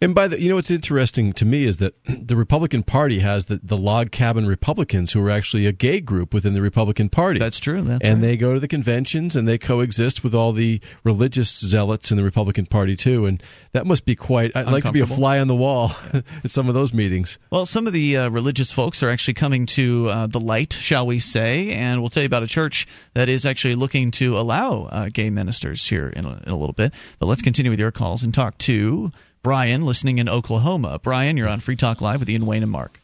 And 0.00 0.14
by 0.14 0.28
the, 0.28 0.40
you 0.40 0.50
know, 0.50 0.56
what's 0.56 0.70
interesting 0.70 1.32
to 1.34 1.46
me 1.46 1.64
is 1.64 1.78
that 1.78 1.94
the 2.04 2.36
Republican 2.36 2.82
Party 2.82 3.20
has 3.20 3.46
the, 3.46 3.60
the 3.62 3.76
log 3.76 4.10
cabin 4.10 4.46
Republicans 4.46 5.12
who 5.12 5.24
are 5.24 5.30
actually 5.30 5.66
a 5.66 5.72
gay 5.72 6.00
group 6.00 6.34
within 6.34 6.52
the 6.52 6.60
Republican 6.60 7.08
Party. 7.08 7.38
That's 7.38 7.58
true. 7.58 7.80
That's 7.80 8.04
and 8.04 8.16
right. 8.16 8.28
they 8.28 8.36
go 8.36 8.52
to 8.52 8.60
the 8.60 8.68
conventions 8.68 9.34
and 9.34 9.48
they 9.48 9.56
coexist 9.56 10.22
with 10.22 10.34
all 10.34 10.52
the 10.52 10.80
religious 11.04 11.58
zealots 11.58 12.10
in 12.10 12.18
the 12.18 12.24
Republican 12.24 12.66
Party 12.66 12.94
too. 12.94 13.24
And 13.24 13.42
that 13.72 13.86
must 13.86 14.04
be 14.04 14.14
quite. 14.14 14.54
I'd 14.54 14.66
like 14.66 14.84
to 14.84 14.92
be 14.92 15.00
a 15.00 15.06
fly 15.06 15.38
on 15.38 15.48
the 15.48 15.56
wall 15.56 15.92
at 16.12 16.50
some 16.50 16.68
of 16.68 16.74
those 16.74 16.92
meetings. 16.92 17.38
Well, 17.50 17.64
some 17.64 17.86
of 17.86 17.94
the 17.94 18.18
uh, 18.18 18.28
religious 18.28 18.72
folks 18.72 19.02
are 19.02 19.08
actually 19.08 19.34
coming 19.34 19.64
to 19.66 20.08
uh, 20.08 20.26
the 20.26 20.40
light, 20.40 20.74
shall 20.74 21.06
we 21.06 21.18
say, 21.18 21.70
and 21.70 22.00
we'll 22.02 22.10
tell 22.10 22.22
you 22.22 22.26
about 22.26 22.42
a 22.42 22.48
church 22.48 22.86
that 23.14 23.30
is 23.30 23.46
actually 23.46 23.76
looking 23.76 24.10
to 24.12 24.36
allow 24.36 24.84
uh, 24.84 25.08
gay 25.10 25.30
ministers 25.30 25.86
here 25.86 26.08
in 26.08 26.26
a, 26.26 26.42
in 26.44 26.48
a 26.48 26.56
little 26.56 26.74
bit. 26.74 26.92
But 27.18 27.26
let's 27.26 27.42
continue 27.42 27.70
with 27.70 27.78
your 27.78 27.85
calls 27.90 28.22
and 28.22 28.32
talk 28.32 28.58
to 28.58 29.12
Brian, 29.42 29.84
listening 29.84 30.18
in 30.18 30.28
Oklahoma. 30.28 30.98
Brian, 31.02 31.36
you're 31.36 31.48
on 31.48 31.60
Free 31.60 31.76
Talk 31.76 32.00
Live 32.00 32.20
with 32.20 32.28
Ian 32.28 32.46
Wayne 32.46 32.62
and 32.62 32.72
Mark. 32.72 33.00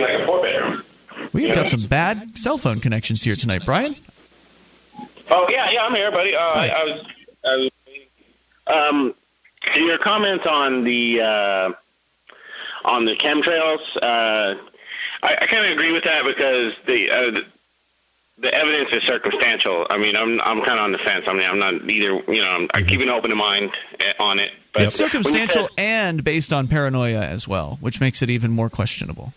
like 0.00 0.20
a 0.20 0.26
four 0.26 0.42
bedroom. 0.42 0.82
We've 1.32 1.54
got 1.54 1.68
some 1.68 1.88
bad 1.88 2.38
cell 2.38 2.58
phone 2.58 2.80
connections 2.80 3.22
here 3.22 3.36
tonight, 3.36 3.62
Brian. 3.64 3.94
Oh 5.30 5.46
yeah, 5.50 5.70
yeah, 5.70 5.84
I'm 5.84 5.94
here, 5.94 6.10
buddy. 6.10 6.34
Uh, 6.34 6.40
I, 6.40 6.68
I 6.68 6.84
was, 6.84 7.06
I 7.44 7.56
was, 7.56 7.70
um, 8.66 9.14
your 9.76 9.98
comments 9.98 10.46
on 10.46 10.84
the 10.84 11.20
uh, 11.20 11.72
on 12.84 13.04
the 13.04 13.14
chemtrails. 13.14 13.80
Uh, 14.02 14.56
I, 15.22 15.36
I 15.42 15.46
kind 15.46 15.66
of 15.66 15.72
agree 15.72 15.92
with 15.92 16.04
that 16.04 16.24
because 16.24 16.74
the, 16.86 17.10
uh, 17.10 17.40
the 18.40 18.52
evidence 18.54 18.90
is 18.92 19.02
circumstantial. 19.02 19.86
I 19.90 19.98
mean, 19.98 20.16
I'm 20.16 20.40
I'm 20.40 20.62
kind 20.62 20.78
of 20.78 20.84
on 20.84 20.92
the 20.92 20.98
fence. 20.98 21.26
I 21.28 21.32
mean, 21.34 21.48
I'm 21.48 21.58
not 21.58 21.74
either. 21.88 22.22
You 22.32 22.42
know, 22.42 22.50
I'm, 22.50 22.68
I'm 22.74 22.86
keeping 22.86 23.08
an 23.08 23.14
open 23.14 23.36
mind 23.36 23.72
eh, 23.98 24.12
on 24.18 24.38
it. 24.38 24.52
But 24.72 24.82
It's 24.82 24.94
circumstantial 24.94 25.68
said- 25.68 25.78
and 25.78 26.24
based 26.24 26.52
on 26.52 26.68
paranoia 26.68 27.22
as 27.22 27.46
well, 27.48 27.78
which 27.80 28.00
makes 28.00 28.22
it 28.22 28.30
even 28.30 28.50
more 28.50 28.70
questionable. 28.70 29.32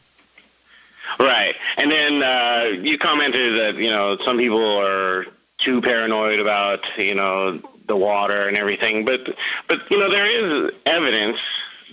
Right. 1.19 1.55
And 1.77 1.91
then 1.91 2.23
uh, 2.23 2.81
you 2.81 2.97
commented 2.97 3.59
that, 3.59 3.75
you 3.81 3.89
know, 3.89 4.17
some 4.23 4.37
people 4.37 4.77
are 4.79 5.25
too 5.57 5.81
paranoid 5.81 6.39
about, 6.39 6.85
you 6.97 7.15
know, 7.15 7.59
the 7.87 7.95
water 7.95 8.47
and 8.47 8.57
everything. 8.57 9.05
But, 9.05 9.35
but 9.67 9.89
you 9.91 9.99
know, 9.99 10.09
there 10.09 10.25
is 10.25 10.71
evidence 10.85 11.37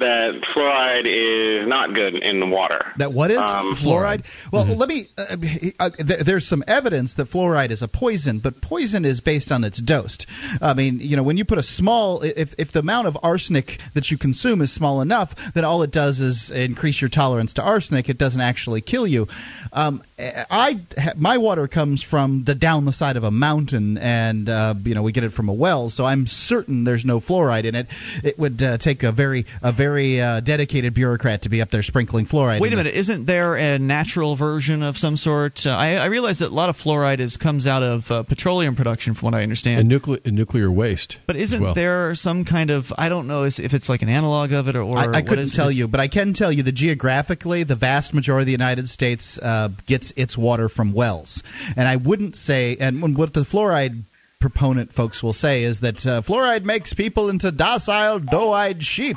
that 0.00 0.40
fluoride 0.42 1.04
is 1.06 1.66
not 1.66 1.94
good 1.94 2.14
in 2.16 2.40
the 2.40 2.46
water. 2.46 2.92
That 2.96 3.12
what 3.12 3.30
is 3.30 3.38
Um, 3.38 3.74
fluoride? 3.74 4.24
Well, 4.52 4.64
let 4.64 4.88
me. 4.88 5.06
Uh, 5.16 5.36
uh, 5.78 5.90
th- 5.90 6.20
there's 6.20 6.46
some 6.46 6.64
evidence 6.66 7.14
that 7.14 7.30
fluoride 7.30 7.70
is 7.70 7.82
a 7.82 7.88
poison, 7.88 8.38
but 8.38 8.60
poison 8.60 9.04
is 9.04 9.20
based 9.20 9.52
on 9.52 9.62
its 9.64 9.78
dose. 9.78 10.18
I 10.60 10.74
mean, 10.74 10.98
you 11.00 11.16
know, 11.16 11.22
when 11.22 11.36
you 11.36 11.44
put 11.44 11.58
a 11.58 11.62
small, 11.62 12.22
if 12.22 12.54
if 12.58 12.72
the 12.72 12.80
amount 12.80 13.06
of 13.06 13.16
arsenic 13.22 13.78
that 13.94 14.10
you 14.10 14.18
consume 14.18 14.60
is 14.60 14.72
small 14.72 15.00
enough, 15.00 15.52
then 15.52 15.64
all 15.64 15.82
it 15.82 15.92
does 15.92 16.20
is 16.20 16.50
increase 16.50 17.00
your 17.00 17.08
tolerance 17.10 17.52
to 17.54 17.62
arsenic. 17.62 18.08
It 18.08 18.18
doesn't 18.18 18.40
actually 18.40 18.80
kill 18.80 19.06
you. 19.06 19.28
Um, 19.72 20.02
I 20.50 20.80
my 21.16 21.38
water 21.38 21.68
comes 21.68 22.02
from 22.02 22.44
the 22.44 22.54
down 22.54 22.84
the 22.84 22.92
side 22.92 23.16
of 23.16 23.24
a 23.24 23.30
mountain, 23.30 23.98
and 23.98 24.48
uh, 24.48 24.74
you 24.84 24.94
know 24.94 25.02
we 25.02 25.12
get 25.12 25.24
it 25.24 25.32
from 25.32 25.48
a 25.48 25.52
well, 25.52 25.88
so 25.88 26.04
I'm 26.06 26.26
certain 26.26 26.84
there's 26.84 27.04
no 27.04 27.20
fluoride 27.20 27.64
in 27.64 27.74
it. 27.74 27.86
It 28.24 28.38
would 28.38 28.62
uh, 28.62 28.78
take 28.78 29.02
a 29.02 29.12
very 29.12 29.44
a 29.62 29.72
very 29.72 29.89
uh, 29.98 30.40
dedicated 30.40 30.94
bureaucrat 30.94 31.42
to 31.42 31.48
be 31.48 31.60
up 31.62 31.70
there 31.70 31.82
sprinkling 31.82 32.26
fluoride. 32.26 32.60
Wait 32.60 32.68
in 32.68 32.72
a 32.74 32.76
the- 32.76 32.84
minute, 32.84 32.94
isn't 32.98 33.26
there 33.26 33.56
a 33.56 33.78
natural 33.78 34.36
version 34.36 34.82
of 34.82 34.96
some 34.98 35.16
sort? 35.16 35.66
Uh, 35.66 35.70
I, 35.70 35.94
I 35.96 36.04
realize 36.06 36.38
that 36.40 36.48
a 36.50 36.54
lot 36.54 36.68
of 36.68 36.76
fluoride 36.76 37.18
is 37.20 37.36
comes 37.36 37.66
out 37.66 37.82
of 37.82 38.10
uh, 38.10 38.22
petroleum 38.22 38.76
production, 38.76 39.14
from 39.14 39.26
what 39.26 39.34
I 39.34 39.42
understand. 39.42 39.80
And 39.80 39.88
nuclear, 39.88 40.18
and 40.24 40.36
nuclear 40.36 40.70
waste. 40.70 41.20
But 41.26 41.36
isn't 41.36 41.62
well. 41.62 41.74
there 41.74 42.14
some 42.14 42.44
kind 42.44 42.70
of 42.70 42.92
I 42.98 43.08
don't 43.08 43.26
know 43.26 43.44
if 43.44 43.58
it's 43.58 43.88
like 43.88 44.02
an 44.02 44.08
analog 44.08 44.52
of 44.52 44.68
it 44.68 44.76
or, 44.76 44.82
or 44.82 44.98
I, 44.98 45.18
I 45.18 45.22
couldn't 45.22 45.46
is- 45.46 45.54
tell 45.54 45.68
is- 45.68 45.78
you, 45.78 45.88
but 45.88 46.00
I 46.00 46.08
can 46.08 46.32
tell 46.34 46.52
you 46.52 46.62
that 46.62 46.72
geographically, 46.72 47.62
the 47.62 47.76
vast 47.76 48.14
majority 48.14 48.42
of 48.42 48.46
the 48.46 48.52
United 48.52 48.88
States 48.88 49.38
uh, 49.38 49.68
gets 49.86 50.10
its 50.12 50.36
water 50.38 50.68
from 50.68 50.92
wells. 50.92 51.42
And 51.76 51.88
I 51.88 51.96
wouldn't 51.96 52.36
say, 52.36 52.76
and 52.78 53.02
when- 53.02 53.14
what 53.14 53.32
the 53.34 53.40
fluoride 53.40 54.04
proponent 54.40 54.92
folks 54.92 55.22
will 55.22 55.32
say 55.32 55.62
is 55.62 55.80
that 55.80 56.04
uh, 56.06 56.22
fluoride 56.22 56.64
makes 56.64 56.92
people 56.92 57.28
into 57.28 57.52
docile, 57.52 58.18
doe-eyed 58.18 58.82
sheep. 58.82 59.16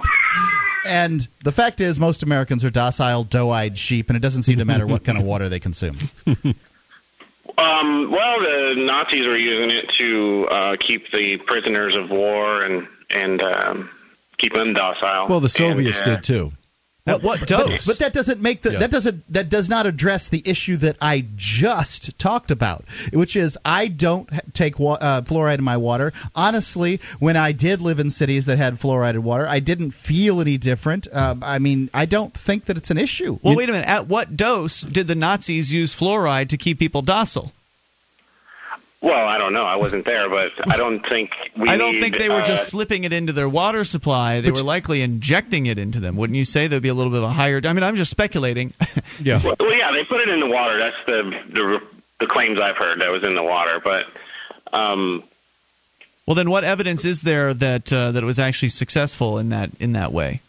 And 0.85 1.27
the 1.43 1.51
fact 1.53 1.79
is, 1.81 1.99
most 1.99 2.23
Americans 2.23 2.63
are 2.65 2.69
docile, 2.69 3.23
doe-eyed 3.23 3.77
sheep, 3.77 4.09
and 4.09 4.17
it 4.17 4.19
doesn't 4.19 4.43
seem 4.43 4.59
to 4.59 4.65
matter 4.65 4.85
what 4.85 5.03
kind 5.05 5.17
of 5.17 5.23
water 5.23 5.47
they 5.49 5.59
consume. 5.59 5.97
Um, 7.55 8.11
well, 8.11 8.39
the 8.39 8.75
Nazis 8.77 9.27
were 9.27 9.37
using 9.37 9.71
it 9.71 9.87
to 9.89 10.47
uh, 10.49 10.75
keep 10.79 11.11
the 11.11 11.37
prisoners 11.37 11.95
of 11.95 12.09
war 12.09 12.63
and 12.63 12.87
and 13.11 13.41
um, 13.43 13.89
keep 14.37 14.53
them 14.53 14.73
docile. 14.73 15.27
Well, 15.27 15.39
the 15.39 15.49
Soviets 15.49 15.99
And, 15.99 16.07
uh, 16.07 16.15
did 16.15 16.23
too. 16.23 16.51
At 17.05 17.21
what 17.21 17.39
But, 17.41 17.49
dose? 17.49 17.85
but 17.85 17.99
that 17.99 18.13
doesn't 18.13 18.39
make 18.39 18.61
the 18.61 18.71
Yeah. 18.73 18.79
that 18.79 18.91
doesn't 18.91 19.23
that 19.33 19.49
does 19.49 19.67
not 19.67 19.85
address 19.85 20.29
the 20.29 20.41
issue 20.45 20.77
that 20.77 20.95
I 21.01 21.25
just 21.35 22.17
talked 22.17 22.49
about, 22.49 22.85
which 23.11 23.35
is 23.35 23.57
I 23.65 23.89
don't 23.89 24.29
take 24.53 24.79
wa- 24.79 24.93
uh, 25.01 25.21
fluoride 25.21 25.57
in 25.57 25.65
my 25.65 25.75
water. 25.75 26.13
Honestly, 26.33 27.01
when 27.19 27.35
I 27.35 27.51
did 27.51 27.81
live 27.81 27.99
in 27.99 28.09
cities 28.09 28.45
that 28.45 28.57
had 28.57 28.79
fluoridated 28.79 29.19
water, 29.19 29.45
I 29.45 29.59
didn't 29.59 29.91
feel 29.91 30.39
any 30.39 30.57
different. 30.57 31.07
Um, 31.11 31.43
I 31.45 31.59
mean, 31.59 31.89
I 31.93 32.05
don't 32.05 32.33
think 32.33 32.65
that 32.65 32.77
it's 32.77 32.89
an 32.89 32.97
issue. 32.97 33.37
well, 33.41 33.55
wait 33.57 33.67
a 33.67 33.73
minute. 33.73 33.87
At 33.87 34.07
what 34.07 34.37
dose 34.37 34.79
did 34.81 35.07
the 35.07 35.15
Nazis 35.15 35.73
use 35.73 35.93
fluoride 35.93 36.47
to 36.49 36.57
keep 36.57 36.79
people 36.79 37.01
docile? 37.01 37.51
Well, 39.03 39.27
I 39.27 39.37
don't 39.37 39.51
know. 39.51 39.65
I 39.65 39.75
wasn't 39.75 40.05
there, 40.05 40.29
but 40.29 40.53
I 40.71 40.77
don't 40.77 41.05
think 41.05 41.35
we. 41.57 41.67
I 41.67 41.75
don't 41.75 41.95
need, 41.95 41.99
think 41.99 42.17
they 42.17 42.29
were 42.29 42.39
uh, 42.39 42.45
just 42.45 42.69
slipping 42.69 43.03
it 43.03 43.11
into 43.11 43.33
their 43.33 43.49
water 43.49 43.83
supply. 43.83 44.39
They 44.39 44.49
were 44.49 44.63
likely 44.63 45.01
injecting 45.01 45.65
it 45.65 45.77
into 45.77 45.99
them. 45.99 46.15
Wouldn't 46.15 46.37
you 46.37 46.45
say 46.45 46.67
there'd 46.67 46.81
be 46.81 46.87
a 46.87 46.93
little 46.93 47.11
bit 47.11 47.17
of 47.17 47.25
a 47.25 47.33
higher? 47.33 47.59
I 47.65 47.73
mean, 47.73 47.83
I'm 47.83 47.97
just 47.97 48.09
speculating. 48.09 48.73
Yeah. 49.21 49.39
Well, 49.43 49.55
well, 49.59 49.73
yeah, 49.73 49.91
they 49.91 50.03
put 50.03 50.21
it 50.21 50.29
in 50.29 50.39
the 50.39 50.47
water. 50.47 50.77
That's 50.77 50.95
the 51.05 51.21
the 51.51 51.81
the 52.19 52.25
claims 52.25 52.59
I've 52.59 52.77
heard 52.77 52.99
that 52.99 53.07
it 53.07 53.11
was 53.11 53.23
in 53.23 53.35
the 53.35 53.43
water. 53.43 53.79
But 53.79 54.07
um, 54.71 55.23
well, 56.25 56.35
then 56.35 56.49
what 56.49 56.63
evidence 56.63 57.05
is 57.05 57.21
there 57.21 57.53
that 57.53 57.93
uh, 57.93 58.11
that 58.11 58.23
it 58.23 58.25
was 58.25 58.39
actually 58.39 58.69
successful 58.69 59.37
in 59.37 59.49
that 59.49 59.69
in 59.79 59.91
that 59.91 60.11
way? 60.11 60.41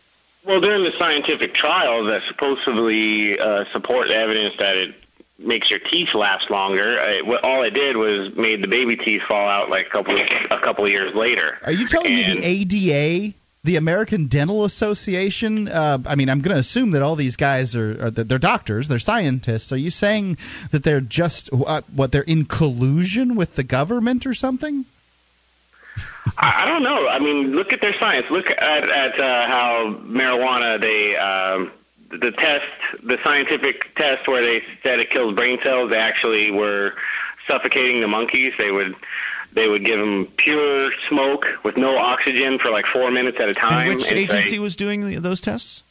Well, 0.47 0.61
during 0.61 0.83
the 0.83 0.93
scientific 0.99 1.53
trials 1.53 2.07
that 2.07 2.23
supposedly 2.27 3.39
uh, 3.39 3.67
support 3.73 4.09
the 4.09 4.15
evidence 4.15 4.55
that 4.59 4.77
it 4.77 4.95
makes 5.39 5.69
your 5.71 5.81
teeth 5.81 6.15
last 6.15 6.49
longer, 6.51 6.99
it, 6.99 7.27
what- 7.27 7.43
all 7.45 7.63
it 7.63 7.71
did 7.75 7.97
was 7.97 8.35
made 8.37 8.63
the 8.63 8.69
baby 8.69 8.97
teeth 8.97 9.23
fall 9.23 9.49
out 9.49 9.69
like 9.71 9.87
a 9.87 9.91
couple 9.91 10.15
of, 10.19 10.29
a 10.51 10.61
couple 10.61 10.85
of 10.85 10.91
years 10.91 11.15
later. 11.15 11.59
Are 11.65 11.73
you 11.73 11.87
telling 11.87 12.15
me 12.15 12.23
the 12.23 12.45
ADA, 12.45 13.35
the 13.65 13.77
American 13.77 14.27
Dental 14.27 14.65
Association? 14.65 15.69
Uh, 15.69 15.99
I 16.07 16.15
mean, 16.15 16.29
I'm 16.29 16.41
going 16.41 16.55
to 16.55 16.61
assume 16.61 16.93
that 16.93 17.03
all 17.03 17.17
these 17.17 17.35
guys 17.37 17.75
are, 17.75 18.07
are 18.07 18.11
they're 18.11 18.39
doctors, 18.39 18.89
they're 18.89 18.99
scientists. 18.99 19.73
Are 19.73 19.77
you 19.77 19.91
saying 19.91 20.37
that 20.71 20.85
they're 20.85 21.01
just 21.01 21.51
uh, 21.53 21.81
what 21.95 22.13
they're 22.13 22.23
in 22.23 22.45
collusion 22.45 23.35
with 23.35 23.55
the 23.57 23.65
government 23.65 24.27
or 24.27 24.35
something? 24.35 24.85
I, 26.39 26.63
I 26.63 26.67
don't 26.67 26.83
know. 26.83 27.09
I 27.09 27.19
mean, 27.19 27.53
look 27.55 27.73
at 27.73 27.81
their 27.81 27.93
science. 27.99 28.31
Look 28.31 28.51
at 28.51 28.91
at 28.91 29.19
uh, 29.19 29.47
how 29.47 29.95
marijuana 30.05 30.81
they 30.81 31.17
um, 31.17 31.71
the 32.21 32.31
test, 32.33 32.67
the 33.03 33.19
scientific 33.23 33.95
test 33.95 34.29
where 34.29 34.43
they 34.43 34.65
said 34.83 35.01
it 35.01 35.11
kills 35.11 35.35
brain 35.35 35.59
cells. 35.63 35.91
They 35.91 35.99
actually 35.99 36.51
were 36.51 36.95
suffocating 37.47 38.01
the 38.01 38.09
monkeys. 38.09 38.55
They 38.59 38.71
would 38.71 38.95
they 39.53 39.69
would 39.69 39.85
give 39.85 39.99
them 40.01 40.27
pure 40.37 40.91
smoke 41.09 41.47
with 41.63 41.77
no 41.77 41.97
oxygen 41.97 42.59
for 42.59 42.71
like 42.71 42.87
four 42.87 43.11
minutes 43.11 43.39
at 43.39 43.49
a 43.49 43.55
time. 43.55 43.89
And 43.89 43.99
which 43.99 44.11
and 44.11 44.31
say- 44.31 44.37
agency 44.37 44.59
was 44.59 44.77
doing 44.77 45.21
those 45.23 45.41
tests? 45.41 45.83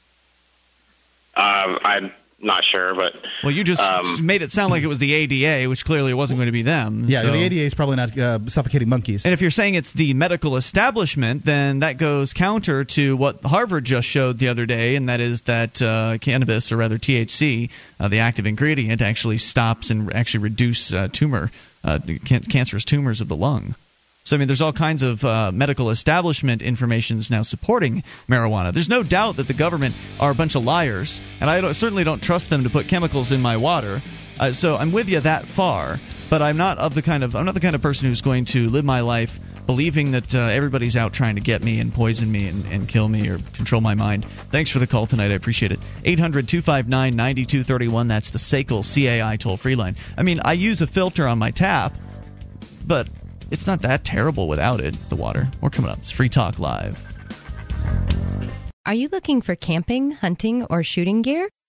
Uh, 1.35 1.79
I'm 1.83 2.11
not 2.43 2.63
sure, 2.63 2.93
but 2.93 3.15
Well, 3.43 3.51
you 3.51 3.63
just 3.63 3.81
Um, 3.81 4.25
made 4.25 4.41
it 4.41 4.51
sound 4.51 4.71
like 4.71 4.83
it 4.83 4.87
was 4.87 4.99
the 4.99 5.13
ADA, 5.13 5.67
which 5.69 5.85
clearly 5.85 6.13
wasn't 6.13 6.37
going 6.39 6.47
to 6.47 6.51
be 6.51 6.61
them. 6.61 7.05
Yeah, 7.07 7.21
so- 7.21 7.31
the 7.31 7.41
ADA 7.43 7.61
is 7.61 7.73
probably 7.73 7.95
not 7.95 8.17
uh, 8.17 8.39
suffocating 8.47 8.89
monkeys. 8.89 9.25
And 9.25 9.33
if 9.33 9.41
you're 9.41 9.51
saying 9.51 9.75
it's 9.75 9.93
the 9.93 10.13
medical 10.13 10.57
establishment, 10.57 11.45
then 11.45 11.79
that 11.79 11.97
goes 11.97 12.33
counter 12.33 12.83
to 12.83 13.15
what 13.17 13.43
Harvard 13.43 13.85
just 13.85 14.07
showed 14.07 14.37
the 14.39 14.49
other 14.49 14.65
day, 14.65 14.95
and 14.95 15.09
that 15.09 15.19
is 15.19 15.41
that 15.41 15.81
uh, 15.81 16.17
cannabis, 16.19 16.71
or 16.71 16.77
rather 16.77 16.97
THC, 16.97 17.69
uh, 17.99 18.07
the 18.07 18.19
active 18.19 18.45
ingredient, 18.45 19.01
actually 19.01 19.37
stops 19.37 19.89
and 19.89 20.13
actually 20.13 20.41
reduce 20.43 20.91
uh, 20.93 21.07
tumor, 21.11 21.51
uh, 21.83 21.99
can- 22.25 22.43
cancerous 22.43 22.83
tumors 22.85 23.21
of 23.21 23.27
the 23.27 23.35
lung. 23.35 23.75
So 24.25 24.37
I 24.37 24.39
mean, 24.39 24.47
there's 24.47 24.61
all 24.61 24.71
kinds 24.71 25.01
of 25.01 25.23
uh, 25.25 25.51
medical 25.53 25.89
establishment 25.89 26.61
information 26.61 27.17
that's 27.17 27.29
now 27.29 27.41
supporting 27.41 28.03
marijuana. 28.29 28.71
There's 28.71 28.87
no 28.87 29.03
doubt 29.03 29.35
that 29.35 29.47
the 29.47 29.53
government 29.53 29.95
are 30.19 30.31
a 30.31 30.35
bunch 30.35 30.55
of 30.55 30.63
liars, 30.63 31.19
and 31.41 31.49
I 31.49 31.59
don't, 31.59 31.73
certainly 31.73 32.05
don't 32.05 32.23
trust 32.23 32.49
them 32.49 32.63
to 32.63 32.69
put 32.69 32.87
chemicals 32.87 33.33
in 33.33 33.41
my 33.41 33.57
water. 33.57 34.01
Uh, 34.39 34.53
so 34.53 34.77
I'm 34.77 34.93
with 34.93 35.09
you 35.09 35.19
that 35.19 35.45
far, 35.45 35.99
but 36.29 36.41
I'm 36.41 36.55
not 36.55 36.77
of 36.77 36.95
the 36.95 37.01
kind 37.01 37.23
of 37.23 37.35
I'm 37.35 37.45
not 37.45 37.53
the 37.53 37.59
kind 37.59 37.75
of 37.75 37.81
person 37.81 38.07
who's 38.07 38.21
going 38.21 38.45
to 38.45 38.69
live 38.69 38.85
my 38.85 39.01
life 39.01 39.41
believing 39.65 40.11
that 40.11 40.33
uh, 40.33 40.39
everybody's 40.39 40.95
out 40.95 41.11
trying 41.11 41.35
to 41.35 41.41
get 41.41 41.63
me 41.63 41.79
and 41.79 41.93
poison 41.93 42.31
me 42.31 42.47
and, 42.47 42.65
and 42.67 42.87
kill 42.87 43.07
me 43.07 43.29
or 43.29 43.39
control 43.53 43.81
my 43.81 43.93
mind. 43.93 44.25
Thanks 44.51 44.69
for 44.71 44.79
the 44.79 44.87
call 44.87 45.05
tonight. 45.05 45.31
I 45.31 45.35
appreciate 45.35 45.71
it. 45.73 45.79
800 46.05 46.47
259 46.47 47.15
9231. 47.15 48.07
That's 48.07 48.29
the 48.29 48.39
SACL 48.39 48.83
CAI 48.83 49.35
toll 49.35 49.57
free 49.57 49.75
line. 49.75 49.95
I 50.17 50.23
mean, 50.23 50.39
I 50.43 50.53
use 50.53 50.79
a 50.81 50.87
filter 50.87 51.27
on 51.27 51.39
my 51.39 51.51
tap, 51.51 51.93
but 52.85 53.07
it's 53.53 53.67
not 53.67 53.81
that 53.83 54.03
terrible 54.03 54.47
without 54.47 54.81
it, 54.81 54.95
the 55.09 55.15
water. 55.15 55.47
We're 55.61 55.69
coming 55.69 55.91
up. 55.91 55.99
It's 55.99 56.11
Free 56.11 56.27
Talk 56.27 56.57
Live. 56.57 56.97
Are 58.85 58.93
you 58.95 59.07
looking 59.09 59.41
for 59.41 59.55
camping, 59.55 60.11
hunting, 60.11 60.65
or 60.65 60.83
shooting 60.83 61.21
gear? 61.21 61.47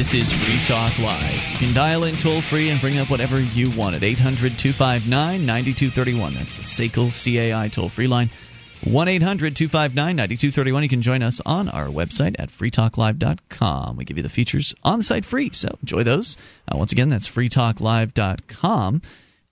This 0.00 0.14
is 0.14 0.32
Free 0.32 0.58
Talk 0.66 0.98
Live. 0.98 1.50
You 1.52 1.58
can 1.58 1.74
dial 1.74 2.04
in 2.04 2.16
toll 2.16 2.40
free 2.40 2.70
and 2.70 2.80
bring 2.80 2.96
up 2.96 3.10
whatever 3.10 3.38
you 3.38 3.70
want 3.72 3.94
at 3.94 4.02
800 4.02 4.58
259 4.58 5.44
9231. 5.44 6.32
That's 6.32 6.54
the 6.54 6.62
SACL 6.62 7.12
CAI 7.12 7.68
toll 7.68 7.90
free 7.90 8.06
line. 8.06 8.30
1 8.84 9.08
800 9.08 9.54
259 9.54 10.16
9231. 10.16 10.82
You 10.84 10.88
can 10.88 11.02
join 11.02 11.22
us 11.22 11.42
on 11.44 11.68
our 11.68 11.88
website 11.88 12.34
at 12.38 12.48
freetalklive.com. 12.48 13.96
We 13.98 14.06
give 14.06 14.16
you 14.16 14.22
the 14.22 14.30
features 14.30 14.74
on 14.82 15.00
the 15.00 15.04
site 15.04 15.26
free, 15.26 15.50
so 15.52 15.76
enjoy 15.82 16.02
those. 16.02 16.38
Uh, 16.66 16.78
once 16.78 16.92
again, 16.92 17.10
that's 17.10 17.28
freetalklive.com. 17.28 19.02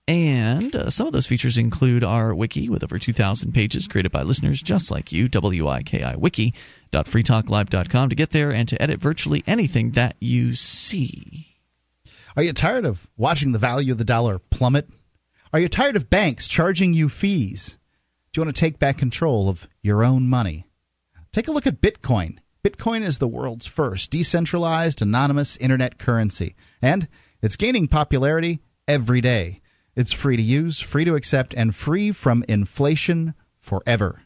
And 0.08 0.74
uh, 0.74 0.88
some 0.88 1.06
of 1.06 1.12
those 1.12 1.26
features 1.26 1.58
include 1.58 2.02
our 2.02 2.34
wiki 2.34 2.70
with 2.70 2.82
over 2.82 2.98
2,000 2.98 3.52
pages 3.52 3.86
created 3.86 4.10
by 4.10 4.22
listeners 4.22 4.62
just 4.62 4.90
like 4.90 5.12
you, 5.12 5.28
W-I-K-I 5.28 6.16
wiki.freetalklive.com 6.16 8.08
to 8.08 8.16
get 8.16 8.30
there 8.30 8.50
and 8.50 8.66
to 8.70 8.80
edit 8.80 9.00
virtually 9.00 9.44
anything 9.46 9.90
that 9.90 10.16
you 10.18 10.54
see. 10.54 11.58
Are 12.38 12.42
you 12.42 12.54
tired 12.54 12.86
of 12.86 13.06
watching 13.18 13.52
the 13.52 13.58
value 13.58 13.92
of 13.92 13.98
the 13.98 14.04
dollar 14.04 14.38
plummet? 14.38 14.88
Are 15.52 15.60
you 15.60 15.68
tired 15.68 15.96
of 15.96 16.08
banks 16.08 16.48
charging 16.48 16.94
you 16.94 17.10
fees? 17.10 17.76
Do 18.32 18.40
you 18.40 18.44
want 18.46 18.56
to 18.56 18.60
take 18.60 18.78
back 18.78 18.96
control 18.96 19.50
of 19.50 19.68
your 19.82 20.02
own 20.04 20.26
money? 20.26 20.64
Take 21.32 21.48
a 21.48 21.52
look 21.52 21.66
at 21.66 21.82
Bitcoin. 21.82 22.38
Bitcoin 22.64 23.02
is 23.02 23.18
the 23.18 23.28
world's 23.28 23.66
first 23.66 24.10
decentralized, 24.10 25.02
anonymous 25.02 25.58
internet 25.58 25.98
currency, 25.98 26.54
and 26.80 27.08
it's 27.42 27.56
gaining 27.56 27.88
popularity 27.88 28.60
every 28.86 29.20
day. 29.20 29.60
It's 29.98 30.12
free 30.12 30.36
to 30.36 30.42
use, 30.42 30.78
free 30.78 31.04
to 31.06 31.16
accept, 31.16 31.52
and 31.54 31.74
free 31.74 32.12
from 32.12 32.44
inflation 32.48 33.34
forever. 33.58 34.22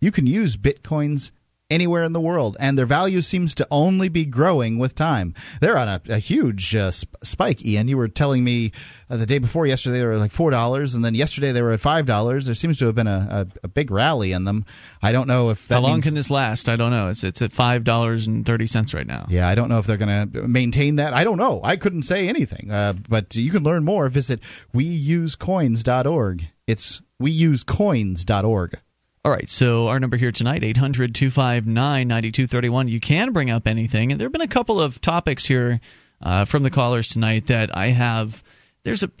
You 0.00 0.12
can 0.12 0.28
use 0.28 0.56
Bitcoins 0.56 1.32
anywhere 1.68 2.04
in 2.04 2.12
the 2.12 2.20
world, 2.20 2.56
and 2.60 2.78
their 2.78 2.86
value 2.86 3.20
seems 3.20 3.54
to 3.56 3.66
only 3.70 4.08
be 4.08 4.24
growing 4.24 4.78
with 4.78 4.94
time. 4.94 5.34
They're 5.60 5.76
on 5.76 5.88
a, 5.88 6.00
a 6.08 6.18
huge 6.18 6.74
uh, 6.76 6.90
sp- 6.94 7.16
spike, 7.24 7.64
Ian. 7.64 7.88
You 7.88 7.96
were 7.96 8.06
telling 8.08 8.44
me 8.44 8.70
uh, 9.10 9.16
the 9.16 9.26
day 9.26 9.38
before 9.38 9.66
yesterday 9.66 9.98
they 9.98 10.06
were 10.06 10.16
like 10.16 10.32
$4, 10.32 10.94
and 10.94 11.04
then 11.04 11.14
yesterday 11.14 11.50
they 11.52 11.62
were 11.62 11.72
at 11.72 11.80
$5. 11.80 12.44
There 12.46 12.54
seems 12.54 12.78
to 12.78 12.86
have 12.86 12.94
been 12.94 13.08
a, 13.08 13.46
a, 13.62 13.64
a 13.64 13.68
big 13.68 13.90
rally 13.90 14.32
in 14.32 14.44
them. 14.44 14.64
I 15.02 15.10
don't 15.12 15.26
know 15.26 15.50
if 15.50 15.68
How 15.68 15.80
long 15.80 15.94
means- 15.94 16.04
can 16.04 16.14
this 16.14 16.30
last? 16.30 16.68
I 16.68 16.76
don't 16.76 16.90
know. 16.92 17.08
It's 17.08 17.24
it's 17.24 17.42
at 17.42 17.52
five 17.52 17.82
dollars 17.84 18.26
and 18.26 18.46
thirty 18.46 18.66
cents 18.66 18.94
right 18.94 19.06
now. 19.06 19.26
Yeah, 19.28 19.48
I 19.48 19.54
don't 19.54 19.68
know 19.68 19.78
if 19.78 19.86
they're 19.86 19.96
going 19.96 20.30
to 20.32 20.46
maintain 20.48 20.96
that. 20.96 21.14
I 21.14 21.24
don't 21.24 21.38
know. 21.38 21.60
I 21.64 21.76
couldn't 21.76 22.02
say 22.02 22.28
anything. 22.28 22.70
Uh, 22.70 22.94
but 23.08 23.34
you 23.34 23.50
can 23.50 23.62
learn 23.64 23.84
more. 23.84 24.08
Visit 24.08 24.40
weusecoins.org. 24.74 26.44
It's 26.66 27.00
weusecoins.org. 27.22 28.80
All 29.26 29.32
right, 29.32 29.48
so 29.50 29.88
our 29.88 29.98
number 29.98 30.16
here 30.16 30.30
tonight, 30.30 30.62
800 30.62 31.12
259 31.12 31.74
9231. 32.06 32.86
You 32.86 33.00
can 33.00 33.32
bring 33.32 33.50
up 33.50 33.66
anything. 33.66 34.12
And 34.12 34.20
there 34.20 34.26
have 34.26 34.32
been 34.32 34.40
a 34.40 34.46
couple 34.46 34.80
of 34.80 35.00
topics 35.00 35.44
here 35.44 35.80
uh, 36.22 36.44
from 36.44 36.62
the 36.62 36.70
callers 36.70 37.08
tonight 37.08 37.48
that 37.48 37.76
I 37.76 37.88
have. 37.88 38.44
There's 38.84 39.02
a. 39.02 39.10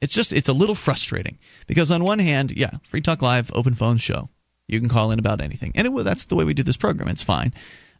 It's 0.00 0.12
just, 0.12 0.34
it's 0.34 0.48
a 0.48 0.52
little 0.52 0.74
frustrating 0.74 1.38
because 1.66 1.90
on 1.90 2.04
one 2.04 2.18
hand, 2.18 2.50
yeah, 2.50 2.72
Free 2.82 3.00
Talk 3.00 3.22
Live, 3.22 3.50
open 3.54 3.72
phone 3.72 3.96
show. 3.96 4.28
You 4.68 4.78
can 4.78 4.88
call 4.88 5.12
in 5.12 5.18
about 5.18 5.40
anything. 5.40 5.72
And 5.74 5.86
it, 5.86 6.04
that's 6.04 6.26
the 6.26 6.34
way 6.34 6.44
we 6.44 6.52
do 6.52 6.62
this 6.62 6.76
program. 6.76 7.08
It's 7.08 7.22
fine. 7.22 7.54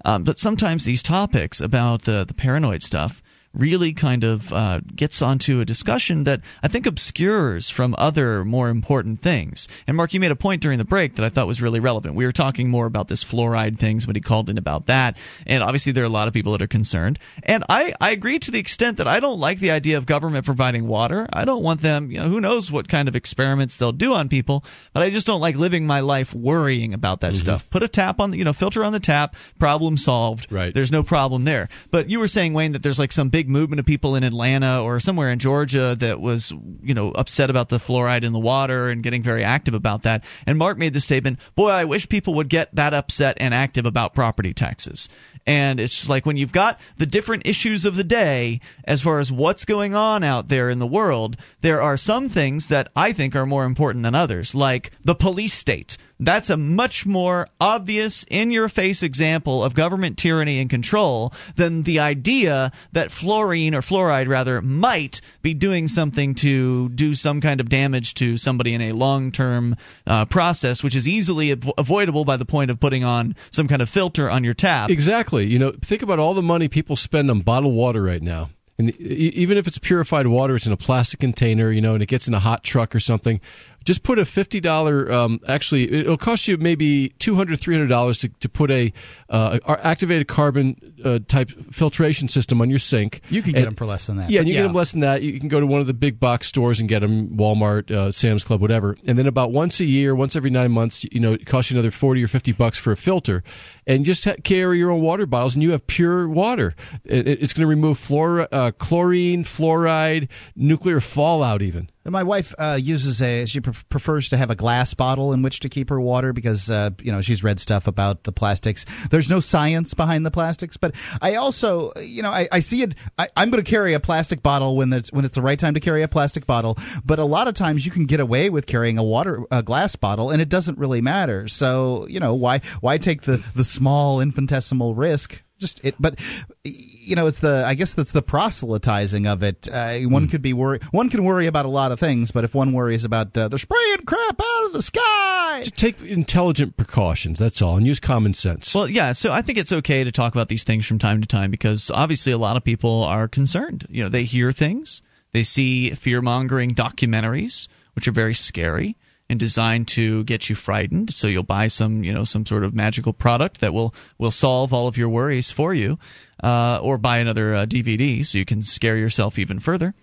Um, 0.04 0.22
but 0.22 0.38
sometimes 0.38 0.84
these 0.84 1.02
topics 1.02 1.62
about 1.62 2.02
the, 2.02 2.24
the 2.26 2.34
paranoid 2.34 2.82
stuff 2.82 3.22
really 3.54 3.92
kind 3.92 4.24
of 4.24 4.52
uh, 4.52 4.80
gets 4.94 5.22
onto 5.22 5.60
a 5.60 5.64
discussion 5.64 6.24
that 6.24 6.42
I 6.62 6.68
think 6.68 6.86
obscures 6.86 7.70
from 7.70 7.94
other 7.96 8.44
more 8.44 8.68
important 8.68 9.22
things. 9.22 9.66
And 9.86 9.96
Mark, 9.96 10.12
you 10.12 10.20
made 10.20 10.30
a 10.30 10.36
point 10.36 10.60
during 10.60 10.78
the 10.78 10.84
break 10.84 11.16
that 11.16 11.24
I 11.24 11.28
thought 11.30 11.46
was 11.46 11.62
really 11.62 11.80
relevant. 11.80 12.14
We 12.14 12.26
were 12.26 12.32
talking 12.32 12.68
more 12.68 12.86
about 12.86 13.08
this 13.08 13.24
fluoride 13.24 13.78
things 13.78 13.94
thing. 13.94 14.00
Somebody 14.00 14.20
called 14.20 14.50
in 14.50 14.58
about 14.58 14.86
that, 14.86 15.16
and 15.46 15.62
obviously 15.62 15.92
there 15.92 16.04
are 16.04 16.06
a 16.06 16.10
lot 16.10 16.28
of 16.28 16.34
people 16.34 16.52
that 16.52 16.62
are 16.62 16.66
concerned. 16.66 17.18
And 17.42 17.64
I 17.68 17.94
I 18.00 18.10
agree 18.10 18.38
to 18.40 18.50
the 18.50 18.58
extent 18.58 18.98
that 18.98 19.08
I 19.08 19.20
don't 19.20 19.38
like 19.38 19.60
the 19.60 19.70
idea 19.70 19.98
of 19.98 20.06
government 20.06 20.44
providing 20.44 20.86
water. 20.86 21.26
I 21.32 21.44
don't 21.44 21.62
want 21.62 21.80
them. 21.80 22.10
You 22.10 22.20
know, 22.20 22.28
who 22.28 22.40
knows 22.40 22.70
what 22.70 22.88
kind 22.88 23.08
of 23.08 23.16
experiments 23.16 23.76
they'll 23.76 23.92
do 23.92 24.14
on 24.14 24.28
people, 24.28 24.64
but 24.92 25.02
I 25.02 25.10
just 25.10 25.26
don't 25.26 25.40
like 25.40 25.56
living 25.56 25.86
my 25.86 26.00
life 26.00 26.34
worrying 26.34 26.94
about 26.94 27.20
that 27.20 27.36
stuff. 27.36 27.68
Put 27.70 27.82
a 27.82 27.88
tap 27.88 28.20
on, 28.20 28.30
the 28.30 28.38
you 28.38 28.44
know, 28.44 28.52
filter 28.52 28.84
on 28.84 28.92
the 28.92 29.00
tap, 29.00 29.36
problem 29.58 29.96
solved. 29.96 30.50
Right. 30.50 30.72
There's 30.74 30.92
no 30.92 31.02
problem 31.02 31.44
there. 31.44 31.68
But 31.90 32.10
you 32.10 32.18
were 32.18 32.28
saying, 32.28 32.54
Wayne, 32.54 32.72
that 32.72 32.82
there's 32.82 32.98
like 32.98 33.12
some 33.12 33.28
big 33.28 33.43
big 33.44 33.50
movement 33.50 33.78
of 33.78 33.84
people 33.84 34.16
in 34.16 34.24
Atlanta 34.24 34.82
or 34.82 34.98
somewhere 35.00 35.30
in 35.30 35.38
Georgia 35.38 35.94
that 35.98 36.18
was, 36.18 36.50
you 36.82 36.94
know, 36.94 37.10
upset 37.10 37.50
about 37.50 37.68
the 37.68 37.76
fluoride 37.76 38.24
in 38.24 38.32
the 38.32 38.38
water 38.38 38.88
and 38.88 39.02
getting 39.02 39.22
very 39.22 39.44
active 39.44 39.74
about 39.74 40.04
that. 40.04 40.24
And 40.46 40.56
Mark 40.56 40.78
made 40.78 40.94
the 40.94 41.00
statement, 41.00 41.38
"Boy, 41.54 41.68
I 41.68 41.84
wish 41.84 42.08
people 42.08 42.32
would 42.34 42.48
get 42.48 42.74
that 42.74 42.94
upset 42.94 43.36
and 43.38 43.52
active 43.52 43.84
about 43.84 44.14
property 44.14 44.54
taxes." 44.54 45.10
And 45.46 45.78
it's 45.78 45.94
just 45.94 46.08
like 46.08 46.24
when 46.24 46.38
you've 46.38 46.52
got 46.52 46.80
the 46.96 47.04
different 47.04 47.46
issues 47.46 47.84
of 47.84 47.96
the 47.96 48.04
day 48.04 48.60
as 48.84 49.02
far 49.02 49.18
as 49.18 49.30
what's 49.30 49.66
going 49.66 49.94
on 49.94 50.24
out 50.24 50.48
there 50.48 50.70
in 50.70 50.78
the 50.78 50.86
world, 50.86 51.36
there 51.60 51.82
are 51.82 51.98
some 51.98 52.30
things 52.30 52.68
that 52.68 52.88
I 52.96 53.12
think 53.12 53.36
are 53.36 53.44
more 53.44 53.66
important 53.66 54.04
than 54.04 54.14
others, 54.14 54.54
like 54.54 54.90
the 55.04 55.14
police 55.14 55.52
state. 55.52 55.98
That's 56.20 56.48
a 56.48 56.56
much 56.56 57.06
more 57.06 57.48
obvious, 57.60 58.24
in 58.30 58.50
your 58.50 58.68
face 58.68 59.02
example 59.02 59.64
of 59.64 59.74
government 59.74 60.16
tyranny 60.16 60.60
and 60.60 60.70
control 60.70 61.32
than 61.56 61.82
the 61.82 62.00
idea 62.00 62.70
that 62.92 63.10
fluorine 63.10 63.74
or 63.74 63.80
fluoride, 63.80 64.28
rather, 64.28 64.62
might 64.62 65.20
be 65.42 65.54
doing 65.54 65.88
something 65.88 66.34
to 66.36 66.88
do 66.90 67.14
some 67.14 67.40
kind 67.40 67.60
of 67.60 67.68
damage 67.68 68.14
to 68.14 68.36
somebody 68.36 68.74
in 68.74 68.80
a 68.80 68.92
long 68.92 69.32
term 69.32 69.76
uh, 70.06 70.24
process, 70.24 70.82
which 70.82 70.94
is 70.94 71.08
easily 71.08 71.54
avo- 71.54 71.74
avoidable 71.78 72.24
by 72.24 72.36
the 72.36 72.44
point 72.44 72.70
of 72.70 72.78
putting 72.78 73.02
on 73.04 73.34
some 73.50 73.66
kind 73.66 73.82
of 73.82 73.88
filter 73.88 74.30
on 74.30 74.44
your 74.44 74.54
tap. 74.54 74.90
Exactly. 74.90 75.46
You 75.46 75.58
know, 75.58 75.72
think 75.72 76.02
about 76.02 76.18
all 76.18 76.34
the 76.34 76.42
money 76.42 76.68
people 76.68 76.96
spend 76.96 77.30
on 77.30 77.40
bottled 77.40 77.74
water 77.74 78.02
right 78.02 78.22
now. 78.22 78.50
And 78.76 78.90
even 79.00 79.56
if 79.56 79.68
it's 79.68 79.78
purified 79.78 80.26
water, 80.26 80.56
it's 80.56 80.66
in 80.66 80.72
a 80.72 80.76
plastic 80.76 81.20
container, 81.20 81.70
you 81.70 81.80
know, 81.80 81.94
and 81.94 82.02
it 82.02 82.06
gets 82.06 82.26
in 82.26 82.34
a 82.34 82.40
hot 82.40 82.64
truck 82.64 82.92
or 82.94 82.98
something. 82.98 83.40
Just 83.84 84.02
put 84.02 84.18
a 84.18 84.24
fifty 84.24 84.60
dollar. 84.60 85.12
Um, 85.12 85.40
actually, 85.46 85.92
it'll 85.92 86.16
cost 86.16 86.48
you 86.48 86.56
maybe 86.56 87.10
two 87.18 87.34
hundred, 87.34 87.60
three 87.60 87.74
hundred 87.74 87.88
dollars 87.88 88.18
to 88.18 88.28
to 88.28 88.48
put 88.48 88.70
a 88.70 88.92
uh, 89.28 89.58
activated 89.82 90.26
carbon 90.26 90.94
uh, 91.04 91.18
type 91.28 91.50
filtration 91.70 92.28
system 92.28 92.60
on 92.62 92.70
your 92.70 92.78
sink. 92.78 93.20
You 93.28 93.42
can 93.42 93.52
get 93.52 93.64
them 93.64 93.74
for 93.74 93.84
less 93.84 94.06
than 94.06 94.16
that. 94.16 94.30
Yeah, 94.30 94.40
and 94.40 94.48
you 94.48 94.54
get 94.54 94.62
them 94.62 94.72
less 94.72 94.92
than 94.92 95.00
that. 95.00 95.22
You 95.22 95.38
can 95.38 95.48
go 95.48 95.60
to 95.60 95.66
one 95.66 95.80
of 95.80 95.86
the 95.86 95.94
big 95.94 96.18
box 96.18 96.46
stores 96.46 96.80
and 96.80 96.88
get 96.88 97.00
them, 97.00 97.36
Walmart, 97.36 97.90
uh, 97.90 98.10
Sam's 98.10 98.42
Club, 98.42 98.60
whatever. 98.60 98.96
And 99.06 99.18
then 99.18 99.26
about 99.26 99.52
once 99.52 99.80
a 99.80 99.84
year, 99.84 100.14
once 100.14 100.34
every 100.34 100.50
nine 100.50 100.72
months, 100.72 101.04
you 101.12 101.20
know, 101.20 101.34
it 101.34 101.44
costs 101.44 101.70
you 101.70 101.76
another 101.76 101.90
forty 101.90 102.24
or 102.24 102.28
fifty 102.28 102.52
bucks 102.52 102.78
for 102.78 102.92
a 102.92 102.96
filter. 102.96 103.42
And 103.86 104.06
just 104.06 104.24
ha- 104.24 104.36
carry 104.44 104.78
your 104.78 104.90
own 104.90 105.02
water 105.02 105.26
bottles, 105.26 105.54
and 105.54 105.62
you 105.62 105.72
have 105.72 105.86
pure 105.86 106.26
water. 106.26 106.74
It, 107.04 107.28
it's 107.28 107.52
going 107.52 107.64
to 107.64 107.68
remove 107.68 107.98
fluor- 107.98 108.48
uh, 108.50 108.70
chlorine, 108.72 109.44
fluoride, 109.44 110.28
nuclear 110.56 111.00
fallout, 111.00 111.60
even. 111.60 111.90
My 112.06 112.22
wife 112.22 112.54
uh, 112.58 112.78
uses 112.80 113.22
a. 113.22 113.46
She 113.46 113.60
pre- 113.60 113.72
prefers 113.88 114.28
to 114.28 114.36
have 114.36 114.50
a 114.50 114.54
glass 114.54 114.92
bottle 114.92 115.32
in 115.32 115.40
which 115.40 115.60
to 115.60 115.70
keep 115.70 115.88
her 115.88 116.00
water 116.00 116.34
because 116.34 116.68
uh, 116.68 116.90
you 117.02 117.10
know 117.10 117.22
she's 117.22 117.42
read 117.42 117.58
stuff 117.58 117.86
about 117.86 118.24
the 118.24 118.32
plastics. 118.32 118.84
There's 119.08 119.30
no 119.30 119.40
science 119.40 119.94
behind 119.94 120.26
the 120.26 120.30
plastics, 120.30 120.76
but 120.76 120.94
I 121.22 121.36
also 121.36 121.92
you 122.00 122.22
know 122.22 122.30
I, 122.30 122.46
I 122.52 122.60
see 122.60 122.82
it. 122.82 122.94
I, 123.18 123.28
I'm 123.36 123.50
going 123.50 123.62
to 123.62 123.70
carry 123.70 123.94
a 123.94 124.00
plastic 124.00 124.42
bottle 124.42 124.76
when 124.76 124.92
it's 124.92 125.10
when 125.12 125.24
it's 125.24 125.34
the 125.34 125.42
right 125.42 125.58
time 125.58 125.74
to 125.74 125.80
carry 125.80 126.02
a 126.02 126.08
plastic 126.08 126.46
bottle. 126.46 126.76
But 127.06 127.18
a 127.18 127.24
lot 127.24 127.48
of 127.48 127.54
times 127.54 127.86
you 127.86 127.92
can 127.92 128.04
get 128.04 128.20
away 128.20 128.50
with 128.50 128.66
carrying 128.66 128.98
a 128.98 129.02
water 129.02 129.42
a 129.50 129.62
glass 129.62 129.96
bottle, 129.96 130.30
and 130.30 130.42
it 130.42 130.50
doesn't 130.50 130.76
really 130.76 131.00
matter. 131.00 131.48
So 131.48 132.06
you 132.08 132.20
know 132.20 132.34
why 132.34 132.60
why 132.80 132.98
take 132.98 133.22
the 133.22 133.42
the 133.54 133.64
small 133.64 134.20
infinitesimal 134.20 134.94
risk? 134.94 135.42
Just 135.64 135.82
it, 135.82 135.94
but 135.98 136.20
you 136.62 137.16
know, 137.16 137.26
it's 137.26 137.40
the 137.40 137.64
I 137.66 137.72
guess 137.72 137.94
that's 137.94 138.12
the 138.12 138.20
proselytizing 138.20 139.26
of 139.26 139.42
it. 139.42 139.66
Uh, 139.66 140.00
one 140.00 140.28
could 140.28 140.42
be 140.42 140.52
worry 140.52 140.78
one 140.90 141.08
can 141.08 141.24
worry 141.24 141.46
about 141.46 141.64
a 141.64 141.70
lot 141.70 141.90
of 141.90 141.98
things, 141.98 142.30
but 142.32 142.44
if 142.44 142.54
one 142.54 142.72
worries 142.74 143.06
about 143.06 143.34
uh, 143.34 143.48
they're 143.48 143.58
spraying 143.58 144.04
crap 144.04 144.38
out 144.38 144.66
of 144.66 144.74
the 144.74 144.82
sky, 144.82 145.60
Just 145.60 145.78
take 145.78 146.02
intelligent 146.02 146.76
precautions. 146.76 147.38
That's 147.38 147.62
all, 147.62 147.78
and 147.78 147.86
use 147.86 147.98
common 147.98 148.34
sense. 148.34 148.74
Well, 148.74 148.90
yeah, 148.90 149.12
so 149.12 149.32
I 149.32 149.40
think 149.40 149.56
it's 149.56 149.72
okay 149.72 150.04
to 150.04 150.12
talk 150.12 150.34
about 150.34 150.48
these 150.48 150.64
things 150.64 150.84
from 150.84 150.98
time 150.98 151.22
to 151.22 151.26
time 151.26 151.50
because 151.50 151.90
obviously 151.90 152.32
a 152.32 152.38
lot 152.38 152.58
of 152.58 152.64
people 152.64 153.04
are 153.04 153.26
concerned. 153.26 153.86
You 153.88 154.02
know, 154.02 154.10
they 154.10 154.24
hear 154.24 154.52
things, 154.52 155.00
they 155.32 155.44
see 155.44 155.92
fear 155.92 156.20
mongering 156.20 156.72
documentaries, 156.72 157.68
which 157.94 158.06
are 158.06 158.12
very 158.12 158.34
scary 158.34 158.96
and 159.30 159.40
designed 159.40 159.88
to 159.88 160.24
get 160.24 160.48
you 160.48 160.54
frightened. 160.54 161.10
So 161.14 161.26
you'll 161.26 161.42
buy 161.42 161.68
some, 161.68 162.04
you 162.04 162.12
know, 162.12 162.24
some 162.24 162.44
sort 162.44 162.64
of 162.64 162.74
magical 162.74 163.12
product 163.12 163.60
that 163.60 163.72
will 163.72 163.94
will 164.18 164.30
solve 164.30 164.72
all 164.72 164.86
of 164.86 164.96
your 164.96 165.08
worries 165.08 165.50
for 165.50 165.72
you, 165.72 165.98
uh, 166.42 166.78
or 166.82 166.98
buy 166.98 167.18
another 167.18 167.54
uh, 167.54 167.66
DVD 167.66 168.24
so 168.24 168.38
you 168.38 168.44
can 168.44 168.62
scare 168.62 168.96
yourself 168.96 169.38
even 169.38 169.58
further. 169.58 169.94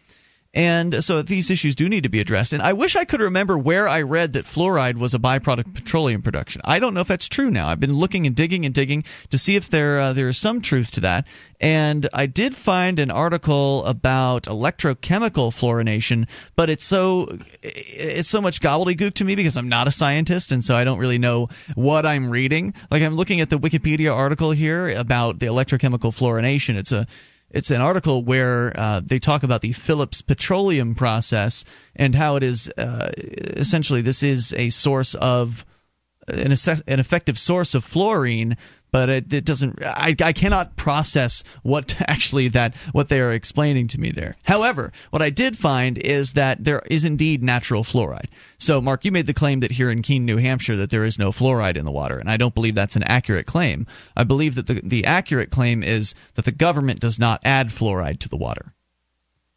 And 0.53 1.01
so 1.01 1.21
these 1.21 1.49
issues 1.49 1.75
do 1.75 1.87
need 1.87 2.03
to 2.03 2.09
be 2.09 2.19
addressed. 2.19 2.51
And 2.51 2.61
I 2.61 2.73
wish 2.73 2.97
I 2.97 3.05
could 3.05 3.21
remember 3.21 3.57
where 3.57 3.87
I 3.87 4.01
read 4.01 4.33
that 4.33 4.43
fluoride 4.43 4.97
was 4.97 5.13
a 5.13 5.19
byproduct 5.19 5.67
of 5.67 5.73
petroleum 5.73 6.21
production. 6.21 6.61
I 6.65 6.79
don't 6.79 6.93
know 6.93 6.99
if 6.99 7.07
that's 7.07 7.29
true 7.29 7.49
now. 7.49 7.69
I've 7.69 7.79
been 7.79 7.93
looking 7.93 8.27
and 8.27 8.35
digging 8.35 8.65
and 8.65 8.75
digging 8.75 9.05
to 9.29 9.37
see 9.37 9.55
if 9.55 9.69
there 9.69 9.99
uh, 9.99 10.13
there 10.13 10.27
is 10.27 10.37
some 10.37 10.59
truth 10.59 10.91
to 10.91 10.99
that. 11.01 11.25
And 11.61 12.09
I 12.11 12.25
did 12.25 12.53
find 12.53 12.99
an 12.99 13.11
article 13.11 13.85
about 13.85 14.43
electrochemical 14.43 15.51
fluorination, 15.51 16.27
but 16.57 16.69
it's 16.69 16.83
so 16.83 17.29
it's 17.61 18.27
so 18.27 18.41
much 18.41 18.59
gobbledygook 18.59 19.13
to 19.15 19.23
me 19.23 19.35
because 19.35 19.55
I'm 19.55 19.69
not 19.69 19.87
a 19.87 19.91
scientist, 19.91 20.51
and 20.51 20.65
so 20.65 20.75
I 20.75 20.83
don't 20.83 20.99
really 20.99 21.19
know 21.19 21.47
what 21.75 22.05
I'm 22.05 22.29
reading. 22.29 22.73
Like 22.89 23.03
I'm 23.03 23.15
looking 23.15 23.39
at 23.39 23.49
the 23.49 23.59
Wikipedia 23.59 24.13
article 24.13 24.51
here 24.51 24.89
about 24.89 25.39
the 25.39 25.45
electrochemical 25.45 26.11
fluorination. 26.11 26.75
It's 26.75 26.91
a 26.91 27.07
it's 27.53 27.71
an 27.71 27.81
article 27.81 28.23
where 28.23 28.73
uh, 28.77 29.01
they 29.03 29.19
talk 29.19 29.43
about 29.43 29.61
the 29.61 29.73
Phillips 29.73 30.21
petroleum 30.21 30.95
process 30.95 31.63
and 31.95 32.15
how 32.15 32.35
it 32.35 32.43
is 32.43 32.69
uh, 32.77 33.11
essentially 33.17 34.01
this 34.01 34.23
is 34.23 34.53
a 34.53 34.69
source 34.69 35.15
of 35.15 35.65
an, 36.27 36.51
an 36.87 36.99
effective 36.99 37.37
source 37.37 37.73
of 37.75 37.83
fluorine 37.83 38.57
but 38.91 39.09
it, 39.09 39.33
it 39.33 39.45
doesn't 39.45 39.83
I, 39.83 40.15
I 40.21 40.33
cannot 40.33 40.75
process 40.75 41.43
what 41.63 41.95
actually 42.07 42.49
that 42.49 42.75
what 42.91 43.09
they 43.09 43.19
are 43.19 43.31
explaining 43.31 43.87
to 43.89 43.99
me 43.99 44.11
there. 44.11 44.35
However 44.43 44.91
what 45.09 45.21
i 45.21 45.29
did 45.29 45.57
find 45.57 45.97
is 45.97 46.33
that 46.33 46.63
there 46.63 46.81
is 46.89 47.05
indeed 47.05 47.41
natural 47.41 47.83
fluoride. 47.83 48.29
So 48.57 48.81
mark 48.81 49.05
you 49.05 49.11
made 49.11 49.27
the 49.27 49.33
claim 49.33 49.61
that 49.61 49.71
here 49.71 49.89
in 49.89 50.01
keene 50.01 50.25
new 50.25 50.37
hampshire 50.37 50.77
that 50.77 50.89
there 50.89 51.05
is 51.05 51.17
no 51.17 51.31
fluoride 51.31 51.77
in 51.77 51.85
the 51.85 51.91
water 51.91 52.17
and 52.17 52.29
i 52.29 52.37
don't 52.37 52.55
believe 52.55 52.75
that's 52.75 52.95
an 52.95 53.03
accurate 53.03 53.45
claim. 53.45 53.87
I 54.15 54.23
believe 54.23 54.55
that 54.55 54.67
the, 54.67 54.81
the 54.83 55.05
accurate 55.05 55.51
claim 55.51 55.83
is 55.83 56.13
that 56.35 56.45
the 56.45 56.51
government 56.51 56.99
does 56.99 57.19
not 57.19 57.41
add 57.43 57.69
fluoride 57.69 58.19
to 58.19 58.29
the 58.29 58.37
water. 58.37 58.73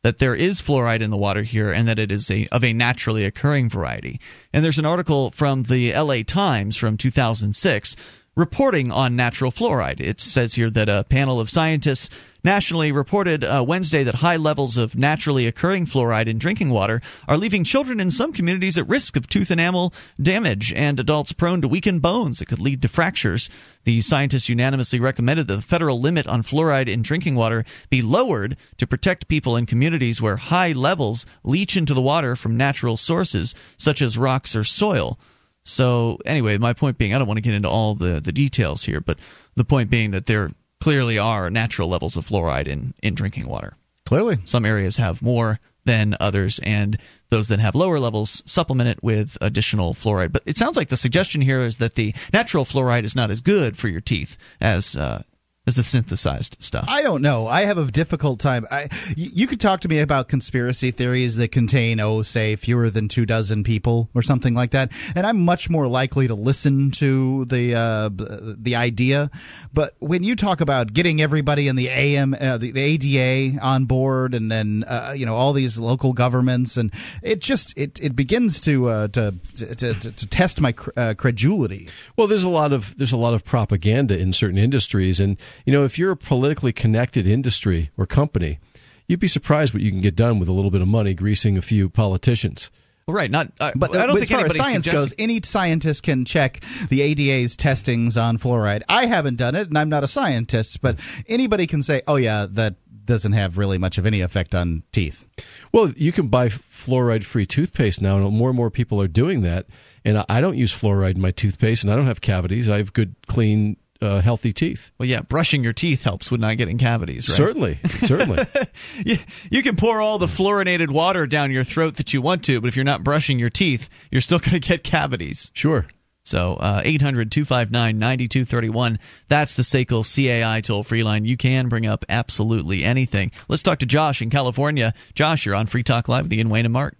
That 0.02 0.18
there 0.18 0.34
is 0.34 0.60
fluoride 0.60 1.00
in 1.00 1.10
the 1.10 1.16
water 1.16 1.42
here 1.42 1.72
and 1.72 1.88
that 1.88 1.98
it 1.98 2.12
is 2.12 2.30
a, 2.30 2.46
of 2.48 2.62
a 2.62 2.74
naturally 2.74 3.24
occurring 3.24 3.70
variety. 3.70 4.20
And 4.52 4.62
there's 4.62 4.78
an 4.78 4.84
article 4.84 5.30
from 5.30 5.62
the 5.62 5.94
LA 5.94 6.22
Times 6.26 6.76
from 6.76 6.98
2006 6.98 7.96
reporting 8.36 8.90
on 8.90 9.14
natural 9.16 9.52
fluoride. 9.52 10.00
It 10.00 10.20
says 10.20 10.54
here 10.54 10.70
that 10.70 10.88
a 10.88 11.04
panel 11.08 11.38
of 11.38 11.50
scientists 11.50 12.10
nationally 12.42 12.92
reported 12.92 13.42
uh, 13.42 13.64
Wednesday 13.66 14.02
that 14.02 14.16
high 14.16 14.36
levels 14.36 14.76
of 14.76 14.96
naturally 14.96 15.46
occurring 15.46 15.86
fluoride 15.86 16.26
in 16.26 16.38
drinking 16.38 16.68
water 16.68 17.00
are 17.26 17.38
leaving 17.38 17.64
children 17.64 18.00
in 18.00 18.10
some 18.10 18.32
communities 18.32 18.76
at 18.76 18.86
risk 18.86 19.16
of 19.16 19.28
tooth 19.28 19.50
enamel 19.50 19.94
damage 20.20 20.72
and 20.74 21.00
adults 21.00 21.32
prone 21.32 21.62
to 21.62 21.68
weakened 21.68 22.02
bones 22.02 22.38
that 22.38 22.46
could 22.46 22.60
lead 22.60 22.82
to 22.82 22.88
fractures. 22.88 23.48
The 23.84 24.02
scientists 24.02 24.48
unanimously 24.48 25.00
recommended 25.00 25.46
that 25.46 25.56
the 25.56 25.62
federal 25.62 26.00
limit 26.00 26.26
on 26.26 26.42
fluoride 26.42 26.88
in 26.88 27.02
drinking 27.02 27.36
water 27.36 27.64
be 27.88 28.02
lowered 28.02 28.56
to 28.76 28.86
protect 28.86 29.28
people 29.28 29.56
in 29.56 29.64
communities 29.64 30.20
where 30.20 30.36
high 30.36 30.72
levels 30.72 31.24
leach 31.44 31.76
into 31.76 31.94
the 31.94 32.02
water 32.02 32.36
from 32.36 32.56
natural 32.56 32.96
sources 32.96 33.54
such 33.78 34.02
as 34.02 34.18
rocks 34.18 34.54
or 34.54 34.64
soil. 34.64 35.18
So 35.64 36.18
anyway, 36.26 36.58
my 36.58 36.72
point 36.72 36.98
being, 36.98 37.14
I 37.14 37.18
don't 37.18 37.26
want 37.26 37.38
to 37.38 37.42
get 37.42 37.54
into 37.54 37.68
all 37.68 37.94
the, 37.94 38.20
the 38.20 38.32
details 38.32 38.84
here, 38.84 39.00
but 39.00 39.18
the 39.54 39.64
point 39.64 39.90
being 39.90 40.10
that 40.10 40.26
there 40.26 40.52
clearly 40.80 41.18
are 41.18 41.48
natural 41.50 41.88
levels 41.88 42.16
of 42.16 42.26
fluoride 42.26 42.68
in, 42.68 42.94
in 43.02 43.14
drinking 43.14 43.48
water. 43.48 43.74
Clearly. 44.04 44.38
Some 44.44 44.66
areas 44.66 44.98
have 44.98 45.22
more 45.22 45.60
than 45.86 46.16
others, 46.20 46.60
and 46.62 46.98
those 47.30 47.48
that 47.48 47.58
have 47.58 47.74
lower 47.74 47.98
levels 47.98 48.42
supplement 48.46 48.88
it 48.88 49.02
with 49.02 49.36
additional 49.40 49.94
fluoride. 49.94 50.32
But 50.32 50.42
it 50.46 50.56
sounds 50.56 50.76
like 50.76 50.88
the 50.88 50.96
suggestion 50.96 51.40
here 51.40 51.60
is 51.60 51.78
that 51.78 51.94
the 51.94 52.14
natural 52.32 52.64
fluoride 52.64 53.04
is 53.04 53.16
not 53.16 53.30
as 53.30 53.40
good 53.40 53.76
for 53.76 53.88
your 53.88 54.00
teeth 54.00 54.36
as 54.60 54.96
uh, 54.96 55.22
as 55.66 55.76
the 55.76 55.84
synthesized 55.84 56.56
stuff. 56.60 56.84
I 56.88 57.02
don't 57.02 57.22
know. 57.22 57.46
I 57.46 57.62
have 57.62 57.78
a 57.78 57.90
difficult 57.90 58.38
time. 58.38 58.66
I, 58.70 58.88
you 59.16 59.46
could 59.46 59.60
talk 59.60 59.80
to 59.80 59.88
me 59.88 59.98
about 60.00 60.28
conspiracy 60.28 60.90
theories 60.90 61.36
that 61.36 61.52
contain, 61.52 62.00
oh, 62.00 62.20
say, 62.22 62.56
fewer 62.56 62.90
than 62.90 63.08
two 63.08 63.24
dozen 63.24 63.64
people 63.64 64.10
or 64.14 64.20
something 64.20 64.52
like 64.52 64.72
that, 64.72 64.92
and 65.16 65.26
I'm 65.26 65.40
much 65.40 65.70
more 65.70 65.88
likely 65.88 66.28
to 66.28 66.34
listen 66.34 66.90
to 66.92 67.46
the 67.46 67.74
uh, 67.74 68.10
the 68.12 68.76
idea. 68.76 69.30
But 69.72 69.94
when 70.00 70.22
you 70.22 70.36
talk 70.36 70.60
about 70.60 70.92
getting 70.92 71.22
everybody 71.22 71.68
in 71.68 71.76
the 71.76 71.88
AM, 71.88 72.34
uh, 72.38 72.58
the, 72.58 72.70
the, 72.70 72.84
ADA 72.84 73.58
on 73.62 73.86
board, 73.86 74.34
and 74.34 74.52
then 74.52 74.84
uh, 74.86 75.14
you 75.16 75.24
know 75.24 75.34
all 75.34 75.54
these 75.54 75.78
local 75.78 76.12
governments, 76.12 76.76
and 76.76 76.92
it 77.22 77.40
just 77.40 77.76
it, 77.78 77.98
it 78.02 78.14
begins 78.14 78.60
to, 78.62 78.88
uh, 78.88 79.08
to, 79.08 79.34
to, 79.54 79.74
to 79.74 79.94
to 79.94 80.26
test 80.26 80.60
my 80.60 80.74
uh, 80.96 81.14
credulity. 81.16 81.88
Well, 82.16 82.26
there's 82.26 82.44
a 82.44 82.50
lot 82.50 82.74
of 82.74 82.98
there's 82.98 83.12
a 83.12 83.16
lot 83.16 83.32
of 83.32 83.46
propaganda 83.46 84.18
in 84.18 84.34
certain 84.34 84.58
industries, 84.58 85.20
and 85.20 85.38
you 85.64 85.72
know, 85.72 85.84
if 85.84 85.98
you're 85.98 86.12
a 86.12 86.16
politically 86.16 86.72
connected 86.72 87.26
industry 87.26 87.90
or 87.96 88.06
company, 88.06 88.58
you'd 89.06 89.20
be 89.20 89.28
surprised 89.28 89.74
what 89.74 89.82
you 89.82 89.90
can 89.90 90.00
get 90.00 90.16
done 90.16 90.38
with 90.38 90.48
a 90.48 90.52
little 90.52 90.70
bit 90.70 90.80
of 90.80 90.88
money 90.88 91.14
greasing 91.14 91.56
a 91.56 91.62
few 91.62 91.88
politicians. 91.88 92.70
Well, 93.06 93.14
right, 93.14 93.30
not. 93.30 93.52
Uh, 93.60 93.72
but 93.76 93.94
I 93.94 94.06
don't 94.06 94.14
think 94.16 94.30
as 94.30 94.36
far 94.36 94.46
as 94.46 94.56
science 94.56 94.86
goes, 94.88 95.12
any 95.18 95.40
scientist 95.42 96.02
can 96.02 96.24
check 96.24 96.62
the 96.88 97.02
ADA's 97.02 97.54
testings 97.54 98.16
on 98.16 98.38
fluoride. 98.38 98.82
I 98.88 99.04
haven't 99.06 99.36
done 99.36 99.54
it, 99.54 99.68
and 99.68 99.76
I'm 99.76 99.90
not 99.90 100.04
a 100.04 100.08
scientist, 100.08 100.80
but 100.80 100.98
anybody 101.28 101.66
can 101.66 101.82
say, 101.82 102.00
"Oh 102.08 102.16
yeah, 102.16 102.46
that 102.48 102.76
doesn't 103.04 103.32
have 103.32 103.58
really 103.58 103.78
much 103.78 103.98
of 103.98 104.06
any 104.06 104.20
effect 104.20 104.54
on 104.54 104.82
teeth. 104.92 105.26
Well, 105.72 105.90
you 105.90 106.12
can 106.12 106.28
buy 106.28 106.48
fluoride-free 106.48 107.46
toothpaste 107.46 108.00
now, 108.00 108.16
and 108.16 108.36
more 108.36 108.50
and 108.50 108.56
more 108.56 108.70
people 108.70 109.00
are 109.00 109.08
doing 109.08 109.42
that. 109.42 109.66
And 110.04 110.24
I 110.28 110.40
don't 110.40 110.56
use 110.56 110.72
fluoride 110.72 111.16
in 111.16 111.20
my 111.20 111.30
toothpaste, 111.30 111.84
and 111.84 111.92
I 111.92 111.96
don't 111.96 112.06
have 112.06 112.20
cavities. 112.20 112.68
I 112.68 112.78
have 112.78 112.92
good, 112.92 113.14
clean, 113.26 113.76
uh, 114.04 114.20
healthy 114.20 114.52
teeth. 114.52 114.90
Well, 114.98 115.08
yeah, 115.08 115.22
brushing 115.22 115.64
your 115.64 115.72
teeth 115.72 116.04
helps 116.04 116.30
with 116.30 116.40
not 116.40 116.56
getting 116.56 116.78
cavities, 116.78 117.28
right? 117.28 117.36
Certainly, 117.36 117.78
certainly. 118.06 118.44
you, 119.04 119.18
you 119.50 119.62
can 119.62 119.76
pour 119.76 120.00
all 120.00 120.18
the 120.18 120.26
fluorinated 120.26 120.90
water 120.90 121.26
down 121.26 121.50
your 121.50 121.64
throat 121.64 121.96
that 121.96 122.12
you 122.12 122.22
want 122.22 122.44
to, 122.44 122.60
but 122.60 122.68
if 122.68 122.76
you're 122.76 122.84
not 122.84 123.02
brushing 123.02 123.38
your 123.38 123.50
teeth, 123.50 123.88
you're 124.10 124.20
still 124.20 124.38
going 124.40 124.60
to 124.60 124.60
get 124.60 124.84
cavities. 124.84 125.50
Sure. 125.54 125.86
So 126.24 126.54
uh, 126.54 126.80
800 126.84 127.30
259 127.30 127.98
9231. 127.98 128.98
That's 129.28 129.56
the 129.56 129.62
SACL 129.62 130.04
CAI 130.04 130.62
toll 130.62 130.82
free 130.82 131.02
line. 131.02 131.24
You 131.24 131.36
can 131.36 131.68
bring 131.68 131.86
up 131.86 132.04
absolutely 132.08 132.82
anything. 132.82 133.30
Let's 133.48 133.62
talk 133.62 133.80
to 133.80 133.86
Josh 133.86 134.22
in 134.22 134.30
California. 134.30 134.94
Josh, 135.14 135.44
you're 135.44 135.54
on 135.54 135.66
Free 135.66 135.82
Talk 135.82 136.08
Live 136.08 136.24
with 136.24 136.32
Ian 136.32 136.48
Wayne 136.48 136.64
and 136.64 136.72
Mark. 136.72 136.96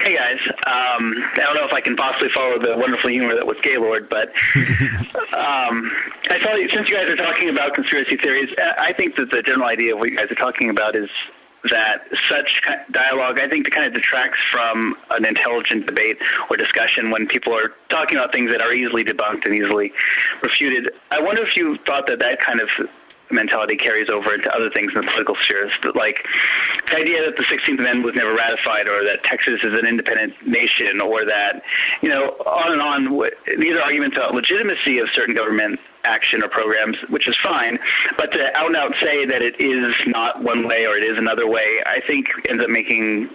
Hey 0.00 0.14
guys, 0.16 0.40
um, 0.46 1.14
I 1.16 1.32
don't 1.36 1.54
know 1.54 1.64
if 1.64 1.72
I 1.72 1.80
can 1.80 1.96
possibly 1.96 2.28
follow 2.28 2.58
the 2.58 2.76
wonderful 2.76 3.08
humor 3.08 3.34
that 3.34 3.46
was 3.46 3.58
Gaylord, 3.62 4.08
but 4.10 4.28
um, 5.34 5.90
I 6.28 6.38
saw 6.42 6.54
since 6.70 6.88
you 6.88 6.96
guys 6.96 7.08
are 7.08 7.16
talking 7.16 7.48
about 7.48 7.74
conspiracy 7.74 8.16
theories, 8.16 8.54
I 8.58 8.92
think 8.92 9.16
that 9.16 9.30
the 9.30 9.42
general 9.42 9.68
idea 9.68 9.94
of 9.94 10.00
what 10.00 10.10
you 10.10 10.16
guys 10.16 10.30
are 10.30 10.34
talking 10.34 10.68
about 10.68 10.96
is 10.96 11.08
that 11.70 12.04
such 12.28 12.62
dialogue, 12.90 13.38
I 13.38 13.48
think, 13.48 13.70
kind 13.70 13.86
of 13.86 13.92
detracts 13.92 14.38
from 14.50 14.96
an 15.10 15.24
intelligent 15.24 15.86
debate 15.86 16.18
or 16.48 16.56
discussion 16.56 17.10
when 17.10 17.26
people 17.26 17.54
are 17.54 17.72
talking 17.88 18.16
about 18.16 18.32
things 18.32 18.50
that 18.50 18.62
are 18.62 18.72
easily 18.72 19.04
debunked 19.04 19.44
and 19.44 19.54
easily 19.54 19.92
refuted. 20.42 20.92
I 21.10 21.20
wonder 21.20 21.42
if 21.42 21.56
you 21.56 21.76
thought 21.78 22.06
that 22.06 22.18
that 22.20 22.40
kind 22.40 22.60
of 22.60 22.70
mentality 23.30 23.76
carries 23.76 24.08
over 24.08 24.34
into 24.34 24.54
other 24.54 24.70
things 24.70 24.92
in 24.94 25.00
the 25.00 25.06
political 25.06 25.36
spheres. 25.36 25.72
But 25.82 25.96
like 25.96 26.26
the 26.90 26.96
idea 26.96 27.24
that 27.24 27.36
the 27.36 27.44
16th 27.44 27.78
Amendment 27.78 28.04
was 28.04 28.14
never 28.14 28.34
ratified, 28.34 28.88
or 28.88 29.04
that 29.04 29.22
Texas 29.24 29.62
is 29.62 29.74
an 29.74 29.86
independent 29.86 30.46
nation, 30.46 31.00
or 31.00 31.24
that 31.24 31.62
you 32.02 32.08
know 32.08 32.30
on 32.46 32.72
and 32.72 32.82
on. 32.82 33.30
These 33.58 33.76
are 33.76 33.82
arguments 33.82 34.16
about 34.16 34.34
legitimacy 34.34 34.98
of 34.98 35.08
certain 35.10 35.34
government 35.34 35.80
action 36.04 36.42
or 36.42 36.48
programs, 36.48 36.96
which 37.08 37.28
is 37.28 37.36
fine. 37.36 37.78
But 38.16 38.32
to 38.32 38.56
out 38.56 38.68
and 38.68 38.76
out 38.76 38.94
say 39.00 39.24
that 39.26 39.42
it 39.42 39.60
is 39.60 39.94
not 40.06 40.42
one 40.42 40.66
way 40.66 40.86
or 40.86 40.96
it 40.96 41.02
is 41.02 41.18
another 41.18 41.46
way, 41.46 41.82
I 41.84 42.00
think 42.00 42.30
ends 42.48 42.62
up 42.62 42.70
making 42.70 43.30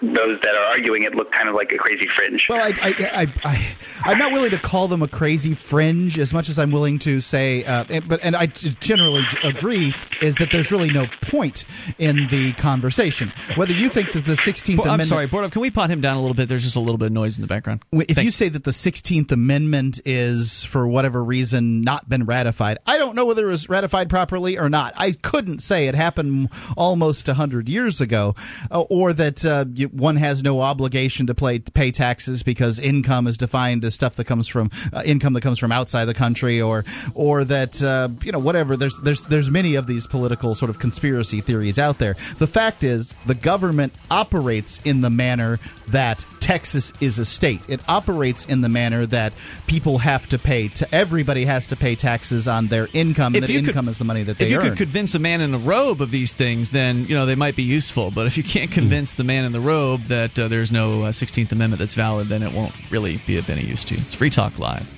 those 0.00 0.40
that 0.40 0.54
are 0.54 0.64
arguing 0.66 1.02
it 1.02 1.14
look 1.14 1.32
kind 1.32 1.48
of 1.48 1.54
like 1.54 1.72
a 1.72 1.78
crazy 1.78 2.06
fringe. 2.06 2.46
Well, 2.48 2.60
I, 2.60 2.72
I, 2.80 3.32
I, 3.44 3.76
I, 4.04 4.12
am 4.12 4.18
not 4.18 4.32
willing 4.32 4.50
to 4.50 4.58
call 4.58 4.88
them 4.88 5.02
a 5.02 5.08
crazy 5.08 5.54
fringe 5.54 6.18
as 6.18 6.32
much 6.32 6.48
as 6.48 6.58
I'm 6.58 6.70
willing 6.70 6.98
to 7.00 7.20
say, 7.20 7.64
uh, 7.64 7.84
but 8.06 8.20
and 8.22 8.36
I 8.36 8.46
generally 8.46 9.24
agree 9.42 9.94
is 10.22 10.36
that 10.36 10.50
there's 10.50 10.70
really 10.70 10.90
no 10.90 11.06
point 11.22 11.64
in 11.98 12.28
the 12.28 12.52
conversation. 12.54 13.32
Whether 13.56 13.72
you 13.72 13.88
think 13.88 14.12
that 14.12 14.24
the 14.24 14.32
16th 14.32 14.68
Amendment, 14.68 14.80
I'm 14.80 14.86
Amendment, 14.86 15.08
sorry, 15.08 15.26
Board 15.26 15.52
can 15.52 15.62
we 15.62 15.70
pot 15.70 15.90
him 15.90 16.00
down 16.00 16.16
a 16.16 16.20
little 16.20 16.34
bit? 16.34 16.48
There's 16.48 16.64
just 16.64 16.76
a 16.76 16.80
little 16.80 16.98
bit 16.98 17.06
of 17.06 17.12
noise 17.12 17.36
in 17.36 17.42
the 17.42 17.48
background. 17.48 17.82
If 17.92 18.06
Thanks. 18.08 18.24
you 18.24 18.30
say 18.30 18.48
that 18.48 18.64
the 18.64 18.70
16th 18.70 19.32
Amendment 19.32 20.00
is 20.04 20.64
for 20.64 20.86
whatever 20.86 21.22
reason 21.22 21.82
not 21.82 22.08
been 22.08 22.24
ratified, 22.24 22.78
I 22.86 22.98
don't 22.98 23.14
know 23.14 23.24
whether 23.24 23.46
it 23.46 23.50
was 23.50 23.68
ratified 23.68 24.10
properly 24.10 24.58
or 24.58 24.68
not. 24.68 24.94
I 24.96 25.12
couldn't 25.12 25.60
say 25.60 25.88
it 25.88 25.94
happened 25.94 26.50
almost 26.76 27.26
100 27.26 27.68
years 27.68 28.00
ago, 28.00 28.34
uh, 28.70 28.82
or 28.82 29.12
that 29.12 29.44
uh, 29.44 29.64
you, 29.74 29.87
one 29.92 30.16
has 30.16 30.42
no 30.42 30.60
obligation 30.60 31.26
to 31.28 31.34
pay, 31.34 31.58
pay 31.58 31.90
taxes 31.90 32.42
because 32.42 32.78
income 32.78 33.26
is 33.26 33.36
defined 33.36 33.84
as 33.84 33.94
stuff 33.94 34.16
that 34.16 34.24
comes 34.26 34.48
from 34.48 34.70
uh, 34.92 35.02
income 35.04 35.32
that 35.34 35.40
comes 35.42 35.58
from 35.58 35.72
outside 35.72 36.04
the 36.06 36.14
country, 36.14 36.60
or 36.60 36.84
or 37.14 37.44
that 37.44 37.82
uh, 37.82 38.08
you 38.22 38.32
know 38.32 38.38
whatever. 38.38 38.76
There's 38.76 38.98
there's 39.00 39.24
there's 39.26 39.50
many 39.50 39.74
of 39.74 39.86
these 39.86 40.06
political 40.06 40.54
sort 40.54 40.70
of 40.70 40.78
conspiracy 40.78 41.40
theories 41.40 41.78
out 41.78 41.98
there. 41.98 42.14
The 42.38 42.46
fact 42.46 42.84
is, 42.84 43.14
the 43.26 43.34
government 43.34 43.92
operates 44.10 44.80
in 44.84 45.00
the 45.00 45.10
manner 45.10 45.58
that 45.88 46.24
Texas 46.40 46.92
is 47.00 47.18
a 47.18 47.24
state. 47.24 47.60
It 47.68 47.80
operates 47.88 48.46
in 48.46 48.60
the 48.60 48.68
manner 48.68 49.06
that 49.06 49.32
people 49.66 49.98
have 49.98 50.26
to 50.28 50.38
pay. 50.38 50.68
To 50.68 50.94
everybody 50.94 51.44
has 51.44 51.66
to 51.68 51.76
pay 51.76 51.94
taxes 51.94 52.46
on 52.48 52.66
their 52.68 52.88
income, 52.92 53.34
and 53.34 53.36
If 53.36 53.48
that 53.48 53.52
you 53.52 53.62
could- 53.62 53.88
is 53.88 53.98
the 53.98 54.04
money 54.04 54.22
that 54.24 54.38
they 54.38 54.46
if 54.46 54.50
you 54.50 54.58
earn. 54.58 54.68
could 54.70 54.78
convince 54.78 55.14
a 55.14 55.18
man 55.18 55.40
in 55.40 55.54
a 55.54 55.58
robe 55.58 56.02
of 56.02 56.10
these 56.10 56.32
things, 56.32 56.70
then 56.70 57.06
you 57.06 57.14
know 57.14 57.26
they 57.26 57.34
might 57.36 57.56
be 57.56 57.62
useful. 57.62 58.10
But 58.10 58.26
if 58.26 58.36
you 58.36 58.42
can't 58.42 58.70
convince 58.70 59.14
the 59.14 59.24
man 59.24 59.44
in 59.44 59.52
the 59.52 59.60
robe 59.60 59.77
that 59.78 60.38
uh, 60.38 60.48
there's 60.48 60.72
no 60.72 61.02
uh, 61.02 61.12
16th 61.12 61.52
Amendment 61.52 61.78
that's 61.78 61.94
valid, 61.94 62.28
then 62.28 62.42
it 62.42 62.52
won't 62.52 62.74
really 62.90 63.18
be 63.26 63.38
of 63.38 63.48
any 63.48 63.64
use 63.64 63.84
to 63.84 63.94
you. 63.94 64.00
It's 64.02 64.14
Free 64.14 64.30
Talk 64.30 64.58
Live. 64.58 64.97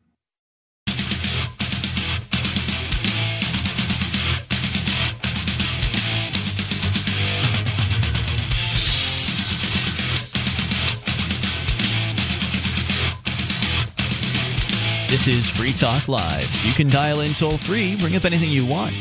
This 15.11 15.27
is 15.27 15.49
Free 15.49 15.73
Talk 15.73 16.07
Live. 16.07 16.49
You 16.65 16.71
can 16.71 16.89
dial 16.89 17.19
in 17.19 17.33
toll 17.33 17.57
free, 17.57 17.97
bring 17.97 18.15
up 18.15 18.23
anything 18.23 18.49
you 18.49 18.65
want. 18.65 18.95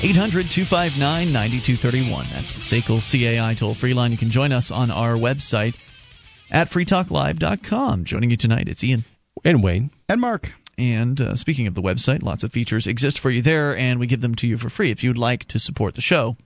800 0.00 0.50
259 0.50 1.30
9231. 1.30 2.24
That's 2.32 2.52
the 2.52 2.80
SACL 2.80 3.02
CAI 3.38 3.52
toll 3.52 3.74
free 3.74 3.92
line. 3.92 4.12
You 4.12 4.16
can 4.16 4.30
join 4.30 4.50
us 4.50 4.70
on 4.70 4.90
our 4.90 5.12
website 5.12 5.74
at 6.50 6.70
freetalklive.com. 6.70 8.04
Joining 8.04 8.30
you 8.30 8.38
tonight, 8.38 8.66
it's 8.66 8.82
Ian. 8.82 9.04
And 9.44 9.62
Wayne. 9.62 9.90
And 10.08 10.22
Mark. 10.22 10.54
And 10.78 11.20
uh, 11.20 11.36
speaking 11.36 11.66
of 11.66 11.74
the 11.74 11.82
website, 11.82 12.22
lots 12.22 12.42
of 12.42 12.50
features 12.50 12.86
exist 12.86 13.18
for 13.18 13.28
you 13.28 13.42
there, 13.42 13.76
and 13.76 14.00
we 14.00 14.06
give 14.06 14.22
them 14.22 14.36
to 14.36 14.46
you 14.46 14.56
for 14.56 14.70
free. 14.70 14.90
If 14.90 15.04
you'd 15.04 15.18
like 15.18 15.44
to 15.48 15.58
support 15.58 15.96
the 15.96 16.00
show, 16.00 16.38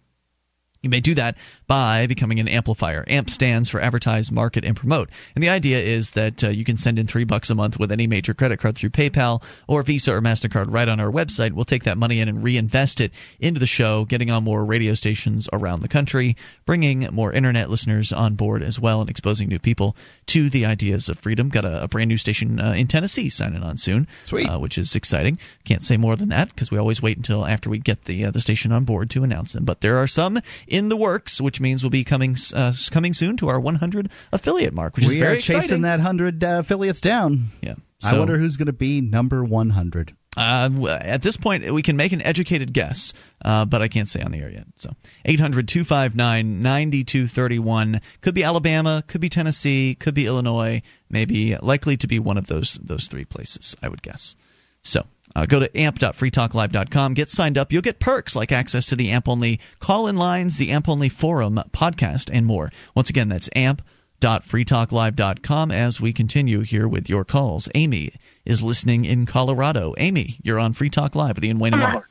you 0.83 0.89
may 0.89 1.01
do 1.01 1.15
that 1.15 1.37
by 1.67 2.07
becoming 2.07 2.41
an 2.41 2.49
amplifier. 2.49 3.05
AMP 3.07 3.29
stands 3.29 3.69
for 3.69 3.81
Advertise, 3.81 4.33
Market, 4.33 4.65
and 4.65 4.75
Promote. 4.75 5.11
And 5.35 5.45
the 5.45 5.51
idea 5.51 5.79
is 5.79 6.13
that 6.13 6.43
uh, 6.43 6.49
you 6.49 6.65
can 6.65 6.79
send 6.79 6.99
in 6.99 7.07
three 7.07 7.25
bucks 7.25 7.51
a 7.51 7.55
month 7.55 7.79
with 7.79 7.93
any 7.93 8.07
major 8.07 8.33
credit 8.33 8.59
card 8.59 8.77
through 8.77 8.91
PayPal 8.91 9.43
or 9.69 9.83
Visa 9.83 10.15
or 10.15 10.23
MasterCard 10.23 10.73
right 10.73 10.89
on 10.89 10.99
our 10.99 11.11
website. 11.11 11.53
We'll 11.53 11.67
take 11.67 11.85
that 11.85 11.99
money 11.99 12.21
in 12.21 12.29
and 12.29 12.43
reinvest 12.43 13.01
it 13.01 13.13
into 13.39 13.61
the 13.61 13.67
show, 13.67 14.07
getting 14.07 14.31
on 14.31 14.43
more 14.43 14.65
radio 14.65 14.95
stations 14.95 15.49
around 15.53 15.81
the 15.81 15.89
country, 15.89 16.35
bringing 16.65 17.07
more 17.13 17.31
internet 17.33 17.69
listeners 17.69 18.11
on 18.11 18.35
board 18.35 18.63
as 18.63 18.81
well, 18.81 19.03
and 19.03 19.11
exposing 19.11 19.49
new 19.49 19.59
people 19.59 19.95
to 20.27 20.49
the 20.49 20.65
ideas 20.65 21.11
of 21.11 21.19
freedom. 21.19 21.51
Got 21.51 21.67
a, 21.67 21.85
a 21.85 21.89
brand 21.89 22.09
new 22.09 22.17
station 22.17 22.59
uh, 22.59 22.73
in 22.73 22.87
Tennessee 22.87 23.29
signing 23.29 23.63
on 23.63 23.77
soon, 23.77 24.09
Sweet. 24.25 24.49
Uh, 24.49 24.59
which 24.59 24.79
is 24.79 24.95
exciting. 24.95 25.39
Can't 25.65 25.85
say 25.85 25.99
more 25.99 26.17
than 26.17 26.31
that 26.31 26.49
because 26.49 26.71
we 26.71 26.79
always 26.79 27.03
wait 27.03 27.19
until 27.19 27.45
after 27.45 27.69
we 27.69 27.79
get 27.79 28.07
the 28.07 28.25
uh, 28.25 28.31
the 28.31 28.41
station 28.41 28.73
on 28.73 28.85
board 28.85 29.11
to 29.11 29.23
announce 29.25 29.53
them. 29.53 29.65
But 29.65 29.83
there 29.83 29.99
are 29.99 30.07
some 30.07 30.41
in 30.71 30.89
the 30.89 30.97
works, 30.97 31.41
which 31.41 31.61
means 31.61 31.83
we'll 31.83 31.91
be 31.91 32.05
coming 32.05 32.37
uh, 32.55 32.73
coming 32.91 33.13
soon 33.13 33.37
to 33.39 33.49
our 33.49 33.61
100 33.61 34.11
affiliate 34.33 34.73
mark, 34.73 34.97
which 34.97 35.07
we 35.07 35.15
is 35.15 35.21
very 35.21 35.37
are 35.37 35.41
chasing 35.41 35.57
exciting. 35.59 35.83
that 35.83 36.01
hundred 36.01 36.43
uh, 36.43 36.61
affiliates 36.61 37.01
down. 37.01 37.49
Yeah. 37.61 37.75
I 38.03 38.17
wonder 38.17 38.39
who's 38.39 38.57
going 38.57 38.67
to 38.67 38.73
be 38.73 39.03
number 39.03 39.45
one 39.45 39.71
hundred. 39.71 40.15
Uh, 40.37 40.71
at 41.03 41.23
this 41.23 41.37
point, 41.37 41.69
we 41.73 41.83
can 41.83 41.97
make 41.97 42.13
an 42.13 42.23
educated 42.23 42.73
guess, 42.73 43.13
uh, 43.45 43.65
but 43.67 43.83
I 43.83 43.89
can't 43.89 44.09
say 44.09 44.23
on 44.23 44.31
the 44.31 44.39
air 44.39 44.49
yet. 44.49 44.65
So 44.77 44.91
800 45.25 45.67
259 45.69 46.63
9231. 46.63 48.01
Could 48.21 48.35
be 48.35 48.45
Alabama, 48.45 49.03
could 49.07 49.21
be 49.21 49.29
Tennessee, 49.29 49.97
could 49.97 50.15
be 50.15 50.27
Illinois, 50.27 50.83
maybe 51.11 51.57
likely 51.61 51.97
to 51.99 52.07
be 52.07 52.19
one 52.19 52.39
of 52.39 52.47
those 52.47 52.75
those 52.75 53.07
three 53.09 53.25
places, 53.25 53.77
I 53.83 53.89
would 53.89 54.03
guess. 54.03 54.35
So 54.83 55.05
uh, 55.35 55.47
go 55.47 55.59
to 55.61 55.79
amp.freetalklive.com, 55.79 57.15
get 57.15 57.31
signed 57.31 57.57
up. 57.59 57.73
You'll 57.73 57.83
get 57.83 58.01
perks 58.01 58.37
like 58.37 58.53
access 58.53 58.87
to 58.87 58.97
the 58.97 59.11
AMP 59.11 59.29
only 59.29 59.61
call 59.79 60.07
in 60.07 60.17
lines, 60.17 60.59
the 60.59 60.71
AMP 60.71 60.89
only 60.89 61.09
forum, 61.09 61.61
podcast, 61.73 62.31
and 62.33 62.47
more. 62.47 62.71
Once 62.95 63.11
again, 63.11 63.29
that's 63.29 63.51
amp.freetalklive.com 63.55 65.71
as 65.71 66.01
we 66.01 66.13
continue 66.13 66.61
here 66.61 66.89
with 66.89 67.09
your 67.09 67.25
calls. 67.25 67.69
Amy 67.75 68.13
is 68.45 68.63
listening 68.63 69.05
in 69.05 69.27
Colorado. 69.27 69.95
Amy, 69.99 70.39
you're 70.43 70.59
on 70.59 70.73
Free 70.73 70.91
Talk 70.91 71.15
Live 71.15 71.37
with 71.37 71.45
Ian 71.45 71.59
Wayne 71.59 71.79
Mark. 71.79 72.09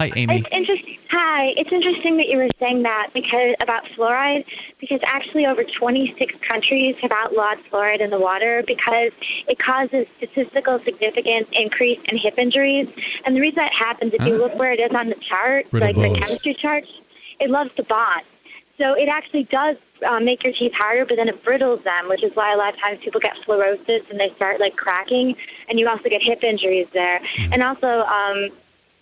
Hi, 0.00 0.10
Amy. 0.16 0.38
It's 0.38 0.48
interesting. 0.50 0.91
Hi, 1.12 1.48
it's 1.58 1.70
interesting 1.70 2.16
that 2.16 2.30
you 2.30 2.38
were 2.38 2.48
saying 2.58 2.84
that 2.84 3.10
because 3.12 3.54
about 3.60 3.84
fluoride 3.84 4.46
because 4.78 4.98
actually 5.04 5.44
over 5.44 5.62
26 5.62 6.36
countries 6.36 6.96
have 7.00 7.12
outlawed 7.12 7.58
fluoride 7.70 8.00
in 8.00 8.08
the 8.08 8.18
water 8.18 8.64
because 8.66 9.12
it 9.46 9.58
causes 9.58 10.06
statistical 10.16 10.78
significant 10.78 11.52
increase 11.52 12.00
in 12.08 12.16
hip 12.16 12.38
injuries. 12.38 12.88
And 13.26 13.36
the 13.36 13.42
reason 13.42 13.56
that 13.56 13.74
happens, 13.74 14.14
if 14.14 14.22
you 14.22 14.38
look 14.38 14.54
where 14.54 14.72
it 14.72 14.80
is 14.80 14.90
on 14.92 15.10
the 15.10 15.14
chart, 15.16 15.70
like 15.74 15.96
the 15.96 16.18
chemistry 16.18 16.54
chart, 16.54 16.86
it 17.38 17.50
loves 17.50 17.74
to 17.74 17.82
bond. 17.82 18.22
So 18.78 18.94
it 18.94 19.10
actually 19.10 19.44
does 19.44 19.76
uh, 20.06 20.18
make 20.18 20.42
your 20.42 20.54
teeth 20.54 20.72
harder, 20.72 21.04
but 21.04 21.16
then 21.16 21.28
it 21.28 21.44
brittles 21.44 21.82
them, 21.82 22.08
which 22.08 22.24
is 22.24 22.34
why 22.34 22.54
a 22.54 22.56
lot 22.56 22.72
of 22.72 22.80
times 22.80 23.00
people 23.00 23.20
get 23.20 23.36
fluorosis 23.36 24.08
and 24.08 24.18
they 24.18 24.30
start 24.30 24.60
like 24.60 24.76
cracking, 24.76 25.36
and 25.68 25.78
you 25.78 25.86
also 25.90 26.08
get 26.08 26.22
hip 26.22 26.42
injuries 26.42 26.88
there. 26.94 27.20
And 27.52 27.62
also, 27.62 28.00
um, 28.04 28.48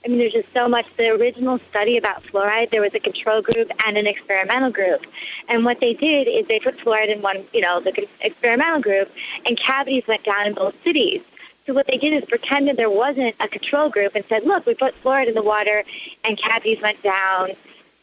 I 0.04 0.08
mean, 0.08 0.18
there's 0.18 0.32
just 0.32 0.52
so 0.54 0.66
much. 0.66 0.86
The 0.96 1.10
original 1.10 1.58
study 1.58 1.98
about 1.98 2.22
fluoride, 2.22 2.70
there 2.70 2.80
was 2.80 2.94
a 2.94 3.00
control 3.00 3.42
group 3.42 3.70
and 3.86 3.98
an 3.98 4.06
experimental 4.06 4.70
group, 4.70 5.06
and 5.48 5.64
what 5.64 5.80
they 5.80 5.92
did 5.92 6.26
is 6.26 6.46
they 6.46 6.58
put 6.58 6.78
fluoride 6.78 7.08
in 7.08 7.20
one, 7.20 7.44
you 7.52 7.60
know, 7.60 7.80
the 7.80 8.08
experimental 8.20 8.80
group, 8.80 9.12
and 9.44 9.58
cavities 9.58 10.06
went 10.06 10.24
down 10.24 10.46
in 10.46 10.54
both 10.54 10.74
cities. 10.82 11.20
So 11.66 11.74
what 11.74 11.86
they 11.86 11.98
did 11.98 12.14
is 12.14 12.24
pretended 12.24 12.78
there 12.78 12.90
wasn't 12.90 13.36
a 13.40 13.46
control 13.46 13.90
group 13.90 14.14
and 14.14 14.24
said, 14.24 14.44
look, 14.44 14.64
we 14.64 14.74
put 14.74 15.00
fluoride 15.02 15.28
in 15.28 15.34
the 15.34 15.42
water, 15.42 15.84
and 16.24 16.38
cavities 16.38 16.80
went 16.80 17.02
down 17.02 17.50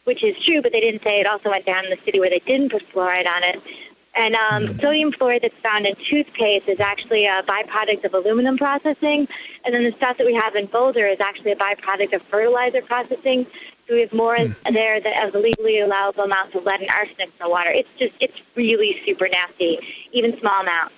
which 0.08 0.24
is 0.24 0.38
true, 0.38 0.62
but 0.62 0.72
they 0.72 0.80
didn't 0.80 1.02
say 1.02 1.20
it 1.20 1.26
also 1.26 1.50
went 1.50 1.66
down 1.66 1.84
in 1.84 1.90
the 1.90 1.98
city 1.98 2.18
where 2.18 2.30
they 2.30 2.38
didn't 2.38 2.70
put 2.70 2.82
fluoride 2.90 3.26
on 3.26 3.44
it. 3.44 3.60
And 4.14 4.34
um, 4.34 4.78
sodium 4.80 5.12
fluoride 5.12 5.42
that's 5.42 5.56
found 5.58 5.86
in 5.86 5.94
toothpaste 5.94 6.68
is 6.68 6.80
actually 6.80 7.26
a 7.26 7.42
byproduct 7.44 8.04
of 8.04 8.14
aluminum 8.14 8.58
processing. 8.58 9.28
And 9.64 9.74
then 9.74 9.84
the 9.84 9.92
stuff 9.92 10.18
that 10.18 10.26
we 10.26 10.34
have 10.34 10.56
in 10.56 10.66
Boulder 10.66 11.06
is 11.06 11.20
actually 11.20 11.52
a 11.52 11.56
byproduct 11.56 12.12
of 12.12 12.22
fertilizer 12.22 12.82
processing. 12.82 13.46
So 13.86 13.94
we 13.94 14.00
have 14.00 14.12
more 14.12 14.36
there 14.70 15.00
that 15.00 15.24
of 15.24 15.32
the 15.32 15.38
legally 15.38 15.80
allowable 15.80 16.24
amounts 16.24 16.54
of 16.54 16.64
lead 16.64 16.80
and 16.80 16.90
arsenic 16.90 17.28
in 17.28 17.32
the 17.40 17.48
water. 17.48 17.70
It's 17.70 17.88
just, 17.98 18.14
it's 18.20 18.38
really 18.54 19.00
super 19.04 19.28
nasty, 19.28 19.78
even 20.12 20.38
small 20.38 20.60
amounts. 20.60 20.94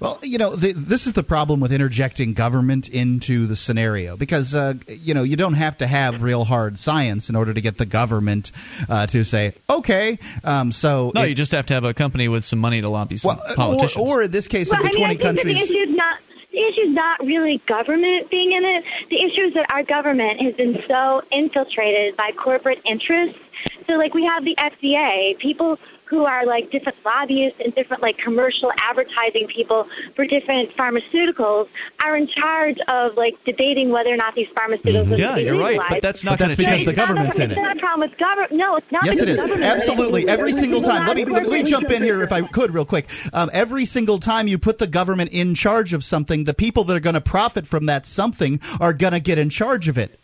Well, 0.00 0.18
you 0.22 0.38
know, 0.38 0.54
the, 0.54 0.72
this 0.72 1.06
is 1.06 1.14
the 1.14 1.22
problem 1.24 1.58
with 1.60 1.72
interjecting 1.72 2.32
government 2.32 2.88
into 2.88 3.46
the 3.46 3.56
scenario 3.56 4.16
because, 4.16 4.54
uh, 4.54 4.74
you 4.86 5.12
know, 5.14 5.22
you 5.24 5.36
don't 5.36 5.54
have 5.54 5.78
to 5.78 5.86
have 5.86 6.22
real 6.22 6.44
hard 6.44 6.78
science 6.78 7.28
in 7.28 7.34
order 7.36 7.52
to 7.52 7.60
get 7.60 7.78
the 7.78 7.86
government 7.86 8.52
uh, 8.88 9.06
to 9.08 9.24
say, 9.24 9.54
okay, 9.68 10.18
um, 10.44 10.70
so. 10.72 11.10
No, 11.14 11.22
it- 11.22 11.30
you 11.30 11.34
just 11.34 11.52
have 11.52 11.66
to 11.66 11.74
have 11.74 11.84
a 11.84 11.94
company 11.94 12.28
with 12.28 12.44
some 12.44 12.58
money 12.60 12.80
to 12.80 12.88
lobby 12.88 13.16
some 13.16 13.36
well, 13.36 13.44
uh, 13.48 13.52
or, 13.52 13.56
politicians. 13.56 14.08
or 14.08 14.22
in 14.22 14.30
this 14.30 14.46
case 14.48 14.70
Well, 14.70 14.84
of 14.84 14.90
the 14.92 14.98
I 15.04 15.08
mean, 15.08 15.18
20 15.18 15.26
I 15.30 15.34
think 15.34 15.38
countries. 15.38 15.60
that 15.60 15.66
the 15.68 15.74
issue 15.80 15.90
is 15.90 15.96
not 15.96 16.18
the 16.50 16.62
issue 16.64 16.80
is 16.80 16.90
not 16.94 17.20
really 17.24 17.58
government 17.66 18.30
being 18.30 18.52
in 18.52 18.64
it. 18.64 18.84
The 19.10 19.22
issue 19.22 19.42
is 19.42 19.54
that 19.54 19.70
our 19.70 19.82
government 19.82 20.40
has 20.40 20.54
been 20.54 20.82
so 20.88 21.22
infiltrated 21.30 22.16
by 22.16 22.32
corporate 22.32 22.80
interests. 22.84 23.38
So, 23.86 23.96
like, 23.96 24.14
we 24.14 24.24
have 24.24 24.44
the 24.44 24.54
FDA, 24.56 25.36
people 25.38 25.78
who 26.08 26.24
are 26.24 26.46
like 26.46 26.70
different 26.70 26.96
lobbyists 27.04 27.60
and 27.62 27.74
different 27.74 28.02
like 28.02 28.16
commercial 28.16 28.72
advertising 28.78 29.46
people 29.46 29.86
for 30.14 30.24
different 30.24 30.74
pharmaceuticals 30.74 31.68
are 32.02 32.16
in 32.16 32.26
charge 32.26 32.78
of 32.88 33.14
like 33.16 33.36
debating 33.44 33.90
whether 33.90 34.10
or 34.12 34.16
not 34.16 34.34
these 34.34 34.48
pharmaceuticals 34.48 35.04
Mm-hmm. 35.04 35.12
are 35.12 35.18
Yeah, 35.18 35.36
you're 35.36 35.58
right, 35.60 35.78
but 35.90 36.00
that's 36.02 36.24
not 36.24 36.38
But 36.38 36.46
that's 36.48 36.56
gonna 36.56 36.56
because 36.56 36.74
change. 36.78 36.86
the 36.86 36.92
government's 36.94 37.38
in 37.38 37.50
it's 37.50 37.58
it. 37.58 37.62
not 37.62 37.76
a 37.76 37.80
problem 37.80 38.08
with 38.08 38.18
government. 38.18 38.52
No, 38.52 38.76
it's 38.76 38.90
not. 38.90 39.04
Yes, 39.04 39.20
it 39.20 39.26
because 39.26 39.50
is. 39.50 39.58
Absolutely. 39.58 40.26
Every 40.28 40.52
single 40.52 40.80
time. 40.80 41.06
Let 41.06 41.16
me, 41.16 41.24
let 41.26 41.46
me 41.46 41.62
jump 41.62 41.90
in 41.90 42.02
here 42.02 42.22
if 42.22 42.32
I 42.32 42.42
could, 42.42 42.72
real 42.72 42.84
quick. 42.86 43.08
Um, 43.32 43.50
every 43.52 43.84
single 43.84 44.18
time 44.18 44.48
you 44.48 44.58
put 44.58 44.78
the 44.78 44.86
government 44.86 45.30
in 45.32 45.54
charge 45.54 45.92
of 45.92 46.02
something, 46.04 46.44
the 46.44 46.54
people 46.54 46.84
that 46.84 46.96
are 46.96 47.00
going 47.00 47.14
to 47.14 47.20
profit 47.20 47.66
from 47.66 47.86
that 47.86 48.06
something 48.06 48.60
are 48.80 48.92
going 48.92 49.12
to 49.12 49.20
get 49.20 49.38
in 49.38 49.50
charge 49.50 49.88
of 49.88 49.98
it. 49.98 50.18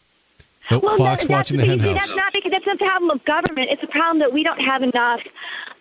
Nope, 0.71 0.83
Well, 0.83 0.97
Fox 0.97 1.25
that, 1.25 1.31
watching 1.31 1.59
that's 1.59 1.69
the 1.69 1.79
see, 1.79 1.93
That's 1.93 2.17
not 2.17 2.33
because 2.33 2.51
that's 2.51 2.65
not 2.67 2.77
a 2.77 2.79
problem 2.79 3.11
of 3.11 3.23
government. 3.27 3.71
It's 3.71 3.83
a 3.83 3.87
problem 3.87 4.21
that 4.21 4.33
we 4.33 4.43
don't 4.43 4.61
have 4.63 4.83
enough 4.83 5.23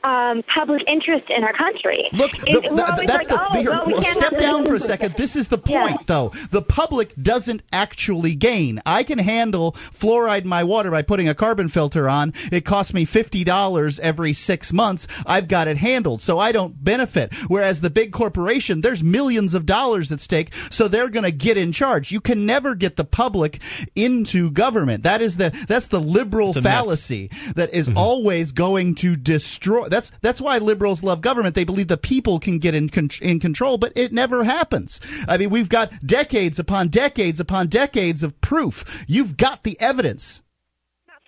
um, 0.03 0.43
public 0.43 0.83
interest 0.87 1.29
in 1.29 1.43
our 1.43 1.53
country. 1.53 2.09
Look, 2.13 2.31
It- 2.47 2.61
the, 2.63 2.69
we're 2.69 2.75
the- 2.75 2.91
always 2.91 3.07
that's 3.07 3.27
like, 3.29 3.51
the. 3.51 3.57
oh, 3.57 3.61
here, 3.61 3.69
well, 3.71 3.85
we 3.85 3.93
can't 3.93 4.15
step 4.15 4.37
down 4.39 4.65
for 4.65 4.75
a 4.75 4.79
second. 4.79 5.15
This 5.15 5.35
is 5.35 5.47
the 5.47 5.57
point, 5.57 6.07
though. 6.07 6.29
The 6.51 6.61
public 6.61 7.15
doesn't 7.15 7.61
actually 7.71 8.35
gain. 8.35 8.81
I 8.85 9.03
can 9.03 9.17
handle 9.19 9.71
fluoride 9.73 10.41
in 10.43 10.49
my 10.49 10.63
water 10.63 10.91
by 10.91 11.01
putting 11.03 11.29
a 11.29 11.33
carbon 11.35 11.69
filter 11.69 12.09
on. 12.09 12.33
It 12.51 12.65
costs 12.65 12.93
me 12.93 13.05
fifty 13.05 13.43
dollars 13.43 13.99
every 13.99 14.33
six 14.33 14.73
months. 14.73 15.07
I've 15.25 15.47
got 15.47 15.67
it 15.67 15.77
handled, 15.77 16.21
so 16.21 16.37
I 16.39 16.51
don't 16.51 16.83
benefit. 16.83 17.33
Whereas 17.47 17.81
the 17.81 17.89
big 17.89 18.11
corporation, 18.11 18.81
there's 18.81 19.03
millions 19.03 19.53
of 19.53 19.65
dollars 19.65 20.11
at 20.11 20.19
stake, 20.19 20.53
so 20.53 20.87
they're 20.87 21.09
going 21.09 21.23
to 21.23 21.31
get 21.31 21.57
in 21.57 21.71
charge. 21.71 22.11
You 22.11 22.19
can 22.19 22.45
never 22.45 22.75
get 22.75 22.95
the 22.95 23.05
public 23.05 23.61
into 23.95 24.51
government. 24.51 25.03
That 25.03 25.21
is 25.21 25.37
the 25.37 25.49
that's 25.67 25.87
the 25.87 25.99
liberal 25.99 26.49
It's 26.49 26.57
a 26.57 26.61
myth. 26.61 26.71
fallacy 26.71 27.29
that 27.55 27.73
is 27.73 27.83
Mm-hmm. 27.87 27.97
always 27.97 28.51
going 28.53 28.95
to 28.95 29.15
destroy. 29.15 29.87
That's 29.93 30.11
that's 30.21 30.41
why 30.41 30.57
liberals 30.57 31.03
love 31.03 31.21
government. 31.21 31.55
They 31.55 31.63
believe 31.63 31.87
the 31.87 31.97
people 31.97 32.39
can 32.39 32.57
get 32.59 32.73
in 32.75 32.89
con- 32.89 33.09
in 33.21 33.39
control, 33.39 33.77
but 33.77 33.93
it 33.95 34.11
never 34.11 34.43
happens. 34.43 34.99
I 35.27 35.37
mean, 35.37 35.49
we've 35.49 35.69
got 35.69 35.91
decades 36.05 36.59
upon 36.59 36.87
decades 36.89 37.39
upon 37.39 37.67
decades 37.67 38.23
of 38.23 38.39
proof. 38.41 39.05
You've 39.07 39.37
got 39.37 39.63
the 39.63 39.79
evidence. 39.79 40.41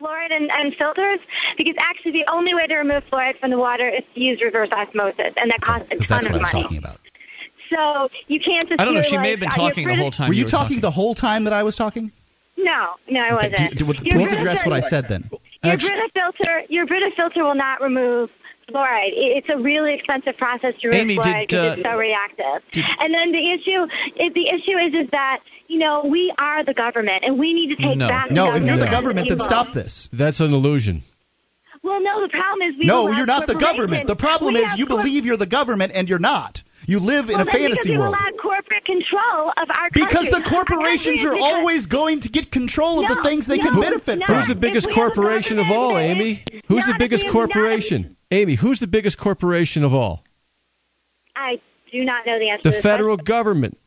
fluoride 0.01 0.31
and, 0.31 0.51
and 0.51 0.75
filters 0.75 1.19
because 1.57 1.75
actually 1.79 2.11
the 2.11 2.25
only 2.29 2.53
way 2.53 2.67
to 2.67 2.75
remove 2.75 3.09
fluoride 3.09 3.37
from 3.39 3.51
the 3.51 3.57
water 3.57 3.87
is 3.87 4.03
to 4.13 4.19
use 4.19 4.41
reverse 4.41 4.69
osmosis, 4.71 5.33
and 5.37 5.49
that 5.51 5.61
costs 5.61 5.87
a 5.87 5.95
Because 5.95 6.07
ton 6.09 6.15
that's 6.17 6.25
of 6.27 6.31
what 6.33 6.41
I 6.41 6.43
was 6.43 6.53
money. 6.53 6.63
talking 6.63 6.77
about. 6.79 6.99
So 7.69 8.09
you 8.27 8.39
can't 8.39 8.67
just. 8.69 8.79
I 8.81 8.85
don't 8.85 8.93
know. 8.93 9.01
hear, 9.01 9.09
She 9.11 9.17
may 9.17 9.31
have 9.31 9.39
been 9.39 9.49
uh, 9.49 9.53
talking 9.53 9.87
the 9.87 9.95
whole 9.95 10.11
time. 10.11 10.27
Were 10.27 10.33
you, 10.33 10.43
were 10.43 10.49
talking 10.49 10.79
the 10.81 10.91
whole 10.91 11.15
time 11.15 11.45
that 11.45 11.53
I 11.53 11.63
was 11.63 11.75
talking? 11.75 12.11
No, 12.57 12.95
no, 13.09 13.21
I 13.21 13.33
wasn't. 13.33 13.57
Do 13.57 13.63
you- 13.63 13.69
do- 13.69 13.85
Your 13.85 13.93
please 14.15 14.29
Brita 14.29 14.35
address 14.37 14.65
what 14.65 14.73
I 14.73 14.79
said 14.81 15.07
then. 15.07 15.29
Your 15.63 15.77
Brita 15.77 16.09
filter, 16.13 16.63
your 16.69 16.85
Brita 16.85 17.11
filter 17.11 17.43
will 17.43 17.55
not 17.55 17.81
remove 17.81 18.31
fluoride. 18.71 19.09
It- 19.13 19.37
It's 19.37 19.49
a 19.49 19.57
really 19.57 19.93
expensive 19.93 20.37
process 20.37 20.75
to 20.81 20.87
remove 20.89 21.01
Amy, 21.01 21.17
fluoride 21.17 21.47
did, 21.47 21.49
because 21.49 21.71
uh, 21.77 21.79
it's 21.79 21.83
so 21.89 21.97
reactive. 21.97 22.85
and 22.99 23.13
then 23.13 23.31
the 23.31 23.51
issue, 23.51 23.87
is, 24.17 24.33
the 24.33 24.49
issue 24.49 24.77
is, 24.77 24.93
is 24.93 25.09
that 25.11 25.39
you 25.67 25.79
know 25.79 26.03
we 26.05 26.31
are 26.37 26.63
the 26.63 26.73
government 26.73 27.23
and 27.23 27.37
we 27.39 27.53
need 27.53 27.67
to 27.69 27.75
take 27.75 27.97
No. 27.97 28.07
back. 28.07 28.31
No, 28.31 28.53
if 28.53 28.63
you're 28.65 28.77
the 28.77 28.83
from 28.83 28.91
government, 28.91 29.27
then 29.27 29.37
people. 29.37 29.45
stop 29.45 29.71
this. 29.73 30.09
That's 30.13 30.39
an 30.39 30.53
illusion. 30.53 31.03
Well, 31.83 32.01
no, 32.01 32.21
the 32.21 32.29
problem 32.29 32.67
is 32.67 32.75
we 32.79 32.85
No, 32.85 33.11
you're 33.11 33.27
not 33.27 33.45
the 33.47 33.53
government. 33.55 34.07
The 34.07 34.15
problem 34.15 34.55
we 34.55 34.61
is 34.61 34.79
you 34.79 34.87
corp- 34.87 35.01
believe 35.01 35.25
you're 35.25 35.37
the 35.37 35.45
government 35.45 35.91
and 35.93 36.09
you're 36.09 36.17
not. 36.19 36.63
You 36.87 36.99
live 36.99 37.29
in 37.29 37.35
well, 37.37 37.41
a 37.41 37.45
that's 37.45 37.57
because 37.57 37.67
fantasy 37.69 37.89
we've 37.91 37.99
world. 37.99 38.15
allowed 38.15 38.37
corporate 38.37 38.85
control 38.85 39.51
of 39.57 39.69
our 39.71 39.89
Because 39.91 40.29
the 40.29 40.41
corporations 40.41 41.23
are 41.23 41.35
always 41.35 41.85
going 41.87 42.19
to 42.21 42.29
get 42.29 42.51
control 42.51 42.99
of 43.01 43.07
the 43.07 43.21
things 43.23 43.45
they 43.47 43.57
no, 43.57 43.69
can 43.71 43.79
benefit 43.81 44.19
no. 44.19 44.25
from. 44.25 44.35
Who's 44.35 44.47
the 44.47 44.55
biggest 44.55 44.89
corporation 44.91 45.57
of 45.59 45.69
all, 45.71 45.97
Amy? 45.97 46.43
Who's 46.67 46.85
the 46.85 46.95
biggest 46.97 47.23
if 47.23 47.27
not- 47.27 47.33
corporation? 47.33 48.14
Amy, 48.31 48.56
who's 48.56 48.80
the 48.80 48.88
biggest 48.88 49.18
corporation 49.18 49.84
of 49.84 49.93
all? 49.93 50.23
I 51.35 51.60
do 51.91 52.03
not 52.03 52.26
know 52.26 52.39
the 52.39 52.49
answer. 52.49 52.64
The 52.64 52.69
to 52.72 52.76
this 52.76 52.84
federal 52.84 53.18
government. 53.18 53.77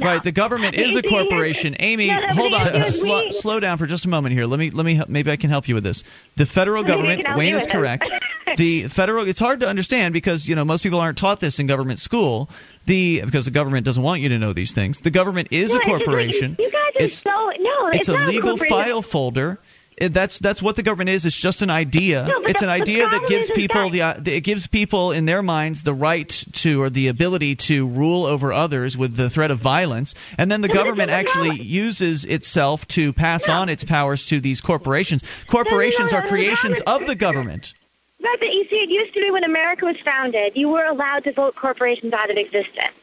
Right, 0.00 0.22
the 0.24 0.32
government 0.32 0.74
is 0.74 0.96
a 0.96 1.02
corporation. 1.02 1.76
Amy, 1.78 2.06
No, 2.08 2.18
no, 2.18 2.28
hold 2.28 2.54
on, 2.54 2.74
issue 2.76 2.90
slow, 2.92 3.30
slow 3.30 3.60
down 3.60 3.76
for 3.76 3.86
just 3.86 4.06
a 4.06 4.08
moment 4.08 4.32
here. 4.34 4.46
Let 4.46 4.58
me, 4.58 4.70
let 4.70 4.86
me, 4.86 4.98
maybe 5.06 5.30
I 5.30 5.36
can 5.36 5.50
help 5.50 5.68
you 5.68 5.74
with 5.74 5.84
this. 5.84 6.02
The 6.36 6.46
federal 6.46 6.82
Maybe 6.82 6.92
government, 7.22 7.36
Wayne 7.36 7.54
is 7.54 7.66
correct. 7.66 8.10
the 8.56 8.84
federal, 8.84 9.28
it's 9.28 9.38
hard 9.38 9.60
to 9.60 9.68
understand 9.68 10.14
because 10.14 10.48
you 10.48 10.54
know 10.54 10.64
most 10.64 10.82
people 10.82 10.98
aren't 10.98 11.18
taught 11.18 11.40
this 11.40 11.58
in 11.58 11.66
government 11.66 11.98
school. 11.98 12.48
The 12.86 13.20
because 13.22 13.44
the 13.44 13.50
government 13.50 13.84
doesn't 13.84 14.02
want 14.02 14.22
you 14.22 14.30
to 14.30 14.38
know 14.38 14.54
these 14.54 14.72
things. 14.72 15.00
The 15.00 15.10
government 15.10 15.48
is 15.50 15.72
No, 15.72 15.76
a 15.76 15.80
it's 15.80 15.84
just 15.86 15.98
like- 15.98 16.04
corporation. 16.06 16.56
You 16.58 16.70
guys 16.70 16.80
are 16.80 17.02
It's- 17.04 17.14
so 17.22 17.30
no. 17.60 17.88
it's 17.88 18.08
a 18.08 18.12
not 18.12 18.28
legal 18.28 18.50
corporation. 18.56 18.74
file 18.76 19.02
folder. 19.02 19.58
It- 19.96 20.12
That's 20.14 20.38
that's 20.38 20.62
what 20.62 20.76
the 20.76 20.82
government 20.82 21.10
is. 21.10 21.24
It's 21.24 21.38
just 21.38 21.62
an 21.62 21.70
idea. 21.70 22.26
No, 22.28 22.42
it's 22.42 22.62
an 22.62 22.68
idea 22.68 23.08
that 23.08 23.26
gives 23.28 23.50
people 23.50 23.90
that- 23.90 24.24
the 24.24 24.32
uh, 24.32 24.36
it 24.36 24.40
gives 24.42 24.66
people 24.66 25.12
in 25.12 25.26
their 25.26 25.42
minds 25.42 25.82
the 25.82 25.94
right 25.94 26.28
to 26.52 26.82
or 26.82 26.90
the 26.90 27.08
ability 27.08 27.56
to 27.56 27.86
rule 27.86 28.24
over 28.24 28.52
others 28.52 28.96
with 28.96 29.16
the 29.16 29.28
threat 29.30 29.50
of 29.50 29.58
violence, 29.58 30.14
and 30.38 30.50
then 30.50 30.60
the 30.60 30.68
No, 30.68 30.74
government 30.74 31.10
actually 31.10 31.60
uses 31.60 32.24
itself 32.24 32.86
to 32.88 33.12
pass 33.12 33.48
on 33.48 33.68
its 33.68 33.84
powers 33.84 34.26
to 34.26 34.40
these 34.40 34.60
corporations. 34.60 35.22
Corporations 35.46 36.12
are 36.12 36.22
creations 36.26 36.80
of 36.80 37.06
the 37.06 37.14
government. 37.14 37.74
Right, 38.22 38.36
but 38.38 38.52
you 38.54 38.64
see, 38.68 38.76
it 38.76 38.88
used 38.90 39.12
to 39.14 39.20
be 39.20 39.30
when 39.32 39.44
America 39.44 39.84
was 39.84 39.98
founded, 39.98 40.52
you 40.56 40.68
were 40.68 40.84
allowed 40.84 41.24
to 41.24 41.32
vote 41.32 41.56
corporations 41.56 42.12
out 42.12 42.30
of 42.30 42.36
existence. 42.36 42.94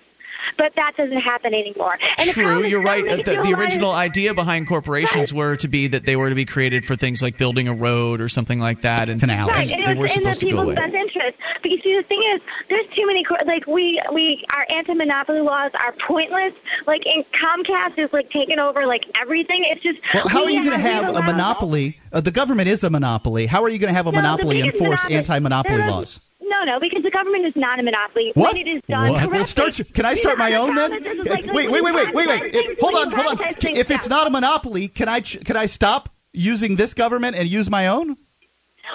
But 0.58 0.76
that 0.76 0.96
doesn't 0.98 1.18
happen 1.20 1.54
anymore. 1.54 1.98
And 2.18 2.30
True, 2.32 2.64
you're 2.66 2.82
right. 2.84 3.04
The, 3.08 3.24
the 3.44 3.54
original 3.58 3.92
idea 3.92 4.34
behind 4.34 4.68
corporations 4.68 5.34
were 5.34 5.56
to 5.58 5.68
be 5.68 5.88
that 5.88 6.06
they 6.06 6.16
were 6.16 6.30
to 6.30 6.36
be 6.36 6.46
created 6.46 6.86
for 6.86 6.96
things 6.96 7.22
like 7.22 7.38
building 7.38 7.68
a 7.68 7.74
road 7.74 8.22
or 8.22 8.30
something 8.30 8.60
like 8.60 8.82
that, 8.82 9.10
and, 9.10 9.22
Right, 9.22 9.72
and 9.72 9.72
and 9.72 9.86
they 9.88 9.94
were 9.94 10.02
was 10.04 10.18
in 10.18 10.24
the 10.24 10.34
supposed 10.34 10.42
people's 10.42 10.64
away. 10.66 10.76
best 10.76 10.94
interest. 10.94 11.38
But 11.62 11.72
you 11.72 11.82
see, 11.82 11.96
the 11.96 12.04
thing 12.04 12.22
is, 12.34 12.42
there's 12.70 12.88
too 12.88 13.06
many. 13.08 13.24
cor- 13.24 13.38
Like 13.46 13.68
we, 13.68 14.02
we, 14.12 14.44
our 14.54 14.66
anti-monopoly 14.70 15.42
laws 15.42 15.72
are 15.80 15.92
pointless. 15.94 16.54
Like, 16.88 17.06
and 17.06 17.24
Comcast 17.32 17.98
is 17.98 18.12
like 18.14 18.30
taking 18.30 18.60
over 18.60 18.86
like 18.86 19.06
everything. 19.20 19.64
It's 19.66 19.82
just. 19.82 20.00
Well, 20.14 20.28
how 20.28 20.44
are 20.44 20.50
you 20.50 20.60
going 20.64 20.72
to 20.72 20.78
have- 20.78 21.06
have 21.06 21.16
a 21.16 21.24
monopoly? 21.24 22.00
Uh, 22.12 22.22
the 22.22 22.32
government 22.32 22.68
is 22.70 22.84
a 22.84 22.90
monopoly. 22.90 23.46
How 23.46 23.64
are 23.64 23.70
you 23.70 23.80
going 23.80 23.90
to 23.90 23.94
have 23.96 24.08
a 24.08 24.12
No, 24.12 24.18
monopoly 24.18 24.62
biggest 24.62 24.76
enforce 24.82 25.00
monopoly- 25.04 25.16
anti-monopoly 25.16 25.78
No, 25.78 25.86
no, 25.86 25.92
laws? 25.92 26.20
No, 26.50 26.64
no, 26.64 26.80
because 26.80 27.04
the 27.04 27.12
government 27.12 27.46
is 27.46 27.56
not 27.56 27.80
a 27.80 27.84
monopoly. 27.84 28.32
What? 28.34 28.54
When 28.54 28.68
it 28.68 28.68
is 28.68 28.82
done 28.90 29.12
What? 29.12 29.20
correctly. 29.20 29.46
Start. 29.46 29.94
Can 29.94 30.06
I 30.06 30.16
start 30.16 30.38
my 30.38 30.56
own 30.56 30.76
then? 30.76 30.90
problem 30.90 31.12
is, 31.12 31.20
is 31.20 31.28
like- 31.28 31.46
wait, 31.54 31.70
wait, 31.72 31.84
wait, 31.84 31.94
wait, 31.94 32.14
wait, 32.14 32.28
wait. 32.28 32.56
It- 32.56 32.80
hold 32.80 32.96
on, 32.96 33.12
hold 33.12 33.40
on. 33.40 33.46
If 33.62 33.92
it's 33.92 34.10
not 34.10 34.28
a 34.28 34.30
monopoly, 34.30 34.88
can 34.88 35.08
I 35.08 35.22
can 35.22 35.56
I 35.56 35.68
stop 35.68 36.10
using 36.34 36.76
this 36.76 36.94
government 36.94 37.36
and 37.36 37.48
use 37.48 37.70
my 37.70 37.88
own? 37.88 38.18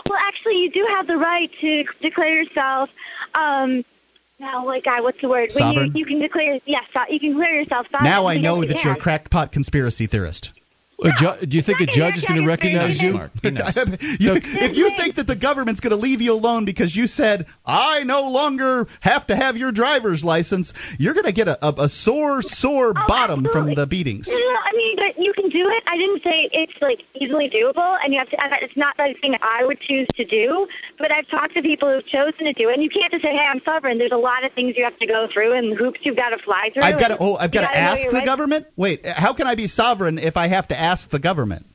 Well, 0.09 0.19
actually, 0.21 0.61
you 0.63 0.71
do 0.71 0.85
have 0.91 1.07
the 1.07 1.17
right 1.17 1.51
to 1.61 1.85
declare 2.01 2.43
yourself. 2.43 2.91
Um, 3.35 3.85
no, 4.41 4.65
like 4.65 4.85
God, 4.85 5.05
what's 5.05 5.21
the 5.21 5.29
word? 5.29 5.53
Sovereign? 5.53 5.93
When 5.93 5.97
you, 5.97 6.01
you 6.01 6.07
can 6.07 6.19
declare, 6.19 6.59
yes, 6.67 6.85
so- 6.93 7.05
you 7.09 7.21
can 7.21 7.31
declare 7.31 7.55
yourself 7.61 7.87
sovereign. 7.93 8.11
Now 8.11 8.27
I 8.27 8.39
know 8.39 8.63
you 8.63 8.69
that 8.69 8.83
you're 8.83 8.95
a 8.95 8.97
crackpot 8.97 9.53
conspiracy 9.53 10.07
theorist. 10.07 10.53
A 11.03 11.11
ju- 11.13 11.47
do 11.47 11.57
you 11.57 11.63
think 11.63 11.81
a 11.81 11.87
judge 11.87 12.17
is 12.19 12.25
going 12.25 12.41
to 12.41 12.47
recognize 12.47 13.03
you? 13.03 13.15
You- 13.43 14.35
if 14.37 14.77
you 14.77 14.91
think 14.97 15.17
that 15.17 15.27
the 15.27 15.35
government's 15.37 15.81
going 15.81 15.91
to 15.91 15.97
leave 15.97 16.21
you 16.23 16.33
alone 16.33 16.65
because 16.65 16.95
you 16.97 17.07
said 17.07 17.47
I 17.67 18.05
no 18.05 18.29
longer 18.31 18.87
have 19.01 19.27
to 19.27 19.37
have 19.37 19.57
your 19.57 19.73
driver's 19.73 20.25
license, 20.25 20.73
you're 20.99 21.15
going 21.15 21.25
to 21.27 21.33
get 21.33 21.49
a, 21.49 21.59
a, 21.67 21.75
a 21.85 21.89
sore, 21.89 22.43
sore 22.43 22.93
Oh, 22.97 23.05
bottom 23.09 23.45
from 23.51 23.75
the 23.75 23.87
beatings. 23.87 24.29
No, 24.29 24.37
no, 24.39 24.45
no, 24.53 24.59
I 24.65 24.73
mean, 24.73 24.97
but 24.97 25.19
you 25.19 25.33
can 25.33 25.49
do 25.49 25.69
it. 25.69 25.83
I 25.87 25.97
didn't 25.99 26.23
say 26.23 26.49
it's 26.53 26.81
like 26.81 27.05
easily 27.15 27.51
doable, 27.51 27.99
and 28.05 28.13
you 28.13 28.19
have 28.19 28.29
to. 28.31 28.37
It's 28.63 28.77
not 28.77 28.97
the 28.97 29.15
thing 29.21 29.37
I 29.43 29.65
would 29.65 29.81
choose 29.81 30.07
to 30.15 30.25
do. 30.25 30.69
But 30.99 31.11
I've 31.11 31.27
talked 31.29 31.55
to 31.55 31.63
people 31.63 31.91
who've 31.93 32.07
chosen 32.07 32.45
to 32.45 32.53
do 32.53 32.69
it, 32.69 32.75
and 32.75 32.83
you 32.83 32.89
can't 32.91 33.11
just 33.11 33.23
say, 33.23 33.33
"Hey, 33.33 33.47
I'm 33.47 33.61
sovereign." 33.65 33.99
There's 33.99 34.13
a 34.13 34.17
lot 34.17 34.45
of 34.45 34.53
things 34.53 34.77
you 34.77 34.85
have 34.85 34.99
to 35.01 35.07
go 35.07 35.27
through, 35.27 35.53
and 35.55 35.77
hoops 35.77 36.01
you've 36.05 36.17
got 36.17 36.31
to 36.31 36.39
fly 36.39 36.71
through. 36.73 36.83
I've 36.85 36.99
got 36.99 37.09
to. 37.09 37.17
Oh, 37.19 37.37
I've 37.37 37.51
got 37.51 37.63
to 37.63 37.77
ask 37.77 38.07
the 38.07 38.15
rights. 38.15 38.27
government. 38.27 38.67
Wait, 38.77 39.05
how 39.07 39.33
can 39.33 39.47
I 39.47 39.55
be 39.55 39.67
sovereign 39.67 40.19
if 40.19 40.37
I 40.37 40.47
have 40.47 40.69
to 40.69 40.79
ask 40.85 41.09
the 41.09 41.19
government? 41.19 41.67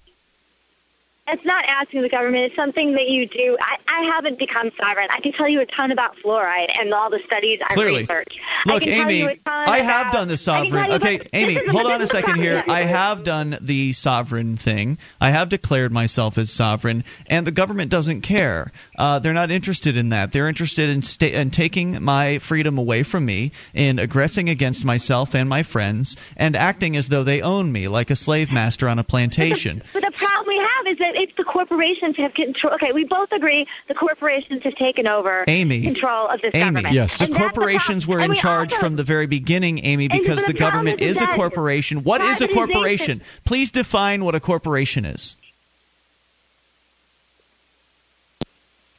It's 1.31 1.45
not 1.45 1.65
asking 1.65 2.01
the 2.01 2.09
government. 2.09 2.45
It's 2.45 2.55
something 2.55 2.93
that 2.93 3.07
you 3.09 3.27
do. 3.27 3.57
I, 3.61 3.77
I 3.87 4.01
haven't 4.03 4.39
become 4.39 4.71
sovereign. 4.79 5.07
I 5.11 5.19
can 5.19 5.31
tell 5.31 5.47
you 5.47 5.61
a 5.61 5.65
ton 5.65 5.91
about 5.91 6.15
fluoride 6.17 6.71
and 6.79 6.93
all 6.93 7.09
the 7.09 7.19
studies 7.19 7.59
I 7.67 7.73
Clearly. 7.73 8.01
researched. 8.01 8.39
Look, 8.65 8.81
I 8.83 8.85
can 8.85 8.97
tell 9.07 9.09
Amy, 9.11 9.39
I 9.45 9.79
have 9.81 10.07
about- 10.07 10.13
done 10.13 10.27
the 10.27 10.33
I 10.33 10.37
can 10.37 10.37
tell 10.37 10.37
sovereign. 10.37 10.91
Okay, 10.93 11.15
about- 11.15 11.27
Amy, 11.33 11.55
is- 11.55 11.69
hold 11.71 11.85
on 11.85 11.95
a 11.95 11.99
the 11.99 12.07
second 12.07 12.35
here. 12.41 12.63
I 12.67 12.83
have 12.83 13.23
done 13.23 13.57
the 13.61 13.93
sovereign 13.93 14.57
thing. 14.57 14.97
I 15.21 15.31
have 15.31 15.49
declared 15.49 15.91
myself 15.91 16.37
as 16.37 16.51
sovereign, 16.51 17.03
and 17.27 17.45
the 17.45 17.51
government 17.51 17.91
doesn't 17.91 18.21
care. 18.21 18.71
Uh, 18.97 19.19
they're 19.19 19.33
not 19.33 19.51
interested 19.51 19.97
in 19.97 20.09
that. 20.09 20.31
They're 20.31 20.47
interested 20.47 20.89
in, 20.89 21.01
sta- 21.01 21.33
in 21.33 21.51
taking 21.51 22.01
my 22.03 22.39
freedom 22.39 22.77
away 22.77 23.03
from 23.03 23.25
me, 23.25 23.51
in 23.73 23.99
aggressing 23.99 24.49
against 24.49 24.83
myself 24.85 25.35
and 25.35 25.47
my 25.49 25.63
friends, 25.63 26.15
and 26.37 26.55
acting 26.55 26.95
as 26.95 27.09
though 27.09 27.23
they 27.23 27.41
own 27.41 27.71
me, 27.71 27.87
like 27.87 28.09
a 28.09 28.15
slave 28.15 28.51
master 28.51 28.87
on 28.89 28.99
a 28.99 29.03
plantation. 29.03 29.81
But 29.93 30.03
the 30.05 30.11
problem 30.11 30.47
we 30.47 30.57
have 30.57 30.87
is 30.87 30.97
that 30.99 31.15
it's 31.19 31.35
the 31.35 31.43
corporations 31.43 32.15
have 32.17 32.33
control. 32.33 32.73
Okay, 32.75 32.91
we 32.93 33.03
both 33.03 33.31
agree 33.31 33.67
the 33.87 33.93
corporations 33.93 34.63
have 34.63 34.75
taken 34.75 35.07
over 35.07 35.43
Amy, 35.47 35.81
control 35.83 36.27
of 36.27 36.41
this 36.41 36.55
Amy, 36.55 36.81
government. 36.81 36.93
the 36.93 37.23
And 37.25 37.33
the 37.33 37.37
corporations 37.37 38.05
problem. 38.05 38.19
were 38.19 38.25
in 38.25 38.29
we 38.31 38.35
charge 38.37 38.71
also- 38.73 38.79
from 38.85 38.95
the 38.95 39.03
very 39.03 39.27
beginning, 39.27 39.85
Amy, 39.85 40.07
because 40.07 40.41
the 40.45 40.53
the 40.53 40.59
government 40.59 41.01
is 41.01 41.17
is 41.17 41.21
a 41.21 41.27
corporation. 41.27 42.03
What 42.03 42.21
is 42.21 42.41
a 42.41 42.47
corporation? 42.47 43.21
Please 43.45 43.71
define 43.71 44.23
what 44.23 44.33
a 44.35 44.39
corporation 44.39 45.05
is. 45.05 45.35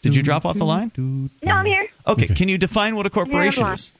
Did 0.03 0.15
you 0.15 0.23
drop 0.23 0.47
off 0.47 0.57
the 0.57 0.65
line? 0.65 0.93
No, 1.43 1.55
I'm 1.55 1.67
here. 1.67 1.87
Okay, 2.07 2.27
can 2.29 2.49
you 2.49 2.57
define 2.59 2.97
what 2.97 3.05
a 3.07 3.11
corporation 3.11 3.67
is? 3.69 3.93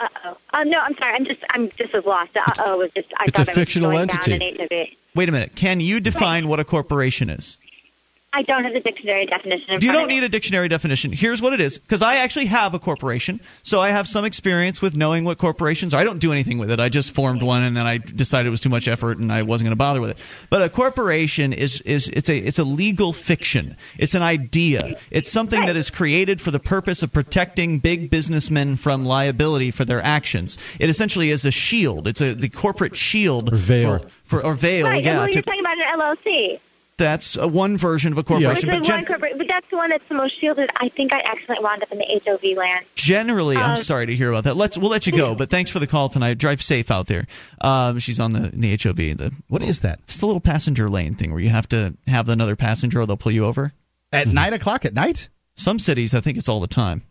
Uh 0.00 0.08
oh. 0.24 0.36
Uh, 0.52 0.64
no, 0.64 0.80
I'm 0.80 0.96
sorry. 0.96 1.14
I'm 1.14 1.24
just 1.24 1.40
I'm 1.50 1.70
just 1.70 1.94
as 1.94 2.04
lost. 2.04 2.36
Uh 2.36 2.42
oh 2.60 2.78
was 2.78 2.90
just 2.94 3.08
I 3.18 3.24
It's 3.26 3.36
thought 3.38 3.48
a 3.48 3.50
I 3.50 3.52
was 3.52 3.58
fictional 3.58 3.90
going 3.92 4.02
entity. 4.10 4.38
Down 4.38 4.48
an 4.50 4.68
HOV. 4.70 4.88
Wait 5.16 5.28
a 5.28 5.32
minute. 5.32 5.54
Can 5.54 5.78
you 5.78 6.00
define 6.00 6.48
what 6.48 6.58
a 6.58 6.64
corporation 6.64 7.30
is? 7.30 7.56
I 8.34 8.42
don't 8.42 8.64
have 8.64 8.72
the 8.72 8.80
dictionary 8.80 9.26
definition. 9.26 9.74
In 9.74 9.80
You 9.80 9.92
don't 9.92 10.08
need 10.08 10.24
a 10.24 10.28
dictionary 10.28 10.68
definition. 10.68 11.12
Here's 11.12 11.40
what 11.40 11.52
it 11.52 11.60
is 11.60 11.78
because 11.78 12.02
I 12.02 12.16
actually 12.16 12.46
have 12.46 12.74
a 12.74 12.78
corporation, 12.78 13.40
so 13.62 13.80
I 13.80 13.90
have 13.90 14.08
some 14.08 14.24
experience 14.24 14.82
with 14.82 14.96
knowing 14.96 15.24
what 15.24 15.38
corporations 15.38 15.94
are. 15.94 16.00
I 16.00 16.04
don't 16.04 16.18
do 16.18 16.32
anything 16.32 16.58
with 16.58 16.70
it. 16.70 16.80
I 16.80 16.88
just 16.88 17.12
formed 17.12 17.42
one 17.42 17.62
and 17.62 17.76
then 17.76 17.86
I 17.86 17.98
decided 17.98 18.48
it 18.48 18.50
was 18.50 18.60
too 18.60 18.68
much 18.68 18.88
effort 18.88 19.18
and 19.18 19.32
I 19.32 19.42
wasn't 19.42 19.66
going 19.66 19.72
to 19.72 19.76
bother 19.76 20.00
with 20.00 20.10
it. 20.10 20.18
But 20.50 20.62
a 20.62 20.68
corporation 20.68 21.52
is 21.52 21.80
is 21.82 22.08
it's 22.08 22.28
a 22.28 22.36
it's 22.36 22.58
a 22.58 22.64
legal 22.64 23.12
fiction. 23.12 23.76
It's 23.98 24.14
an 24.14 24.22
idea. 24.22 24.98
It's 25.10 25.30
something 25.30 25.64
that 25.66 25.76
is 25.76 25.90
created 25.90 26.40
for 26.40 26.50
the 26.50 26.60
purpose 26.60 27.02
of 27.02 27.12
protecting 27.12 27.78
big 27.78 28.10
businessmen 28.10 28.76
from 28.76 29.04
liability 29.04 29.70
for 29.70 29.84
their 29.84 30.02
actions. 30.02 30.58
It 30.80 30.90
essentially 30.90 31.30
is 31.30 31.44
a 31.44 31.50
shield. 31.50 32.08
It's 32.08 32.20
a 32.20 32.34
the 32.34 32.48
corporate 32.48 32.96
shield 32.96 33.52
Or 33.52 33.56
veil. 33.56 33.98
for, 33.98 34.08
for 34.24 34.44
or 34.44 34.54
veil. 34.54 34.86
Right, 34.86 34.96
and 34.96 35.04
yeah, 35.04 35.18
well, 35.18 35.28
you're 35.28 35.42
talking 35.42 35.60
about 35.60 35.78
an 35.78 36.00
LLC. 36.00 36.60
That's 36.96 37.36
a 37.36 37.48
one 37.48 37.76
version 37.76 38.12
of 38.12 38.18
a 38.18 38.22
corporation. 38.22 38.68
Which 38.68 38.76
but 38.76 38.82
is 38.82 38.86
gen- 38.86 38.96
one 38.98 39.06
corporate, 39.06 39.38
but 39.38 39.48
that's 39.48 39.68
the 39.70 39.76
one 39.76 39.90
that's 39.90 40.08
the 40.08 40.14
most 40.14 40.38
shielded. 40.38 40.70
I 40.76 40.88
think 40.88 41.12
I 41.12 41.20
accidentally 41.20 41.64
wound 41.64 41.82
up 41.82 41.90
in 41.92 41.98
the 41.98 42.20
HOV 42.24 42.56
land. 42.56 42.84
Generally, 42.94 43.56
I'm 43.56 43.70
Um, 43.72 43.76
sorry 43.76 44.06
to 44.06 44.14
hear 44.14 44.30
about 44.30 44.44
that. 44.44 44.56
Let's 44.56 44.78
we'll 44.78 44.90
let 44.90 45.06
you 45.06 45.12
go, 45.12 45.34
but 45.34 45.50
thanks 45.50 45.70
for 45.70 45.78
the 45.80 45.86
call 45.86 46.08
tonight. 46.08 46.38
Drive 46.38 46.62
safe 46.62 46.90
out 46.90 47.06
there. 47.06 47.26
Um, 47.60 47.98
she's 47.98 48.20
on 48.20 48.32
the 48.32 48.50
in 48.52 48.60
the 48.60 48.70
HOV. 48.80 48.96
The 48.96 49.32
what 49.48 49.62
is 49.62 49.80
that? 49.80 49.98
It's 50.04 50.18
the 50.18 50.26
little 50.26 50.40
passenger 50.40 50.88
lane 50.88 51.14
thing 51.14 51.30
where 51.32 51.40
you 51.40 51.48
have 51.50 51.68
to 51.70 51.94
have 52.06 52.28
another 52.28 52.56
passenger 52.56 53.00
or 53.00 53.06
they'll 53.06 53.16
pull 53.16 53.32
you 53.32 53.44
over 53.44 53.72
at 54.12 54.28
nine 54.28 54.52
o'clock 54.52 54.84
at 54.84 54.94
night. 54.94 55.28
Some 55.56 55.78
cities, 55.78 56.14
I 56.14 56.20
think 56.20 56.38
it's 56.38 56.48
all 56.48 56.60
the 56.60 56.66
time. 56.66 57.02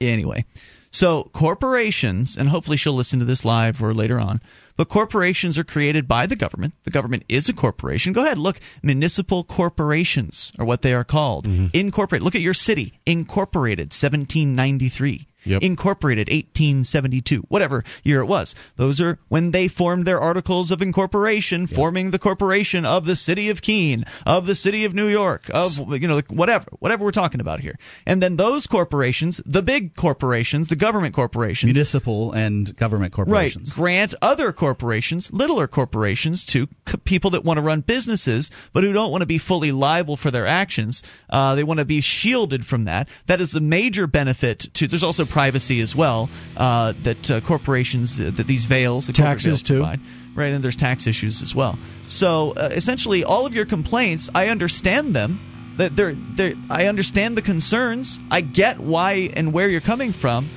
Anyway, 0.00 0.44
so 0.90 1.30
corporations, 1.32 2.36
and 2.36 2.48
hopefully 2.48 2.76
she'll 2.76 2.92
listen 2.92 3.20
to 3.20 3.24
this 3.24 3.44
live 3.44 3.80
or 3.82 3.94
later 3.94 4.18
on. 4.18 4.40
But 4.76 4.88
corporations 4.88 5.58
are 5.58 5.64
created 5.64 6.08
by 6.08 6.26
the 6.26 6.36
government. 6.36 6.74
The 6.84 6.90
government 6.90 7.24
is 7.28 7.48
a 7.48 7.52
corporation. 7.52 8.12
Go 8.12 8.24
ahead, 8.24 8.38
look. 8.38 8.60
Municipal 8.82 9.44
corporations 9.44 10.52
are 10.58 10.64
what 10.64 10.82
they 10.82 10.94
are 10.94 11.04
called. 11.04 11.46
Mm-hmm. 11.46 11.66
Incorporate. 11.72 12.22
Look 12.22 12.34
at 12.34 12.40
your 12.40 12.54
city. 12.54 12.94
Incorporated, 13.06 13.92
1793. 13.92 15.26
Incorporated, 15.44 16.28
1872. 16.28 17.44
Whatever 17.48 17.84
year 18.02 18.20
it 18.20 18.26
was. 18.26 18.54
Those 18.76 19.00
are 19.00 19.18
when 19.28 19.50
they 19.50 19.68
formed 19.68 20.06
their 20.06 20.20
articles 20.20 20.70
of 20.70 20.82
incorporation, 20.82 21.66
forming 21.66 22.10
the 22.10 22.18
corporation 22.18 22.84
of 22.84 23.06
the 23.06 23.16
city 23.16 23.48
of 23.50 23.62
Keene, 23.62 24.04
of 24.26 24.46
the 24.46 24.54
city 24.54 24.84
of 24.84 24.94
New 24.94 25.08
York, 25.08 25.50
of 25.52 25.78
you 26.00 26.08
know 26.08 26.20
whatever, 26.28 26.66
whatever 26.78 27.04
we're 27.04 27.10
talking 27.10 27.40
about 27.40 27.60
here. 27.60 27.78
And 28.06 28.22
then 28.22 28.36
those 28.36 28.66
corporations, 28.66 29.40
the 29.44 29.62
big 29.62 29.96
corporations, 29.96 30.68
the 30.68 30.76
government 30.76 31.14
corporations, 31.14 31.72
municipal 31.72 32.32
and 32.32 32.74
government 32.76 33.12
corporations. 33.12 33.70
Right. 33.70 33.76
Grant 33.76 34.14
other 34.22 34.52
corporations, 34.52 35.32
littler 35.32 35.66
corporations, 35.66 36.44
to 36.46 36.68
c- 36.88 36.96
people 36.98 37.30
that 37.30 37.44
want 37.44 37.58
to 37.58 37.62
run 37.62 37.80
businesses, 37.80 38.50
but 38.72 38.84
who 38.84 38.92
don't 38.92 39.10
want 39.10 39.22
to 39.22 39.26
be 39.26 39.38
fully 39.38 39.72
liable 39.72 40.16
for 40.16 40.30
their 40.30 40.46
actions. 40.46 41.02
Uh, 41.30 41.54
they 41.54 41.64
want 41.64 41.78
to 41.78 41.84
be 41.84 42.00
shielded 42.00 42.66
from 42.66 42.84
that. 42.84 43.08
That 43.26 43.40
is 43.40 43.54
a 43.54 43.60
major 43.60 44.06
benefit 44.06 44.68
to. 44.74 44.86
There's 44.86 45.02
also 45.02 45.24
privacy 45.32 45.80
as 45.80 45.96
well 45.96 46.28
uh, 46.58 46.92
that 47.02 47.30
uh, 47.30 47.40
corporations, 47.40 48.20
uh, 48.20 48.30
that 48.34 48.46
these 48.46 48.66
veils, 48.66 49.06
the 49.06 49.14
Taxes, 49.14 49.46
veils 49.46 49.62
too. 49.62 49.74
provide. 49.76 50.00
Right, 50.34 50.52
and 50.52 50.62
there's 50.62 50.76
tax 50.76 51.06
issues 51.06 51.42
as 51.42 51.54
well. 51.54 51.78
So 52.04 52.52
uh, 52.52 52.68
essentially, 52.72 53.24
all 53.24 53.46
of 53.46 53.54
your 53.54 53.66
complaints, 53.66 54.30
I 54.34 54.48
understand 54.48 55.16
them. 55.16 55.40
That 55.78 55.96
they're, 55.96 56.14
they're, 56.14 56.54
I 56.68 56.86
understand 56.86 57.36
the 57.36 57.42
concerns. 57.42 58.20
I 58.30 58.42
get 58.42 58.78
why 58.78 59.30
and 59.34 59.54
where 59.54 59.68
you're 59.70 59.80
coming 59.80 60.12
from, 60.12 60.50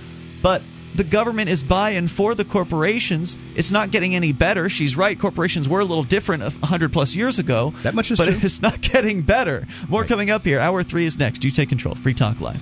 but 0.43 0.61
the 0.93 1.06
government 1.06 1.49
is 1.49 1.64
by 1.64 1.91
and 1.91 2.11
for 2.11 2.35
the 2.35 2.43
corporations. 2.43 3.38
It's 3.56 3.72
not 3.72 3.91
getting 3.91 4.14
any 4.14 4.34
better. 4.34 4.68
She's 4.68 4.97
right. 4.97 5.18
Corporations 5.18 5.69
were 5.69 5.80
a 5.80 5.85
little 5.85 6.03
different 6.03 6.43
a 6.43 6.49
hundred 6.65 6.91
plus 6.91 7.15
years 7.15 7.39
ago. 7.39 7.73
That 7.84 7.95
much 7.95 8.11
is 8.11 8.18
but 8.18 8.26
true. 8.26 8.39
it's 8.41 8.61
not 8.69 8.81
getting 8.81 9.22
better. 9.22 9.68
More 9.88 10.03
coming 10.03 10.30
up 10.31 10.43
here. 10.43 10.60
Hour 10.60 10.84
three 10.84 11.06
is 11.06 11.18
next. 11.18 11.45
You 11.45 11.52
take 11.52 11.69
control. 11.69 11.95
Free 11.95 12.14
Talk 12.14 12.41
Live. 12.41 12.61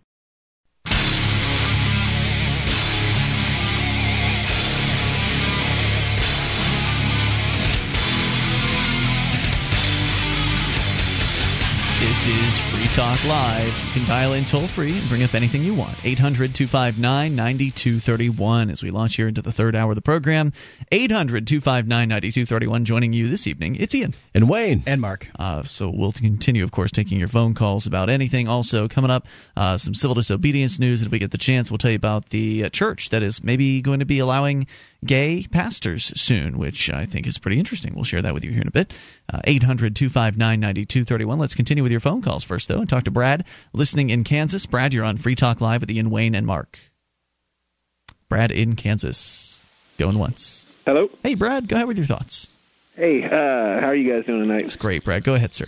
This 12.01 12.25
is 12.25 12.57
Free 12.71 12.87
Talk 12.87 13.23
Live. 13.25 13.67
You 13.85 13.91
can 13.91 14.07
dial 14.07 14.33
in 14.33 14.43
toll 14.43 14.67
free 14.67 14.91
and 14.91 15.07
bring 15.07 15.21
up 15.21 15.35
anything 15.35 15.61
you 15.61 15.75
want. 15.75 16.03
800 16.03 16.55
259 16.55 17.35
9231 17.35 18.71
as 18.71 18.81
we 18.81 18.89
launch 18.89 19.17
here 19.17 19.27
into 19.27 19.43
the 19.43 19.51
third 19.51 19.75
hour 19.75 19.91
of 19.91 19.95
the 19.95 20.01
program. 20.01 20.51
800 20.91 21.45
259 21.45 22.09
9231 22.09 22.85
joining 22.85 23.13
you 23.13 23.27
this 23.27 23.45
evening. 23.45 23.75
It's 23.75 23.93
Ian. 23.93 24.15
And 24.33 24.49
Wayne. 24.49 24.81
And 24.87 24.99
Mark. 24.99 25.27
Uh, 25.37 25.61
so 25.61 25.91
we'll 25.91 26.11
continue, 26.11 26.63
of 26.63 26.71
course, 26.71 26.89
taking 26.89 27.19
your 27.19 27.27
phone 27.27 27.53
calls 27.53 27.85
about 27.85 28.09
anything. 28.09 28.47
Also, 28.47 28.87
coming 28.87 29.11
up, 29.11 29.27
uh, 29.55 29.77
some 29.77 29.93
civil 29.93 30.15
disobedience 30.15 30.79
news. 30.79 31.01
And 31.01 31.05
if 31.05 31.11
we 31.11 31.19
get 31.19 31.29
the 31.29 31.37
chance, 31.37 31.69
we'll 31.69 31.77
tell 31.77 31.91
you 31.91 31.97
about 31.97 32.29
the 32.29 32.63
uh, 32.63 32.69
church 32.69 33.11
that 33.11 33.21
is 33.21 33.43
maybe 33.43 33.79
going 33.79 33.99
to 33.99 34.07
be 34.07 34.17
allowing 34.17 34.65
gay 35.05 35.45
pastors 35.49 36.11
soon, 36.19 36.57
which 36.57 36.89
I 36.91 37.05
think 37.05 37.25
is 37.27 37.37
pretty 37.37 37.57
interesting. 37.59 37.93
We'll 37.95 38.03
share 38.03 38.21
that 38.21 38.33
with 38.33 38.45
you 38.45 38.51
here 38.51 38.61
in 38.61 38.67
a 38.67 38.71
bit. 38.71 38.93
Uh, 39.31 39.39
800 39.45 39.95
259 39.95 40.59
9231. 40.59 41.39
Let's 41.39 41.55
continue 41.55 41.83
with 41.83 41.91
your 41.91 42.01
phone 42.01 42.21
calls 42.21 42.43
first, 42.43 42.67
though, 42.69 42.79
and 42.79 42.89
talk 42.89 43.05
to 43.05 43.11
Brad, 43.11 43.45
listening 43.73 44.09
in 44.09 44.23
Kansas. 44.23 44.65
Brad, 44.65 44.93
you're 44.93 45.05
on 45.05 45.17
Free 45.17 45.35
Talk 45.35 45.61
Live 45.61 45.81
with 45.81 45.91
Ian 45.91 46.09
Wayne 46.11 46.35
and 46.35 46.45
Mark. 46.45 46.77
Brad 48.29 48.51
in 48.51 48.75
Kansas. 48.75 49.65
Going 49.97 50.17
once. 50.17 50.71
Hello. 50.85 51.09
Hey, 51.23 51.35
Brad, 51.35 51.67
go 51.67 51.75
ahead 51.75 51.87
with 51.87 51.97
your 51.97 52.05
thoughts. 52.07 52.47
Hey, 52.95 53.23
uh, 53.23 53.29
how 53.81 53.87
are 53.87 53.95
you 53.95 54.11
guys 54.11 54.25
doing 54.25 54.41
tonight? 54.41 54.63
It's 54.63 54.75
great, 54.75 55.03
Brad. 55.03 55.23
Go 55.23 55.33
ahead, 55.35 55.53
sir. 55.53 55.65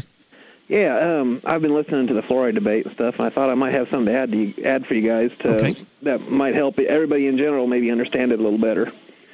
Yeah, 0.70 1.20
um, 1.20 1.42
I've 1.46 1.62
been 1.62 1.74
listening 1.74 2.08
to 2.08 2.14
the 2.14 2.22
fluoride 2.22 2.56
debate 2.56 2.86
and 2.86 2.96
stuff, 2.96 3.16
and 3.20 3.26
I 3.26 3.30
thought 3.30 3.50
I 3.50 3.54
might 3.56 3.72
have 3.74 3.90
something 3.90 4.12
to 4.14 4.18
add 4.20 4.32
to 4.32 4.38
you, 4.38 4.64
add 4.66 4.88
for 4.88 4.94
you 4.94 5.08
guys 5.08 5.32
to 5.40 5.56
Okay. 5.58 5.76
that 6.04 6.30
might 6.32 6.56
help 6.56 6.80
everybody 6.80 7.28
in 7.28 7.38
general 7.38 7.68
maybe 7.68 7.92
understand 7.92 8.32
it 8.32 8.40
a 8.40 8.44
little 8.44 8.58
better. 8.58 8.92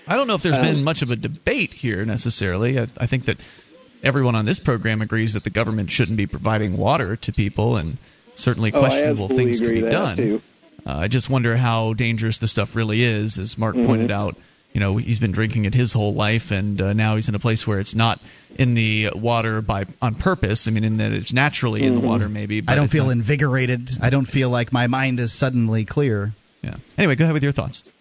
I 0.09 0.15
don't 0.15 0.27
know 0.27 0.33
if 0.35 0.41
there's 0.41 0.57
Um, 0.57 0.63
been 0.65 0.83
much 0.83 1.01
of 1.01 1.11
a 1.11 1.15
debate 1.15 1.73
here 1.75 2.03
necessarily. 2.03 2.79
I, 2.79 2.87
I 2.97 3.05
think 3.05 3.25
that 3.25 3.37
everyone 4.03 4.35
on 4.35 4.45
this 4.45 4.59
program 4.59 5.01
agrees 5.01 5.33
that 5.33 5.43
the 5.43 5.49
government 5.49 5.91
shouldn't 5.91 6.17
be 6.17 6.27
providing 6.27 6.75
water 6.77 7.15
to 7.15 7.31
people, 7.31 7.77
and 7.77 7.97
certainly 8.35 8.73
Oh, 8.73 8.79
questionable 8.79 9.25
absolutely 9.25 9.45
things 9.53 9.61
could 9.61 9.75
be 9.75 9.89
done. 9.89 10.41
Uh, 10.85 10.97
I 10.97 11.07
just 11.07 11.29
wonder 11.29 11.57
how 11.57 11.93
dangerous 11.93 12.37
the 12.39 12.47
stuff 12.47 12.75
really 12.75 13.03
is. 13.03 13.37
As 13.37 13.57
Mark 13.57 13.75
Mhm. 13.75 13.85
pointed 13.85 14.11
out, 14.11 14.35
you 14.73 14.79
know, 14.79 14.97
he's 14.97 15.19
been 15.19 15.31
drinking 15.31 15.65
it 15.65 15.73
his 15.73 15.93
whole 15.93 16.13
life, 16.13 16.49
and 16.51 16.79
uh, 16.81 16.93
now 16.93 17.15
he's 17.15 17.27
in 17.27 17.35
a 17.35 17.39
place 17.39 17.67
where 17.67 17.79
it's 17.79 17.93
not 17.95 18.19
in 18.57 18.73
the 18.75 19.09
water 19.15 19.61
by 19.61 19.85
on 20.01 20.15
purpose. 20.15 20.67
I 20.67 20.71
mean, 20.71 20.83
in 20.83 20.97
that 20.97 21.11
it's 21.11 21.33
naturally 21.33 21.83
in 21.83 21.95
the 21.95 22.01
water, 22.01 22.29
maybe. 22.29 22.61
But 22.61 22.71
I 22.73 22.75
don't 22.75 22.87
feel 22.87 23.05
not- 23.05 23.11
invigorated. 23.11 23.97
I 24.01 24.09
don't 24.09 24.27
feel 24.27 24.49
like 24.49 24.71
my 24.71 24.87
mind 24.87 25.19
is 25.19 25.33
suddenly 25.33 25.85
clear. 25.85 26.33
Yeah. 26.63 26.75
Anyway, 26.97 27.15
go 27.15 27.25
ahead 27.25 27.33
with 27.33 27.43
your 27.43 27.51
thoughts. 27.51 27.91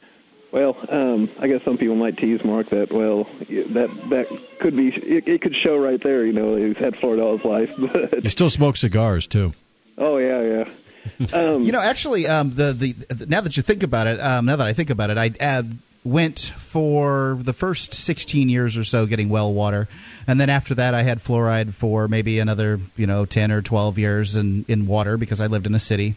Well, 0.50 0.76
um, 0.88 1.28
I 1.38 1.46
guess 1.46 1.62
some 1.62 1.76
people 1.76 1.94
might 1.96 2.16
tease 2.16 2.42
Mark 2.42 2.68
that 2.70 2.90
well 2.90 3.24
that 3.48 3.90
that 4.08 4.28
could 4.60 4.74
be 4.74 4.88
it, 4.88 5.28
it 5.28 5.42
could 5.42 5.54
show 5.54 5.76
right 5.76 6.02
there. 6.02 6.24
You 6.24 6.32
know, 6.32 6.56
he's 6.56 6.78
had 6.78 6.94
fluoride 6.94 7.22
all 7.22 7.36
his 7.36 7.44
life, 7.44 7.74
but 8.12 8.24
You 8.24 8.30
still 8.30 8.48
smoke 8.50 8.76
cigars 8.76 9.26
too. 9.26 9.52
oh 9.98 10.16
yeah, 10.16 10.42
yeah. 10.42 11.34
Um, 11.34 11.62
you 11.64 11.72
know, 11.72 11.80
actually, 11.80 12.26
um, 12.26 12.54
the, 12.54 12.72
the 12.72 12.92
the 12.92 13.26
now 13.26 13.42
that 13.42 13.56
you 13.56 13.62
think 13.62 13.82
about 13.82 14.06
it, 14.06 14.20
um, 14.20 14.46
now 14.46 14.56
that 14.56 14.66
I 14.66 14.72
think 14.72 14.88
about 14.88 15.10
it, 15.10 15.18
I 15.18 15.32
uh, 15.40 15.64
went 16.02 16.38
for 16.40 17.38
the 17.42 17.52
first 17.52 17.92
16 17.92 18.48
years 18.48 18.76
or 18.78 18.84
so 18.84 19.04
getting 19.04 19.28
well 19.28 19.52
water, 19.52 19.86
and 20.26 20.40
then 20.40 20.48
after 20.48 20.74
that, 20.76 20.94
I 20.94 21.02
had 21.02 21.18
fluoride 21.18 21.74
for 21.74 22.08
maybe 22.08 22.38
another 22.38 22.80
you 22.96 23.06
know 23.06 23.26
10 23.26 23.52
or 23.52 23.60
12 23.60 23.98
years 23.98 24.34
in 24.34 24.64
in 24.66 24.86
water 24.86 25.18
because 25.18 25.42
I 25.42 25.46
lived 25.46 25.66
in 25.66 25.74
a 25.74 25.80
city. 25.80 26.14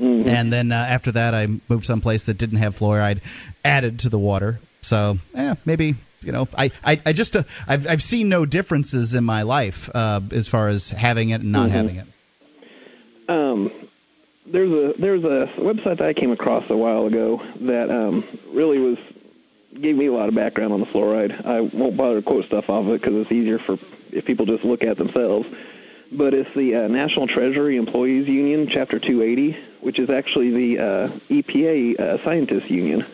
And 0.00 0.52
then 0.52 0.70
uh, 0.72 0.76
after 0.76 1.12
that, 1.12 1.34
I 1.34 1.46
moved 1.68 1.84
someplace 1.84 2.24
that 2.24 2.38
didn't 2.38 2.58
have 2.58 2.76
fluoride 2.78 3.20
added 3.64 4.00
to 4.00 4.08
the 4.08 4.18
water. 4.18 4.60
So, 4.82 5.18
eh, 5.34 5.54
maybe 5.64 5.94
you 6.22 6.32
know, 6.32 6.46
I 6.56 6.70
I, 6.84 7.00
I 7.06 7.12
just 7.12 7.34
uh, 7.36 7.42
I've 7.66 7.86
I've 7.88 8.02
seen 8.02 8.28
no 8.28 8.46
differences 8.46 9.14
in 9.14 9.24
my 9.24 9.42
life 9.42 9.88
uh, 9.94 10.20
as 10.32 10.46
far 10.48 10.68
as 10.68 10.88
having 10.90 11.30
it 11.30 11.40
and 11.42 11.52
not 11.52 11.68
Mhm. 11.68 11.72
having 11.72 11.96
it. 11.96 12.06
um, 13.28 13.70
there's 14.46 14.70
a 14.70 14.94
there's 14.98 15.24
a 15.24 15.46
website 15.58 15.98
that 15.98 16.02
I 16.08 16.14
came 16.14 16.30
across 16.30 16.70
a 16.70 16.76
while 16.76 17.06
ago 17.06 17.42
that 17.60 17.90
um, 17.90 18.24
really 18.52 18.78
was 18.78 18.98
gave 19.80 19.96
me 19.96 20.06
a 20.06 20.12
lot 20.12 20.28
of 20.28 20.34
background 20.34 20.72
on 20.72 20.80
the 20.80 20.86
fluoride. 20.86 21.44
I 21.46 21.60
won't 21.60 21.96
bother 21.96 22.16
to 22.16 22.22
quote 22.22 22.46
stuff 22.46 22.70
off 22.70 22.86
of 22.86 22.92
it 22.92 23.00
because 23.00 23.14
it's 23.14 23.32
easier 23.32 23.58
for 23.58 23.78
if 24.10 24.24
people 24.24 24.46
just 24.46 24.64
look 24.64 24.82
at 24.82 24.96
themselves. 24.96 25.48
But 26.10 26.34
it's 26.34 26.52
the 26.54 26.74
uh, 26.74 26.88
National 26.88 27.26
Treasury 27.26 27.76
Employees 27.76 28.28
Union, 28.28 28.66
Chapter 28.66 28.98
280, 28.98 29.58
which 29.80 29.98
is 29.98 30.08
actually 30.08 30.50
the 30.50 30.78
uh, 30.78 31.08
EPA 31.28 32.00
uh, 32.00 32.24
Scientists 32.24 32.70
Union 32.70 33.04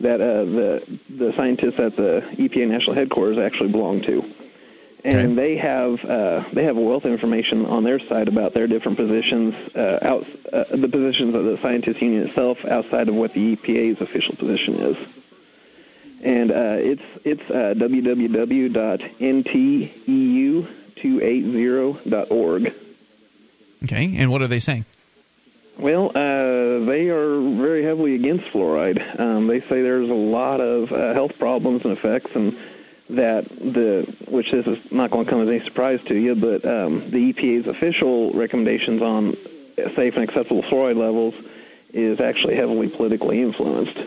that 0.00 0.20
uh, 0.20 0.44
the 0.44 0.98
the 1.10 1.32
scientists 1.34 1.78
at 1.78 1.96
the 1.96 2.24
EPA 2.32 2.68
national 2.68 2.94
headquarters 2.94 3.38
actually 3.38 3.70
belong 3.70 4.00
to 4.00 4.24
and 5.04 5.36
they 5.36 5.56
have 5.56 6.04
uh, 6.04 6.44
they 6.52 6.64
have 6.64 6.76
a 6.76 6.80
wealth 6.80 7.04
of 7.04 7.12
information 7.12 7.64
on 7.66 7.84
their 7.84 7.98
side 7.98 8.28
about 8.28 8.52
their 8.52 8.66
different 8.66 8.98
positions 8.98 9.54
uh, 9.74 9.98
out 10.02 10.26
uh, 10.52 10.64
the 10.70 10.88
positions 10.88 11.34
of 11.34 11.44
the 11.44 11.56
scientists 11.58 12.02
union 12.02 12.26
itself 12.26 12.64
outside 12.64 13.08
of 13.08 13.14
what 13.14 13.32
the 13.32 13.56
EPA's 13.56 14.00
official 14.00 14.36
position 14.36 14.74
is. 14.74 14.96
And 16.22 16.50
uh, 16.50 16.76
it's 16.78 17.02
it's 17.24 17.50
uh, 17.50 17.74
E 19.54 19.90
www.nteu280.org. 21.02 22.74
Okay, 23.84 24.14
and 24.16 24.30
what 24.30 24.42
are 24.42 24.46
they 24.46 24.60
saying? 24.60 24.84
Well, 25.78 26.08
uh, 26.10 26.84
they 26.84 27.08
are 27.08 27.40
very 27.40 27.82
heavily 27.82 28.14
against 28.14 28.46
fluoride. 28.46 29.18
Um, 29.18 29.46
they 29.46 29.60
say 29.60 29.80
there's 29.80 30.10
a 30.10 30.14
lot 30.14 30.60
of 30.60 30.92
uh, 30.92 31.14
health 31.14 31.38
problems 31.38 31.84
and 31.84 31.92
effects, 31.92 32.34
and 32.34 32.58
that 33.08 33.48
the 33.48 34.02
which 34.28 34.50
this 34.50 34.66
is 34.66 34.92
not 34.92 35.10
going 35.10 35.24
to 35.24 35.30
come 35.30 35.40
as 35.40 35.48
any 35.48 35.60
surprise 35.60 36.02
to 36.04 36.14
you, 36.14 36.34
but 36.34 36.64
um, 36.66 37.10
the 37.10 37.32
EPA's 37.32 37.66
official 37.66 38.30
recommendations 38.32 39.00
on 39.00 39.36
safe 39.94 40.16
and 40.16 40.24
acceptable 40.24 40.62
fluoride 40.62 40.96
levels 40.96 41.34
is 41.94 42.20
actually 42.20 42.56
heavily 42.56 42.88
politically 42.88 43.40
influenced. 43.40 43.98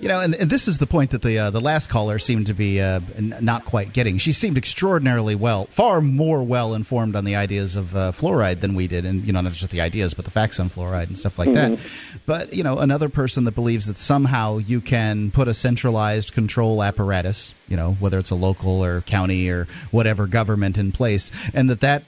You 0.00 0.08
know, 0.08 0.20
and, 0.20 0.34
and 0.34 0.48
this 0.48 0.66
is 0.68 0.78
the 0.78 0.86
point 0.86 1.10
that 1.10 1.22
the 1.22 1.38
uh, 1.38 1.50
the 1.50 1.60
last 1.60 1.88
caller 1.90 2.18
seemed 2.18 2.46
to 2.46 2.54
be 2.54 2.80
uh, 2.80 3.00
n- 3.16 3.34
not 3.40 3.64
quite 3.64 3.92
getting. 3.92 4.18
She 4.18 4.32
seemed 4.32 4.56
extraordinarily 4.56 5.34
well, 5.34 5.66
far 5.66 6.00
more 6.00 6.42
well 6.42 6.74
informed 6.74 7.16
on 7.16 7.24
the 7.24 7.36
ideas 7.36 7.76
of 7.76 7.94
uh, 7.94 8.12
fluoride 8.12 8.60
than 8.60 8.74
we 8.74 8.86
did, 8.86 9.04
and 9.04 9.24
you 9.24 9.32
know, 9.32 9.40
not 9.40 9.52
just 9.52 9.70
the 9.70 9.80
ideas, 9.80 10.14
but 10.14 10.24
the 10.24 10.30
facts 10.30 10.58
on 10.58 10.68
fluoride 10.68 11.08
and 11.08 11.18
stuff 11.18 11.38
like 11.38 11.52
that. 11.52 11.78
But 12.26 12.52
you 12.54 12.62
know, 12.62 12.78
another 12.78 13.08
person 13.08 13.44
that 13.44 13.54
believes 13.54 13.86
that 13.86 13.96
somehow 13.96 14.58
you 14.58 14.80
can 14.80 15.30
put 15.30 15.48
a 15.48 15.54
centralized 15.54 16.32
control 16.32 16.82
apparatus, 16.82 17.62
you 17.68 17.76
know, 17.76 17.92
whether 18.00 18.18
it's 18.18 18.30
a 18.30 18.34
local 18.34 18.82
or 18.84 19.02
county 19.02 19.48
or 19.48 19.66
whatever 19.90 20.26
government 20.26 20.78
in 20.78 20.92
place, 20.92 21.30
and 21.54 21.68
that 21.68 21.80
that 21.80 22.04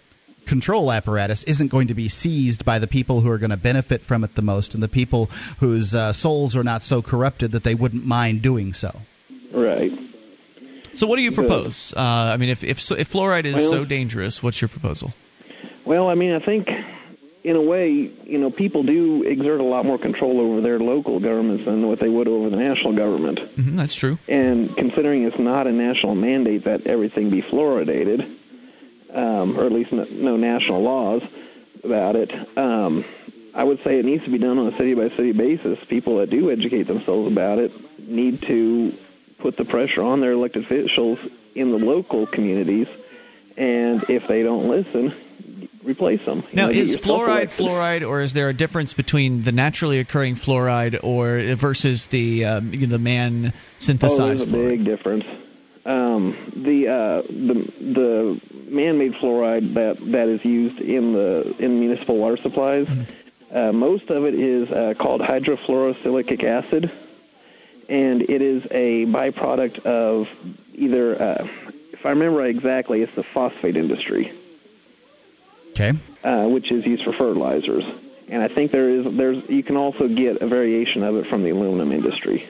control 0.47 0.91
apparatus 0.93 1.45
isn't 1.45 1.69
going 1.69 1.89
to 1.89 1.95
be 1.95 2.09
seized 2.09 2.65
by 2.65 2.79
the 2.79 2.87
people 2.87 3.21
who 3.21 3.31
are 3.31 3.39
going 3.39 3.51
to 3.51 3.57
benefit 3.57 4.03
from 4.03 4.25
it 4.25 4.35
the 4.35 4.43
most 4.43 4.75
and 4.75 4.83
the 4.83 4.89
people 4.89 5.27
whose 5.61 5.95
uh, 5.95 6.13
souls 6.13 6.57
are 6.57 6.65
not 6.65 6.83
so 6.83 7.01
corrupted 7.03 7.53
that 7.53 7.65
they 7.65 7.75
wouldn't 7.75 8.05
mind 8.05 8.43
doing 8.43 8.73
so. 8.73 8.91
Right. 9.53 9.93
So, 10.95 11.07
what 11.07 11.17
do 11.17 11.23
you 11.23 11.33
propose? 11.33 11.95
Uh, 11.97 12.01
I 12.01 12.37
mean, 12.37 12.51
if 12.51 12.63
if, 12.63 12.79
if 12.93 13.13
fluoride 13.13 13.45
is 13.47 13.55
Well- 13.55 13.71
so 13.71 13.85
dangerous, 13.85 14.43
what's 14.43 14.61
your 14.61 14.69
proposal? 14.69 15.13
Well, 15.85 16.09
I 16.09 16.15
mean, 16.15 16.33
I 16.33 16.39
think 16.39 16.73
in 17.45 17.57
a 17.57 17.61
way, 17.61 17.91
you 18.25 18.39
know, 18.39 18.51
people 18.51 18.85
do 18.85 19.25
exert 19.25 19.59
a 19.61 19.65
lot 19.65 19.85
more 19.85 19.99
control 19.99 20.39
over 20.41 20.61
their 20.61 20.79
local 20.79 21.19
governments 21.19 21.65
than 21.65 21.89
what 21.89 21.99
they 21.99 22.09
would 22.09 22.29
over 22.29 22.49
the 22.51 22.57
national 22.57 22.93
government. 22.93 23.41
hmm 23.41 23.75
that's 23.77 23.95
true. 23.97 24.17
And 24.29 24.77
considering 24.77 25.25
it's 25.25 25.39
not 25.39 25.67
a 25.67 25.73
national 25.73 26.15
mandate 26.15 26.65
that 26.65 26.87
everything 26.87 27.31
be 27.31 27.43
fluoridated, 27.43 28.31
um, 29.13 29.59
or 29.59 29.65
at 29.67 29.73
least 29.73 29.93
no, 29.93 30.05
no 30.11 30.37
national 30.37 30.83
laws 30.83 31.23
about 31.85 32.17
it, 32.17 32.33
um, 32.59 33.05
I 33.55 33.65
would 33.65 33.83
say 33.83 33.99
it 33.99 34.05
needs 34.05 34.25
to 34.25 34.31
be 34.31 34.39
done 34.39 34.59
on 34.59 34.67
a 34.69 34.77
city 34.77 34.95
by 34.95 35.09
city 35.11 35.33
basis. 35.33 35.79
People 35.85 36.19
that 36.19 36.31
do 36.31 36.51
educate 36.51 36.85
themselves 36.85 37.27
about 37.31 37.59
it 37.59 37.73
need 38.09 38.43
to 38.43 38.95
put 39.39 39.57
the 39.57 39.65
pressure 39.65 40.03
on 40.03 40.21
their 40.21 40.33
elected 40.33 40.63
officials 40.65 41.19
in 41.55 41.71
the 41.71 41.79
local 41.79 42.27
communities, 42.27 42.89
and 43.57 44.05
if 44.09 44.27
they 44.27 44.43
don't 44.43 44.69
listen, 44.69 45.13
replace 45.83 46.25
them. 46.25 46.39
You 46.51 46.57
Now, 46.57 46.67
know, 46.67 46.71
is 46.73 46.97
fluoride 46.97 47.27
elected. 47.29 47.67
fluoride, 47.67 48.09
or 48.09 48.23
is 48.23 48.33
there 48.33 48.49
a 48.49 48.55
difference 48.55 48.95
between 48.95 49.43
the 49.43 49.53
naturally 49.53 49.99
occurring 49.99 50.37
fluoride 50.37 50.99
or 51.03 51.43
versus 51.57 52.07
the 52.07 52.45
um, 52.47 52.73
you 52.73 52.87
know, 52.87 52.93
the 52.93 52.99
man 52.99 53.53
Oh, 53.55 53.59
synthesized 53.79 54.21
there's 54.21 54.43
a 54.43 54.47
fluoride? 54.57 54.69
big 54.71 54.85
difference. 54.85 55.25
Um, 55.85 56.37
the 56.55 56.89
uh, 56.89 57.23
the 57.23 57.55
the 57.81 58.41
man-made 58.69 59.15
fluoride 59.15 59.75
that 59.75 59.99
that 60.13 60.29
is 60.29 60.45
used 60.45 60.81
in 60.81 61.13
the 61.13 61.57
in 61.59 61.81
municipal 61.81 62.17
water 62.17 62.37
supplies, 62.37 62.87
uh, 63.51 63.73
most 63.73 64.09
of 64.11 64.25
it 64.25 64.35
is 64.35 64.71
uh, 64.71 64.95
called 64.97 65.21
hydrofluorosilicic 65.21 66.45
acid, 66.45 66.91
and 67.89 68.23
it 68.23 68.43
is 68.43 68.65
a 68.71 69.07
byproduct 69.07 69.85
of 69.85 70.29
either, 70.75 71.21
uh, 71.21 71.49
if 71.93 72.07
I 72.07 72.11
remember 72.11 72.39
right 72.39 72.51
exactly, 72.51 73.03
it's 73.03 73.15
the 73.15 73.25
phosphate 73.25 73.77
industry. 73.77 74.33
Okay. 75.71 75.93
Uh, 76.23 76.47
which 76.47 76.71
is 76.71 76.87
used 76.87 77.03
for 77.03 77.13
fertilizers, 77.13 77.85
and 78.29 78.41
I 78.43 78.47
think 78.47 78.71
there 78.71 78.89
is 78.89 79.17
there's 79.17 79.49
you 79.51 79.65
can 79.65 79.77
also 79.77 80.07
get 80.07 80.43
a 80.43 80.47
variation 80.47 81.03
of 81.03 81.17
it 81.17 81.27
from 81.27 81.43
the 81.43 81.51
aluminum 81.51 81.91
industry. 81.91 82.47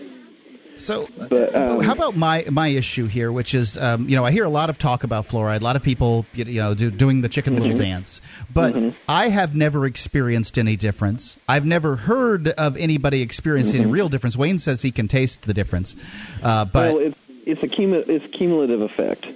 So, 0.77 1.09
but 1.28 1.55
um, 1.55 1.81
how 1.81 1.93
about 1.93 2.16
my 2.16 2.44
my 2.51 2.69
issue 2.69 3.07
here, 3.07 3.31
which 3.31 3.55
is, 3.55 3.77
um, 3.77 4.09
you 4.09 4.16
know, 4.16 4.24
I 4.24 4.32
hear 4.32 4.44
a 4.44 4.51
lot 4.51 4.70
of 4.70 4.78
talk 4.78 5.05
about 5.05 5.28
fluoride. 5.28 5.61
A 5.61 5.65
lot 5.65 5.77
of 5.77 5.82
people, 5.82 6.27
you 6.32 6.61
know, 6.61 6.74
do, 6.74 6.90
doing 6.90 7.20
the 7.20 7.28
Chicken 7.28 7.55
Little 7.57 7.74
Mhm. 7.74 7.78
dance, 7.78 8.20
but 8.53 8.74
I 9.09 9.28
have 9.28 9.55
never 9.55 9.85
experienced 9.86 10.59
any 10.59 10.77
difference. 10.77 11.39
I've 11.49 11.66
never 11.66 11.97
heard 11.97 12.49
of 12.49 12.77
anybody 12.77 13.20
experiencing 13.20 13.82
Mhm. 13.82 13.86
a 13.86 13.89
real 13.89 14.09
difference. 14.09 14.36
Wayne 14.36 14.59
says 14.59 14.82
he 14.82 14.90
can 14.90 15.09
taste 15.09 15.47
the 15.47 15.55
difference, 15.55 15.94
uh, 16.43 16.65
but 16.65 16.94
well, 16.94 16.99
it's 16.99 17.19
it's 17.44 17.62
a 17.62 18.11
it's 18.11 18.27
cumulative 18.32 18.81
effect. 18.81 19.27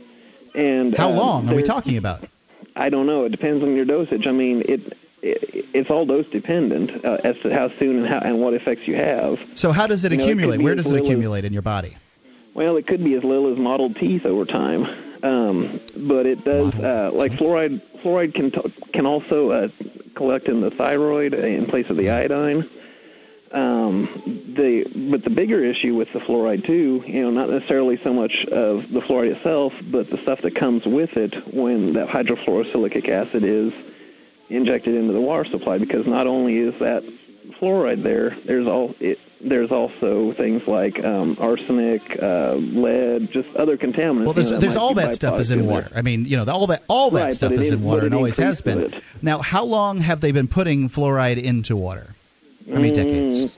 And 0.55 0.97
how 0.97 1.11
um, 1.11 1.17
long 1.17 1.49
are 1.51 1.55
we 1.55 1.63
talking 1.63 1.99
about? 1.99 2.25
I 2.75 2.89
don't 2.89 3.07
know. 3.07 3.25
It 3.25 3.31
depends 3.31 3.63
on 3.63 3.77
your 3.77 3.85
dosage. 3.85 4.27
I 4.27 4.33
mean, 4.33 4.63
it 4.67 4.97
it's 5.23 5.91
all 5.91 6.07
dose 6.07 6.27
dependent 6.29 7.05
uh, 7.05 7.19
as 7.25 7.39
to 7.41 7.53
how 7.53 7.69
soon 7.69 7.99
and 7.99 8.07
how 8.07 8.19
and 8.19 8.41
what 8.41 8.55
effects 8.55 8.87
you 8.87 8.95
have. 8.97 9.41
So, 9.55 9.73
how 9.73 9.87
does 9.87 10.05
it 10.05 10.13
You 10.13 10.19
know, 10.19 10.25
it 10.25 10.27
accumulate? 10.27 10.61
Where 10.61 10.75
does 10.75 10.87
it 10.87 10.91
little 10.91 11.07
as- 11.07 11.11
accumulate 11.11 11.45
in 11.45 11.53
your 11.53 11.63
body? 11.63 11.97
Well, 12.55 12.77
it 12.77 12.87
could 12.87 13.05
be 13.05 13.15
as 13.15 13.23
little 13.25 13.53
as 13.53 13.59
mottled 13.59 13.97
teeth 13.97 14.25
over 14.25 14.47
time, 14.47 14.89
um, 15.23 15.79
but 15.95 16.25
it 16.25 16.43
does 16.45 16.75
uh, 16.77 17.11
like 17.13 17.33
fluoride. 17.33 17.83
Fluoride 18.03 18.35
can 18.35 18.51
t- 18.51 18.73
can 18.93 19.05
also 19.05 19.51
uh, 19.51 19.69
collect 20.15 20.49
in 20.49 20.61
the 20.63 20.71
thyroid 20.71 21.35
in 21.35 21.67
place 21.67 21.91
of 21.91 21.97
the 21.99 22.09
iodine. 22.11 22.67
Um, 23.53 24.09
the 24.57 24.85
but 25.11 25.23
the 25.23 25.31
bigger 25.31 25.63
issue 25.63 25.95
with 25.95 26.13
the 26.13 26.19
fluoride 26.19 26.65
too, 26.65 27.05
you 27.07 27.23
know, 27.23 27.31
not 27.31 27.51
necessarily 27.51 27.97
so 27.99 28.13
much 28.13 28.45
of 28.47 28.91
the 28.91 29.01
fluoride 29.01 29.33
itself, 29.37 29.75
but 29.83 30.09
the 30.11 30.19
stuff 30.19 30.41
that 30.43 30.55
comes 30.57 30.85
with 30.87 31.17
it 31.17 31.35
when 31.55 31.93
that 31.93 32.09
hydrofluorosilicic 32.09 33.09
acid 33.09 33.45
is 33.45 33.73
injected 34.49 34.95
into 34.95 35.13
the 35.13 35.21
water 35.21 35.45
supply. 35.45 35.79
Because 35.79 36.07
not 36.07 36.27
only 36.27 36.59
is 36.59 36.79
that 36.79 37.05
fluoride 37.61 38.03
there, 38.03 38.31
there's 38.45 38.67
all 38.67 38.95
it, 39.01 39.19
there's 39.41 39.71
also 39.71 40.33
things 40.33 40.67
like 40.67 41.05
um, 41.05 41.37
arsenic, 41.41 42.21
uh, 42.23 42.55
lead, 42.55 43.31
just 43.31 43.55
other 43.55 43.77
contaminants. 43.77 44.25
Well, 44.25 44.33
there's 44.33 44.49
you 44.51 44.55
know, 44.57 44.61
there's 44.61 44.77
all 44.77 44.95
that 44.95 45.15
stuff 45.15 45.39
is 45.41 45.51
in 45.51 45.61
there. 45.61 45.69
water. 45.69 45.91
I 45.95 46.03
mean, 46.03 46.25
you 46.25 46.37
know, 46.37 46.51
all 46.51 46.67
that 46.69 46.85
all 46.89 47.11
that 47.11 47.23
Right, 47.25 47.33
stuff 47.33 47.53
is, 47.53 47.61
is- 47.61 47.73
in 47.73 47.83
water 47.83 48.07
and 48.07 48.15
always 48.15 48.37
has 48.39 48.61
been. 48.63 48.93
Now, 49.23 49.39
how 49.39 49.65
long 49.65 49.99
have 50.01 50.21
they 50.21 50.33
been 50.33 50.49
putting 50.49 50.89
fluoride 50.89 51.43
into 51.43 51.77
water? 51.77 52.15
How 52.69 52.75
many 52.77 52.93
decades? 52.93 53.57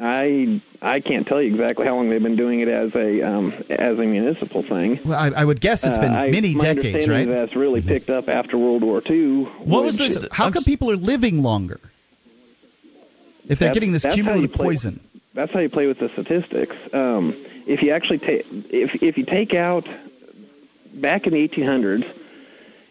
I 0.00 0.60
I 0.82 1.00
can't 1.00 1.26
tell 1.26 1.40
you 1.40 1.48
exactly 1.52 1.86
how 1.86 1.94
long 1.94 2.10
they've 2.10 2.22
been 2.22 2.34
doing 2.36 2.60
it 2.60 2.68
as 2.68 2.94
a 2.96 3.22
um, 3.22 3.52
as 3.70 3.98
a 3.98 4.04
municipal 4.04 4.62
thing. 4.62 4.98
Well, 5.04 5.18
I, 5.18 5.42
I 5.42 5.44
would 5.44 5.60
guess 5.60 5.84
it's 5.84 5.98
been 5.98 6.12
Uh, 6.12 6.18
I- 6.22 6.30
many 6.30 6.54
my 6.54 6.74
decades, 6.74 7.08
right? 7.08 7.26
That's 7.28 7.54
really 7.54 7.80
picked 7.80 8.10
up 8.10 8.28
after 8.28 8.58
World 8.58 8.82
War 8.82 9.02
II. 9.08 9.44
What 9.64 9.84
was 9.84 9.96
this? 9.98 10.16
How 10.32 10.50
come 10.50 10.64
people 10.64 10.90
are 10.90 10.96
living 10.96 11.42
longer 11.42 11.78
if 13.48 13.58
they're 13.58 13.72
getting 13.72 13.92
this 13.92 14.02
that's 14.02 14.14
how 14.14 14.18
you 14.18 14.24
cumulative 14.24 14.56
poison? 14.56 15.00
That's 15.34 15.52
how 15.52 15.60
you 15.60 15.68
play 15.68 15.86
with 15.86 15.98
the 15.98 16.08
statistics. 16.08 16.74
Um, 16.92 17.34
if 17.66 17.82
you 17.82 17.90
actually 17.92 18.18
take 18.18 18.46
if 18.70 19.00
if 19.02 19.16
you 19.16 19.24
take 19.24 19.54
out 19.54 19.86
back 20.94 21.26
in 21.26 21.32
the 21.34 21.48
1800s, 21.48 22.04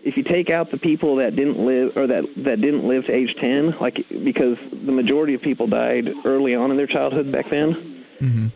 if 0.04 0.18
you 0.18 0.24
take 0.24 0.50
out 0.50 0.70
the 0.70 0.78
people 0.78 1.16
that 1.18 1.36
didn't 1.36 1.58
live 1.58 1.98
or 1.98 2.08
that 2.08 2.26
that 2.44 2.62
didn't 2.62 2.86
live 2.86 3.06
to 3.06 3.14
age 3.14 3.36
10, 3.36 3.80
like 3.80 4.06
because 4.10 4.58
the 4.72 4.92
majority 4.92 5.34
of 5.34 5.42
people 5.42 5.68
died 5.68 6.14
early 6.26 6.56
on 6.56 6.72
in 6.72 6.78
their 6.78 6.88
childhood 6.88 7.32
back 7.32 7.50
then, 7.50 8.06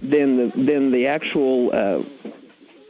then 0.01 0.37
the 0.37 0.51
then 0.55 0.91
the 0.91 1.07
actual 1.07 1.71
uh, 1.73 2.03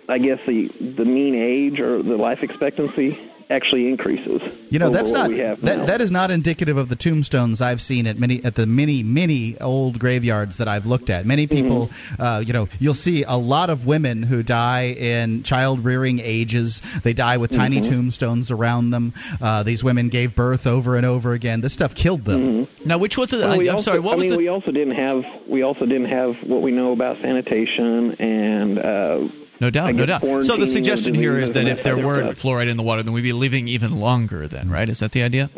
I 0.09 0.17
guess 0.17 0.39
the 0.45 0.67
the 0.67 1.05
mean 1.05 1.35
age 1.35 1.79
or 1.79 2.01
the 2.01 2.17
life 2.17 2.43
expectancy 2.43 3.19
actually 3.49 3.87
increases. 3.87 4.41
You 4.69 4.79
know, 4.79 4.89
that's 4.89 5.11
not 5.11 5.29
we 5.29 5.37
now. 5.37 5.55
that, 5.61 5.87
that 5.87 6.01
is 6.01 6.11
not 6.11 6.31
indicative 6.31 6.75
of 6.77 6.89
the 6.89 6.95
tombstones 6.97 7.61
I've 7.61 7.81
seen 7.81 8.05
at 8.05 8.19
many 8.19 8.43
at 8.43 8.55
the 8.55 8.65
many 8.67 9.03
many 9.03 9.57
old 9.59 9.99
graveyards 9.99 10.57
that 10.57 10.67
I've 10.67 10.85
looked 10.85 11.09
at. 11.09 11.25
Many 11.25 11.47
people, 11.47 11.87
Mm-hmm. 11.87 12.21
uh, 12.21 12.39
you 12.39 12.51
know, 12.53 12.67
you'll 12.79 12.93
see 12.93 13.23
a 13.23 13.37
lot 13.37 13.69
of 13.69 13.85
women 13.85 14.23
who 14.23 14.43
die 14.43 14.87
in 14.97 15.43
child 15.43 15.85
rearing 15.85 16.19
ages. 16.19 16.81
They 17.03 17.13
die 17.13 17.37
with 17.37 17.51
tiny 17.51 17.79
Mhm. 17.79 17.89
tombstones 17.89 18.51
around 18.51 18.89
them. 18.89 19.13
Uh, 19.41 19.63
these 19.63 19.83
women 19.83 20.09
gave 20.09 20.35
birth 20.35 20.67
over 20.67 20.95
and 20.97 21.05
over 21.05 21.31
again. 21.33 21.61
This 21.61 21.73
stuff 21.73 21.95
killed 21.95 22.25
them. 22.25 22.67
Now, 22.83 22.97
which 22.97 23.17
was 23.17 23.31
it? 23.31 23.39
Well, 23.39 23.53
I, 23.53 23.57
we 23.57 23.69
I'm 23.69 23.75
also, 23.75 23.91
sorry. 23.91 23.99
What 24.01 24.13
I 24.13 24.15
was 24.17 24.23
mean, 24.25 24.31
the? 24.31 24.37
we 24.37 24.47
also 24.49 24.71
didn't 24.71 24.95
have 24.95 25.25
we 25.47 25.61
also 25.63 25.85
didn't 25.85 26.05
have 26.09 26.35
what 26.43 26.61
we 26.61 26.71
know 26.71 26.91
about 26.91 27.17
sanitation 27.21 28.15
and 28.19 28.79
uh, 28.79 29.19
No 29.59 29.69
doubt, 29.69 29.95
no 29.95 30.05
doubt. 30.05 30.21
So 30.43 30.55
the 30.57 30.67
suggestion 30.67 31.13
here 31.13 31.37
is 31.37 31.53
that 31.53 31.67
if 31.67 31.83
there 31.83 31.97
weren't 31.97 32.37
stuff. 32.37 32.43
fluoride 32.43 32.69
in 32.69 32.77
the 32.77 32.83
water, 32.83 33.03
then 33.03 33.13
we'd 33.13 33.21
be 33.21 33.33
living 33.33 33.67
even 33.67 33.99
longer. 33.99 34.47
Then, 34.47 34.69
right? 34.69 34.87
Is 34.87 34.99
that 34.99 35.11
the 35.11 35.23
idea? 35.23 35.49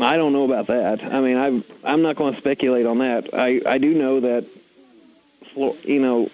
I 0.00 0.16
don't 0.16 0.32
know 0.32 0.44
about 0.44 0.68
that. 0.68 1.02
I 1.02 1.20
mean, 1.20 1.36
I'm 1.36 1.64
I'm 1.82 2.02
not 2.02 2.16
going 2.16 2.34
to 2.34 2.40
speculate 2.40 2.86
on 2.86 2.98
that. 2.98 3.34
I 3.34 3.60
I 3.66 3.78
do 3.78 3.94
know 3.94 4.20
that, 4.20 4.44
fluor- 5.54 5.84
you 5.84 6.00
know, 6.00 6.30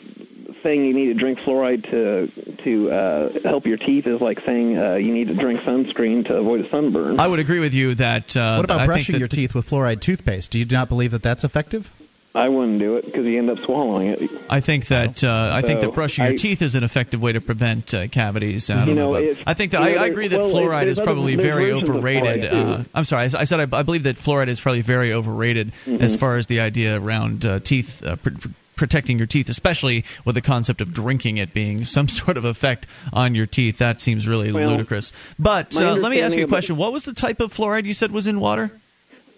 saying 0.63 0.85
you 0.85 0.93
need 0.93 1.07
to 1.07 1.15
drink 1.15 1.39
fluoride 1.41 1.89
to 1.91 2.57
to 2.65 2.91
uh, 2.91 3.41
help 3.43 3.67
your 3.67 3.79
teeth 3.79 4.07
is 4.07 4.21
like 4.21 4.41
saying 4.41 4.79
uh, 4.79 4.95
you 4.95 5.13
need 5.15 5.29
to 5.29 5.35
drink 5.35 5.61
sunscreen 5.61 6.27
to 6.27 6.37
avoid 6.37 6.61
a 6.61 6.69
sunburn. 6.69 7.19
I 7.19 7.27
would 7.27 7.39
agree 7.39 7.61
with 7.61 7.73
you 7.73 7.95
that. 7.95 8.37
Uh, 8.37 8.57
What 8.57 8.65
about 8.67 8.77
I 8.77 8.79
think 8.81 8.87
brushing 8.89 9.13
that 9.15 9.19
your 9.21 9.29
teeth 9.29 9.55
with 9.55 9.69
fluoride 9.69 10.01
toothpaste? 10.01 10.51
Do 10.51 10.59
you 10.59 10.67
not 10.67 10.89
believe 10.91 11.13
that 11.13 11.23
that's 11.23 11.45
effective? 11.45 11.91
I 12.37 12.49
wouldn't 12.49 12.81
do 12.81 12.97
it 12.97 13.05
because 13.05 13.25
you 13.27 13.39
end 13.39 13.49
up 13.49 13.61
swallowing 13.61 14.09
it. 14.09 14.29
I 14.51 14.61
think 14.61 14.89
that 14.89 15.23
uh, 15.23 15.51
I 15.53 15.63
think 15.63 15.81
that 15.83 15.93
brushing 15.95 16.25
your 16.25 16.35
I- 16.35 16.37
teeth 16.37 16.63
is 16.63 16.75
an 16.75 16.83
effective 16.83 17.23
way 17.23 17.31
to 17.33 17.41
prevent 17.41 17.95
uh, 17.95 18.09
cavities. 18.09 18.71
I 18.71 18.79
don't 18.81 18.89
You 18.89 18.95
know, 18.97 19.15
if- 19.15 19.41
I 19.47 19.55
think 19.55 19.71
that 19.71 19.83
I, 19.83 19.93
know, 19.93 20.01
I 20.01 20.07
agree 20.07 20.27
that 20.27 20.41
well, 20.41 20.51
fluoride 20.51 20.81
there's 20.81 20.93
is 20.95 20.99
other- 20.99 21.07
probably 21.07 21.37
there's 21.37 21.47
very 21.47 21.71
overrated. 21.73 22.45
Uh, 22.45 22.83
I'm 22.93 23.05
sorry, 23.05 23.23
I, 23.33 23.41
I 23.41 23.45
said 23.45 23.61
I, 23.73 23.79
I 23.79 23.83
believe 23.85 24.03
that 24.03 24.17
fluoride 24.17 24.49
is 24.49 24.61
probably 24.61 24.83
very 24.83 25.13
overrated 25.13 25.73
as 25.87 26.17
Mhm. 26.17 26.19
far 26.19 26.37
as 26.37 26.47
the 26.47 26.59
idea 26.59 27.01
around 27.01 27.45
uh, 27.45 27.61
teeth. 27.61 28.03
Uh, 28.05 28.17
pr- 28.17 28.31
pr- 28.31 28.49
Protecting 28.77 29.19
your 29.19 29.29
teeth, 29.29 29.49
especially 29.49 30.05
with 30.25 30.35
the 30.35 30.41
concept 30.41 30.81
of 30.81 30.93
drinking 30.93 31.37
it 31.37 31.55
being 31.55 31.85
some 31.85 32.09
sort 32.09 32.37
of 32.37 32.45
effect 32.45 32.89
on 33.13 33.37
your 33.37 33.47
teeth, 33.47 33.79
that 33.79 34.01
seems 34.01 34.27
really 34.27 34.51
Well, 34.51 34.69
ludicrous. 34.69 35.13
But 35.39 35.81
uh, 35.81 35.95
let 35.95 36.11
me 36.11 36.21
ask 36.21 36.37
you 36.37 36.43
a 36.43 36.49
question: 36.49 36.77
What 36.77 36.93
was 36.93 37.05
the 37.05 37.15
type 37.15 37.41
of 37.41 37.55
fluoride 37.55 37.85
you 37.85 37.95
said 37.95 38.11
was 38.11 38.27
in 38.27 38.41
water? 38.41 38.73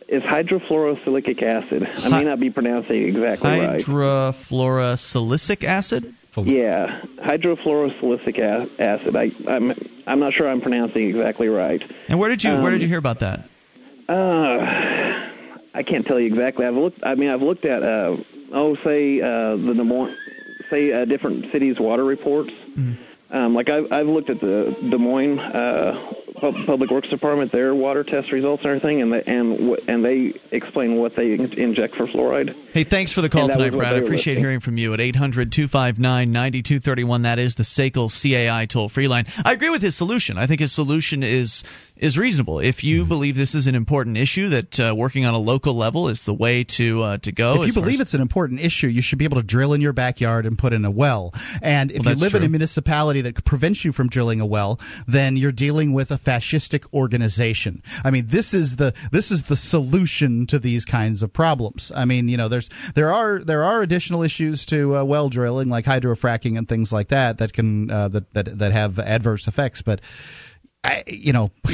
It's 0.08 0.24
hydrofluorosilicic 0.24 1.42
acid. 1.42 1.88
I 2.04 2.08
may 2.08 2.22
not 2.24 2.38
be 2.38 2.50
pronouncing 2.50 3.02
it 3.02 3.08
exactly 3.08 3.50
right. 3.50 3.80
Hydrofluorosilicic 3.80 5.64
acid. 5.64 6.14
Yeah, 6.36 7.00
hydrofluorosilicic 7.18 8.38
acid. 8.78 9.16
I, 9.16 9.32
I'm 9.48 9.72
I'm 10.06 10.20
not 10.20 10.32
sure 10.34 10.48
I'm 10.48 10.60
pronouncing 10.60 11.08
exactly 11.08 11.48
right. 11.48 11.82
And 12.08 12.18
where 12.18 12.28
did 12.28 12.44
you 12.44 12.50
where 12.58 12.70
did 12.70 12.76
Um, 12.76 12.82
you 12.82 12.88
hear 12.88 12.98
about 12.98 13.20
that? 13.20 13.48
Uh, 14.08 15.28
I 15.74 15.82
can't 15.82 16.06
tell 16.06 16.20
you 16.20 16.26
exactly. 16.26 16.66
I've 16.66 16.74
looked. 16.76 17.00
I 17.02 17.14
mean, 17.14 17.30
I've 17.30 17.42
looked 17.42 17.64
at 17.64 17.82
uh, 17.82 18.16
oh, 18.52 18.76
say 18.76 19.20
uh, 19.20 19.56
the 19.56 19.74
Des 19.74 19.82
Moines, 19.82 20.14
say 20.70 20.92
uh, 20.92 21.04
different 21.06 21.50
cities' 21.50 21.80
water 21.80 22.04
reports. 22.04 22.52
Um, 23.30 23.54
like 23.54 23.68
I've 23.70 23.90
I've 23.90 24.06
looked 24.06 24.30
at 24.30 24.40
the 24.40 24.76
Des 24.88 24.98
Moines 24.98 25.38
uh, 25.40 25.98
Public 26.40 26.90
Works 26.90 27.08
Department, 27.08 27.50
their 27.52 27.74
water 27.74 28.04
test 28.04 28.32
results 28.32 28.62
and 28.64 28.70
everything, 28.70 29.02
and 29.02 29.12
they, 29.12 29.22
and 29.24 29.78
and 29.88 30.04
they 30.04 30.34
explain 30.50 30.96
what 30.96 31.14
they 31.16 31.32
inject 31.34 31.94
for 31.96 32.06
fluoride. 32.06 32.54
Hey, 32.72 32.84
thanks 32.84 33.12
for 33.12 33.20
the 33.22 33.28
call 33.28 33.44
And 33.44 33.52
tonight, 33.52 33.70
Brad. 33.70 33.94
I 33.94 33.98
appreciate 33.98 34.34
listing. 34.34 34.44
hearing 34.44 34.60
from 34.60 34.76
you 34.78 34.92
at 34.94 35.00
800 35.00 35.50
259 35.52 36.30
9231. 36.32 37.22
That 37.22 37.38
is 37.38 37.54
the 37.54 37.62
SACL 37.62 38.10
CAI 38.10 38.66
toll 38.66 38.88
free 38.88 39.08
line. 39.08 39.26
I 39.44 39.52
agree 39.52 39.70
with 39.70 39.82
his 39.82 39.96
solution. 39.96 40.36
I 40.38 40.46
think 40.46 40.60
his 40.60 40.72
solution 40.72 41.22
is 41.22 41.62
is 41.96 42.18
reasonable. 42.18 42.60
If 42.60 42.84
you 42.84 43.00
Mm-hmm. 43.00 43.08
believe 43.08 43.36
this 43.36 43.54
is 43.54 43.66
an 43.66 43.74
important 43.74 44.16
issue, 44.18 44.48
that 44.50 44.78
uh, 44.80 44.94
working 44.96 45.24
on 45.24 45.32
a 45.34 45.38
local 45.38 45.74
level 45.74 46.08
is 46.08 46.24
the 46.26 46.34
way 46.34 46.64
to 46.64 47.02
uh, 47.02 47.16
to 47.18 47.32
go. 47.32 47.62
if 47.62 47.68
you 47.68 47.72
believe 47.72 47.94
as- 48.00 48.08
it's 48.08 48.14
an 48.14 48.20
important 48.20 48.60
issue, 48.60 48.86
you 48.88 49.00
should 49.02 49.18
be 49.18 49.24
able 49.24 49.36
to 49.38 49.42
drill 49.42 49.72
in 49.72 49.80
your 49.80 49.92
backyard 49.94 50.44
and 50.46 50.58
put 50.58 50.72
in 50.72 50.84
a 50.84 50.90
well. 50.90 51.32
And 51.62 51.90
if 51.90 51.98
Well, 52.00 52.04
you 52.14 52.18
that's 52.18 52.20
live 52.20 52.34
in 52.34 52.42
a 52.46 52.48
municipality 52.50 53.20
that 53.22 53.44
prevents 53.44 53.84
you 53.84 53.92
from 53.92 54.08
drilling 54.08 54.40
a 54.40 54.46
well, 54.46 54.78
then 55.06 55.36
you're 55.36 55.52
dealing 55.52 55.92
with 55.94 56.10
a 56.10 56.18
fascistic 56.26 56.84
organization. 56.92 57.82
I 58.04 58.10
mean, 58.10 58.26
this 58.26 58.52
is 58.52 58.76
the 58.76 58.92
this 59.12 59.30
is 59.30 59.44
the 59.44 59.56
solution 59.56 60.46
to 60.48 60.58
these 60.58 60.84
kinds 60.84 61.22
of 61.22 61.32
problems. 61.32 61.92
I 61.94 62.04
mean, 62.04 62.28
you 62.28 62.36
know, 62.36 62.48
there's 62.48 62.68
there 62.94 63.12
are 63.12 63.38
there 63.38 63.62
are 63.62 63.82
additional 63.82 64.22
issues 64.22 64.66
to 64.66 64.96
uh, 64.96 65.04
well 65.04 65.28
drilling 65.28 65.68
like 65.68 65.84
hydrofracking 65.84 66.58
and 66.58 66.68
things 66.68 66.92
like 66.92 67.08
that 67.08 67.38
that 67.38 67.52
can 67.52 67.90
uh, 67.90 68.08
that, 68.08 68.34
that 68.34 68.58
that 68.58 68.72
have 68.72 68.98
adverse 68.98 69.46
effects, 69.46 69.82
but. 69.82 70.00
I, 70.84 71.02
you 71.08 71.32
know, 71.32 71.50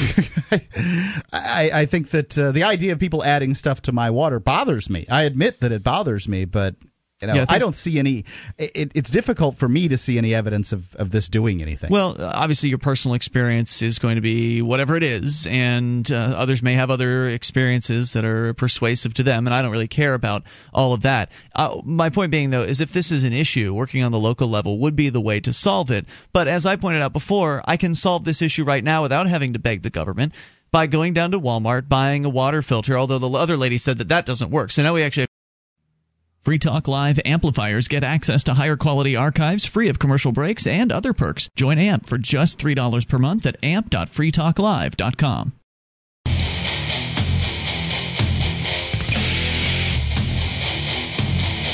I, 1.35 1.70
I 1.74 1.87
think 1.87 2.11
that 2.11 2.39
uh, 2.39 2.51
the 2.51 2.65
idea 2.65 2.93
of 2.93 2.99
people 2.99 3.23
adding 3.23 3.55
stuff 3.55 3.83
to 3.83 3.93
my 3.93 4.09
water 4.09 4.41
bothers 4.41 4.89
me. 4.89 5.05
I 5.11 5.24
admit 5.24 5.61
that 5.61 5.70
it 5.70 5.83
bothers 5.83 6.27
me, 6.27 6.47
but 6.47 6.77
you 7.23 7.28
know, 7.28 7.35
Yeah, 7.35 7.47
I 7.49 7.57
I, 7.57 7.59
don't 7.59 7.74
see 7.74 7.99
any. 7.99 8.24
It, 8.59 8.93
it's 8.94 9.11
difficult 9.11 9.57
for 9.57 9.69
me 9.69 9.89
to 9.89 9.97
see 9.97 10.19
any 10.19 10.35
evidence 10.35 10.73
of, 10.73 10.94
of 10.97 11.11
this 11.11 11.28
doing 11.28 11.62
anything. 11.62 11.90
Well, 11.90 12.16
obviously, 12.20 12.69
your 12.69 12.78
personal 12.78 13.15
experience 13.15 13.81
is 13.81 13.99
going 13.99 14.16
to 14.16 14.20
be 14.20 14.61
whatever 14.61 14.97
it 14.97 15.03
is, 15.03 15.47
and 15.47 16.11
uh, 16.11 16.16
others 16.36 16.62
may 16.62 16.74
have 16.74 16.90
other 16.90 17.28
experiences 17.28 18.12
that 18.15 18.24
are 18.24 18.55
persuasive 18.55 19.15
to 19.15 19.23
them, 19.23 19.47
and 19.47 19.55
I 19.55 19.62
don't 19.62 19.70
really 19.70 19.89
care 19.89 20.15
about 20.15 20.43
all 20.74 20.93
of 20.93 21.03
that. 21.03 21.31
Uh, 21.55 21.81
my 21.85 22.11
point 22.11 22.32
being, 22.32 22.51
though, 22.51 22.62
is 22.62 22.81
if 22.81 22.93
this 22.93 23.12
is 23.12 23.24
an 23.24 23.32
issue, 23.32 23.73
working 23.73 24.03
on 24.03 24.12
the 24.12 24.19
local 24.19 24.49
level 24.49 24.81
would 24.81 24.97
be 24.97 25.09
the 25.09 25.20
way 25.20 25.40
to 25.40 25.53
solve 25.53 25.90
it. 25.90 26.07
But 26.32 26.49
as 26.49 26.66
I 26.66 26.77
pointed 26.77 27.03
out 27.03 27.12
before, 27.12 27.62
I 27.65 27.77
can 27.77 27.94
solve 27.94 28.24
this 28.24 28.43
issue 28.43 28.65
right 28.65 28.82
now 28.82 29.03
without 29.03 29.28
having 29.28 29.53
to 29.53 29.59
beg 29.59 29.82
the 29.82 29.90
government 29.90 30.35
by 30.73 30.86
going 30.86 31.12
down 31.12 31.31
to 31.32 31.39
Walmart, 31.39 31.89
buying 31.89 32.24
a 32.24 32.31
water 32.31 32.62
filter, 32.62 32.97
although 32.97 33.19
the 33.19 33.31
other 33.31 33.57
lady 33.57 33.77
said 33.78 33.99
that 33.99 34.09
that 34.09 34.27
doesn't 34.27 34.51
work. 34.51 34.73
So 34.73 34.82
now 34.82 34.94
we 34.94 35.03
actually 35.03 35.23
have 35.23 35.28
Free 36.43 36.59
Talk 36.59 36.89
Live 36.89 37.20
amplifiers 37.24 37.86
get 37.86 38.02
access 38.02 38.43
to 38.44 38.55
higher 38.55 38.77
quality 38.77 39.14
archives 39.14 39.64
free 39.64 39.89
of 39.89 40.01
commercial 40.01 40.32
breaks 40.32 40.66
and 40.66 40.90
other 40.90 41.12
perks. 41.12 41.48
Join 41.55 41.78
AMP 41.78 42.09
for 42.09 42.19
just 42.19 42.59
$3 42.59 43.06
per 43.06 43.19
month 43.20 43.47
at 43.47 43.62
amp.freetalklive.com. 43.62 45.52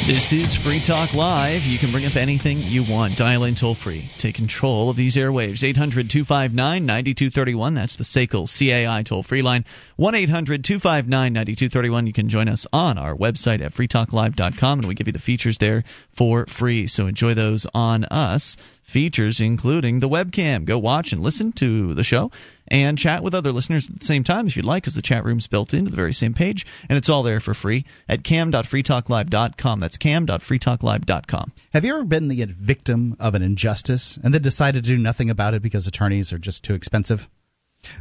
This 0.08 0.32
is 0.32 0.54
Free 0.54 0.80
Talk 0.80 1.12
Live. 1.12 1.66
You 1.66 1.76
can 1.76 1.90
bring 1.90 2.06
up 2.06 2.16
anything 2.16 2.60
you 2.62 2.82
want. 2.82 3.18
Dial 3.18 3.44
in 3.44 3.54
toll 3.54 3.74
free. 3.74 4.10
Take 4.16 4.36
control 4.36 4.88
of 4.88 4.96
these 4.96 5.16
airwaves. 5.16 5.62
800 5.62 6.08
259 6.08 6.86
9231. 6.86 7.74
That's 7.74 7.96
the 7.96 8.04
SACL 8.04 8.48
CAI 8.48 9.02
toll 9.02 9.22
free 9.22 9.42
line. 9.42 9.66
1 9.96 10.14
800 10.14 10.64
259 10.64 11.32
9231. 11.34 12.06
You 12.06 12.14
can 12.14 12.30
join 12.30 12.48
us 12.48 12.66
on 12.72 12.96
our 12.96 13.14
website 13.14 13.60
at 13.60 13.74
freetalklive.com, 13.74 14.78
and 14.78 14.88
we 14.88 14.94
give 14.94 15.08
you 15.08 15.12
the 15.12 15.18
features 15.18 15.58
there 15.58 15.84
for 16.08 16.46
free. 16.46 16.86
So 16.86 17.06
enjoy 17.06 17.34
those 17.34 17.66
on 17.74 18.04
us 18.04 18.56
features, 18.82 19.42
including 19.42 20.00
the 20.00 20.08
webcam. 20.08 20.64
Go 20.64 20.78
watch 20.78 21.12
and 21.12 21.22
listen 21.22 21.52
to 21.52 21.92
the 21.92 22.02
show 22.02 22.30
and 22.68 22.98
chat 22.98 23.22
with 23.22 23.34
other 23.34 23.52
listeners 23.52 23.88
at 23.88 23.98
the 23.98 24.04
same 24.04 24.24
time 24.24 24.46
if 24.46 24.56
you'd 24.56 24.64
like, 24.64 24.82
because 24.82 24.94
the 24.94 25.02
chat 25.02 25.24
room's 25.24 25.46
built 25.46 25.74
into 25.74 25.90
the 25.90 25.96
very 25.96 26.12
same 26.12 26.34
page, 26.34 26.66
and 26.88 26.96
it's 26.96 27.08
all 27.08 27.22
there 27.22 27.40
for 27.40 27.54
free 27.54 27.84
at 28.08 28.24
cam.freetalklive.com. 28.24 29.80
That's 29.80 29.98
cam.freetalklive.com. 29.98 31.52
Have 31.72 31.84
you 31.84 31.94
ever 31.94 32.04
been 32.04 32.28
the 32.28 32.44
victim 32.44 33.16
of 33.18 33.34
an 33.34 33.42
injustice 33.42 34.18
and 34.22 34.32
then 34.32 34.42
decided 34.42 34.84
to 34.84 34.88
do 34.88 34.98
nothing 34.98 35.30
about 35.30 35.54
it 35.54 35.62
because 35.62 35.86
attorneys 35.86 36.32
are 36.32 36.38
just 36.38 36.62
too 36.62 36.74
expensive? 36.74 37.28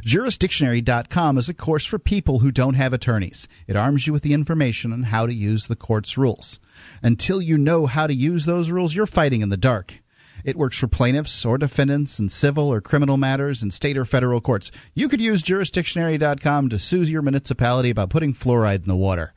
Jurisdictionary.com 0.04 1.38
is 1.38 1.48
a 1.48 1.54
course 1.54 1.84
for 1.84 1.98
people 1.98 2.40
who 2.40 2.50
don't 2.50 2.74
have 2.74 2.92
attorneys. 2.92 3.46
It 3.66 3.76
arms 3.76 4.06
you 4.06 4.12
with 4.12 4.22
the 4.22 4.34
information 4.34 4.92
on 4.92 5.04
how 5.04 5.26
to 5.26 5.32
use 5.32 5.66
the 5.66 5.76
court's 5.76 6.18
rules. 6.18 6.58
Until 7.02 7.40
you 7.40 7.56
know 7.56 7.86
how 7.86 8.06
to 8.06 8.14
use 8.14 8.44
those 8.44 8.70
rules, 8.70 8.94
you're 8.94 9.06
fighting 9.06 9.40
in 9.40 9.50
the 9.50 9.56
dark. 9.56 10.02
It 10.44 10.56
works 10.56 10.78
for 10.78 10.88
plaintiffs 10.88 11.44
or 11.44 11.58
defendants 11.58 12.18
in 12.18 12.28
civil 12.28 12.72
or 12.72 12.80
criminal 12.80 13.16
matters 13.16 13.62
in 13.62 13.70
state 13.70 13.96
or 13.96 14.04
federal 14.04 14.40
courts. 14.40 14.70
You 14.94 15.08
could 15.08 15.20
use 15.20 15.42
jurisdictionary.com 15.42 16.68
to 16.70 16.78
sue 16.78 17.02
your 17.02 17.22
municipality 17.22 17.90
about 17.90 18.10
putting 18.10 18.34
fluoride 18.34 18.82
in 18.82 18.88
the 18.88 18.96
water. 18.96 19.32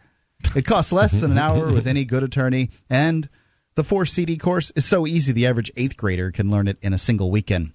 It 0.56 0.66
costs 0.66 0.92
less 0.92 1.22
than 1.22 1.32
an 1.32 1.38
hour 1.38 1.72
with 1.72 1.88
any 1.88 2.04
good 2.04 2.24
attorney, 2.24 2.72
and 2.90 3.30
the 3.76 3.84
4 3.84 4.06
CD 4.06 4.38
course 4.38 4.72
is 4.76 4.86
so 4.86 5.06
easy 5.06 5.32
the 5.32 5.48
average 5.48 5.72
8th 5.76 5.96
grader 5.98 6.32
can 6.32 6.50
learn 6.50 6.68
it 6.68 6.80
in 6.82 6.94
a 6.94 6.98
single 6.98 7.32
weekend. 7.32 7.74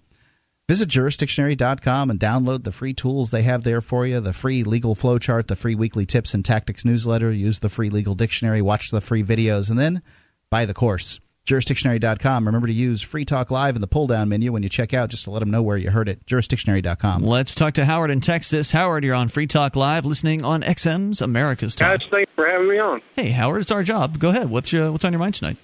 Visit 0.69 0.89
jurisdictionary.com 0.89 2.11
and 2.11 2.19
download 2.19 2.65
the 2.65 2.73
free 2.73 2.93
tools 2.93 3.31
they 3.31 3.43
have 3.43 3.63
there 3.63 3.81
for 3.81 4.05
you 4.05 4.19
the 4.21 4.33
free 4.33 4.65
legal 4.65 4.97
flowchart, 4.97 5.47
the 5.47 5.55
free 5.55 5.77
weekly 5.77 6.05
tips 6.05 6.35
and 6.35 6.45
tactics 6.45 6.85
newsletter, 6.85 7.31
use 7.31 7.61
the 7.61 7.69
free 7.69 7.89
legal 7.89 8.17
dictionary, 8.17 8.61
watch 8.61 8.91
the 8.91 9.01
free 9.01 9.23
videos, 9.23 9.71
and 9.71 9.79
then 9.79 10.03
buy 10.51 10.65
the 10.65 10.75
course 10.75 11.21
jurisdictionary.com. 11.47 12.47
Remember 12.47 12.67
to 12.67 12.73
use 12.73 13.03
Free 13.03 13.25
Talk 13.25 13.51
Live 13.51 13.77
in 13.77 13.81
the 13.81 13.87
pull 13.87 14.07
down 14.07 14.29
menu 14.29 14.53
when 14.53 14.63
you 14.63 14.69
check 14.69 14.93
out 14.93 15.09
just 15.09 15.25
to 15.25 15.31
let 15.31 15.41
them 15.41 15.51
know 15.51 15.63
where 15.63 15.77
you 15.77 15.91
heard 15.91 16.09
it. 16.09 16.25
Jurisdictionary.com. 16.27 17.23
Let's 17.23 17.55
talk 17.55 17.75
to 17.75 17.85
Howard 17.85 18.11
in 18.11 18.21
Texas. 18.21 18.73
Howard, 18.73 19.05
you're 19.05 19.15
on 19.15 19.29
Free 19.29 19.47
Talk 19.47 19.77
Live 19.77 20.05
listening 20.05 20.45
on 20.45 20.63
XM's 20.63 21.21
America's 21.21 21.75
Talk. 21.75 22.01
Guys, 22.01 22.09
thanks 22.11 22.33
for 22.35 22.47
having 22.47 22.69
me 22.69 22.79
on. 22.79 23.01
Hey, 23.15 23.31
Howard, 23.31 23.63
it's 23.63 23.71
our 23.71 23.83
job. 23.83 24.19
Go 24.19 24.31
ahead. 24.31 24.51
What's 24.51 24.73
your, 24.73 24.93
what's 24.93 25.05
on 25.05 25.13
your 25.13 25.21
mind 25.21 25.35
tonight? 25.35 25.57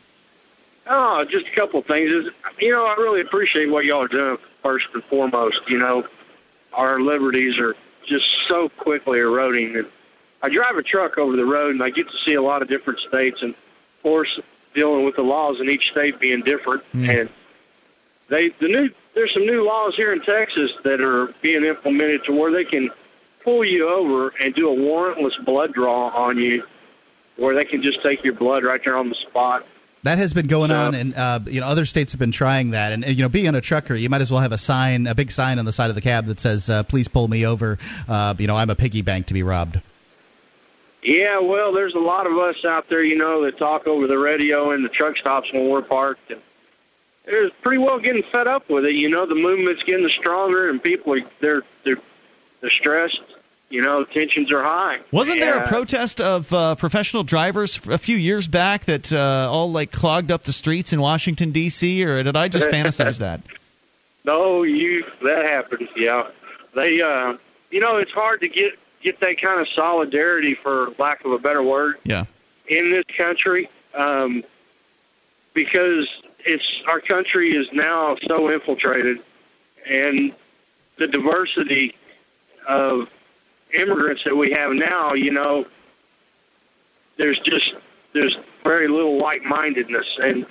Oh, 0.87 1.25
just 1.25 1.47
a 1.47 1.51
couple 1.51 1.81
of 1.81 1.87
things. 1.87 2.11
Is 2.11 2.33
you 2.59 2.71
know, 2.71 2.87
I 2.87 2.95
really 2.95 3.21
appreciate 3.21 3.71
what 3.71 3.85
y'all 3.85 4.03
are 4.03 4.09
doing 4.09 4.39
first 4.63 4.87
and 4.95 5.03
foremost. 5.05 5.69
You 5.69 5.79
know, 5.79 6.07
our 6.73 7.01
liberties 7.01 7.59
are 7.59 7.77
just 8.05 8.47
so 8.47 8.69
quickly 8.69 9.19
eroding. 9.19 9.77
And 9.77 9.87
I 10.43 10.49
drive 10.49 10.77
a 10.77 10.83
truck 10.83 11.19
over 11.19 11.37
the 11.37 11.45
road, 11.45 11.75
and 11.75 11.83
I 11.83 11.91
get 11.91 12.11
to 12.11 12.17
see 12.19 12.35
a 12.35 12.43
lot 12.43 12.63
of 12.63 12.69
different 12.69 12.99
states, 12.99 13.43
and 13.43 13.55
of 13.55 14.03
course, 14.03 14.41
dealing 14.74 15.05
with 15.05 15.16
the 15.16 15.23
laws 15.23 15.61
in 15.61 15.69
each 15.69 15.90
state 15.90 16.19
being 16.19 16.43
different. 16.43 16.82
Mm. 16.93 17.20
And 17.20 17.28
they 18.28 18.49
the 18.49 18.69
new 18.69 18.90
there's 19.15 19.32
some 19.32 19.47
new 19.47 19.65
laws 19.65 19.94
here 19.94 20.12
in 20.12 20.20
Texas 20.20 20.73
that 20.85 21.01
are 21.01 21.35
being 21.43 21.65
implemented 21.65 22.24
to 22.24 22.32
where 22.32 22.51
they 22.51 22.65
can 22.65 22.90
pull 23.44 23.65
you 23.65 23.89
over 23.89 24.32
and 24.40 24.55
do 24.55 24.70
a 24.70 24.77
warrantless 24.77 25.43
blood 25.44 25.73
draw 25.73 26.09
on 26.09 26.39
you, 26.39 26.65
where 27.36 27.55
they 27.55 27.65
can 27.65 27.82
just 27.82 28.03
take 28.03 28.24
your 28.24 28.35
blood 28.35 28.65
right 28.65 28.82
there 28.85 28.97
on 28.97 29.09
the 29.09 29.15
spot. 29.15 29.66
That 30.05 30.19
has 30.19 30.35
been 30.35 30.49
going 30.49 30.73
on, 30.73 30.94
and 30.97 31.15
uh, 31.15 31.40
you 31.47 31.61
know 31.61 31.66
other 31.66 31.86
states 31.86 32.12
have 32.12 32.19
been 32.19 32.32
trying 32.32 32.70
that. 32.70 32.93
And 32.93 33.07
you 33.07 33.23
know, 33.23 33.28
being 33.28 33.55
a 33.55 33.61
trucker, 33.61 33.94
you 33.94 34.09
might 34.09 34.20
as 34.20 34.32
well 34.32 34.40
have 34.40 34.51
a 34.51 34.59
sign, 34.59 35.07
a 35.07 35.15
big 35.15 35.31
sign 35.31 35.61
on 35.61 35.65
the 35.65 35.73
side 35.73 35.90
of 35.90 35.94
the 35.94 36.01
cab 36.01 36.27
that 36.27 36.40
says, 36.40 36.69
uh, 36.69 36.82
"Please 36.82 37.07
pull 37.07 37.28
me 37.28 37.47
over." 37.47 37.78
Uh, 38.09 38.35
you 38.39 38.49
know, 38.49 38.57
I'm 38.57 38.70
a 38.70 38.74
piggy 38.74 39.03
bank 39.03 39.27
to 39.27 39.35
be 39.35 39.44
robbed. 39.44 39.81
Yeah, 41.03 41.41
well, 41.41 41.73
there's 41.73 41.95
a 41.95 41.99
lot 42.01 42.27
of 42.27 42.39
us 42.39 42.65
out 42.65 42.89
there, 42.89 43.03
you 43.03 43.16
know, 43.19 43.43
that 43.45 43.59
talk 43.59 43.87
over 43.89 44.07
the 44.07 44.19
radio 44.19 44.70
in 44.70 44.83
the 44.83 44.89
truck 44.89 45.16
stops 45.16 45.53
when 45.53 45.69
we're 45.69 45.83
parked, 45.83 46.31
and 46.31 46.41
they're 47.24 47.51
pretty 47.62 47.79
well 47.79 47.99
getting 47.99 48.23
fed 48.23 48.47
up 48.47 48.69
with 48.70 48.85
it. 48.85 48.95
You 48.95 49.09
know, 49.09 49.27
the 49.27 49.35
movement's 49.35 49.83
getting 49.83 50.09
stronger, 50.09 50.70
and 50.70 50.81
people 50.83 51.15
are 51.15 51.20
they're 51.41 51.62
they're 51.85 51.99
they're 52.61 52.70
stressed. 52.70 53.23
You 53.69 53.81
know, 53.83 54.05
tensions 54.05 54.53
are 54.53 54.62
high. 54.62 55.01
Wasn't 55.12 55.41
there 55.41 55.57
a 55.57 55.66
protest 55.66 56.20
of 56.20 56.53
uh, 56.53 56.74
professional 56.74 57.24
drivers 57.24 57.81
a 57.89 57.97
few 57.97 58.16
years 58.16 58.47
back 58.47 58.85
that 58.85 59.11
uh, 59.12 59.49
all 59.51 59.73
like 59.73 59.91
clogged 59.91 60.31
up 60.31 60.43
the 60.43 60.53
streets 60.53 60.93
in 60.93 61.01
Washington 61.01 61.53
D.C. 61.53 62.05
or 62.05 62.23
did 62.23 62.37
I 62.37 62.49
just 62.49 62.69
fantasize 62.70 63.19
that? 63.20 63.41
No, 64.24 64.62
you 64.62 65.05
that 65.23 65.47
happened. 65.47 65.89
Yeah, 65.97 66.29
they. 66.74 67.01
uh 67.03 67.39
You 67.73 67.81
know, 67.81 67.97
it's 67.97 68.12
hard 68.12 68.43
to 68.43 68.49
get 68.49 68.79
get 69.03 69.20
that 69.20 69.41
kind 69.41 69.61
of 69.61 69.69
solidarity, 69.69 70.55
for 70.55 70.93
lack 70.99 71.24
of 71.24 71.33
a 71.33 71.39
better 71.39 71.62
word, 71.62 71.97
yeah. 72.05 72.24
in 72.69 72.91
this 72.91 73.05
country, 73.16 73.69
um, 73.95 74.45
because 75.55 76.09
it's 76.41 76.83
our 76.89 77.01
country 77.01 77.55
is 77.55 77.70
now 77.73 78.16
so 78.27 78.51
infiltrated, 78.51 79.19
and 79.87 80.33
the 80.97 81.07
diversity 81.07 81.95
of 82.66 83.11
immigrants 83.74 84.24
that 84.24 84.37
we 84.37 84.53
have 84.53 84.73
now, 84.73 85.15
you 85.15 85.31
know, 85.31 85.66
there's 87.16 87.39
just 87.41 87.74
there's 88.12 88.39
very 88.62 88.89
little 88.89 89.19
like-mindedness, 89.19 90.19
and 90.23 90.47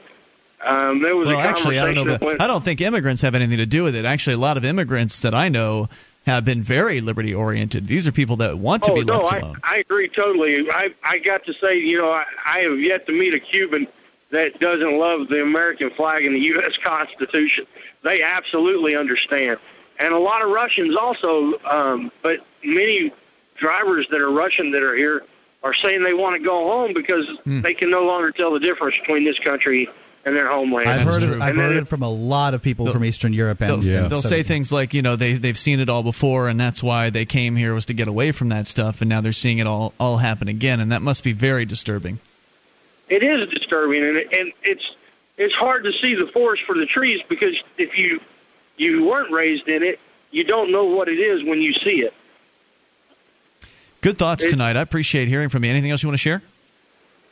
um, 0.63 1.01
there 1.01 1.15
was 1.15 1.27
well, 1.27 1.39
a 1.39 1.41
actually, 1.41 1.79
I 1.79 1.93
don't 1.93 2.07
know. 2.07 2.37
I 2.39 2.47
don't 2.47 2.63
think 2.63 2.81
immigrants 2.81 3.21
have 3.21 3.35
anything 3.35 3.57
to 3.57 3.65
do 3.65 3.83
with 3.83 3.95
it. 3.95 4.05
Actually, 4.05 4.33
a 4.33 4.39
lot 4.39 4.57
of 4.57 4.65
immigrants 4.65 5.21
that 5.21 5.33
I 5.33 5.49
know 5.49 5.89
have 6.25 6.45
been 6.45 6.61
very 6.61 7.01
liberty 7.01 7.33
oriented. 7.33 7.87
These 7.87 8.05
are 8.07 8.11
people 8.11 8.35
that 8.37 8.57
want 8.57 8.83
to 8.83 8.91
oh, 8.91 8.95
be 8.95 9.03
no, 9.03 9.21
left 9.21 9.33
I, 9.33 9.39
alone. 9.39 9.57
I 9.63 9.77
agree 9.77 10.07
totally. 10.07 10.69
I 10.69 10.93
I 11.03 11.17
got 11.17 11.45
to 11.45 11.53
say, 11.53 11.79
you 11.79 11.97
know, 11.97 12.11
I, 12.11 12.25
I 12.45 12.59
have 12.59 12.79
yet 12.79 13.05
to 13.07 13.11
meet 13.11 13.33
a 13.33 13.39
Cuban 13.39 13.87
that 14.29 14.59
doesn't 14.59 14.97
love 14.97 15.27
the 15.27 15.41
American 15.41 15.89
flag 15.89 16.25
and 16.25 16.35
the 16.35 16.39
U.S. 16.55 16.77
Constitution. 16.77 17.65
They 18.03 18.21
absolutely 18.21 18.95
understand, 18.95 19.59
and 19.99 20.13
a 20.13 20.19
lot 20.19 20.43
of 20.43 20.49
Russians 20.51 20.95
also. 20.95 21.59
Um, 21.65 22.11
but 22.21 22.45
many 22.63 23.11
drivers 23.57 24.07
that 24.09 24.21
are 24.21 24.31
Russian 24.31 24.71
that 24.71 24.83
are 24.83 24.95
here 24.95 25.23
are 25.63 25.73
saying 25.73 26.01
they 26.03 26.13
want 26.15 26.35
to 26.35 26.43
go 26.43 26.63
home 26.71 26.93
because 26.93 27.27
Hmm. 27.43 27.61
they 27.61 27.73
can 27.75 27.89
no 27.91 28.03
longer 28.03 28.31
tell 28.31 28.51
the 28.51 28.59
difference 28.59 28.97
between 28.97 29.23
this 29.23 29.37
country 29.37 29.87
and 30.25 30.35
their 30.35 30.49
homeland. 30.49 30.89
I've 30.89 31.01
heard, 31.01 31.23
it, 31.23 31.41
I've 31.41 31.55
heard 31.55 31.75
then- 31.75 31.83
it 31.83 31.87
from 31.87 32.03
a 32.03 32.09
lot 32.09 32.53
of 32.53 32.61
people 32.61 32.91
from 32.91 33.03
Eastern 33.03 33.33
Europe. 33.33 33.61
And, 33.61 33.81
They'll, 33.81 34.03
and 34.03 34.11
they'll 34.11 34.21
say 34.21 34.43
things 34.43 34.71
like, 34.71 34.93
you 34.93 35.01
know, 35.01 35.15
they 35.15 35.33
they've 35.33 35.57
seen 35.57 35.79
it 35.79 35.89
all 35.89 36.03
before, 36.03 36.47
and 36.47 36.59
that's 36.59 36.83
why 36.83 37.09
they 37.09 37.25
came 37.25 37.55
here 37.55 37.73
was 37.73 37.85
to 37.85 37.93
get 37.93 38.07
away 38.07 38.31
from 38.31 38.49
that 38.49 38.67
stuff, 38.67 39.01
and 39.01 39.09
now 39.09 39.21
they're 39.21 39.33
seeing 39.33 39.59
it 39.59 39.67
all 39.67 39.93
all 39.99 40.17
happen 40.17 40.47
again, 40.47 40.79
and 40.79 40.91
that 40.91 41.01
must 41.01 41.23
be 41.23 41.33
very 41.33 41.65
disturbing. 41.65 42.19
It 43.09 43.23
is 43.23 43.49
disturbing, 43.49 44.03
and 44.03 44.17
and 44.17 44.53
it's 44.63 44.95
it's 45.37 45.55
hard 45.55 45.83
to 45.85 45.91
see 45.91 46.15
the 46.15 46.27
forest 46.27 46.63
for 46.63 46.75
the 46.75 46.85
trees 46.85 47.21
because 47.27 47.61
if 47.77 47.97
you 47.97 48.21
you 48.77 49.05
weren't 49.05 49.31
raised 49.31 49.67
in 49.67 49.83
it, 49.83 49.99
you 50.31 50.43
don't 50.43 50.71
know 50.71 50.85
what 50.85 51.07
it 51.07 51.19
is 51.19 51.43
when 51.43 51.61
you 51.61 51.73
see 51.73 52.01
it. 52.01 52.13
Good 54.01 54.17
thoughts 54.17 54.49
tonight. 54.49 54.77
I 54.77 54.81
appreciate 54.81 55.27
hearing 55.27 55.49
from 55.49 55.63
you. 55.63 55.69
Anything 55.69 55.91
else 55.91 56.01
you 56.01 56.09
want 56.09 56.15
to 56.15 56.21
share? 56.21 56.41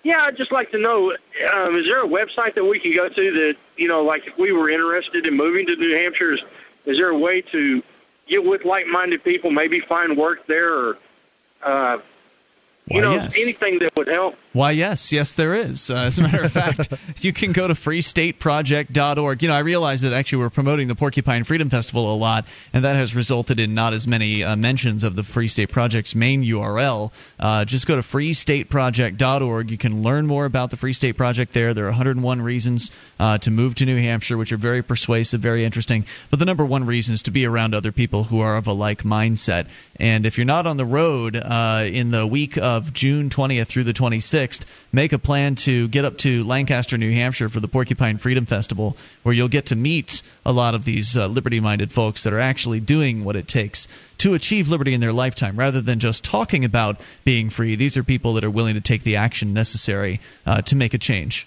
Yeah, 0.04 0.24
I'd 0.24 0.38
just 0.38 0.52
like 0.52 0.72
to 0.72 0.78
know: 0.78 1.12
um, 1.54 1.76
is 1.76 1.86
there 1.86 2.04
a 2.04 2.08
website 2.08 2.56
that 2.56 2.64
we 2.64 2.80
can 2.80 2.94
go 2.96 3.10
to 3.10 3.32
that 3.32 3.56
you 3.78 3.88
know, 3.88 4.04
like 4.04 4.28
if 4.28 4.38
we 4.38 4.52
were 4.52 4.70
interested 4.70 5.26
in 5.26 5.36
moving 5.36 5.66
to 5.68 5.76
New 5.76 5.96
Hampshire, 5.96 6.34
is, 6.34 6.42
is 6.86 6.98
there 6.98 7.10
a 7.10 7.18
way 7.18 7.42
to 7.42 7.84
get 8.28 8.44
with 8.44 8.64
like-minded 8.64 9.24
people, 9.24 9.52
maybe 9.52 9.80
find 9.80 10.18
work 10.18 10.46
there, 10.48 10.74
or 10.74 10.98
uh, 11.64 11.98
you 12.88 13.02
know, 13.02 13.12
yes. 13.12 13.38
anything 13.40 13.80
that 13.80 13.96
would 13.96 14.08
help? 14.08 14.36
Why, 14.52 14.72
yes, 14.72 15.12
yes, 15.12 15.34
there 15.34 15.54
is. 15.54 15.92
Uh, 15.92 15.96
as 15.96 16.18
a 16.18 16.24
matter 16.24 16.42
of 16.42 16.52
fact, 16.52 16.92
you 17.22 17.32
can 17.32 17.52
go 17.52 17.68
to 17.68 17.76
freestateproject.org. 17.76 19.44
You 19.44 19.48
know, 19.48 19.54
I 19.54 19.60
realize 19.60 20.02
that 20.02 20.12
actually 20.12 20.40
we're 20.40 20.50
promoting 20.50 20.88
the 20.88 20.96
Porcupine 20.96 21.44
Freedom 21.44 21.70
Festival 21.70 22.12
a 22.12 22.18
lot, 22.18 22.48
and 22.74 22.84
that 22.84 22.96
has 22.96 23.14
resulted 23.14 23.60
in 23.60 23.76
not 23.76 23.94
as 23.94 24.08
many 24.08 24.44
uh, 24.44 24.56
mentions 24.56 25.04
of 25.04 25.16
the 25.16 25.22
Free 25.22 25.48
State 25.48 25.70
Project's 25.70 26.16
main 26.16 26.44
URL. 26.44 27.12
Uh, 27.40 27.64
just 27.64 27.86
go 27.86 27.96
to 27.96 28.02
freestateproject.org. 28.02 29.70
You 29.70 29.78
can 29.78 30.02
learn 30.02 30.26
more 30.26 30.46
about 30.46 30.72
the 30.72 30.78
Free 30.78 30.94
State 30.94 31.16
Project 31.16 31.54
there. 31.54 31.76
There 31.76 31.86
are 31.86 31.90
101 31.90 32.42
reasons 32.42 32.90
uh, 33.20 33.38
to 33.38 33.52
move 33.52 33.76
to 33.76 33.86
New 33.86 34.02
Hampshire, 34.02 34.38
which 34.38 34.52
are 34.52 34.58
very 34.58 34.82
persuasive, 34.82 35.42
very 35.42 35.64
interesting. 35.64 36.06
But 36.32 36.40
the 36.40 36.46
number 36.46 36.66
one 36.66 36.88
reason 36.88 37.14
is 37.14 37.22
to 37.24 37.32
be 37.32 37.46
around 37.46 37.76
other 37.76 37.92
people 37.92 38.24
who 38.24 38.40
are 38.40 38.58
of 38.58 38.66
a 38.66 38.74
like 38.74 39.04
mindset. 39.04 39.68
And 39.98 40.26
if 40.26 40.40
you're 40.40 40.46
not 40.46 40.66
on 40.66 40.78
the 40.78 40.86
road 40.86 41.36
uh, 41.36 41.84
in 41.86 42.10
the 42.10 42.26
week 42.26 42.58
of 42.58 42.94
June 42.94 43.30
20th 43.30 43.68
through 43.68 43.84
the 43.84 43.94
26th, 43.94 44.39
6th, 44.40 44.62
make 44.94 45.12
a 45.12 45.20
plan 45.20 45.56
to 45.56 45.88
get 45.90 46.06
up 46.06 46.18
to 46.20 46.44
Lancaster, 46.46 46.98
New 46.98 47.12
Hampshire 47.12 47.50
for 47.50 47.60
the 47.60 47.68
Porcupine 47.68 48.18
Freedom 48.18 48.46
Festival, 48.46 48.96
where 49.24 49.36
you'll 49.36 49.50
get 49.50 49.66
to 49.66 49.76
meet 49.76 50.22
a 50.46 50.54
lot 50.54 50.76
of 50.76 50.86
these 50.86 51.18
uh, 51.18 51.28
liberty 51.28 51.60
minded 51.60 51.92
folks 51.92 52.24
that 52.24 52.32
are 52.32 52.40
actually 52.40 52.80
doing 52.80 53.26
what 53.26 53.36
it 53.36 53.48
takes 53.48 53.88
to 54.20 54.34
achieve 54.34 54.70
liberty 54.70 54.94
in 54.94 55.02
their 55.02 55.12
lifetime 55.12 55.58
rather 55.58 55.82
than 55.82 56.00
just 56.00 56.24
talking 56.24 56.64
about 56.64 57.00
being 57.26 57.50
free. 57.50 57.76
These 57.76 57.98
are 57.98 58.04
people 58.04 58.34
that 58.34 58.44
are 58.46 58.50
willing 58.50 58.76
to 58.76 58.82
take 58.82 59.04
the 59.04 59.18
action 59.18 59.54
necessary 59.54 60.22
uh, 60.46 60.62
to 60.62 60.76
make 60.76 60.94
a 60.94 60.98
change. 60.98 61.46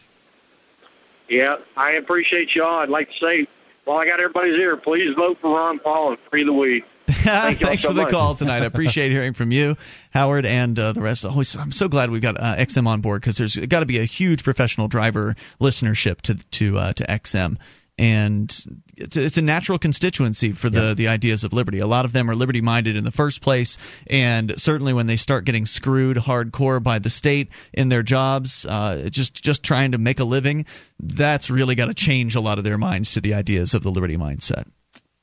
Yeah, 1.29 1.57
I 1.79 1.93
appreciate 1.93 2.55
y'all. 2.55 2.81
I'd 2.81 2.91
like 2.91 3.11
to 3.11 3.17
say, 3.19 3.47
while 3.85 3.99
I 3.99 4.05
got 4.07 4.21
everybody's 4.21 4.59
ear, 4.59 4.77
please 4.77 5.15
vote 5.15 5.39
for 5.39 5.57
Ron 5.57 5.79
Paul 5.79 6.11
and 6.11 6.19
free 6.31 6.45
the 6.45 6.53
weed. 6.53 6.85
Thanks 7.13 7.83
so 7.83 7.89
for 7.89 7.95
the 7.95 8.03
much. 8.03 8.11
call 8.11 8.35
tonight. 8.35 8.63
I 8.63 8.67
appreciate 8.67 9.13
hearing 9.13 9.33
from 9.35 9.53
you, 9.53 9.77
Howard, 10.11 10.47
and 10.47 10.79
uh, 10.79 10.93
the 10.93 11.03
rest. 11.03 11.25
Always, 11.25 11.55
I'm 11.57 11.73
so 11.73 11.89
glad 11.89 12.11
we've 12.11 12.23
got 12.23 12.39
uh, 12.39 12.57
XM 12.57 12.87
on 12.87 13.01
board 13.01 13.21
because 13.21 13.37
there's 13.37 13.57
got 13.57 13.81
to 13.81 13.87
be 13.87 13.99
a 13.99 14.05
huge 14.05 14.45
professional 14.45 14.89
driver 14.89 15.35
listenership 15.61 16.21
to 16.23 16.35
to 16.35 16.79
uh, 16.79 16.93
to 16.95 17.05
XM, 17.05 17.57
and 17.99 18.65
it's, 18.97 19.17
it's 19.17 19.37
a 19.37 19.43
natural 19.43 19.79
constituency 19.79 20.53
for 20.53 20.71
the 20.71 20.95
the 20.95 21.09
ideas 21.09 21.45
of 21.45 21.53
liberty. 21.53 21.79
A 21.79 21.87
lot 21.87 22.05
of 22.05 22.13
them 22.13 22.31
are 22.31 22.35
liberty 22.35 22.61
minded 22.61 22.97
in 22.97 23.05
the 23.05 23.11
first 23.11 23.41
place, 23.41 23.79
and 24.07 24.59
certainly 24.61 24.93
when 24.93 25.07
they 25.07 25.17
start 25.17 25.45
getting 25.45 25.67
screwed 25.67 26.17
hardcore 26.17 26.83
by 26.83 26.99
the 26.99 27.11
state 27.11 27.49
in 27.73 27.89
their 27.89 28.03
jobs, 28.03 28.65
uh, 28.67 29.09
just 29.11 29.43
just 29.43 29.63
trying 29.63 29.93
to 29.93 29.99
make 29.99 30.21
a 30.21 30.25
living, 30.25 30.67
that's 31.01 31.51
really 31.51 31.75
got 31.75 31.87
to 31.87 31.95
change 31.95 32.35
a 32.35 32.41
lot 32.41 32.59
of 32.59 32.65
their 32.65 32.79
minds 32.79 33.13
to 33.13 33.21
the 33.21 33.35
ideas 33.35 33.75
of 33.75 33.83
the 33.83 33.91
liberty 33.91 34.17
mindset. 34.17 34.65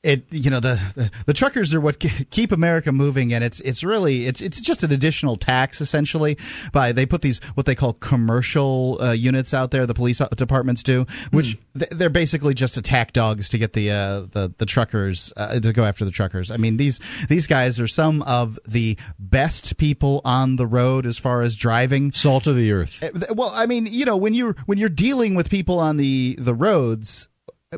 It 0.02 0.24
you 0.30 0.50
know 0.50 0.60
the, 0.60 0.80
the 0.94 1.10
the 1.26 1.32
truckers 1.34 1.74
are 1.74 1.80
what 1.80 1.98
keep 1.98 2.52
America 2.52 2.90
moving, 2.90 3.34
and 3.34 3.44
it's 3.44 3.60
it's 3.60 3.84
really 3.84 4.26
it's 4.26 4.40
it's 4.40 4.60
just 4.60 4.82
an 4.82 4.92
additional 4.92 5.36
tax 5.36 5.80
essentially. 5.80 6.38
By 6.72 6.92
they 6.92 7.04
put 7.04 7.20
these 7.22 7.38
what 7.54 7.66
they 7.66 7.74
call 7.74 7.92
commercial 7.92 8.98
uh, 9.00 9.12
units 9.12 9.52
out 9.52 9.70
there, 9.70 9.86
the 9.86 9.94
police 9.94 10.18
departments 10.36 10.82
do, 10.82 11.06
which 11.32 11.58
th- 11.78 11.90
they're 11.90 12.08
basically 12.08 12.54
just 12.54 12.76
attack 12.78 13.12
dogs 13.12 13.50
to 13.50 13.58
get 13.58 13.74
the 13.74 13.90
uh, 13.90 14.20
the 14.30 14.54
the 14.56 14.66
truckers 14.66 15.32
uh, 15.36 15.60
to 15.60 15.72
go 15.72 15.84
after 15.84 16.04
the 16.04 16.10
truckers. 16.10 16.50
I 16.50 16.56
mean 16.56 16.78
these 16.78 16.98
these 17.28 17.46
guys 17.46 17.78
are 17.78 17.88
some 17.88 18.22
of 18.22 18.58
the 18.66 18.96
best 19.18 19.76
people 19.76 20.22
on 20.24 20.56
the 20.56 20.66
road 20.66 21.04
as 21.04 21.18
far 21.18 21.42
as 21.42 21.56
driving. 21.56 22.12
Salt 22.12 22.46
of 22.46 22.56
the 22.56 22.72
earth. 22.72 23.02
Uh, 23.02 23.34
Well, 23.34 23.52
I 23.54 23.66
mean, 23.66 23.86
you 23.86 24.04
know, 24.06 24.16
when 24.16 24.32
you 24.32 24.54
when 24.64 24.78
you're 24.78 24.88
dealing 24.88 25.34
with 25.34 25.50
people 25.50 25.78
on 25.78 25.98
the 25.98 26.36
the 26.38 26.54
roads, 26.54 27.28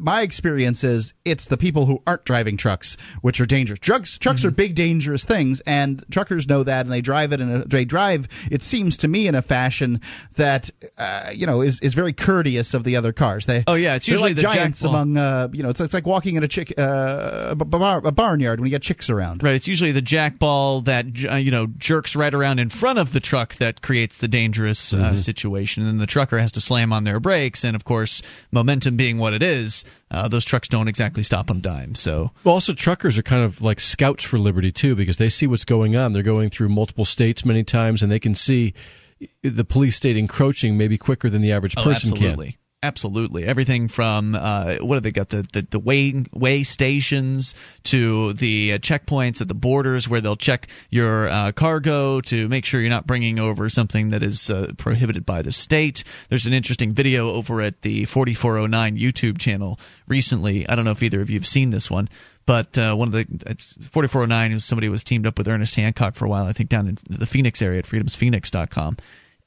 my 0.01 0.23
experience 0.23 0.85
is 0.85 1.12
it's 1.27 1.47
the 1.47 1.59
people 1.59 1.85
who 1.85 2.02
aren't 2.06 2.24
driving 2.24 2.56
trucks 2.56 2.97
which 3.20 3.40
are 3.43 3.47
dangerous. 3.47 3.78
Trucks 3.78 4.16
trucks 4.16 4.43
are 4.43 4.51
big 4.51 4.74
dangerous 4.74 5.24
things, 5.27 5.60
and 5.66 6.02
truckers 6.10 6.48
know 6.48 6.62
that, 6.62 6.86
and 6.86 6.93
they 6.93 7.02
drive 7.02 7.32
it, 7.32 7.43
and 7.43 7.64
they 7.70 7.85
drive. 7.85 8.27
It 8.51 8.62
seems 8.62 8.97
to 8.98 9.09
me 9.09 9.27
in 9.27 9.35
a 9.35 9.43
fashion 9.43 10.01
that 10.36 10.70
uh, 10.97 11.31
you 11.35 11.47
know 11.47 11.60
is 11.60 11.78
is 11.81 11.93
very 11.93 12.14
courteous 12.14 12.73
of 12.73 12.85
the 12.85 12.97
other 12.97 13.12
cars. 13.12 13.44
They 13.44 13.64
Oh, 13.66 13.74
yeah, 13.74 13.94
it's 13.94 14.09
usually 14.09 14.31
like 14.31 14.36
the 14.36 14.43
jack- 14.43 14.55
giants 14.55 14.82
well- 14.82 14.94
among 14.94 15.16
uh, 15.19 15.48
you 15.52 15.62
know 15.62 15.69
it's 15.69 15.81
it's 15.81 15.93
like 15.93 16.06
walking 16.06 16.36
in 16.36 16.43
a 16.43 16.48
chick 16.48 16.73
uh, 16.78 17.48
a, 17.51 17.55
bar, 17.55 18.01
a 18.02 18.12
barnyard 18.12 18.60
when 18.60 18.69
you 18.69 18.73
got 18.73 18.81
chicks 18.82 19.10
around. 19.10 19.43
Right, 19.43 19.55
it's 19.55 19.69
usually 19.69 19.93
the 19.93 20.01
jackball 20.01 20.86
that 20.86 21.05
uh, 21.31 21.36
you 21.36 21.51
know 21.51 21.66
jerks 21.66 22.16
right 22.16 22.32
around 22.32 22.60
in 22.60 22.70
front 22.70 22.98
of 22.98 23.12
the 23.12 23.20
truck 23.20 23.56
that 23.56 23.82
creates 23.82 24.19
the 24.19 24.28
dangerous 24.28 24.94
uh, 24.94 25.16
situation, 25.16 25.82
and 25.82 25.90
then 25.90 25.98
the 25.98 26.06
trucker 26.06 26.39
has 26.39 26.52
to 26.52 26.62
slam 26.62 26.94
on 26.94 27.05
their 27.05 27.20
brakes. 27.20 27.62
And 27.62 27.77
of 27.77 27.85
course, 27.85 28.23
momentum 28.51 28.97
being 28.97 29.19
what 29.19 29.35
it 29.35 29.43
is, 29.43 29.82
uh, 30.11 30.29
those 30.29 30.45
trucks 30.45 30.69
don't 30.69 30.89
exactly 30.89 31.23
stop 31.23 31.51
on 31.51 31.61
dime. 31.61 31.95
So 31.95 32.31
Well, 32.45 32.55
also, 32.55 32.73
truckers 32.73 33.19
are 33.19 33.23
kind 33.23 33.43
of 33.43 33.61
like 33.63 33.81
scouts 33.81 34.25
for 34.25 34.39
liberty 34.39 34.73
too, 34.73 34.95
because 34.95 35.19
they 35.19 35.29
see 35.29 35.47
what's 35.47 35.65
going 35.65 35.97
on. 35.97 36.13
They're 36.13 36.23
going 36.23 36.51
through 36.51 36.69
multiple 36.69 37.05
states 37.05 37.45
many 37.45 37.65
times, 37.65 38.03
and 38.03 38.11
they 38.11 38.21
can 38.21 38.35
see 38.35 38.75
the 39.43 39.65
police 39.65 39.97
state 39.97 40.17
encroaching 40.17 40.77
maybe 40.77 40.99
quicker 40.99 41.31
than 41.31 41.43
the 41.43 41.53
average 41.53 41.75
person 41.77 42.11
Oh, 42.11 42.13
person 42.17 42.33
absolutely. 42.83 43.45
Everything 43.45 43.89
from 43.89 44.35
uh, 44.35 44.77
what 44.81 44.95
have 44.97 45.03
they 45.03 45.13
got 45.13 45.29
the 45.29 45.47
the, 45.53 45.67
the 45.71 45.79
way 45.79 46.25
way 46.33 46.63
stations 46.63 47.55
to 47.85 48.33
the 48.35 48.79
checkpoints 48.81 49.41
at 49.41 49.49
the 49.49 49.55
borders 49.55 50.09
where 50.09 50.21
they'll 50.21 50.37
check 50.37 50.69
your 50.91 51.29
uh, 51.29 51.53
cargo 51.53 52.21
to 52.23 52.49
make 52.49 52.65
sure 52.65 52.81
you're 52.81 52.91
not 52.91 53.07
bringing 53.07 53.39
over 53.39 53.69
something 53.69 54.11
that 54.11 54.23
is 54.23 54.51
uh, 54.51 54.73
prohibited 54.77 55.25
by 55.25 55.43
the 55.43 55.53
state. 55.53 56.05
There's 56.29 56.47
an 56.47 56.53
interesting 56.53 56.93
video 56.93 57.33
over 57.33 57.61
at 57.61 57.83
the 57.83 58.05
4409 58.05 58.97
YouTube 58.97 59.39
channel 59.39 59.79
recently. 60.09 60.69
I 60.69 60.75
don't 60.75 60.85
know 60.85 60.93
if 60.93 61.03
either 61.03 61.21
of 61.21 61.31
you 61.31 61.39
have 61.39 61.47
seen 61.47 61.71
this 61.71 61.91
one, 61.91 62.09
but 62.47 62.77
uh, 62.77 62.95
one 62.95 63.09
of 63.09 63.13
the 63.13 63.27
it's 63.47 63.75
4409 63.81 64.53
is 64.53 64.65
somebody 64.65 64.89
was 64.89 65.05
teamed 65.05 65.27
up 65.27 65.39
with 65.39 65.49
Ernest 65.49 65.77
Hancock 65.77 66.15
for 66.15 66.25
a 66.25 66.29
while, 66.29 66.47
I 66.47 66.53
think 66.53 66.69
down 66.69 66.89
in 66.89 66.99
the 67.09 67.27
Phoenix 67.27 67.63
area 67.63 67.79
at 67.79 67.87
freedomsphoenix.com 67.87 68.97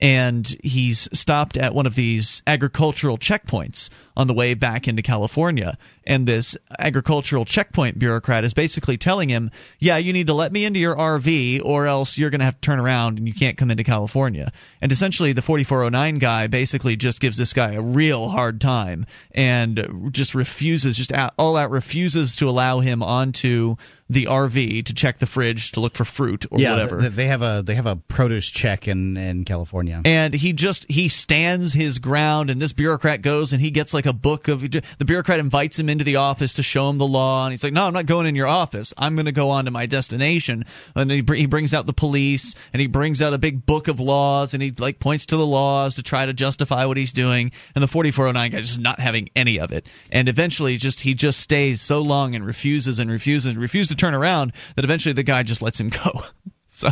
and 0.01 0.47
he's 0.63 1.07
stopped 1.17 1.57
at 1.57 1.73
one 1.73 1.85
of 1.85 1.95
these 1.95 2.41
agricultural 2.47 3.17
checkpoints 3.17 3.89
on 4.17 4.27
the 4.27 4.33
way 4.33 4.53
back 4.53 4.87
into 4.87 5.01
California. 5.01 5.77
And 6.07 6.27
this 6.27 6.55
agricultural 6.77 7.45
checkpoint 7.45 7.97
bureaucrat 7.97 8.43
is 8.43 8.53
basically 8.53 8.97
telling 8.97 9.29
him, 9.29 9.49
Yeah, 9.79 9.97
you 9.97 10.13
need 10.13 10.27
to 10.27 10.33
let 10.33 10.51
me 10.51 10.63
into 10.65 10.79
your 10.79 10.95
RV, 10.95 11.61
or 11.65 11.87
else 11.87 12.17
you're 12.17 12.29
going 12.29 12.39
to 12.39 12.45
have 12.45 12.55
to 12.55 12.61
turn 12.61 12.79
around 12.79 13.17
and 13.17 13.27
you 13.27 13.33
can't 13.33 13.57
come 13.57 13.71
into 13.71 13.83
California. 13.83 14.51
And 14.81 14.91
essentially, 14.91 15.33
the 15.33 15.41
4409 15.41 16.19
guy 16.19 16.47
basically 16.47 16.95
just 16.95 17.19
gives 17.19 17.37
this 17.37 17.53
guy 17.53 17.73
a 17.73 17.81
real 17.81 18.29
hard 18.29 18.61
time 18.61 19.05
and 19.31 20.09
just 20.11 20.35
refuses, 20.35 20.97
just 20.97 21.11
out, 21.11 21.33
all 21.37 21.57
out 21.57 21.71
refuses 21.71 22.35
to 22.37 22.47
allow 22.47 22.79
him 22.79 23.01
onto 23.01 23.75
the 24.07 24.25
RV 24.25 24.85
to 24.85 24.93
check 24.93 25.17
the 25.17 25.25
fridge 25.25 25.71
to 25.71 25.79
look 25.79 25.95
for 25.95 26.05
fruit 26.05 26.45
or 26.51 26.59
yeah, 26.59 26.71
whatever. 26.71 26.99
th- 26.99 27.13
they 27.13 27.25
have 27.25 27.41
a 27.41 27.63
they 27.65 27.73
have 27.73 27.87
a 27.87 27.95
produce 27.95 28.51
check 28.51 28.87
in 28.87 29.17
in 29.17 29.43
California. 29.45 29.99
and 30.05 30.31
he 30.35 30.53
just 30.53 30.85
he 30.87 31.09
stands 31.09 31.73
his 31.73 31.97
ground 31.97 32.51
and 32.51 32.61
this 32.61 32.71
bureaucrat 32.71 33.23
goes 33.23 33.51
and 33.51 33.59
he 33.61 33.71
gets 33.71 33.95
like 33.95 34.04
a 34.05 34.13
book 34.13 34.47
of 34.47 34.61
the 34.61 35.05
bureaucrat 35.05 35.39
invites 35.39 35.79
him 35.79 35.89
into 35.89 36.03
the 36.03 36.15
office 36.17 36.53
to 36.55 36.63
show 36.63 36.89
him 36.89 36.97
the 36.97 37.07
law 37.07 37.45
and 37.45 37.53
he's 37.53 37.63
like 37.63 37.73
no 37.73 37.85
i'm 37.85 37.93
not 37.93 38.05
going 38.05 38.25
in 38.25 38.35
your 38.35 38.47
office. 38.47 38.93
I'm 38.97 39.15
going 39.15 39.25
to 39.25 39.31
go 39.31 39.49
on 39.49 39.65
to 39.65 39.71
my 39.71 39.85
destination. 39.85 40.65
And 40.95 41.11
he, 41.11 41.23
he 41.35 41.45
brings 41.45 41.73
out 41.73 41.85
the 41.85 41.93
police 41.93 42.55
and 42.73 42.81
he 42.81 42.87
brings 42.87 43.21
out 43.21 43.33
a 43.33 43.37
big 43.37 43.65
book 43.65 43.87
of 43.87 43.99
laws 43.99 44.53
and 44.53 44.61
he 44.61 44.71
like 44.71 44.99
points 44.99 45.25
to 45.27 45.37
the 45.37 45.45
laws 45.45 45.95
to 45.95 46.03
try 46.03 46.25
to 46.25 46.33
justify 46.33 46.85
what 46.85 46.97
he's 46.97 47.13
doing. 47.13 47.51
And 47.75 47.83
the 47.83 47.87
4409 47.87 48.51
guy 48.51 48.61
just 48.61 48.79
not 48.79 48.99
having 48.99 49.29
any 49.35 49.59
of 49.59 49.71
it. 49.71 49.87
And 50.11 50.29
eventually 50.29 50.77
just 50.77 51.01
he 51.01 51.13
just 51.13 51.39
stays 51.39 51.81
so 51.81 52.01
long 52.01 52.35
and 52.35 52.45
refuses 52.45 52.99
and 52.99 53.09
refuses 53.09 53.51
and 53.51 53.57
refuses 53.57 53.89
to 53.89 53.95
turn 53.95 54.13
around 54.13 54.53
that 54.75 54.85
eventually 54.85 55.13
the 55.13 55.23
guy 55.23 55.43
just 55.43 55.61
lets 55.61 55.79
him 55.79 55.89
go. 55.89 56.23
So. 56.77 56.89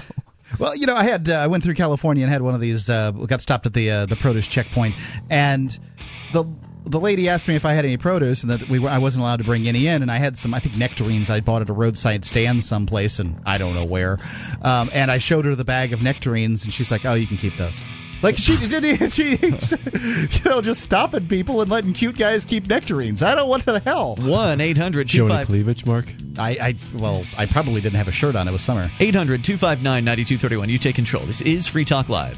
Well, 0.60 0.74
you 0.78 0.86
know, 0.86 0.94
I 0.94 1.04
had 1.04 1.30
uh, 1.30 1.34
I 1.34 1.48
went 1.48 1.62
through 1.62 1.74
California 1.74 2.24
and 2.24 2.32
had 2.32 2.42
one 2.42 2.56
of 2.56 2.62
these. 2.62 2.90
Uh, 2.90 3.12
got 3.12 3.42
stopped 3.42 3.66
at 3.66 3.74
the 3.74 3.92
uh, 3.92 4.06
the 4.06 4.16
produce 4.16 4.48
checkpoint, 4.48 4.96
and 5.30 5.78
the 6.32 6.46
the 6.86 7.00
lady 7.00 7.30
asked 7.30 7.48
me 7.48 7.56
if 7.56 7.66
I 7.66 7.74
had 7.74 7.86
any 7.86 7.98
produce, 7.98 8.44
and 8.44 8.52
that 8.52 8.70
we 8.70 8.80
were, 8.80 8.90
I 8.90 8.98
wasn't 8.98 9.24
allowed 9.24 9.38
to 9.38 9.44
bring 9.44 9.68
any 9.68 9.88
in. 9.88 10.02
And 10.02 10.12
I 10.12 10.18
had 10.18 10.38
some, 10.38 10.54
I 10.54 10.60
think, 10.60 10.76
nectarines 10.78 11.30
I 11.30 11.40
bought 11.40 11.62
at 11.62 11.70
a 11.70 11.74
roadside 11.74 12.26
stand 12.26 12.64
someplace, 12.64 13.20
and 13.20 13.40
I 13.46 13.58
don't 13.58 13.74
know 13.74 13.86
where. 13.86 14.20
Um, 14.62 14.90
and 14.94 15.12
I 15.12 15.18
showed 15.18 15.46
her 15.46 15.56
the 15.56 15.66
bag 15.66 15.94
of 15.94 16.04
nectarines, 16.04 16.64
and 16.64 16.74
she's 16.74 16.92
like, 16.92 17.06
"Oh, 17.06 17.14
you 17.14 17.28
can 17.28 17.38
keep 17.38 17.56
those." 17.56 17.82
Like 18.24 18.38
she 18.38 18.56
didn't, 18.56 19.12
she, 19.12 19.32
you 19.42 20.50
know, 20.50 20.62
just 20.62 20.82
stopping 20.82 21.28
people 21.28 21.62
and 21.62 21.70
letting 21.70 21.92
cute 21.92 22.18
guys 22.18 22.46
keep 22.46 22.68
nectarines. 22.68 23.22
I 23.22 23.36
don't 23.36 23.50
what 23.50 23.66
the 23.66 23.80
hell. 23.82 24.16
One 24.16 24.62
eight 24.62 24.78
hundred 24.78 25.10
Showing 25.10 25.32
a 25.32 25.46
cleavage, 25.46 25.86
Mark. 25.86 26.06
I, 26.40 26.52
I 26.52 26.76
well, 26.98 27.26
I 27.38 27.46
probably 27.46 27.82
didn't 27.82 27.98
have 27.98 28.08
a 28.08 28.14
shirt 28.14 28.38
on. 28.38 28.48
It 28.48 28.52
was 28.52 28.62
summer. 28.62 28.90
800 29.00 29.44
259 29.44 30.06
9231. 30.06 30.70
You 30.70 30.78
take 30.78 30.96
control. 30.96 31.26
This 31.26 31.42
is 31.42 31.68
Free 31.68 31.86
Talk 31.86 32.08
Live. 32.08 32.38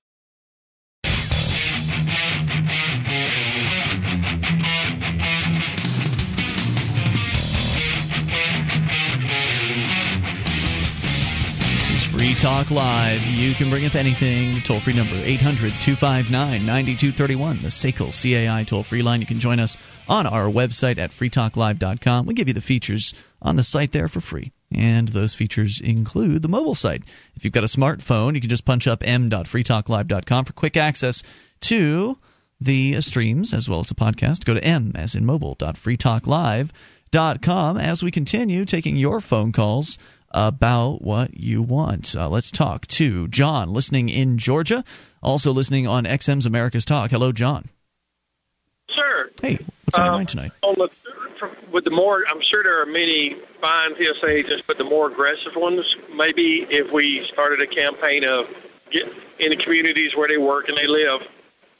Free 12.31 12.39
Talk 12.39 12.71
Live. 12.71 13.21
You 13.27 13.53
can 13.53 13.69
bring 13.69 13.85
up 13.85 13.93
anything. 13.93 14.61
Toll 14.61 14.79
free 14.79 14.93
number 14.93 15.15
800 15.15 15.73
259 15.81 16.65
9231. 16.65 17.57
The 17.57 17.67
SACL 17.67 18.13
CAI 18.13 18.63
toll 18.63 18.83
free 18.83 19.01
line. 19.01 19.19
You 19.19 19.27
can 19.27 19.41
join 19.41 19.59
us 19.59 19.77
on 20.07 20.25
our 20.25 20.45
website 20.45 20.97
at 20.97 21.11
freetalklive.com. 21.11 22.25
We 22.25 22.33
give 22.33 22.47
you 22.47 22.53
the 22.53 22.61
features 22.61 23.13
on 23.41 23.57
the 23.57 23.65
site 23.65 23.91
there 23.91 24.07
for 24.07 24.21
free. 24.21 24.53
And 24.73 25.09
those 25.09 25.35
features 25.35 25.81
include 25.81 26.41
the 26.41 26.47
mobile 26.47 26.73
site. 26.73 27.03
If 27.35 27.43
you've 27.43 27.51
got 27.51 27.65
a 27.65 27.67
smartphone, 27.67 28.35
you 28.35 28.39
can 28.39 28.49
just 28.49 28.63
punch 28.63 28.87
up 28.87 29.05
m.freetalklive.com 29.05 30.45
for 30.45 30.53
quick 30.53 30.77
access 30.77 31.23
to 31.61 32.17
the 32.61 33.01
streams 33.01 33.53
as 33.53 33.67
well 33.67 33.81
as 33.81 33.89
the 33.89 33.95
podcast. 33.95 34.45
Go 34.45 34.53
to 34.53 34.63
m 34.63 34.93
as 34.95 35.15
in 35.15 35.25
mobile.freetalklive.com 35.25 37.77
as 37.77 38.01
we 38.01 38.09
continue 38.09 38.63
taking 38.63 38.95
your 38.95 39.19
phone 39.19 39.51
calls 39.51 39.97
about 40.33 41.01
what 41.01 41.33
you 41.37 41.61
want. 41.61 42.15
Uh, 42.15 42.29
let's 42.29 42.51
talk 42.51 42.87
to 42.87 43.27
John, 43.27 43.73
listening 43.73 44.09
in 44.09 44.37
Georgia, 44.37 44.83
also 45.21 45.51
listening 45.51 45.87
on 45.87 46.05
XM's 46.05 46.45
America's 46.45 46.85
Talk. 46.85 47.11
Hello, 47.11 47.31
John. 47.31 47.69
Sir. 48.89 49.29
Hey, 49.41 49.59
what's 49.85 49.97
on 49.97 50.05
your 50.05 50.13
Uh, 50.13 50.17
mind 50.17 50.29
tonight? 50.29 50.51
On 50.63 50.75
the, 50.77 50.89
from- 51.37 51.55
with 51.71 51.83
the 51.85 51.91
more, 51.91 52.23
I'm 52.29 52.41
sure 52.41 52.63
there 52.63 52.81
are 52.81 52.85
many 52.85 53.35
fine 53.61 53.95
TSA 53.95 54.27
agents, 54.27 54.63
but 54.67 54.77
the 54.77 54.83
more 54.83 55.07
aggressive 55.07 55.55
ones, 55.55 55.95
maybe 56.13 56.63
if 56.69 56.91
we 56.91 57.23
started 57.25 57.61
a 57.61 57.67
campaign 57.67 58.23
of 58.25 58.49
get 58.89 59.07
in 59.39 59.51
the 59.51 59.55
communities 59.55 60.15
where 60.15 60.27
they 60.27 60.37
work 60.37 60.67
and 60.67 60.77
they 60.77 60.87
live, 60.87 61.25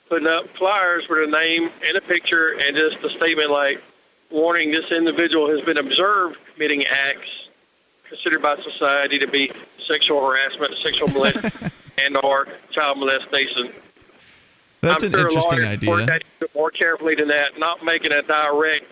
putting 0.08 0.28
up 0.28 0.48
flyers 0.58 1.08
with 1.10 1.28
a 1.28 1.32
name 1.32 1.70
and 1.88 1.98
a 1.98 2.02
picture 2.02 2.58
and 2.60 2.76
just 2.76 3.04
a 3.04 3.10
statement 3.10 3.50
like, 3.52 3.82
warning 4.30 4.72
this 4.72 4.90
individual 4.92 5.50
has 5.50 5.60
been 5.62 5.78
observed 5.78 6.38
committing 6.54 6.86
acts 6.86 7.50
considered 8.12 8.42
by 8.42 8.58
society 8.58 9.18
to 9.18 9.28
be 9.28 9.50
sexual 9.80 10.20
harassment, 10.22 10.78
sexual 10.78 11.08
molestation, 11.08 11.72
and 11.98 12.18
or 12.18 12.48
child 12.70 12.98
molestation. 12.98 13.72
That's 14.82 15.04
I'm 15.04 15.08
an 15.08 15.14
sure 15.14 15.28
interesting 15.28 15.64
idea. 15.64 16.20
more 16.54 16.72
carefully 16.72 17.16
than 17.16 17.30
that, 17.30 17.58
not 17.58 17.86
making 17.86 18.12
a 18.12 18.22
direct 18.22 18.92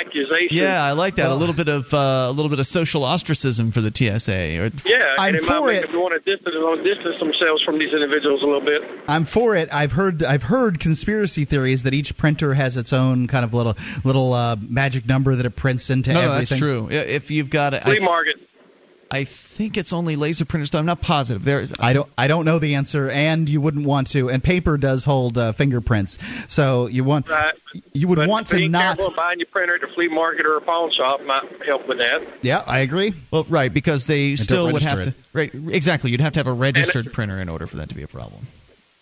accusation. 0.00 0.56
Yeah, 0.56 0.82
I 0.82 0.92
like 0.92 1.16
that. 1.16 1.30
a 1.30 1.34
little 1.34 1.54
bit 1.54 1.68
of 1.68 1.92
uh, 1.94 2.26
a 2.28 2.32
little 2.32 2.48
bit 2.50 2.58
of 2.58 2.66
social 2.66 3.04
ostracism 3.04 3.70
for 3.70 3.80
the 3.80 3.90
TSA. 3.94 4.32
Or, 4.60 4.70
Yeah, 4.84 5.14
I'm 5.18 5.28
and 5.28 5.36
it 5.36 5.42
might 5.42 5.58
for 5.58 5.66
make 5.66 5.84
it. 5.84 5.90
them 5.90 6.00
want 6.00 6.14
to 6.24 6.36
distance, 6.36 6.82
distance 6.84 7.18
themselves 7.18 7.62
from 7.62 7.78
these 7.78 7.92
individuals 7.92 8.42
a 8.42 8.46
little 8.46 8.60
bit. 8.60 8.82
I'm 9.08 9.24
for 9.24 9.54
it. 9.54 9.72
I've 9.72 9.92
heard 9.92 10.22
I've 10.22 10.44
heard 10.44 10.80
conspiracy 10.80 11.44
theories 11.44 11.82
that 11.84 11.94
each 11.94 12.16
printer 12.16 12.54
has 12.54 12.76
its 12.76 12.92
own 12.92 13.26
kind 13.26 13.44
of 13.44 13.54
little 13.54 13.76
little 14.04 14.32
uh, 14.32 14.56
magic 14.56 15.06
number 15.06 15.34
that 15.34 15.46
it 15.46 15.56
prints 15.56 15.90
into 15.90 16.12
no, 16.12 16.22
no, 16.22 16.34
that's 16.38 16.56
true. 16.56 16.88
If 16.90 17.30
you've 17.30 17.50
got 17.50 17.74
it, 17.74 17.82
Flea 17.82 18.00
I, 18.00 18.04
market. 18.04 18.40
I 19.14 19.22
think 19.24 19.76
it's 19.76 19.92
only 19.92 20.16
laser 20.16 20.44
printers. 20.44 20.70
though 20.70 20.80
I'm 20.80 20.86
not 20.86 21.00
positive. 21.00 21.44
There, 21.44 21.68
I 21.78 21.92
don't 21.92 22.10
I 22.18 22.26
don't 22.26 22.44
know 22.44 22.58
the 22.58 22.74
answer, 22.74 23.08
and 23.10 23.48
you 23.48 23.60
wouldn't 23.60 23.86
want 23.86 24.08
to. 24.08 24.28
And 24.28 24.42
paper 24.42 24.76
does 24.76 25.04
hold 25.04 25.38
uh, 25.38 25.52
fingerprints, 25.52 26.18
so 26.52 26.88
you 26.88 27.04
want 27.04 27.28
Right. 27.28 27.54
you 27.92 28.08
would 28.08 28.16
But 28.16 28.28
want 28.28 28.48
to 28.48 28.56
being 28.56 28.72
not. 28.72 28.98
careful 28.98 29.14
buying 29.14 29.38
your 29.38 29.46
printer 29.46 29.76
at 29.76 29.82
the 29.82 29.86
flea 29.86 30.08
market 30.08 30.46
or 30.46 30.56
a 30.56 30.60
pawn 30.60 30.90
shop 30.90 31.22
might 31.24 31.44
help 31.64 31.86
with 31.86 31.98
that. 31.98 32.22
Yeah, 32.42 32.64
I 32.66 32.80
agree. 32.80 33.14
Well, 33.30 33.44
right, 33.44 33.72
because 33.72 34.06
they 34.06 34.30
don't 34.30 34.36
still 34.38 34.72
would 34.72 34.82
have 34.82 34.98
register 34.98 35.12
to. 35.22 35.28
Right, 35.32 35.54
exactly. 35.54 36.10
You'd 36.10 36.20
have 36.20 36.32
to 36.32 36.40
have 36.40 36.48
a 36.48 36.52
registered 36.52 37.12
printer 37.12 37.38
in 37.38 37.48
order 37.48 37.66
for 37.68 37.76
that 37.76 37.88
to 37.90 37.94
be 37.94 38.02
a 38.02 38.08
problem. 38.08 38.48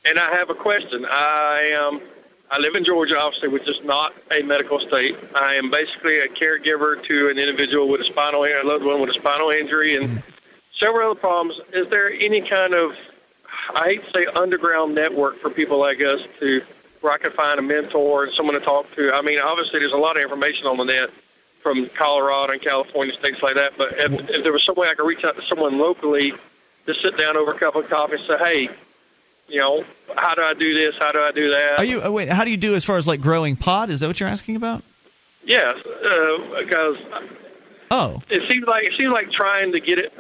And 0.05 0.19
I 0.19 0.31
have 0.37 0.51
a 0.51 0.55
question. 0.55 1.07
I 1.09 1.73
um, 1.73 2.03
I 2.53 2.59
live 2.59 2.75
in 2.75 2.85
Georgia, 2.85 3.19
obviously, 3.19 3.49
which 3.49 3.67
is 3.67 3.83
not 3.83 4.13
a 4.31 4.43
medical 4.43 4.79
state. 4.79 5.17
I 5.35 5.55
am 5.55 5.71
basically 5.71 6.19
a 6.19 6.29
caregiver 6.29 7.03
to 7.05 7.31
an 7.31 7.39
individual 7.39 7.89
with 7.89 8.03
a 8.03 8.05
spinal, 8.05 8.45
a 8.45 8.63
loved 8.63 8.85
one 8.85 9.01
with 9.01 9.09
a 9.09 9.15
spinal 9.15 9.49
injury, 9.49 9.97
and 9.97 10.11
hmm. 10.11 10.19
several 10.75 11.13
other 11.13 11.19
problems. 11.19 11.63
Is 11.73 11.89
there 11.89 12.11
any 12.11 12.43
kind 12.43 12.75
of, 12.75 12.95
I 13.75 13.85
hate 13.85 14.05
to 14.05 14.11
say, 14.11 14.27
underground 14.27 14.95
network 14.95 15.39
for 15.39 15.49
people 15.49 15.79
like 15.79 16.03
us 16.03 16.21
to 16.41 16.63
where 17.01 17.15
I 17.15 17.17
can 17.17 17.31
find 17.31 17.59
a 17.59 17.63
mentor 17.63 18.25
and 18.25 18.35
someone 18.35 18.55
to 18.55 18.61
talk 18.61 18.95
to? 18.97 19.15
I 19.15 19.23
mean, 19.23 19.39
obviously, 19.39 19.81
there's 19.81 19.95
a 19.95 19.97
lot 19.97 20.19
of 20.19 20.23
information 20.23 20.67
on 20.67 20.77
the 20.77 20.85
net 20.85 21.09
from 21.63 21.89
Colorado 21.89 22.53
and 22.53 22.61
California, 22.61 23.15
states 23.15 23.43
like 23.43 23.55
that. 23.55 23.79
But 23.79 23.95
if, 23.97 24.29
if 24.29 24.43
there 24.43 24.53
was 24.53 24.63
some 24.63 24.75
way 24.75 24.89
I 24.89 24.95
could 24.95 25.07
reach 25.07 25.25
out 25.25 25.37
to 25.37 25.43
someone 25.47 25.79
locally 25.79 26.35
to 26.85 26.95
sit 26.95 27.17
down 27.17 27.39
over 27.39 27.53
a 27.53 27.59
cup 27.59 27.77
of 27.77 27.89
coffee 27.89 28.17
and 28.17 28.25
say, 28.27 28.37
hey, 28.37 28.71
you 29.49 29.59
know, 29.61 29.85
how 30.17 30.35
do 30.35 30.43
I 30.43 30.55
do 30.55 30.75
this? 30.75 30.97
How 30.99 31.13
do 31.13 31.21
I 31.21 31.33
do 31.33 31.51
that? 31.51 31.79
Are 31.79 31.85
you? 31.85 32.01
Oh, 32.03 32.13
wait, 32.13 32.29
how 32.29 32.45
do 32.45 32.51
you 32.51 32.57
do 32.57 32.75
as 32.75 32.85
far 32.85 32.97
as 32.97 33.07
like 33.07 33.21
growing 33.21 33.57
pot? 33.57 33.91
Is 33.91 34.01
that 34.01 34.07
what 34.07 34.21
you're 34.21 34.29
asking 34.29 34.57
about? 34.57 34.83
Yes, 35.45 35.79
uh, 35.85 36.39
because 36.59 36.97
Oh, 37.93 38.23
it 38.31 38.49
seems 38.49 38.67
like 38.67 38.85
it 38.85 38.95
seems 38.95 39.13
like 39.13 39.31
trying 39.31 39.73
to 39.73 39.79
get 39.79 39.99
it, 39.99 40.15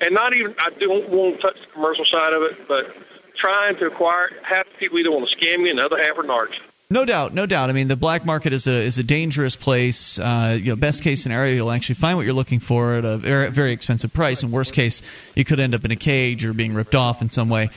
and 0.00 0.12
not 0.12 0.34
even 0.34 0.56
I 0.58 0.70
don't 0.70 1.08
want 1.08 1.36
to 1.36 1.40
touch 1.42 1.60
the 1.60 1.66
commercial 1.68 2.04
side 2.04 2.32
of 2.32 2.42
it, 2.42 2.66
but 2.66 2.96
trying 3.36 3.76
to 3.76 3.86
acquire 3.86 4.30
half 4.42 4.66
the 4.66 4.74
people 4.76 4.98
either 4.98 5.12
want 5.12 5.28
to 5.28 5.36
scam 5.36 5.60
you 5.60 5.70
and 5.70 5.78
the 5.78 5.84
other 5.84 6.02
half 6.02 6.18
are 6.18 6.24
narcs. 6.24 6.58
No 6.90 7.04
doubt, 7.04 7.32
no 7.32 7.46
doubt. 7.46 7.70
I 7.70 7.74
mean, 7.74 7.86
the 7.86 7.96
black 7.96 8.24
market 8.26 8.52
is 8.52 8.66
a 8.66 8.72
is 8.72 8.98
a 8.98 9.04
dangerous 9.04 9.54
place. 9.54 10.18
Uh, 10.18 10.58
you 10.60 10.70
know, 10.70 10.76
best 10.76 11.04
case 11.04 11.22
scenario, 11.22 11.54
you'll 11.54 11.70
actually 11.70 11.94
find 11.94 12.16
what 12.16 12.24
you're 12.24 12.34
looking 12.34 12.58
for 12.58 12.94
at 12.94 13.04
a 13.04 13.18
very, 13.18 13.50
very 13.52 13.70
expensive 13.70 14.12
price. 14.12 14.42
And 14.42 14.50
worst 14.50 14.72
case, 14.72 15.00
you 15.36 15.44
could 15.44 15.60
end 15.60 15.76
up 15.76 15.84
in 15.84 15.92
a 15.92 15.96
cage 15.96 16.44
or 16.44 16.52
being 16.52 16.74
ripped 16.74 16.96
off 16.96 17.22
in 17.22 17.30
some 17.30 17.48
way. 17.48 17.70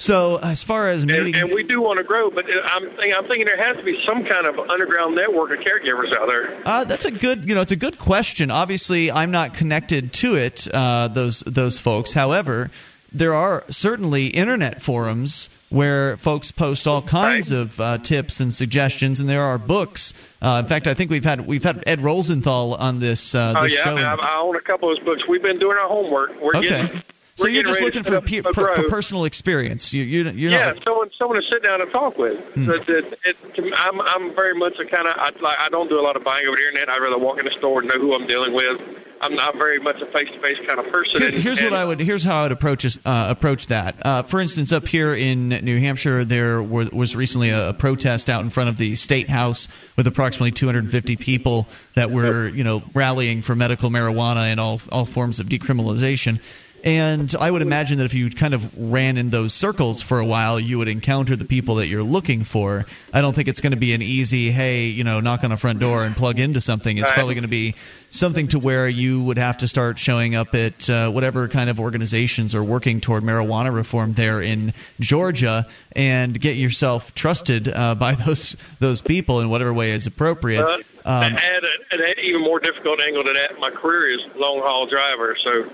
So, 0.00 0.38
as 0.38 0.62
far 0.62 0.88
as 0.88 1.04
meeting, 1.04 1.34
And, 1.34 1.44
and 1.44 1.52
we 1.52 1.62
do 1.62 1.82
want 1.82 1.98
to 1.98 2.04
grow, 2.04 2.30
but 2.30 2.46
I'm 2.64 2.86
thinking, 2.86 3.12
I'm 3.12 3.26
thinking 3.26 3.44
there 3.44 3.62
has 3.62 3.76
to 3.76 3.82
be 3.82 4.02
some 4.02 4.24
kind 4.24 4.46
of 4.46 4.58
underground 4.58 5.14
network 5.14 5.50
of 5.50 5.60
caregivers 5.60 6.10
out 6.16 6.26
there. 6.26 6.56
Uh, 6.64 6.84
that's 6.84 7.04
a 7.04 7.10
good, 7.10 7.46
you 7.46 7.54
know, 7.54 7.60
it's 7.60 7.70
a 7.70 7.76
good 7.76 7.98
question. 7.98 8.50
Obviously, 8.50 9.12
I'm 9.12 9.30
not 9.30 9.52
connected 9.52 10.14
to 10.14 10.36
it. 10.36 10.66
Uh, 10.72 11.08
those 11.08 11.40
those 11.40 11.78
folks. 11.78 12.14
However, 12.14 12.70
there 13.12 13.34
are 13.34 13.64
certainly 13.68 14.28
internet 14.28 14.80
forums 14.80 15.50
where 15.68 16.16
folks 16.16 16.50
post 16.50 16.88
all 16.88 17.02
kinds 17.02 17.50
of 17.50 17.78
uh, 17.78 17.98
tips 17.98 18.40
and 18.40 18.54
suggestions, 18.54 19.20
and 19.20 19.28
there 19.28 19.42
are 19.42 19.58
books. 19.58 20.14
Uh, 20.40 20.62
in 20.64 20.68
fact, 20.68 20.86
I 20.86 20.94
think 20.94 21.10
we've 21.10 21.24
had 21.24 21.46
we've 21.46 21.62
had 21.62 21.84
Ed 21.86 22.00
Rosenthal 22.00 22.74
on 22.74 23.00
this 23.00 23.34
uh, 23.34 23.52
oh 23.54 23.64
yeah, 23.64 23.84
show. 23.84 23.96
I, 23.98 24.14
I, 24.14 24.14
I 24.14 24.40
own 24.40 24.56
a 24.56 24.62
couple 24.62 24.90
of 24.90 24.96
his 24.96 25.04
books. 25.04 25.28
We've 25.28 25.42
been 25.42 25.58
doing 25.58 25.76
our 25.76 25.88
homework. 25.88 26.40
We're 26.40 26.56
okay. 26.56 26.68
getting. 26.68 27.02
So 27.40 27.48
you're 27.48 27.62
just 27.62 27.80
looking 27.80 28.02
for, 28.02 28.20
pe- 28.20 28.42
per, 28.42 28.74
for 28.74 28.88
personal 28.88 29.24
experience. 29.24 29.92
You 29.92 30.04
you 30.04 30.30
you're 30.30 30.50
yeah, 30.50 30.72
not. 30.72 30.84
someone 30.84 31.10
someone 31.18 31.40
to 31.40 31.46
sit 31.46 31.62
down 31.62 31.80
and 31.80 31.90
talk 31.90 32.18
with. 32.18 32.38
Hmm. 32.54 32.70
It, 32.70 32.88
it, 33.24 33.54
to 33.54 33.72
I'm 33.76 34.00
I'm 34.00 34.34
very 34.34 34.54
much 34.54 34.78
a 34.78 34.84
kind 34.84 35.06
of 35.08 35.14
I, 35.16 35.30
like 35.40 35.58
I 35.58 35.68
don't 35.68 35.88
do 35.88 35.98
a 35.98 36.02
lot 36.02 36.16
of 36.16 36.24
buying 36.24 36.46
over 36.46 36.56
the 36.56 36.66
internet. 36.66 36.88
I'd 36.88 37.00
rather 37.00 37.18
walk 37.18 37.38
in 37.38 37.44
the 37.44 37.50
store 37.50 37.80
and 37.80 37.88
know 37.88 37.98
who 37.98 38.14
I'm 38.14 38.26
dealing 38.26 38.52
with. 38.52 38.80
I'm 39.22 39.34
not 39.34 39.56
very 39.56 39.78
much 39.78 40.00
a 40.00 40.06
face 40.06 40.30
to 40.30 40.38
face 40.38 40.58
kind 40.66 40.80
of 40.80 40.88
person. 40.90 41.20
Here- 41.20 41.28
and- 41.28 41.38
here's 41.38 41.62
what 41.62 41.74
I 41.74 41.84
would. 41.84 42.00
Here's 42.00 42.24
how 42.24 42.40
I 42.40 42.42
would 42.44 42.52
approach 42.52 42.86
uh, 42.86 43.26
approach 43.28 43.66
that. 43.66 43.96
Uh, 44.02 44.22
for 44.22 44.40
instance, 44.40 44.72
up 44.72 44.88
here 44.88 45.12
in 45.12 45.50
New 45.50 45.78
Hampshire, 45.78 46.24
there 46.24 46.62
were, 46.62 46.88
was 46.90 47.14
recently 47.14 47.50
a, 47.50 47.70
a 47.70 47.74
protest 47.74 48.30
out 48.30 48.42
in 48.42 48.50
front 48.50 48.70
of 48.70 48.78
the 48.78 48.96
state 48.96 49.28
house 49.28 49.68
with 49.96 50.06
approximately 50.06 50.52
250 50.52 51.16
people 51.16 51.68
that 51.96 52.10
were, 52.10 52.48
you 52.48 52.64
know, 52.64 52.82
rallying 52.94 53.42
for 53.42 53.54
medical 53.54 53.90
marijuana 53.90 54.50
and 54.50 54.58
all 54.58 54.80
all 54.90 55.04
forms 55.04 55.38
of 55.38 55.48
decriminalization. 55.48 56.40
And 56.82 57.34
I 57.38 57.50
would 57.50 57.62
imagine 57.62 57.98
that 57.98 58.04
if 58.04 58.14
you 58.14 58.30
kind 58.30 58.54
of 58.54 58.74
ran 58.90 59.18
in 59.18 59.30
those 59.30 59.52
circles 59.52 60.00
for 60.00 60.18
a 60.18 60.24
while, 60.24 60.58
you 60.58 60.78
would 60.78 60.88
encounter 60.88 61.36
the 61.36 61.44
people 61.44 61.74
that 61.76 61.88
you're 61.88 62.02
looking 62.02 62.42
for. 62.42 62.86
I 63.12 63.20
don't 63.20 63.34
think 63.34 63.48
it's 63.48 63.60
going 63.60 63.72
to 63.72 63.78
be 63.78 63.92
an 63.92 64.00
easy, 64.02 64.50
hey, 64.50 64.86
you 64.86 65.04
know, 65.04 65.20
knock 65.20 65.44
on 65.44 65.52
a 65.52 65.56
front 65.58 65.78
door 65.78 66.04
and 66.04 66.16
plug 66.16 66.38
into 66.38 66.60
something. 66.60 66.96
It's 66.96 67.10
Right. 67.10 67.14
probably 67.14 67.34
going 67.34 67.42
to 67.42 67.48
be 67.48 67.74
something 68.08 68.48
to 68.48 68.58
where 68.58 68.88
you 68.88 69.22
would 69.22 69.36
have 69.36 69.58
to 69.58 69.68
start 69.68 69.98
showing 69.98 70.34
up 70.34 70.54
at 70.54 70.88
uh, 70.88 71.10
whatever 71.10 71.48
kind 71.48 71.68
of 71.68 71.78
organizations 71.78 72.54
are 72.54 72.64
working 72.64 73.00
toward 73.00 73.22
marijuana 73.24 73.74
reform 73.74 74.14
there 74.14 74.40
in 74.40 74.72
Georgia 75.00 75.66
and 75.92 76.40
get 76.40 76.56
yourself 76.56 77.14
trusted 77.14 77.68
uh, 77.68 77.94
by 77.94 78.14
those 78.14 78.56
those 78.78 79.02
people 79.02 79.40
in 79.40 79.50
whatever 79.50 79.72
way 79.74 79.90
is 79.90 80.06
appropriate. 80.06 80.64
Um, 81.04 81.34
add 81.36 81.62
a, 81.64 81.94
an 81.94 82.14
even 82.22 82.42
more 82.42 82.58
difficult 82.60 83.00
angle 83.00 83.24
to 83.24 83.32
that, 83.32 83.58
my 83.58 83.70
career 83.70 84.08
is 84.08 84.26
long 84.36 84.60
haul 84.60 84.86
driver, 84.86 85.36
so 85.36 85.68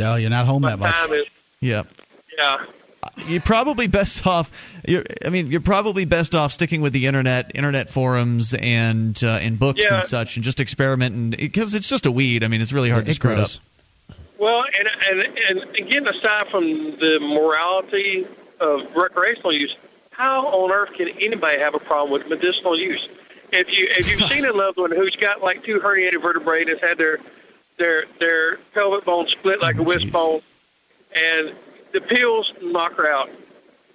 No, 0.00 0.16
you're 0.16 0.30
not 0.30 0.46
home 0.46 0.62
that 0.62 0.78
much. 0.80 0.96
is 1.10 1.26
yeah. 1.60 1.84
yeah. 2.36 2.64
You're 3.26 3.40
probably 3.40 3.86
best 3.86 4.26
off. 4.26 4.50
You're, 4.86 5.04
I 5.24 5.28
mean, 5.30 5.46
you're 5.48 5.60
probably 5.60 6.04
best 6.06 6.34
off 6.34 6.52
sticking 6.52 6.80
with 6.80 6.92
the 6.92 7.06
internet, 7.06 7.52
internet 7.54 7.90
forums, 7.90 8.54
and 8.54 9.22
uh, 9.22 9.38
and 9.42 9.58
books 9.58 9.80
Yeah. 9.88 9.98
and 9.98 10.06
such, 10.08 10.36
and 10.36 10.44
just 10.44 10.58
experimenting 10.60 11.30
because 11.30 11.74
it's 11.74 11.88
just 11.88 12.06
a 12.06 12.10
weed. 12.12 12.42
I 12.44 12.48
mean, 12.48 12.60
it's 12.60 12.72
really 12.72 12.90
hard 12.90 13.04
to 13.04 13.10
It 13.10 13.14
screw 13.14 13.34
grows. 13.34 13.56
up. 13.56 14.16
Well, 14.38 14.64
and 14.78 14.88
and 15.22 15.38
and 15.48 15.76
again, 15.76 16.08
aside 16.08 16.48
from 16.48 16.62
the 16.96 17.18
morality 17.20 18.26
of 18.58 18.94
recreational 18.96 19.52
use, 19.52 19.76
how 20.12 20.46
on 20.48 20.72
earth 20.72 20.94
can 20.94 21.08
anybody 21.20 21.58
have 21.58 21.74
a 21.74 21.78
problem 21.78 22.10
with 22.12 22.28
medicinal 22.28 22.78
use? 22.78 23.06
If 23.52 23.76
you 23.76 23.86
if 23.90 24.10
you've 24.10 24.28
seen 24.30 24.46
a 24.46 24.52
loved 24.52 24.78
one 24.78 24.92
who's 24.92 25.16
got 25.16 25.42
like 25.42 25.62
two 25.64 25.78
herniated 25.80 26.22
vertebrae 26.22 26.60
and 26.60 26.70
has 26.70 26.80
had 26.80 26.96
their 26.98 27.18
their 27.80 28.04
their 28.20 28.58
pelvic 28.72 29.04
bone 29.04 29.26
split 29.26 29.60
like 29.60 29.76
a 29.76 29.82
wishbone, 29.82 30.42
and 31.12 31.52
the 31.92 32.00
pills 32.00 32.54
knock 32.62 32.92
her 32.94 33.10
out. 33.10 33.28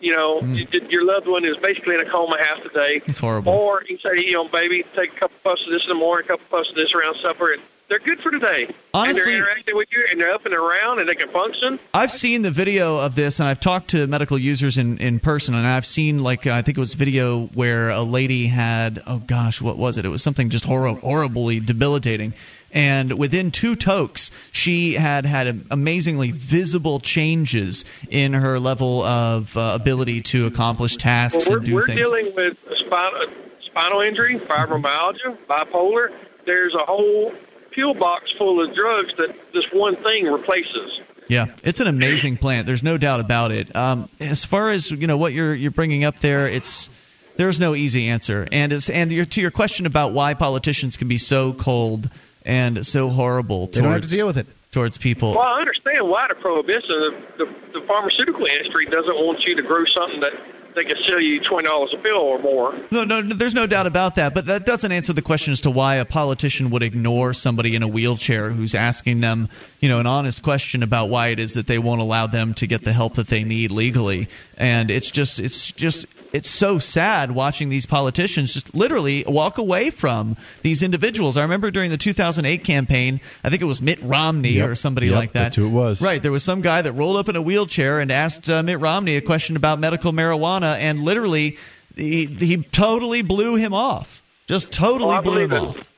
You 0.02 0.12
know, 0.12 0.42
mm. 0.42 0.68
y- 0.74 0.88
your 0.90 1.06
loved 1.06 1.28
one 1.28 1.46
is 1.46 1.56
basically 1.56 1.96
in 1.96 2.02
a 2.02 2.06
coma 2.06 2.38
half 2.38 2.62
the 2.64 2.70
day. 2.70 3.02
It's 3.06 3.20
horrible. 3.20 3.54
Or 3.54 3.84
you 3.88 3.98
say, 4.00 4.20
you 4.20 4.34
know, 4.34 4.46
baby, 4.48 4.84
take 4.94 5.14
a 5.14 5.16
couple 5.16 5.38
puffs 5.42 5.64
of 5.66 5.72
this 5.72 5.84
in 5.84 5.90
the 5.90 5.96
morning, 5.96 6.26
a 6.26 6.28
couple 6.28 6.46
puffs 6.50 6.70
of 6.70 6.76
this 6.76 6.94
around 6.94 7.16
supper, 7.16 7.54
and 7.54 7.62
they're 7.88 8.00
good 8.00 8.20
for 8.20 8.30
today. 8.30 8.68
Honestly- 8.94 9.22
and 9.22 9.44
they're 9.44 9.50
interacting 9.52 9.76
with 9.78 9.88
you, 9.94 10.06
and 10.12 10.20
they're 10.20 10.34
up 10.34 10.46
and 10.46 10.54
around, 10.54 11.00
and 11.00 11.08
they 11.08 11.16
can 11.16 11.30
function. 11.30 11.80
I've 11.94 12.12
seen 12.12 12.42
the 12.42 12.52
video 12.52 12.98
of 12.98 13.16
this, 13.16 13.40
and 13.40 13.48
I've 13.48 13.60
talked 13.62 13.90
to 13.92 14.06
medical 14.06 14.38
users 14.38 14.78
in, 14.78 14.98
in 14.98 15.20
person, 15.20 15.56
and 15.56 15.66
I've 15.66 15.86
seen 15.86 16.22
like 16.22 16.46
I 16.46 16.62
think 16.62 16.78
it 16.78 16.82
was 16.82 16.94
video 16.94 17.46
where 17.54 17.90
a 17.90 18.02
lady 18.02 18.48
had 18.48 19.02
oh 19.08 19.20
gosh, 19.20 19.62
what 19.62 19.78
was 19.78 19.98
it? 19.98 20.06
It 20.06 20.10
was 20.10 20.22
something 20.22 20.50
just 20.50 20.66
hor- 20.66 20.96
horribly 20.96 21.62
debilitating. 21.62 22.34
And 22.76 23.14
within 23.14 23.52
two 23.52 23.78
tokes, 23.78 24.30
she 24.52 24.96
had 24.96 25.26
had 25.26 25.66
amazingly 25.72 26.32
visible 26.32 27.00
changes 27.00 27.86
in 28.10 28.34
her 28.34 28.60
level 28.60 29.02
of 29.02 29.56
uh, 29.56 29.72
ability 29.74 30.22
to 30.24 30.46
accomplish 30.46 30.98
tasks 30.98 31.48
Well, 31.48 31.60
and 31.60 31.62
we're, 31.62 31.66
do 31.66 31.74
we're 31.76 31.86
things. 31.88 32.02
dealing 32.02 32.36
with 32.36 32.58
spinal, 32.76 33.28
spinal 33.62 34.02
injury, 34.02 34.38
fibromyalgia, 34.40 35.38
bipolar. 35.48 36.14
There's 36.46 36.76
a 36.76 36.80
whole 36.80 37.34
pill 37.72 37.94
box 37.94 38.32
full 38.34 38.62
of 38.62 38.76
drugs 38.76 39.14
that 39.16 39.34
this 39.54 39.72
one 39.72 39.96
thing 39.96 40.26
replaces. 40.26 41.00
Yeah, 41.30 41.48
it's 41.64 41.80
an 41.80 41.88
amazing 41.88 42.38
plant. 42.38 42.68
There's 42.68 42.84
no 42.84 42.98
doubt 42.98 43.22
about 43.22 43.52
it. 43.52 43.74
Um, 43.76 44.10
as 44.20 44.46
far 44.46 44.70
as 44.70 44.92
you 44.92 45.08
know, 45.08 45.18
what 45.18 45.34
you're 45.34 45.56
you're 45.56 45.72
bringing 45.72 46.04
up 46.04 46.20
there, 46.20 46.48
it's 46.48 46.90
there's 47.38 47.60
no 47.60 47.74
easy 47.74 48.10
answer. 48.10 48.48
And 48.52 48.72
as, 48.72 48.90
and 48.90 49.12
your, 49.12 49.26
to 49.26 49.42
your 49.42 49.52
question 49.52 49.86
about 49.86 50.14
why 50.14 50.34
politicians 50.34 50.98
can 50.98 51.08
be 51.08 51.18
so 51.18 51.54
cold 51.54 52.10
and 52.46 52.86
so 52.86 53.10
horrible 53.10 53.68
towards 53.68 53.76
They 53.76 53.82
don't 53.82 53.92
have 53.94 54.02
to 54.04 54.08
deal 54.08 54.28
with 54.28 54.38
it. 54.38 54.48
towards 54.72 54.98
people. 54.98 55.32
Well, 55.34 55.42
I 55.42 55.60
understand 55.60 56.08
why 56.08 56.28
the 56.28 56.36
prohibition. 56.36 56.90
The, 56.90 57.46
the, 57.46 57.80
the 57.80 57.82
pharmaceutical 57.82 58.46
industry 58.46 58.86
doesn't 58.86 59.16
want 59.18 59.46
you 59.46 59.56
to 59.56 59.62
grow 59.62 59.86
something 59.86 60.20
that 60.22 60.34
they 60.76 60.84
can 60.84 60.98
sell 61.04 61.20
you 61.20 61.40
twenty 61.40 61.68
dollars 61.68 61.94
a 61.94 61.98
bill 61.98 62.18
or 62.18 62.40
more. 62.40 62.76
No, 62.92 63.04
no, 63.04 63.22
no, 63.22 63.36
there's 63.36 63.54
no 63.54 63.66
doubt 63.68 63.88
about 63.88 64.16
that. 64.16 64.34
But 64.36 64.46
that 64.48 64.66
doesn't 64.66 64.92
answer 64.92 65.14
the 65.14 65.22
question 65.22 65.54
as 65.54 65.62
to 65.62 65.72
why 65.72 65.96
a 65.96 66.06
politician 66.06 66.70
would 66.72 66.84
ignore 66.84 67.34
somebody 67.34 67.76
in 67.76 67.84
a 67.84 67.88
wheelchair 67.88 68.52
who's 68.52 68.76
asking 68.76 69.22
them, 69.22 69.50
you 69.80 69.90
know, 69.90 70.00
an 70.00 70.06
honest 70.08 70.44
question 70.44 70.84
about 70.84 71.10
why 71.10 71.28
it 71.30 71.40
is 71.40 71.54
that 71.54 71.68
they 71.68 71.80
won't 71.80 72.02
allow 72.02 72.28
them 72.28 72.54
to 72.56 72.68
get 72.68 72.84
the 72.84 72.94
help 72.94 73.16
that 73.16 73.28
they 73.28 73.44
need 73.44 73.72
legally. 73.72 74.28
And 74.58 74.92
it's 74.92 75.10
just, 75.12 75.40
it's 75.40 75.72
just. 75.72 76.06
It's 76.34 76.50
so 76.50 76.80
sad 76.80 77.32
watching 77.32 77.70
these 77.70 77.86
politicians 77.86 78.54
just 78.54 78.76
literally 78.76 79.24
walk 79.26 79.58
away 79.58 79.90
from 79.90 80.36
these 80.64 80.84
individuals. 80.84 81.38
I 81.38 81.44
remember 81.44 81.72
during 81.72 81.92
the 81.92 81.98
2008 81.98 82.62
campaign, 82.66 83.22
I 83.42 83.50
think 83.50 83.62
it 83.62 83.66
was 83.66 83.82
Mitt 83.82 84.04
Romney 84.04 84.50
Yep. 84.50 84.68
or 84.68 84.76
somebody 84.76 85.08
Yep, 85.08 85.16
like 85.16 85.32
that. 85.32 85.44
that's 85.44 85.56
who 85.56 85.66
it 85.68 85.70
was. 85.70 86.02
Right. 86.02 86.22
There 86.22 86.34
was 86.34 86.44
some 86.44 86.60
guy 86.60 86.82
that 86.82 86.92
rolled 86.92 87.16
up 87.16 87.30
in 87.30 87.38
a 87.38 87.42
wheelchair 87.42 88.02
and 88.02 88.12
asked 88.12 88.50
uh, 88.50 88.62
Mitt 88.64 88.82
Romney 88.82 89.16
a 89.16 89.22
question 89.22 89.56
about 89.56 89.80
medical 89.80 90.12
marijuana, 90.12 90.65
and 90.66 91.02
literally, 91.04 91.58
he, 91.96 92.26
he 92.26 92.58
totally 92.58 93.22
blew 93.22 93.56
him 93.56 93.74
off. 93.74 94.22
Just 94.48 94.72
totally 94.72 95.16
Oh, 95.16 95.22
blew 95.22 95.40
him 95.40 95.52
it. 95.54 95.58
off. 95.58 95.92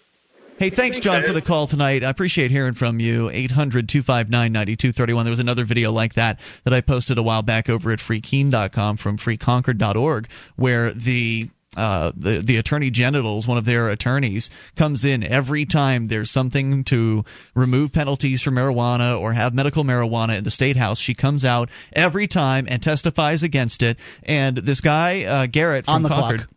Hey, 0.60 0.72
thanks, 0.72 1.00
John, 1.00 1.22
for 1.22 1.34
the 1.34 1.42
call 1.42 1.68
tonight. 1.68 2.04
I 2.04 2.10
appreciate 2.10 2.50
hearing 2.50 2.74
from 2.74 3.00
you. 3.00 3.30
800 3.30 3.88
259 3.88 4.52
9231. 4.52 5.24
There 5.24 5.30
was 5.32 5.40
another 5.40 5.64
video 5.66 5.92
like 5.92 6.16
that 6.16 6.40
that 6.64 6.74
I 6.74 6.82
posted 6.82 7.20
a 7.20 7.24
while 7.24 7.44
back 7.44 7.70
over 7.70 7.92
at 7.92 8.00
freekeene.com 8.00 8.98
from 8.98 9.18
freeconcord.org 9.18 10.28
where 10.56 10.92
the 10.94 11.50
uh, 11.78 12.12
the 12.16 12.40
the 12.40 12.58
attorney 12.58 12.90
genitals, 12.90 13.48
one 13.48 13.58
of 13.58 13.66
their 13.66 13.90
attorneys, 13.90 14.50
comes 14.76 15.06
in 15.06 15.24
every 15.24 15.66
time 15.66 16.08
there's 16.08 16.32
something 16.32 16.84
to 16.86 17.24
remove 17.56 17.94
penalties 17.94 18.42
for 18.42 18.52
marijuana 18.52 19.20
or 19.20 19.34
have 19.34 19.54
medical 19.54 19.84
marijuana 19.84 20.38
in 20.38 20.44
the 20.44 20.52
state 20.52 20.76
house. 20.76 21.00
She 21.00 21.14
comes 21.14 21.46
out 21.46 21.70
every 21.94 22.28
time 22.28 22.68
and 22.70 22.82
testifies 22.82 23.44
against 23.44 23.84
it. 23.84 24.00
And 24.24 24.58
this 24.58 24.82
guy 24.82 25.24
uh, 25.24 25.48
Garrett 25.48 25.86
from 25.86 26.04
Concord. 26.04 26.40
clock. 26.40 26.50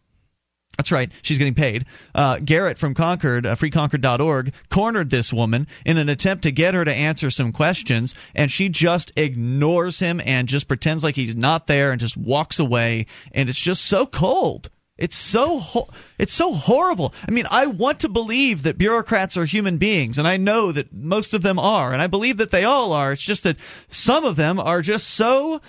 That's 0.81 0.93
right. 0.93 1.13
She's 1.21 1.37
getting 1.37 1.55
paid. 1.55 1.85
Uh, 2.15 2.39
Garrett 2.43 2.79
from 2.79 2.95
Concord, 2.95 3.45
uh, 3.45 3.55
freeconcord.org, 3.55 4.55
cornered 4.71 5.11
this 5.11 5.31
woman 5.31 5.67
in 5.85 5.99
an 5.99 6.09
attempt 6.09 6.45
to 6.45 6.53
get 6.53 6.73
her 6.73 6.87
to 6.87 6.95
answer 6.95 7.31
some 7.31 7.53
questions, 7.53 8.15
and 8.35 8.51
she 8.51 8.71
just 8.71 9.13
ignores 9.15 9.99
him 9.99 10.23
and 10.25 10.49
just 10.49 10.69
pretends 10.69 11.05
like 11.05 11.17
he's 11.17 11.37
not 11.37 11.67
there 11.67 11.91
and 11.91 12.01
just 12.01 12.17
walks 12.17 12.59
away. 12.59 13.05
And 13.33 13.51
it's 13.51 13.61
just 13.61 13.85
so 13.85 14.07
cold. 14.07 14.71
It's 15.01 15.17
so 15.17 15.59
ho- 15.59 15.89
it's 16.19 16.33
so 16.33 16.53
horrible. 16.53 17.15
I 17.27 17.33
mean, 17.33 17.47
I 17.51 17.67
want 17.67 18.01
to 18.01 18.09
believe 18.09 18.63
that 18.63 18.79
bureaucrats 18.79 19.37
are 19.37 19.47
human 19.47 19.79
beings, 19.79 20.19
and 20.19 20.29
I 20.29 20.37
know 20.37 20.71
that 20.73 20.93
most 20.93 21.35
of 21.35 21.43
them 21.43 21.59
are, 21.59 21.93
and 21.93 22.03
I 22.03 22.07
believe 22.07 22.37
that 22.37 22.51
they 22.51 22.65
all 22.65 22.93
are. 22.93 23.13
It's 23.13 23.23
just 23.23 23.45
that 23.45 23.57
some 23.89 24.25
of 24.25 24.37
them 24.37 24.61
are 24.61 24.83
just 24.83 25.09
so 25.09 25.61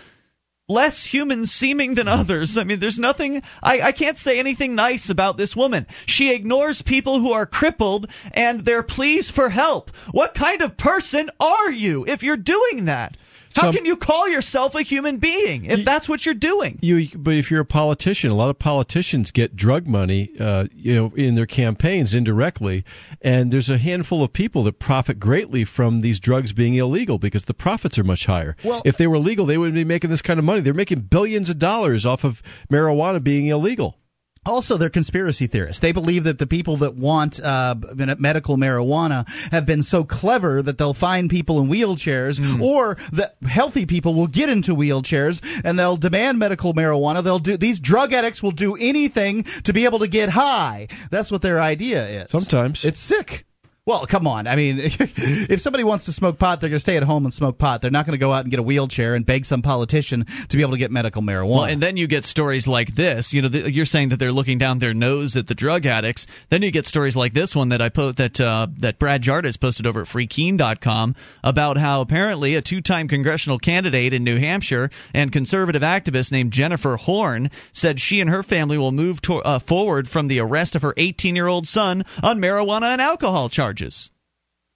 less 0.68 1.06
human 1.06 1.45
seeming 1.45 1.95
than 1.95 2.08
others. 2.08 2.58
I 2.58 2.64
mean, 2.64 2.80
there's 2.80 2.99
nothing, 2.99 3.44
I, 3.62 3.82
I 3.82 3.91
can't 3.91 4.18
say 4.18 4.40
anything 4.40 4.74
nice 4.74 5.10
about 5.10 5.38
this 5.38 5.56
woman. 5.56 5.86
She 6.06 6.34
ignores 6.34 6.82
people 6.82 7.20
who 7.20 7.32
are 7.32 7.45
crippled 7.45 8.08
and 8.34 8.62
their 8.62 8.84
pleas 8.84 9.30
for 9.30 9.49
help. 9.49 9.90
What 10.12 10.34
kind 10.34 10.62
of 10.62 10.78
person 10.78 11.30
are 11.40 11.72
you 11.72 12.06
if 12.08 12.24
you're 12.24 12.38
doing 12.38 12.86
that? 12.86 13.18
How 13.56 13.64
Some- 13.64 13.73
can 13.76 13.86
you 13.86 13.95
call 13.98 14.30
yourself 14.30 14.76
a 14.76 14.82
human 14.82 15.18
being 15.18 15.65
if 15.65 15.84
that's 15.84 16.07
what 16.07 16.26
you're 16.26 16.34
doing? 16.36 16.80
You, 16.82 17.07
but 17.15 17.36
if 17.36 17.52
you're 17.52 17.61
a 17.61 17.65
politician, 17.65 18.32
a 18.32 18.36
lot 18.36 18.49
of 18.49 18.60
politicians 18.60 19.32
get 19.32 19.56
drug 19.56 19.88
money, 19.88 20.30
uh, 20.40 20.65
you 20.76 20.95
know, 20.95 21.11
in 21.15 21.36
their 21.36 21.45
campaigns 21.45 22.14
indirectly, 22.15 22.84
and 23.22 23.52
there's 23.52 23.69
a 23.69 23.78
handful 23.78 24.23
of 24.23 24.34
people 24.34 24.64
that 24.64 24.80
profit 24.80 25.19
greatly 25.19 25.64
from 25.64 26.02
these 26.02 26.19
drugs 26.19 26.53
being 26.53 26.76
illegal 26.76 27.18
because 27.18 27.45
the 27.45 27.53
profits 27.53 27.99
are 27.99 28.03
much 28.03 28.26
higher. 28.26 28.56
Well- 28.64 28.82
if 28.86 28.98
they 28.98 29.07
were 29.07 29.19
legal, 29.19 29.45
they 29.45 29.57
wouldn't 29.57 29.76
be 29.76 29.84
making 29.84 30.10
this 30.10 30.22
kind 30.22 30.40
of 30.40 30.45
money. 30.45 30.61
They're 30.61 30.73
making 30.73 31.02
billions 31.02 31.49
of 31.49 31.60
dollars 31.60 32.06
off 32.06 32.23
of 32.23 32.41
marijuana 32.72 33.23
being 33.23 33.48
illegal. 33.48 33.98
Also, 34.47 34.76
they're 34.76 34.89
conspiracy 34.89 35.45
theorists. 35.45 35.81
They 35.81 35.91
believe 35.91 36.23
that 36.23 36.39
the 36.39 36.47
people 36.47 36.77
that 36.77 36.95
want 36.95 37.39
uh, 37.39 37.76
medical 38.18 38.57
marijuana 38.57 39.27
have 39.51 39.68
been 39.68 39.84
so 39.84 40.03
clever 40.03 40.63
that 40.63 40.80
they'll 40.80 40.95
find 40.95 41.30
people 41.30 41.61
in 41.61 41.69
wheelchairs, 41.69 42.59
or 42.59 42.95
that 43.13 43.35
healthy 43.47 43.85
people 43.85 44.15
will 44.15 44.26
get 44.26 44.49
into 44.49 44.76
wheelchairs 44.76 45.61
and 45.63 45.77
they'll 45.77 45.95
demand 45.95 46.39
medical 46.39 46.73
marijuana. 46.73 47.23
They'll 47.23 47.38
do 47.38 47.55
these 47.55 47.80
drug 47.80 48.13
addicts 48.13 48.41
will 48.41 48.51
do 48.51 48.76
anything 48.80 49.43
to 49.63 49.73
be 49.73 49.85
able 49.85 49.99
to 49.99 50.07
get 50.07 50.30
high. 50.30 50.88
That's 51.11 51.31
what 51.31 51.43
their 51.43 51.61
idea 51.61 52.07
is. 52.07 52.31
Sometimes. 52.31 52.84
it's 52.84 52.99
sick. 52.99 53.45
Well, 53.88 54.06
come 54.06 54.28
on. 54.28 54.45
I 54.45 54.56
mean, 54.56 54.78
if 54.84 55.60
somebody 55.60 55.84
wants 55.84 56.06
to 56.06 56.14
smoke 56.14 56.38
pot, 56.38 56.62
they're 56.62 56.70
going 56.70 56.76
to 56.76 56.80
stay 56.80 56.98
at 56.98 57.03
home 57.03 57.26
and 57.26 57.34
smoke 57.34 57.58
pot. 57.58 57.82
They're 57.82 57.90
not 57.90 58.06
going 58.06 58.14
to 58.14 58.20
go 58.20 58.32
out 58.32 58.41
and 58.44 58.52
get 58.52 58.60
a 58.60 58.64
wheelchair 58.64 59.16
and 59.16 59.26
beg 59.26 59.44
some 59.44 59.64
politician 59.64 60.26
to 60.49 60.56
be 60.56 60.62
able 60.62 60.74
to 60.74 60.78
get 60.78 60.91
medical 60.91 61.24
marijuana. 61.24 61.49
Well, 61.49 61.64
and 61.64 61.82
then 61.82 61.98
you 61.98 62.06
get 62.06 62.24
stories 62.24 62.68
like 62.68 62.94
this. 62.94 63.34
You 63.34 63.41
know, 63.41 63.49
th- 63.49 63.70
you're 63.70 63.88
saying 63.88 64.10
that 64.10 64.18
they're 64.18 64.32
looking 64.32 64.60
down 64.60 64.78
their 64.78 64.94
nose 64.94 65.36
at 65.36 65.48
the 65.48 65.56
drug 65.56 65.88
addicts. 65.88 66.28
Then 66.49 66.62
you 66.62 66.70
get 66.70 66.86
stories 66.86 67.16
like 67.16 67.34
this 67.34 67.56
one 67.56 67.70
that 67.70 67.82
I 67.82 67.90
post 67.90 68.18
that 68.18 68.40
uh, 68.40 68.68
that 68.78 68.99
Brad 68.99 69.24
Jardis 69.24 69.58
posted 69.58 69.88
over 69.88 70.02
at 70.02 70.08
FreeKeene.com 70.08 71.16
about 71.44 71.80
how 71.80 72.02
apparently 72.02 72.53
a 72.53 72.62
two-time 72.62 73.08
congressional 73.08 73.58
candidate 73.58 74.14
in 74.14 74.24
New 74.24 74.38
Hampshire 74.38 74.91
and 75.12 75.32
conservative 75.32 75.82
activist 75.82 76.32
named 76.32 76.53
Jennifer 76.53 76.98
Horn 76.98 77.49
said 77.72 77.99
she 77.99 78.22
and 78.22 78.30
her 78.30 78.44
family 78.44 78.78
will 78.78 78.91
move 78.91 79.24
to- 79.24 79.38
uh, 79.41 79.58
forward 79.58 80.08
from 80.08 80.28
the 80.28 80.40
arrest 80.40 80.76
of 80.76 80.84
her 80.84 80.94
18-year-old 80.94 81.66
son 81.66 82.03
on 82.22 82.40
marijuana 82.40 82.91
and 82.91 83.02
alcohol 83.02 83.49
charges. 83.49 83.70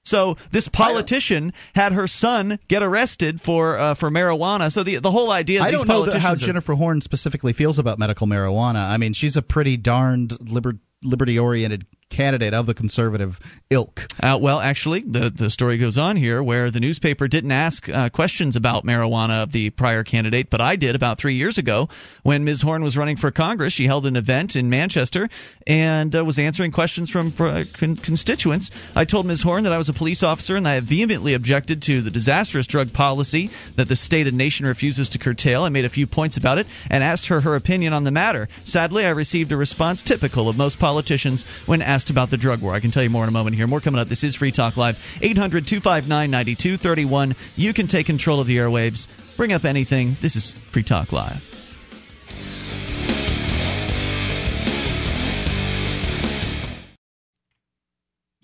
So 0.04 0.38
this 0.52 0.68
politician 0.68 1.52
had 1.74 1.92
her 1.94 2.08
son 2.08 2.60
get 2.68 2.84
arrested 2.84 3.42
for 3.42 3.78
uh, 3.78 3.94
for 3.96 4.12
marijuana. 4.12 4.72
So 4.72 4.84
the 4.84 4.98
the 4.98 5.10
whole 5.10 5.32
idea. 5.32 5.60
That 5.60 5.68
I 5.70 5.72
don't 5.72 5.88
know 5.88 6.06
how 6.20 6.34
are- 6.34 6.36
Jennifer 6.36 6.74
Horn 6.74 7.02
specifically 7.02 7.54
feels 7.54 7.80
about 7.80 7.98
medical 7.98 8.28
marijuana. 8.28 8.88
I 8.88 8.98
mean, 8.98 9.14
she's 9.14 9.36
a 9.36 9.42
pretty 9.42 9.78
darned 9.78 10.38
liber- 10.52 10.78
liberty 11.04 11.40
oriented 11.40 11.88
candidate 12.10 12.54
of 12.54 12.66
the 12.66 12.74
conservative 12.74 13.40
ilk. 13.70 14.08
Uh, 14.22 14.38
well, 14.42 14.60
actually, 14.60 15.02
the 15.02 15.30
the 15.30 15.50
story 15.50 15.78
goes 15.78 15.98
on 15.98 16.16
here 16.16 16.42
where 16.42 16.72
the 16.72 16.80
newspaper 16.80 17.28
didn't 17.28 17.52
ask 17.52 17.90
uh, 17.90 18.10
questions 18.10 18.56
about 18.56 18.86
marijuana 18.86 19.44
of 19.44 19.52
the 19.52 19.70
prior 19.72 20.04
candidate, 20.04 20.50
but 20.50 20.62
I 20.62 20.76
did 20.76 20.96
about 20.96 21.18
three 21.18 21.34
years 21.34 21.58
ago 21.58 21.90
when 22.24 22.44
Ms. 22.44 22.62
Horn 22.62 22.84
was 22.84 22.98
running 22.98 23.18
for 23.18 23.32
Congress. 23.32 23.74
She 23.74 23.88
held 23.88 24.06
an 24.06 24.16
event 24.16 24.56
in 24.56 24.70
Manchester 24.70 25.30
and 25.68 26.16
uh, 26.16 26.24
was 26.24 26.40
answering 26.40 26.72
questions 26.72 27.10
from 27.10 27.34
uh, 27.40 27.64
con- 27.74 27.96
constituents. 27.96 28.72
I 28.96 29.06
told 29.06 29.26
Ms. 29.26 29.42
Horn 29.42 29.64
that 29.64 29.74
I 29.74 29.78
was 29.78 29.90
a 29.90 29.94
police 29.94 30.24
officer 30.24 30.56
and 30.56 30.68
I 30.68 30.80
vehemently 30.80 31.34
objected 31.34 31.82
to 31.84 32.02
the 32.02 32.12
disastrous 32.12 32.68
drug 32.68 32.94
policy 32.94 33.50
that 33.76 33.88
the 33.88 33.96
state 33.96 34.28
and 34.28 34.38
nation 34.38 34.66
refuses 34.66 35.10
to 35.10 35.18
curtail. 35.18 35.64
I 35.64 35.70
made 35.70 35.86
a 35.86 35.90
few 35.90 36.08
points 36.08 36.38
about 36.38 36.60
it 36.60 36.68
and 36.90 37.04
asked 37.04 37.28
her 37.28 37.42
her 37.42 37.56
opinion 37.56 37.94
on 37.94 38.04
the 38.04 38.12
matter. 38.12 38.48
Sadly, 38.64 39.06
I 39.06 39.10
received 39.10 39.52
a 39.52 39.58
response 39.58 40.04
typical 40.04 40.48
of 40.48 40.58
most 40.58 40.80
politicians 40.80 41.46
when 41.66 41.82
asked 41.82 41.95
about 42.10 42.30
the 42.30 42.38
drug 42.38 42.62
war. 42.62 42.74
I 42.74 42.80
can 42.80 42.92
tell 42.92 43.04
you 43.04 43.10
more 43.10 43.24
in 43.24 43.30
a 43.30 43.32
moment 43.32 43.56
here. 43.56 43.68
More 43.68 43.80
coming 43.80 44.00
up. 44.00 44.10
This 44.10 44.24
is 44.24 44.36
Free 44.36 44.52
Talk 44.52 44.78
Live. 44.78 44.98
800 45.22 45.66
259 45.66 46.30
9231. 46.30 47.36
You 47.56 47.74
can 47.74 47.88
take 47.88 48.06
control 48.06 48.40
of 48.40 48.48
the 48.48 48.58
airwaves. 48.58 49.08
Bring 49.38 49.54
up 49.54 49.66
anything. 49.66 50.18
This 50.22 50.36
is 50.36 50.52
Free 50.72 50.84
Talk 50.84 51.12
Live. 51.12 51.55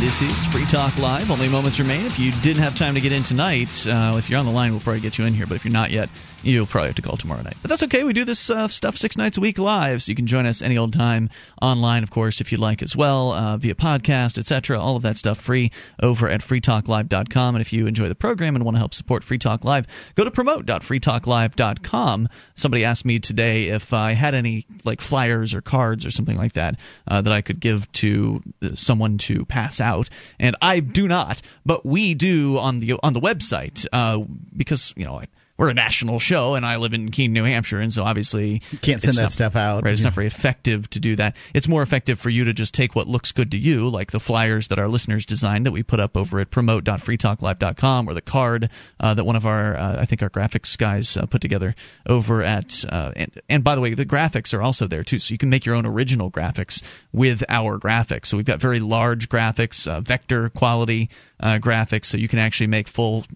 This 0.00 0.22
is 0.22 0.46
Free 0.46 0.64
Talk 0.64 0.96
Live. 0.96 1.30
Only 1.30 1.46
moments 1.50 1.78
remain. 1.78 2.06
If 2.06 2.18
you 2.18 2.32
didn't 2.40 2.62
have 2.62 2.74
time 2.74 2.94
to 2.94 3.02
get 3.02 3.12
in 3.12 3.22
tonight, 3.22 3.86
uh, 3.86 4.14
if 4.16 4.30
you're 4.30 4.38
on 4.38 4.46
the 4.46 4.50
line, 4.50 4.70
we'll 4.70 4.80
probably 4.80 5.02
get 5.02 5.18
you 5.18 5.26
in 5.26 5.34
here. 5.34 5.46
But 5.46 5.56
if 5.56 5.64
you're 5.66 5.74
not 5.74 5.90
yet, 5.90 6.08
you'll 6.42 6.64
probably 6.64 6.88
have 6.88 6.96
to 6.96 7.02
call 7.02 7.18
tomorrow 7.18 7.42
night. 7.42 7.56
But 7.60 7.68
that's 7.68 7.82
okay. 7.82 8.02
We 8.02 8.14
do 8.14 8.24
this 8.24 8.48
uh, 8.48 8.68
stuff 8.68 8.96
six 8.96 9.18
nights 9.18 9.36
a 9.36 9.42
week 9.42 9.58
live, 9.58 10.02
so 10.02 10.10
you 10.10 10.16
can 10.16 10.26
join 10.26 10.46
us 10.46 10.62
any 10.62 10.78
old 10.78 10.94
time 10.94 11.28
online, 11.60 12.02
of 12.02 12.10
course, 12.10 12.40
if 12.40 12.50
you'd 12.50 12.62
like 12.62 12.82
as 12.82 12.96
well, 12.96 13.32
uh, 13.32 13.58
via 13.58 13.74
podcast, 13.74 14.38
etc. 14.38 14.80
All 14.80 14.96
of 14.96 15.02
that 15.02 15.18
stuff 15.18 15.38
free 15.38 15.70
over 16.02 16.28
at 16.28 16.40
freetalklive.com. 16.40 17.54
And 17.54 17.60
if 17.60 17.70
you 17.72 17.86
enjoy 17.86 18.08
the 18.08 18.14
program 18.14 18.56
and 18.56 18.64
want 18.64 18.76
to 18.76 18.80
help 18.80 18.94
support 18.94 19.22
Free 19.22 19.36
Talk 19.36 19.66
Live, 19.66 19.86
go 20.14 20.24
to 20.24 20.30
promote.freetalklive.com. 20.30 22.28
Somebody 22.54 22.84
asked 22.84 23.04
me 23.04 23.18
today 23.18 23.64
if 23.64 23.92
I 23.92 24.12
had 24.12 24.34
any 24.34 24.64
like 24.84 25.02
flyers 25.02 25.52
or 25.52 25.60
cards 25.60 26.06
or 26.06 26.10
something 26.10 26.38
like 26.38 26.54
that 26.54 26.80
uh, 27.06 27.20
that 27.20 27.32
I 27.32 27.42
could 27.42 27.60
give 27.60 27.92
to 27.92 28.42
someone 28.74 29.18
to 29.18 29.44
pass 29.44 29.78
out, 29.80 29.89
and 30.38 30.56
I 30.62 30.80
do 30.80 31.08
not, 31.08 31.42
but 31.64 31.84
we 31.84 32.14
do 32.14 32.58
on 32.58 32.80
the 32.80 32.98
on 33.02 33.12
the 33.12 33.20
website 33.20 33.86
uh, 33.92 34.18
because 34.56 34.92
you 34.96 35.04
know. 35.04 35.20
I, 35.20 35.26
we're 35.60 35.68
a 35.68 35.74
national 35.74 36.18
show, 36.18 36.54
and 36.54 36.64
I 36.64 36.76
live 36.76 36.94
in 36.94 37.10
Keene, 37.10 37.34
New 37.34 37.44
Hampshire, 37.44 37.80
and 37.82 37.92
so 37.92 38.02
obviously 38.02 38.62
you 38.70 38.78
can't 38.78 39.02
send 39.02 39.18
that 39.18 39.24
not, 39.24 39.32
stuff 39.32 39.56
out. 39.56 39.84
Right, 39.84 39.92
it's 39.92 40.00
Yeah. 40.00 40.06
not 40.06 40.14
very 40.14 40.26
effective 40.26 40.88
to 40.88 40.98
do 40.98 41.16
that. 41.16 41.36
It's 41.52 41.68
more 41.68 41.82
effective 41.82 42.18
for 42.18 42.30
you 42.30 42.44
to 42.44 42.54
just 42.54 42.72
take 42.72 42.96
what 42.96 43.06
looks 43.08 43.30
good 43.30 43.50
to 43.50 43.58
you, 43.58 43.86
like 43.90 44.10
the 44.10 44.20
flyers 44.20 44.68
that 44.68 44.78
our 44.78 44.88
listeners 44.88 45.26
designed 45.26 45.66
that 45.66 45.72
we 45.72 45.82
put 45.82 46.00
up 46.00 46.16
over 46.16 46.40
at 46.40 46.50
promote.freetalklive.com, 46.50 48.08
or 48.08 48.14
the 48.14 48.22
card 48.22 48.70
uh, 49.00 49.12
that 49.12 49.24
one 49.24 49.36
of 49.36 49.44
our, 49.44 49.76
uh, 49.76 50.00
I 50.00 50.06
think 50.06 50.22
our 50.22 50.30
graphics 50.30 50.78
guys 50.78 51.14
uh, 51.18 51.26
put 51.26 51.42
together 51.42 51.74
over 52.06 52.42
at. 52.42 52.82
Uh, 52.88 53.12
and, 53.14 53.30
and 53.50 53.62
by 53.62 53.74
the 53.74 53.82
way, 53.82 53.92
the 53.92 54.06
graphics 54.06 54.56
are 54.56 54.62
also 54.62 54.86
there 54.86 55.04
too, 55.04 55.18
so 55.18 55.32
you 55.32 55.38
can 55.38 55.50
make 55.50 55.66
your 55.66 55.74
own 55.74 55.84
original 55.84 56.30
graphics 56.30 56.82
with 57.12 57.44
our 57.50 57.78
graphics. 57.78 58.26
So 58.28 58.38
we've 58.38 58.46
got 58.46 58.60
very 58.60 58.80
large 58.80 59.28
graphics, 59.28 59.86
uh, 59.86 60.00
vector 60.00 60.48
quality 60.48 61.10
uh, 61.38 61.58
graphics, 61.60 62.06
so 62.06 62.16
you 62.16 62.28
can 62.28 62.38
actually 62.38 62.68
make 62.68 62.88
full 62.88 63.26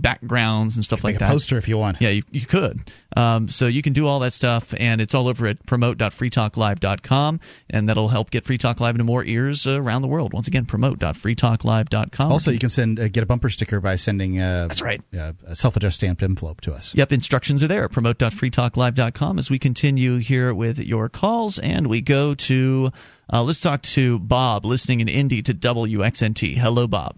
backgrounds 0.00 0.76
and 0.76 0.84
stuff 0.84 1.02
like 1.02 1.16
a 1.16 1.18
that. 1.18 1.30
poster 1.30 1.58
if 1.58 1.68
you 1.68 1.76
want. 1.76 2.00
Yeah, 2.00 2.10
you, 2.10 2.22
you 2.30 2.46
could. 2.46 2.90
Um, 3.16 3.48
so 3.48 3.66
you 3.66 3.82
can 3.82 3.92
do 3.92 4.06
all 4.06 4.20
that 4.20 4.32
stuff, 4.32 4.72
and 4.78 5.00
it's 5.00 5.14
all 5.14 5.26
over 5.28 5.46
at 5.46 5.64
promote.freetalklive.com, 5.66 7.40
and 7.70 7.88
that'll 7.88 8.08
help 8.08 8.30
get 8.30 8.44
Free 8.44 8.58
Talk 8.58 8.80
Live 8.80 8.94
into 8.94 9.04
more 9.04 9.24
ears 9.24 9.66
uh, 9.66 9.80
around 9.80 10.02
the 10.02 10.08
world. 10.08 10.32
Once 10.32 10.46
again, 10.46 10.66
promote.freetalklive.com. 10.66 12.32
Also, 12.32 12.50
you 12.50 12.58
can 12.58 12.70
send 12.70 13.00
uh, 13.00 13.08
get 13.08 13.22
a 13.22 13.26
bumper 13.26 13.48
sticker 13.50 13.80
by 13.80 13.96
sending. 13.96 14.38
Uh, 14.40 14.66
That's 14.68 14.82
right. 14.82 15.00
Uh, 15.16 15.32
a 15.44 15.56
self-addressed 15.56 15.96
stamped 15.96 16.22
envelope 16.22 16.60
to 16.62 16.72
us. 16.72 16.94
Yep, 16.94 17.12
instructions 17.12 17.62
are 17.62 17.68
there 17.68 17.84
at 17.84 17.92
promote.freetalklive.com 17.92 19.38
as 19.38 19.50
we 19.50 19.58
continue 19.58 20.18
here 20.18 20.54
with 20.54 20.78
your 20.78 21.08
calls, 21.08 21.58
and 21.58 21.88
we 21.88 22.00
go 22.00 22.34
to, 22.34 22.90
uh, 23.32 23.42
let's 23.42 23.60
talk 23.60 23.82
to 23.82 24.18
Bob, 24.20 24.64
listening 24.64 25.00
in 25.00 25.08
Indy 25.08 25.42
to 25.42 25.54
WXNT. 25.54 26.56
Hello, 26.56 26.86
Bob. 26.86 27.16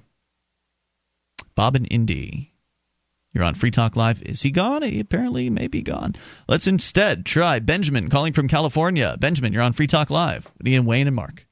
Bob 1.54 1.76
in 1.76 1.84
Indy. 1.86 2.49
You're 3.32 3.44
on 3.44 3.54
Free 3.54 3.70
Talk 3.70 3.94
Live. 3.94 4.22
Is 4.22 4.42
he 4.42 4.50
gone? 4.50 4.82
He 4.82 4.98
apparently 4.98 5.50
may 5.50 5.68
be 5.68 5.82
gone. 5.82 6.16
Let's 6.48 6.66
instead 6.66 7.24
try 7.24 7.60
Benjamin 7.60 8.08
calling 8.08 8.32
from 8.32 8.48
California. 8.48 9.16
Benjamin, 9.20 9.52
you're 9.52 9.62
on 9.62 9.72
Free 9.72 9.86
Talk 9.86 10.10
Live 10.10 10.50
with 10.58 10.66
Ian 10.66 10.84
Wayne 10.84 11.06
and 11.06 11.14
Mark. 11.14 11.46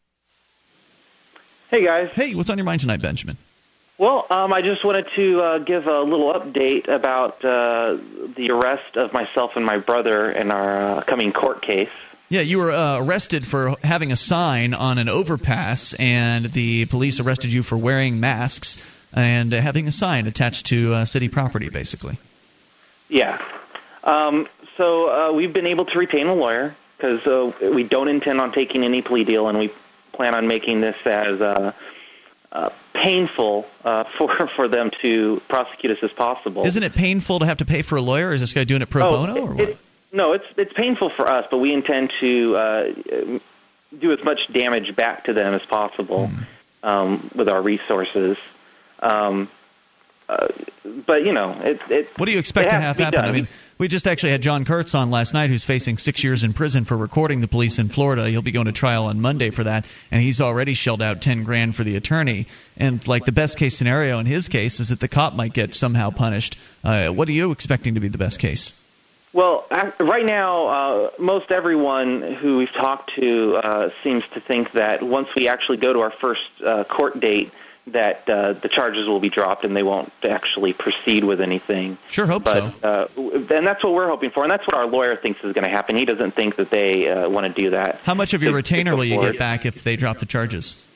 Hey 1.71 1.85
guys. 1.85 2.11
Hey, 2.15 2.35
what's 2.35 2.51
on 2.51 2.59
your 2.59 2.65
mind 2.65 2.81
tonight, 2.81 3.01
Benjamin? 3.01 3.37
Well, 3.97 4.27
um, 4.31 4.53
I 4.53 4.63
just 4.63 4.85
wanted 4.85 5.09
to 5.17 5.41
uh, 5.41 5.59
give 5.59 5.87
a 5.87 6.01
little 6.01 6.33
update 6.33 6.89
about 6.89 7.45
uh, 7.45 7.99
the 8.37 8.51
arrest 8.51 8.97
of 8.97 9.13
myself 9.13 9.57
and 9.57 9.67
my 9.67 9.79
brother 9.79 10.31
in 10.31 10.51
our 10.51 10.99
uh, 10.99 11.03
coming 11.03 11.33
court 11.33 11.63
case. 11.63 11.91
Yeah, 12.29 12.43
you 12.43 12.59
were 12.59 12.71
uh, 12.71 13.03
arrested 13.03 13.47
for 13.47 13.75
having 13.83 14.13
a 14.13 14.17
sign 14.17 14.75
on 14.75 14.99
an 14.99 15.09
overpass, 15.09 15.95
and 15.95 16.47
the 16.47 16.87
police 16.87 17.21
arrested 17.21 17.53
you 17.53 17.63
for 17.63 17.77
wearing 17.77 18.21
masks 18.21 18.89
and 19.12 19.52
uh, 19.55 19.60
having 19.60 19.89
a 19.89 19.93
sign 19.93 20.26
attached 20.26 20.66
to 20.66 20.93
uh, 20.94 21.05
city 21.05 21.28
property, 21.28 21.68
basically. 21.68 22.18
Yeah. 23.09 23.40
Um, 24.05 24.48
so 24.76 25.09
uh, 25.30 25.32
we've 25.32 25.52
been 25.52 25.66
able 25.66 25.85
to 25.86 25.98
retain 25.98 26.26
a 26.26 26.35
lawyer 26.35 26.74
because 26.97 27.26
uh, 27.26 27.52
we 27.74 27.85
don't 27.85 28.09
intend 28.09 28.40
on 28.40 28.52
taking 28.52 28.85
any 28.85 29.02
plea 29.02 29.24
deal, 29.24 29.48
and 29.48 29.59
we 29.59 29.70
plan 30.12 30.35
on 30.35 30.47
making 30.48 30.80
this 30.80 30.97
as 31.06 31.40
uh, 31.40 31.72
uh, 32.52 32.70
painful 32.93 33.68
uh, 33.85 34.05
for 34.16 34.47
for 34.48 34.68
them 34.68 34.90
to 35.02 35.40
prosecute 35.48 35.97
us 35.97 36.02
as 36.02 36.12
possible. 36.12 36.64
Isn't 36.66 36.82
it 36.82 36.94
painful 36.94 37.39
to 37.40 37.47
have 37.47 37.59
to 37.59 37.64
pay 37.64 37.82
for 37.82 37.97
a 37.97 38.02
lawyer? 38.02 38.32
Is 38.32 38.40
this 38.40 38.52
guy 38.52 38.64
doing 38.64 38.82
it 38.82 38.90
pro 38.90 39.06
Oh, 39.06 39.10
bono 39.10 39.40
or 39.47 39.55
what? 39.55 39.68
it- 39.70 39.78
no, 40.10 40.32
it's 40.32 40.47
it's 40.56 40.72
painful 40.72 41.10
for 41.10 41.28
us, 41.28 41.47
but 41.51 41.59
we 41.59 41.70
intend 41.72 42.10
to 42.20 42.56
uh, 42.56 42.93
do 43.98 44.10
as 44.12 44.24
much 44.24 44.51
damage 44.51 44.97
back 44.97 45.24
to 45.24 45.35
them 45.35 45.52
as 45.52 45.62
possible 45.66 46.28
Hmm. 46.28 46.89
um, 46.89 47.30
with 47.35 47.47
our 47.48 47.60
resources. 47.60 48.39
Um, 49.01 49.49
uh, 50.29 50.49
but 51.07 51.25
you 51.25 51.33
know, 51.33 51.53
it, 51.62 51.81
it. 51.91 52.19
What 52.19 52.27
do 52.27 52.33
you 52.33 52.39
expect 52.39 52.70
to 52.70 52.77
have 52.77 52.97
be 52.97 53.05
happen? 53.05 53.20
done. 53.20 53.29
I 53.29 53.33
mean, 53.33 53.49
we 53.79 53.89
just 53.89 54.07
actually 54.07 54.33
had 54.33 54.43
John 54.43 54.65
Kurtz 54.65 54.95
on 54.95 55.11
last 55.11 55.33
night, 55.33 55.49
who's 55.49 55.65
facing 55.65 55.97
six 55.99 56.23
years 56.23 56.45
in 56.45 56.53
prison 56.53 56.85
for 56.85 56.97
recording 56.97 57.41
the 57.41 57.49
police 57.49 57.79
in 57.79 57.89
Florida. 57.89 58.29
He'll 58.29 58.43
be 58.43 58.51
going 58.51 58.66
to 58.66 58.73
trial 58.73 59.07
on 59.07 59.20
Monday 59.20 59.51
for 59.51 59.65
that, 59.65 59.87
and 60.11 60.20
he's 60.20 60.41
already 60.41 60.75
shelled 60.75 61.01
out 61.01 61.23
ten 61.23 61.45
grand 61.45 61.77
for 61.77 61.85
the 61.85 61.97
attorney. 61.97 62.47
And 62.77 63.07
like 63.09 63.25
the 63.25 63.33
best 63.33 63.57
case 63.57 63.77
scenario 63.77 64.19
in 64.19 64.27
his 64.27 64.49
case 64.49 64.81
is 64.81 64.91
that 64.91 65.01
the 65.01 65.09
cop 65.09 65.35
might 65.35 65.55
get 65.55 65.75
somehow 65.75 66.11
punished. 66.11 66.59
Uh, 66.85 67.09
what 67.09 67.29
are 67.29 67.33
you 67.33 67.51
expecting 67.51 67.95
to 67.95 68.01
be 68.01 68.09
the 68.09 68.19
best 68.19 68.39
case? 68.39 68.83
Well, 69.33 69.66
right 69.99 70.25
now, 70.25 70.66
uh, 70.66 71.11
most 71.19 71.53
everyone 71.53 72.23
who 72.23 72.59
we've 72.59 72.73
talked 72.73 73.15
to 73.15 73.57
uh, 73.57 73.91
seems 74.03 74.27
to 74.29 74.41
think 74.41 74.73
that 74.73 75.03
once 75.03 75.35
we 75.35 75.49
actually 75.49 75.77
go 75.79 75.93
to 75.93 76.01
our 76.01 76.11
first 76.11 76.49
uh, 76.65 76.85
court 76.85 77.20
date, 77.20 77.53
that 77.93 78.28
uh, 78.28 78.52
the 78.55 78.69
charges 78.69 79.06
will 79.09 79.20
be 79.20 79.28
dropped 79.28 79.65
and 79.65 79.77
they 79.77 79.82
won't 79.82 80.12
actually 80.23 80.73
proceed 80.73 81.24
with 81.24 81.40
anything. 81.40 81.98
Sure, 82.09 82.27
hope 82.27 82.44
but, 82.44 82.60
so. 82.81 83.09
Uh, 83.19 83.20
and 83.55 83.66
that's 83.66 83.82
what 83.85 83.94
we're 83.94 84.09
hoping 84.09 84.31
for, 84.31 84.43
and 84.43 84.51
that's 84.51 84.66
what 84.66 84.77
our 84.77 84.86
lawyer 84.86 85.16
thinks 85.16 85.43
is 85.44 85.52
going 85.52 85.65
to 85.65 85.69
happen. 85.69 85.97
He 85.97 86.05
doesn't 86.05 86.32
think 86.32 86.56
that 86.56 86.70
they 86.70 87.09
uh, 87.09 87.28
want 87.28 87.47
to 87.47 87.62
do 87.62 87.70
that. 87.70 88.01
How 88.05 88.15
much 88.15 88.35
of 88.35 88.43
your 88.43 88.52
retainer 88.52 88.94
will 88.97 89.05
you 89.05 89.20
get 89.20 89.39
back 89.39 89.66
if 89.66 89.85
they 89.85 89.97
drop 89.97 90.19
the 90.19 90.27
charges? 90.27 90.86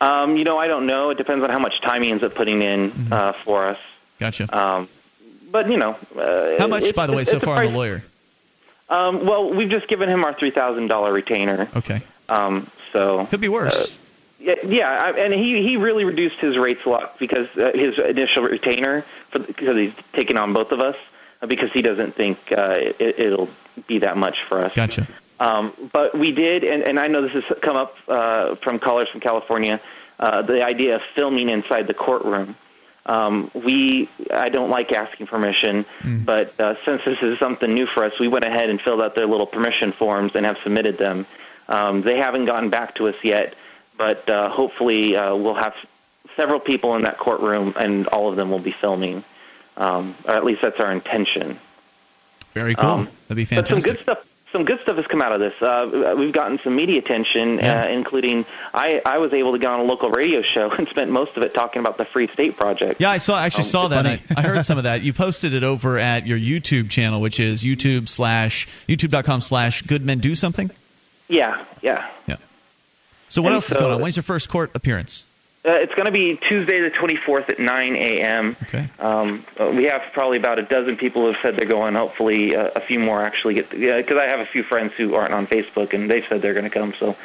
Um, 0.00 0.36
you 0.36 0.44
know, 0.44 0.58
I 0.58 0.66
don't 0.66 0.86
know. 0.86 1.10
It 1.10 1.18
depends 1.18 1.42
on 1.44 1.50
how 1.50 1.58
much 1.58 1.80
time 1.80 2.02
he 2.02 2.10
ends 2.10 2.22
up 2.24 2.34
putting 2.34 2.62
in 2.62 2.90
Mm-hmm. 2.90 3.12
uh, 3.12 3.32
for 3.32 3.66
us. 3.66 3.78
Gotcha. 4.18 4.56
Um, 4.56 4.88
but 5.50 5.70
you 5.70 5.76
know, 5.76 5.96
uh, 6.16 6.58
How 6.58 6.66
much, 6.66 6.94
by 6.94 7.06
the 7.06 7.14
way, 7.14 7.24
so 7.24 7.38
far 7.40 7.58
on 7.64 7.72
the 7.72 7.78
lawyer? 7.78 8.02
Um, 8.88 9.24
well, 9.24 9.50
we've 9.50 9.70
just 9.70 9.88
given 9.88 10.08
him 10.08 10.24
our 10.24 10.34
three 10.34 10.50
thousand 10.50 10.88
dollar 10.88 11.12
retainer. 11.12 11.68
Okay. 11.76 12.02
Um, 12.28 12.70
so 12.92 13.26
could 13.26 13.40
be 13.40 13.48
worse. 13.48 13.98
Yeah, 14.44 14.54
yeah, 14.66 15.10
and 15.16 15.32
he 15.32 15.62
he 15.62 15.76
really 15.76 16.04
reduced 16.04 16.38
his 16.38 16.58
rates 16.58 16.84
a 16.84 16.90
lot 16.90 17.18
because 17.18 17.48
uh, 17.56 17.72
his 17.74 17.98
initial 17.98 18.42
retainer 18.42 19.04
for 19.30 19.38
because 19.38 19.76
he's 19.76 19.94
taking 20.12 20.36
on 20.36 20.52
both 20.52 20.70
of 20.72 20.80
us 20.80 20.96
uh, 21.40 21.46
because 21.46 21.72
he 21.72 21.82
doesn't 21.82 22.14
think 22.14 22.38
uh, 22.52 22.76
it, 22.78 23.18
it'll 23.18 23.48
be 23.86 23.98
that 23.98 24.16
much 24.16 24.42
for 24.44 24.58
us. 24.58 24.74
Gotcha. 24.74 25.06
Um, 25.40 25.72
but 25.92 26.16
we 26.16 26.30
did, 26.30 26.62
and, 26.62 26.82
and 26.82 27.00
I 27.00 27.08
know 27.08 27.22
this 27.22 27.32
has 27.32 27.58
come 27.60 27.76
up 27.76 27.96
uh, 28.06 28.54
from 28.56 28.78
callers 28.78 29.08
from 29.08 29.20
California, 29.20 29.80
uh, 30.20 30.42
the 30.42 30.64
idea 30.64 30.96
of 30.96 31.02
filming 31.02 31.48
inside 31.48 31.86
the 31.86 31.94
courtroom. 31.94 32.54
Um, 33.06 33.50
we, 33.52 34.08
I 34.32 34.48
don't 34.48 34.70
like 34.70 34.92
asking 34.92 35.26
permission, 35.26 35.84
but 36.24 36.58
uh, 36.58 36.76
since 36.84 37.04
this 37.04 37.22
is 37.22 37.38
something 37.38 37.74
new 37.74 37.84
for 37.84 38.04
us, 38.04 38.18
we 38.18 38.28
went 38.28 38.44
ahead 38.44 38.70
and 38.70 38.80
filled 38.80 39.02
out 39.02 39.14
their 39.14 39.26
little 39.26 39.46
permission 39.46 39.92
forms 39.92 40.34
and 40.34 40.46
have 40.46 40.56
submitted 40.58 40.96
them. 40.96 41.26
Um, 41.68 42.02
they 42.02 42.16
haven't 42.16 42.46
gotten 42.46 42.70
back 42.70 42.94
to 42.94 43.08
us 43.08 43.16
yet, 43.22 43.54
but 43.96 44.28
uh, 44.28 44.48
hopefully 44.48 45.16
uh, 45.16 45.34
we'll 45.34 45.54
have 45.54 45.74
several 46.36 46.60
people 46.60 46.96
in 46.96 47.02
that 47.02 47.18
courtroom, 47.18 47.74
and 47.78 48.06
all 48.08 48.28
of 48.28 48.36
them 48.36 48.50
will 48.50 48.58
be 48.58 48.72
filming. 48.72 49.22
Um, 49.76 50.14
or 50.24 50.32
at 50.34 50.44
least 50.44 50.62
that's 50.62 50.78
our 50.80 50.92
intention. 50.92 51.58
Very 52.52 52.74
cool. 52.74 52.88
Um, 52.90 53.08
That'd 53.28 53.36
be 53.36 53.44
fantastic. 53.44 53.74
But 53.76 53.82
some 53.82 53.92
good 53.92 54.00
stuff. 54.02 54.26
Some 54.52 54.64
good 54.64 54.80
stuff 54.82 54.94
has 54.98 55.06
come 55.08 55.20
out 55.20 55.32
of 55.32 55.40
this. 55.40 55.60
Uh, 55.60 56.14
we've 56.16 56.30
gotten 56.30 56.60
some 56.60 56.76
media 56.76 57.00
attention, 57.00 57.58
uh, 57.58 57.88
including 57.90 58.46
I, 58.72 59.02
I 59.04 59.18
was 59.18 59.32
able 59.32 59.50
to 59.50 59.58
get 59.58 59.68
on 59.68 59.80
a 59.80 59.82
local 59.82 60.10
radio 60.10 60.42
show 60.42 60.70
and 60.78 60.86
spent 60.86 61.10
most 61.10 61.36
of 61.36 61.42
it 61.42 61.54
talking 61.54 61.80
about 61.80 61.96
the 61.96 62.04
Free 62.04 62.28
State 62.28 62.56
Project. 62.56 63.00
Yeah, 63.00 63.10
I 63.10 63.18
saw. 63.18 63.36
I 63.36 63.46
actually 63.46 63.64
Um, 63.64 63.70
saw 63.70 63.88
that. 63.88 64.06
I. 64.06 64.20
I 64.36 64.42
heard 64.42 64.64
some 64.64 64.78
of 64.78 64.84
that. 64.84 65.02
You 65.02 65.12
posted 65.12 65.54
it 65.54 65.64
over 65.64 65.98
at 65.98 66.24
your 66.28 66.38
YouTube 66.38 66.88
channel, 66.88 67.20
which 67.20 67.40
is 67.40 67.64
YouTube 67.64 68.08
slash 68.08 68.68
YouTube.com 68.88 69.40
slash 69.40 69.82
Good 69.82 70.04
Men 70.04 70.20
Do 70.20 70.36
Something. 70.36 70.70
Yeah, 71.26 71.64
yeah. 71.82 72.08
Yeah. 72.28 72.36
So 73.34 73.42
what 73.42 73.48
And 73.48 73.56
else 73.56 73.68
is 73.68 73.76
going 73.76 73.90
on? 73.90 74.00
When's 74.00 74.14
your 74.14 74.22
first 74.22 74.48
court 74.48 74.70
appearance? 74.76 75.24
Uh, 75.66 75.72
it's 75.72 75.92
going 75.96 76.06
to 76.06 76.12
be 76.12 76.36
Tuesday 76.36 76.80
the 76.80 76.90
24th 76.90 77.48
at 77.48 77.58
9 77.58 77.96
a.m. 77.96 78.56
Okay. 78.62 78.88
Um, 79.00 79.44
uh, 79.58 79.72
we 79.74 79.84
have 79.84 80.02
probably 80.12 80.36
about 80.36 80.60
a 80.60 80.62
dozen 80.62 80.96
people 80.96 81.22
who 81.22 81.32
have 81.32 81.42
said 81.42 81.56
they're 81.56 81.64
going. 81.64 81.94
Hopefully, 81.94 82.54
uh, 82.54 82.70
a 82.76 82.80
few 82.80 83.00
more 83.00 83.24
actually 83.24 83.54
get. 83.54 83.76
Yeah, 83.76 83.96
because 83.96 84.18
I 84.18 84.26
have 84.26 84.38
a 84.38 84.46
few 84.46 84.62
friends 84.62 84.92
who 84.92 85.16
aren't 85.16 85.34
on 85.34 85.48
Facebook, 85.48 85.94
and 85.94 86.08
they've 86.08 86.24
said 86.28 86.42
they're 86.42 86.54
going 86.54 86.62
to 86.62 86.70
come. 86.70 86.94
So, 86.94 87.16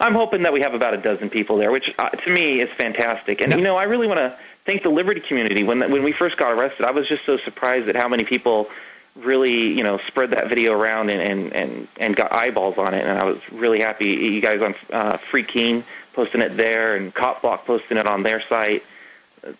I'm 0.00 0.14
hoping 0.14 0.42
that 0.44 0.54
we 0.54 0.62
have 0.62 0.72
about 0.72 0.94
a 0.94 0.96
dozen 0.96 1.28
people 1.28 1.58
there, 1.58 1.70
which 1.70 1.94
uh, 1.98 2.08
to 2.08 2.30
me 2.30 2.62
is 2.62 2.70
fantastic. 2.70 3.42
And 3.42 3.52
you 3.52 3.60
know, 3.60 3.76
I 3.76 3.82
really 3.82 4.06
want 4.06 4.20
to 4.20 4.38
thank 4.64 4.84
the 4.84 4.88
Liberty 4.88 5.20
community. 5.20 5.64
When 5.64 5.80
when 5.80 6.02
we 6.02 6.12
first 6.12 6.38
got 6.38 6.52
arrested, 6.52 6.86
I 6.86 6.92
was 6.92 7.06
just 7.06 7.26
so 7.26 7.36
surprised 7.36 7.88
at 7.88 7.96
how 7.96 8.08
many 8.08 8.24
people 8.24 8.70
really 9.18 9.72
you 9.72 9.82
know 9.82 9.98
spread 9.98 10.30
that 10.30 10.48
video 10.48 10.72
around 10.72 11.10
and 11.10 11.20
and 11.20 11.52
and, 11.52 11.88
and 11.96 12.16
got 12.16 12.32
eyeballs 12.32 12.78
on 12.78 12.94
it. 12.94 13.04
And 13.04 13.18
I 13.18 13.24
was 13.24 13.40
really 13.52 13.80
happy. 13.80 14.06
You 14.06 14.40
guys 14.40 14.62
on 14.62 14.74
uh, 14.92 15.16
Free 15.16 15.44
Keene 15.44 15.84
posting 16.12 16.40
it 16.40 16.56
there, 16.56 16.96
and 16.96 17.14
Cop 17.14 17.42
Block 17.42 17.64
posting 17.66 17.96
it 17.96 18.06
on 18.06 18.22
their 18.22 18.40
site. 18.40 18.84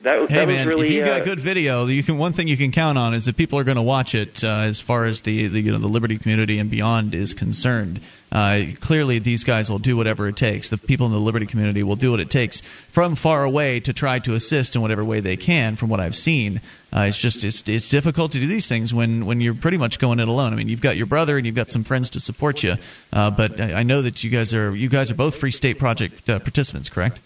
That, 0.03 0.29
Hey 0.29 0.39
that 0.39 0.49
man, 0.49 0.67
was 0.67 0.67
really 0.67 0.89
if 0.89 0.93
you 0.93 1.03
uh, 1.03 1.07
got 1.07 1.21
a 1.23 1.25
good 1.25 1.41
video, 1.41 1.87
you 1.87 2.03
can. 2.03 2.19
One 2.19 2.33
thing 2.33 2.49
you 2.49 2.57
can 2.57 2.73
count 2.73 2.99
on 2.99 3.15
is 3.15 3.27
that 3.27 3.37
people 3.37 3.59
are 3.59 3.65
going 3.65 3.77
to 3.77 3.83
watch 3.83 4.15
it. 4.15 4.43
Uh, 4.43 4.61
as 4.61 4.81
far 4.81 5.05
as 5.05 5.21
the, 5.23 5.47
the 5.47 5.61
you 5.61 5.73
know 5.73 5.79
the 5.79 5.89
liberty 5.89 6.19
community 6.19 6.59
and 6.59 6.71
beyond 6.71 7.15
is 7.15 7.33
concerned, 7.33 8.01
uh, 8.31 8.63
clearly 8.81 9.19
these 9.19 9.45
guys 9.45 9.71
will 9.71 9.79
do 9.79 9.97
whatever 9.97 10.29
it 10.29 10.37
takes. 10.37 10.69
The 10.69 10.79
people 10.79 11.07
in 11.07 11.13
the 11.13 11.21
liberty 11.21 11.47
community 11.47 11.83
will 11.83 11.97
do 11.97 12.11
what 12.11 12.21
it 12.21 12.31
takes 12.31 12.61
from 12.91 13.15
far 13.15 13.45
away 13.45 13.81
to 13.81 13.93
try 13.93 14.19
to 14.21 14.35
assist 14.35 14.77
in 14.77 14.83
whatever 14.83 15.05
way 15.05 15.21
they 15.21 15.37
can. 15.37 15.77
From 15.77 15.89
what 15.89 16.01
I've 16.01 16.17
seen, 16.17 16.61
uh, 16.93 17.07
it's 17.09 17.19
just 17.19 17.45
it's 17.45 17.67
it's 17.69 17.89
difficult 17.89 18.33
to 18.33 18.41
do 18.41 18.47
these 18.47 18.69
things 18.69 18.93
when 18.93 19.27
when 19.27 19.41
you're 19.41 19.55
pretty 19.55 19.79
much 19.79 19.99
going 19.99 20.21
it 20.21 20.29
alone. 20.29 20.53
I 20.53 20.57
mean, 20.57 20.69
you've 20.69 20.81
got 20.83 20.97
your 20.97 21.07
brother 21.07 21.37
and 21.37 21.47
you've 21.47 21.57
got 21.57 21.71
some 21.71 21.85
friends 21.85 22.11
to 22.11 22.21
support 22.21 22.63
you, 22.63 22.77
uh, 23.13 23.31
but 23.31 23.61
I, 23.61 23.81
I 23.81 23.83
know 23.83 24.03
that 24.03 24.23
you 24.23 24.31
guys 24.31 24.53
are 24.55 24.75
you 24.75 24.89
guys 24.89 25.11
are 25.11 25.15
both 25.17 25.37
Free 25.37 25.51
State 25.51 25.79
Project 25.79 26.29
uh, 26.29 26.39
participants, 26.39 26.89
correct? 26.89 27.21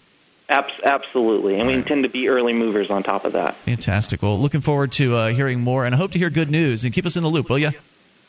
absolutely, 0.49 1.59
and 1.59 1.67
we 1.67 1.73
intend 1.73 2.03
to 2.03 2.09
be 2.09 2.29
early 2.29 2.53
movers 2.53 2.89
on 2.89 3.01
top 3.01 3.25
of 3.25 3.33
that. 3.33 3.55
Fantastic. 3.55 4.21
Well, 4.21 4.39
looking 4.39 4.61
forward 4.61 4.91
to 4.93 5.15
uh, 5.15 5.27
hearing 5.29 5.61
more, 5.61 5.85
and 5.85 5.95
I 5.95 5.97
hope 5.97 6.11
to 6.11 6.19
hear 6.19 6.29
good 6.29 6.51
news. 6.51 6.83
And 6.83 6.93
keep 6.93 7.05
us 7.05 7.15
in 7.15 7.23
the 7.23 7.29
loop, 7.29 7.49
will 7.49 7.57
you? 7.57 7.71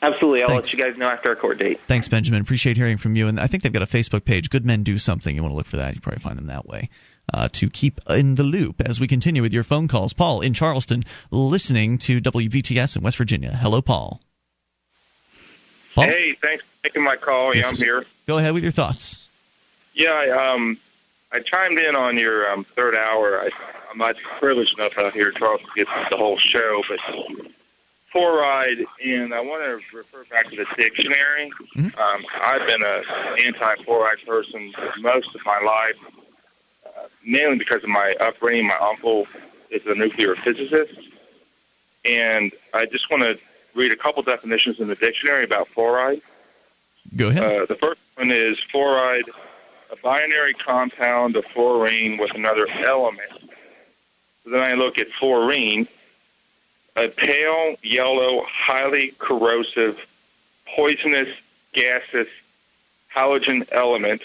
Absolutely, 0.04 0.42
I'll 0.42 0.48
Thanks. 0.48 0.66
let 0.66 0.72
you 0.74 0.78
guys 0.78 0.98
know 0.98 1.08
after 1.08 1.30
our 1.30 1.36
court 1.36 1.56
date. 1.56 1.80
Thanks, 1.86 2.08
Benjamin. 2.08 2.42
Appreciate 2.42 2.76
hearing 2.76 2.98
from 2.98 3.16
you. 3.16 3.26
And 3.26 3.40
I 3.40 3.46
think 3.46 3.62
they've 3.62 3.72
got 3.72 3.80
a 3.80 3.86
Facebook 3.86 4.26
page, 4.26 4.50
Good 4.50 4.66
Men 4.66 4.82
Do 4.82 4.98
Something. 4.98 5.34
You 5.34 5.40
want 5.40 5.52
to 5.52 5.56
look 5.56 5.66
for 5.66 5.78
that. 5.78 5.94
You 5.94 6.02
probably 6.02 6.20
find 6.20 6.36
them 6.36 6.46
that 6.48 6.66
way. 6.66 6.90
Uh, 7.32 7.48
to 7.52 7.70
keep 7.70 8.02
in 8.10 8.34
the 8.34 8.42
loop 8.42 8.82
as 8.84 9.00
we 9.00 9.06
continue 9.06 9.40
with 9.40 9.54
your 9.54 9.64
phone 9.64 9.88
calls. 9.88 10.12
Paul 10.12 10.42
in 10.42 10.52
Charleston, 10.52 11.04
listening 11.30 11.96
to 11.98 12.20
WVTS 12.20 12.96
in 12.96 13.02
West 13.02 13.16
Virginia. 13.16 13.52
Hello, 13.56 13.80
Paul. 13.80 14.20
Paul? 15.94 16.04
Hey, 16.04 16.34
thanks 16.42 16.62
for 16.62 16.88
taking 16.88 17.02
my 17.02 17.16
call. 17.16 17.54
Yes, 17.54 17.64
yeah, 17.64 17.68
I'm 17.70 17.76
here. 17.76 18.06
Go 18.26 18.36
ahead 18.36 18.52
with 18.52 18.62
your 18.62 18.72
thoughts. 18.72 19.30
Yeah, 19.94 20.10
I, 20.10 20.52
um, 20.52 20.76
I 21.32 21.40
chimed 21.40 21.78
in 21.78 21.96
on 21.96 22.18
your 22.18 22.50
um, 22.50 22.64
third 22.76 22.94
hour. 22.94 23.40
I, 23.40 23.48
I'm 23.90 23.96
not 23.96 24.16
privileged 24.16 24.78
enough 24.78 24.98
out 24.98 25.14
here 25.14 25.30
in 25.30 25.34
Charleston 25.34 25.70
to 25.70 25.84
get 25.84 26.10
the 26.10 26.16
whole 26.18 26.36
show, 26.36 26.82
but 26.90 26.98
fluoride, 28.14 28.84
and 29.04 29.34
I 29.34 29.40
want 29.40 29.64
to 29.64 29.96
refer 29.96 30.24
back 30.30 30.48
to 30.50 30.56
the 30.56 30.66
dictionary. 30.76 31.50
Um, 31.98 32.24
I've 32.40 32.66
been 32.66 32.82
a 32.82 33.02
anti-fluoride 33.44 34.24
person 34.26 34.72
most 35.00 35.34
of 35.34 35.44
my 35.44 35.58
life, 35.60 35.96
uh, 36.86 37.08
mainly 37.26 37.58
because 37.58 37.82
of 37.82 37.88
my 37.88 38.14
upbringing. 38.20 38.68
My 38.68 38.78
uncle 38.78 39.26
is 39.70 39.84
a 39.86 39.94
nuclear 39.94 40.36
physicist, 40.36 40.98
and 42.04 42.52
I 42.72 42.86
just 42.86 43.10
want 43.10 43.24
to 43.24 43.38
read 43.74 43.90
a 43.90 43.96
couple 43.96 44.22
definitions 44.22 44.78
in 44.78 44.86
the 44.86 44.94
dictionary 44.94 45.44
about 45.44 45.68
fluoride. 45.74 46.22
Go 47.16 47.28
ahead. 47.28 47.42
Uh, 47.42 47.66
the 47.66 47.74
first 47.74 48.00
one 48.14 48.30
is 48.30 48.58
fluoride, 48.72 49.28
a 49.90 49.96
binary 49.96 50.54
compound 50.54 51.36
of 51.36 51.44
fluorine 51.46 52.16
with 52.16 52.34
another 52.34 52.68
element. 52.70 53.32
So 54.44 54.50
then 54.50 54.60
I 54.60 54.74
look 54.74 54.98
at 54.98 55.08
fluorine, 55.08 55.88
a 56.96 57.08
pale 57.08 57.76
yellow, 57.82 58.44
highly 58.44 59.14
corrosive, 59.18 59.98
poisonous, 60.66 61.28
gaseous 61.72 62.28
halogen 63.14 63.66
element, 63.72 64.22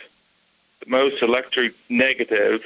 the 0.84 0.90
most 0.90 1.22
electric 1.22 1.74
negative 1.90 2.64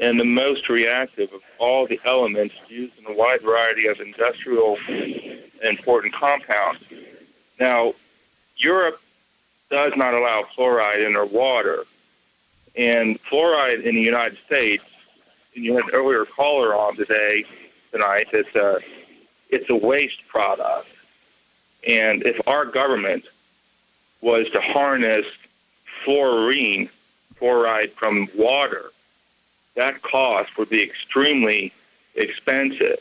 and 0.00 0.18
the 0.18 0.24
most 0.24 0.68
reactive 0.68 1.32
of 1.32 1.40
all 1.58 1.86
the 1.86 2.00
elements 2.04 2.54
used 2.68 2.98
in 2.98 3.06
a 3.06 3.12
wide 3.12 3.42
variety 3.42 3.86
of 3.86 4.00
industrial 4.00 4.78
important 5.62 6.12
compounds. 6.12 6.80
Now, 7.60 7.94
Europe 8.56 9.00
does 9.70 9.96
not 9.96 10.14
allow 10.14 10.42
fluoride 10.42 11.04
in 11.06 11.12
their 11.14 11.24
water. 11.24 11.84
And 12.74 13.22
fluoride 13.24 13.82
in 13.82 13.94
the 13.94 14.00
United 14.00 14.38
States, 14.46 14.84
and 15.54 15.64
you 15.64 15.74
had 15.74 15.84
an 15.84 15.90
earlier 15.92 16.24
caller 16.24 16.74
on 16.74 16.96
today, 16.96 17.44
tonight, 17.90 18.28
it's 18.32 18.54
a, 18.56 18.76
uh, 18.76 18.78
it's 19.52 19.70
a 19.70 19.76
waste 19.76 20.26
product. 20.26 20.88
And 21.86 22.24
if 22.24 22.40
our 22.48 22.64
government 22.64 23.26
was 24.20 24.50
to 24.50 24.60
harness 24.60 25.26
fluorine, 26.04 26.88
fluoride 27.40 27.92
from 27.92 28.28
water, 28.34 28.90
that 29.74 30.02
cost 30.02 30.56
would 30.58 30.70
be 30.70 30.82
extremely 30.82 31.72
expensive. 32.14 32.98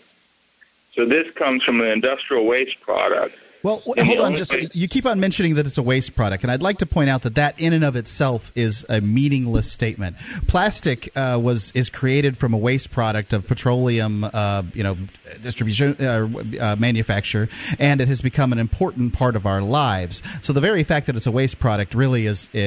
So 0.94 1.06
this 1.06 1.32
comes 1.34 1.64
from 1.64 1.82
an 1.82 1.88
industrial 1.88 2.46
waste 2.46 2.82
product. 2.82 3.36
Well, 3.64 3.78
w- 3.78 3.94
And 3.98 4.10
the 4.10 4.16
hold 4.16 4.20
on. 4.26 4.36
Just 4.36 4.76
you 4.76 4.88
keep 4.88 5.06
on 5.06 5.20
mentioning 5.20 5.56
that 5.56 5.68
it's 5.68 5.78
a 5.78 5.84
waste 5.84 6.16
product, 6.16 6.44
and 6.44 6.52
I'd 6.52 6.62
like 6.62 6.80
to 6.80 6.86
point 6.86 7.10
out 7.10 7.22
that 7.24 7.36
that 7.36 7.60
in 7.60 7.74
and 7.74 7.84
of 7.84 7.96
itself 7.96 8.52
is 8.56 8.86
a 8.90 9.02
meaningless 9.02 9.72
statement. 9.72 10.18
Plastic 10.48 11.16
uh, 11.16 11.40
was 11.42 11.72
is 11.76 11.90
created 11.90 12.38
from 12.38 12.54
a 12.54 12.58
waste 12.58 12.92
product 12.92 13.34
of 13.34 13.48
petroleum, 13.48 14.24
uh, 14.24 14.64
you 14.74 14.84
know, 14.84 14.98
distribution 15.44 15.96
uh, 16.00 16.28
uh, 16.60 16.76
manufacture, 16.80 17.50
and 17.80 18.02
it 18.02 18.08
has 18.08 18.22
become 18.22 18.52
an 18.52 18.60
important 18.60 19.14
part 19.14 19.36
of 19.36 19.46
our 19.46 19.62
lives. 19.62 20.24
So 20.42 20.54
the 20.54 20.62
very 20.62 20.84
fact 20.84 21.06
that 21.08 21.16
it's 21.16 21.28
a 21.28 21.32
waste 21.32 21.60
product 21.60 21.94
really 21.94 22.26
is 22.26 22.50
it, 22.54 22.60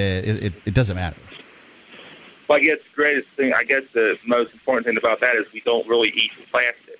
it, 0.44 0.52
it 0.64 0.74
doesn't 0.74 0.96
matter. 0.96 1.16
Well, 2.48 2.58
I 2.58 2.60
guess 2.60 2.78
the 2.78 2.94
greatest 2.94 3.28
thing, 3.30 3.54
I 3.54 3.64
guess 3.64 3.84
the 3.92 4.18
most 4.26 4.52
important 4.52 4.86
thing 4.86 4.98
about 4.98 5.20
that 5.20 5.34
is 5.36 5.50
we 5.52 5.60
don't 5.60 5.88
really 5.88 6.10
eat 6.10 6.30
plastic. 6.50 6.93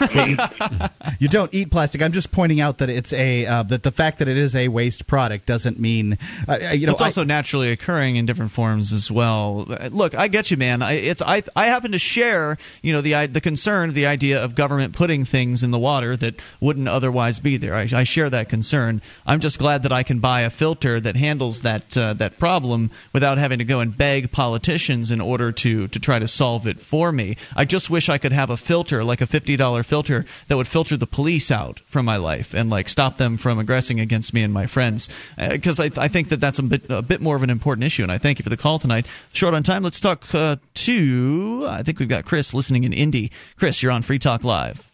You 1.20 1.28
don't 1.28 1.52
eat 1.52 1.70
plastic. 1.70 2.00
I'm 2.02 2.12
just 2.12 2.30
pointing 2.30 2.60
out 2.60 2.78
that 2.78 2.90
it's 2.90 3.12
a 3.12 3.44
uh, 3.46 3.62
that 3.64 3.82
the 3.82 3.90
fact 3.90 4.18
that 4.20 4.28
it 4.28 4.36
is 4.36 4.54
a 4.54 4.68
waste 4.68 5.06
product 5.06 5.46
doesn't 5.46 5.78
mean 5.80 6.16
uh, 6.46 6.52
uh, 6.52 6.70
you 6.70 6.86
know 6.86 6.92
it's 6.92 7.02
I- 7.02 7.06
also 7.06 7.24
naturally 7.24 7.70
occurring 7.72 8.16
in 8.16 8.26
different 8.26 8.52
forms 8.52 8.92
as 8.92 9.10
well. 9.10 9.64
Look, 9.90 10.16
I 10.16 10.28
get 10.28 10.50
you, 10.50 10.56
man. 10.56 10.82
I, 10.82 10.92
it's 10.92 11.22
I 11.22 11.42
I 11.56 11.66
happen 11.66 11.92
to 11.92 11.98
share 11.98 12.56
you 12.82 12.92
know 12.92 13.00
the 13.00 13.26
the 13.26 13.40
concern, 13.40 13.92
the 13.94 14.06
idea 14.06 14.42
of 14.42 14.54
government 14.54 14.94
putting 14.94 15.24
things 15.24 15.62
in 15.62 15.70
the 15.70 15.78
water 15.78 16.16
that 16.16 16.36
wouldn't 16.60 16.88
otherwise 16.88 17.40
be 17.40 17.56
there. 17.56 17.74
I, 17.74 17.88
I 17.92 18.04
share 18.04 18.30
that 18.30 18.48
concern. 18.48 19.02
I'm 19.26 19.40
just 19.40 19.58
glad 19.58 19.82
that 19.82 19.92
I 19.92 20.02
can 20.02 20.20
buy 20.20 20.42
a 20.42 20.50
filter 20.50 21.00
that 21.00 21.16
handles 21.16 21.62
that 21.62 21.96
uh, 21.96 22.14
that 22.14 22.38
problem 22.38 22.90
without 23.12 23.38
having 23.38 23.58
to 23.58 23.64
go 23.64 23.80
and 23.80 23.96
beg 23.96 24.30
politicians 24.30 25.10
in 25.10 25.20
order 25.20 25.50
to 25.52 25.88
to 25.88 25.98
try 25.98 26.18
to 26.18 26.28
solve 26.28 26.66
it 26.66 26.80
for 26.80 27.10
me. 27.10 27.36
I 27.56 27.64
just 27.64 27.90
wish 27.90 28.08
I 28.08 28.18
could 28.18 28.32
have 28.32 28.50
a 28.50 28.56
filter 28.56 29.02
like 29.02 29.20
a 29.20 29.26
fifty 29.26 29.56
dollar 29.56 29.82
filter 29.88 30.24
that 30.46 30.56
would 30.56 30.68
filter 30.68 30.96
the 30.96 31.06
police 31.06 31.50
out 31.50 31.80
from 31.86 32.04
my 32.04 32.16
life 32.16 32.54
and 32.54 32.70
like 32.70 32.88
stop 32.88 33.16
them 33.16 33.36
from 33.36 33.58
aggressing 33.58 33.98
against 33.98 34.32
me 34.32 34.42
and 34.42 34.52
my 34.52 34.66
friends. 34.66 35.08
Because 35.36 35.80
I, 35.80 35.90
I 35.96 36.08
think 36.08 36.28
that 36.28 36.40
that's 36.40 36.58
a 36.58 36.62
bit 36.62 36.82
a 36.88 37.02
bit 37.02 37.20
more 37.20 37.34
of 37.34 37.42
an 37.42 37.50
important 37.50 37.84
issue 37.84 38.02
and 38.02 38.12
I 38.12 38.18
thank 38.18 38.38
you 38.38 38.42
for 38.42 38.50
the 38.50 38.56
call 38.56 38.78
tonight. 38.78 39.06
Short 39.32 39.54
on 39.54 39.62
time 39.62 39.82
let's 39.82 40.00
talk 40.00 40.32
uh, 40.34 40.56
to 40.74 41.66
I 41.68 41.82
think 41.82 41.98
we've 41.98 42.08
got 42.08 42.24
Chris 42.24 42.54
listening 42.54 42.84
in 42.84 42.92
Indy. 42.92 43.32
Chris 43.56 43.82
you're 43.82 43.92
on 43.92 44.02
Free 44.02 44.18
Talk 44.18 44.44
Live. 44.44 44.90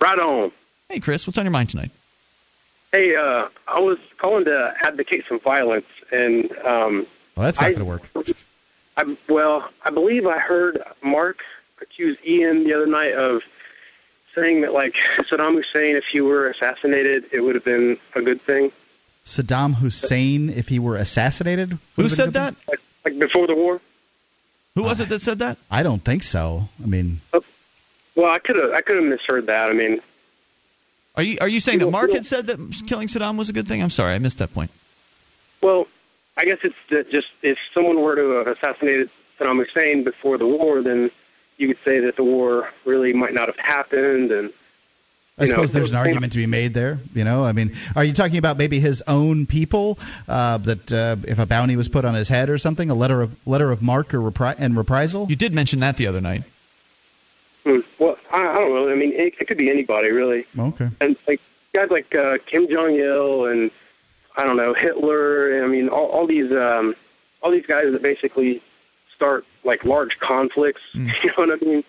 Right 0.00 0.18
on. 0.18 0.50
hey 0.88 0.98
Chris 0.98 1.26
what's 1.26 1.38
on 1.38 1.44
your 1.44 1.52
mind 1.52 1.70
tonight? 1.70 1.90
Hey, 2.92 3.14
uh, 3.14 3.46
I 3.68 3.78
was 3.78 3.98
calling 4.18 4.46
to 4.46 4.74
advocate 4.82 5.24
some 5.28 5.38
violence, 5.38 5.86
and 6.10 6.50
um, 6.64 7.06
well, 7.36 7.44
that's 7.44 7.60
not 7.60 7.76
going 7.76 7.78
to 7.78 7.84
work. 7.84 8.10
I, 8.96 9.16
well, 9.28 9.70
I 9.84 9.90
believe 9.90 10.26
I 10.26 10.38
heard 10.38 10.82
Mark 11.00 11.44
accuse 11.80 12.18
Ian 12.26 12.64
the 12.64 12.74
other 12.74 12.86
night 12.86 13.12
of 13.12 13.42
saying 14.34 14.62
that, 14.62 14.72
like 14.72 14.94
Saddam 15.18 15.54
Hussein, 15.54 15.96
if 15.96 16.06
he 16.06 16.20
were 16.20 16.48
assassinated, 16.48 17.26
it 17.32 17.40
would 17.40 17.54
have 17.54 17.64
been 17.64 17.98
a 18.14 18.22
good 18.22 18.40
thing. 18.40 18.72
Saddam 19.24 19.74
Hussein, 19.76 20.50
if 20.50 20.68
he 20.68 20.78
were 20.78 20.96
assassinated, 20.96 21.78
who 21.96 22.08
said 22.08 22.32
that 22.34 22.54
like, 22.68 22.80
like 23.04 23.18
before 23.18 23.46
the 23.46 23.54
war. 23.54 23.80
who 24.74 24.82
was 24.82 25.00
it 25.00 25.08
that 25.10 25.20
said 25.22 25.38
that 25.40 25.58
I 25.70 25.82
don't 25.82 26.02
think 26.04 26.22
so. 26.22 26.68
I 26.82 26.86
mean, 26.86 27.20
oh, 27.32 27.44
Well, 28.14 28.30
I 28.32 28.38
could 28.38 28.56
have 28.56 28.72
I 28.72 28.80
could 28.80 28.96
have 28.96 29.04
misheard 29.04 29.46
that. 29.46 29.70
I 29.70 29.72
mean, 29.74 30.00
are 31.16 31.22
you 31.22 31.38
are 31.40 31.48
you 31.48 31.60
saying 31.60 31.80
You 31.80 31.86
that 31.86 31.90
Mark 31.92 32.08
you 32.08 32.14
know- 32.14 32.18
had 32.18 32.26
said 32.26 32.46
that 32.46 32.82
killing 32.86 33.08
Saddam 33.08 33.36
was 33.36 33.48
a 33.50 33.52
good 33.52 33.68
thing 33.68 33.82
I'm 33.82 33.90
sorry 33.90 34.14
I 34.14 34.18
missed 34.18 34.38
that 34.38 34.52
point 34.54 34.70
well, 35.62 35.86
I 36.38 36.46
guess 36.46 36.58
it's 36.62 36.76
that 36.88 37.10
just 37.10 37.28
if 37.42 37.58
someone 37.74 38.00
were 38.00 38.16
to 38.16 38.30
have 38.30 38.46
assassinated 38.46 39.10
Saddam 39.38 39.58
Hussein 39.58 40.02
before 40.04 40.38
the 40.38 40.46
war, 40.46 40.80
then 40.80 41.10
you 41.60 41.68
could 41.68 41.84
say 41.84 42.00
that 42.00 42.16
the 42.16 42.24
war 42.24 42.72
really 42.84 43.12
might 43.12 43.34
not 43.34 43.46
have 43.46 43.58
happened, 43.58 44.32
and 44.32 44.50
I 45.38 45.44
you 45.44 45.48
know, 45.48 45.54
suppose 45.54 45.72
there's 45.72 45.90
an 45.90 45.96
argument 45.96 46.32
to 46.32 46.38
be 46.38 46.46
made 46.46 46.74
there. 46.74 46.98
You 47.14 47.24
know, 47.24 47.44
I 47.44 47.52
mean, 47.52 47.76
are 47.94 48.04
you 48.04 48.12
talking 48.12 48.38
about 48.38 48.56
maybe 48.58 48.80
his 48.80 49.02
own 49.06 49.46
people 49.46 49.98
uh, 50.28 50.58
that 50.58 50.92
uh, 50.92 51.16
if 51.28 51.38
a 51.38 51.46
bounty 51.46 51.76
was 51.76 51.88
put 51.88 52.04
on 52.04 52.14
his 52.14 52.28
head 52.28 52.48
or 52.50 52.58
something, 52.58 52.90
a 52.90 52.94
letter 52.94 53.20
of 53.22 53.34
letter 53.46 53.70
of 53.70 53.82
marque 53.82 54.12
or 54.14 54.18
repri- 54.20 54.56
and 54.58 54.76
reprisal? 54.76 55.26
you 55.28 55.36
did 55.36 55.52
mention 55.52 55.80
that 55.80 55.96
the 55.96 56.06
other 56.06 56.20
night 56.20 56.42
Hmm. 57.64 57.80
Well, 57.98 58.16
I, 58.32 58.48
I 58.48 58.54
don't 58.54 58.74
know. 58.74 58.88
I 58.90 58.94
mean, 58.94 59.12
it, 59.12 59.34
it 59.38 59.46
could 59.46 59.58
be 59.58 59.68
anybody 59.68 60.10
really, 60.10 60.46
Okay. 60.58 60.88
and 60.98 61.14
like 61.28 61.42
guys 61.74 61.90
like 61.90 62.14
uh, 62.14 62.38
Kim 62.46 62.66
Jong 62.70 62.94
Il 62.96 63.44
and 63.46 63.70
I 64.34 64.44
don't 64.44 64.56
know 64.56 64.72
Hitler. 64.72 65.62
I 65.62 65.66
mean, 65.66 65.90
all, 65.90 66.06
all 66.06 66.26
these 66.26 66.50
um, 66.52 66.96
all 67.42 67.50
these 67.50 67.66
guys 67.66 67.92
that 67.92 68.00
basically 68.00 68.62
start 69.20 69.44
like 69.64 69.84
large 69.84 70.18
conflicts. 70.18 70.80
Mm. 70.94 71.12
You 71.22 71.28
know 71.28 71.54
what 71.54 71.62
I 71.62 71.64
mean? 71.64 71.84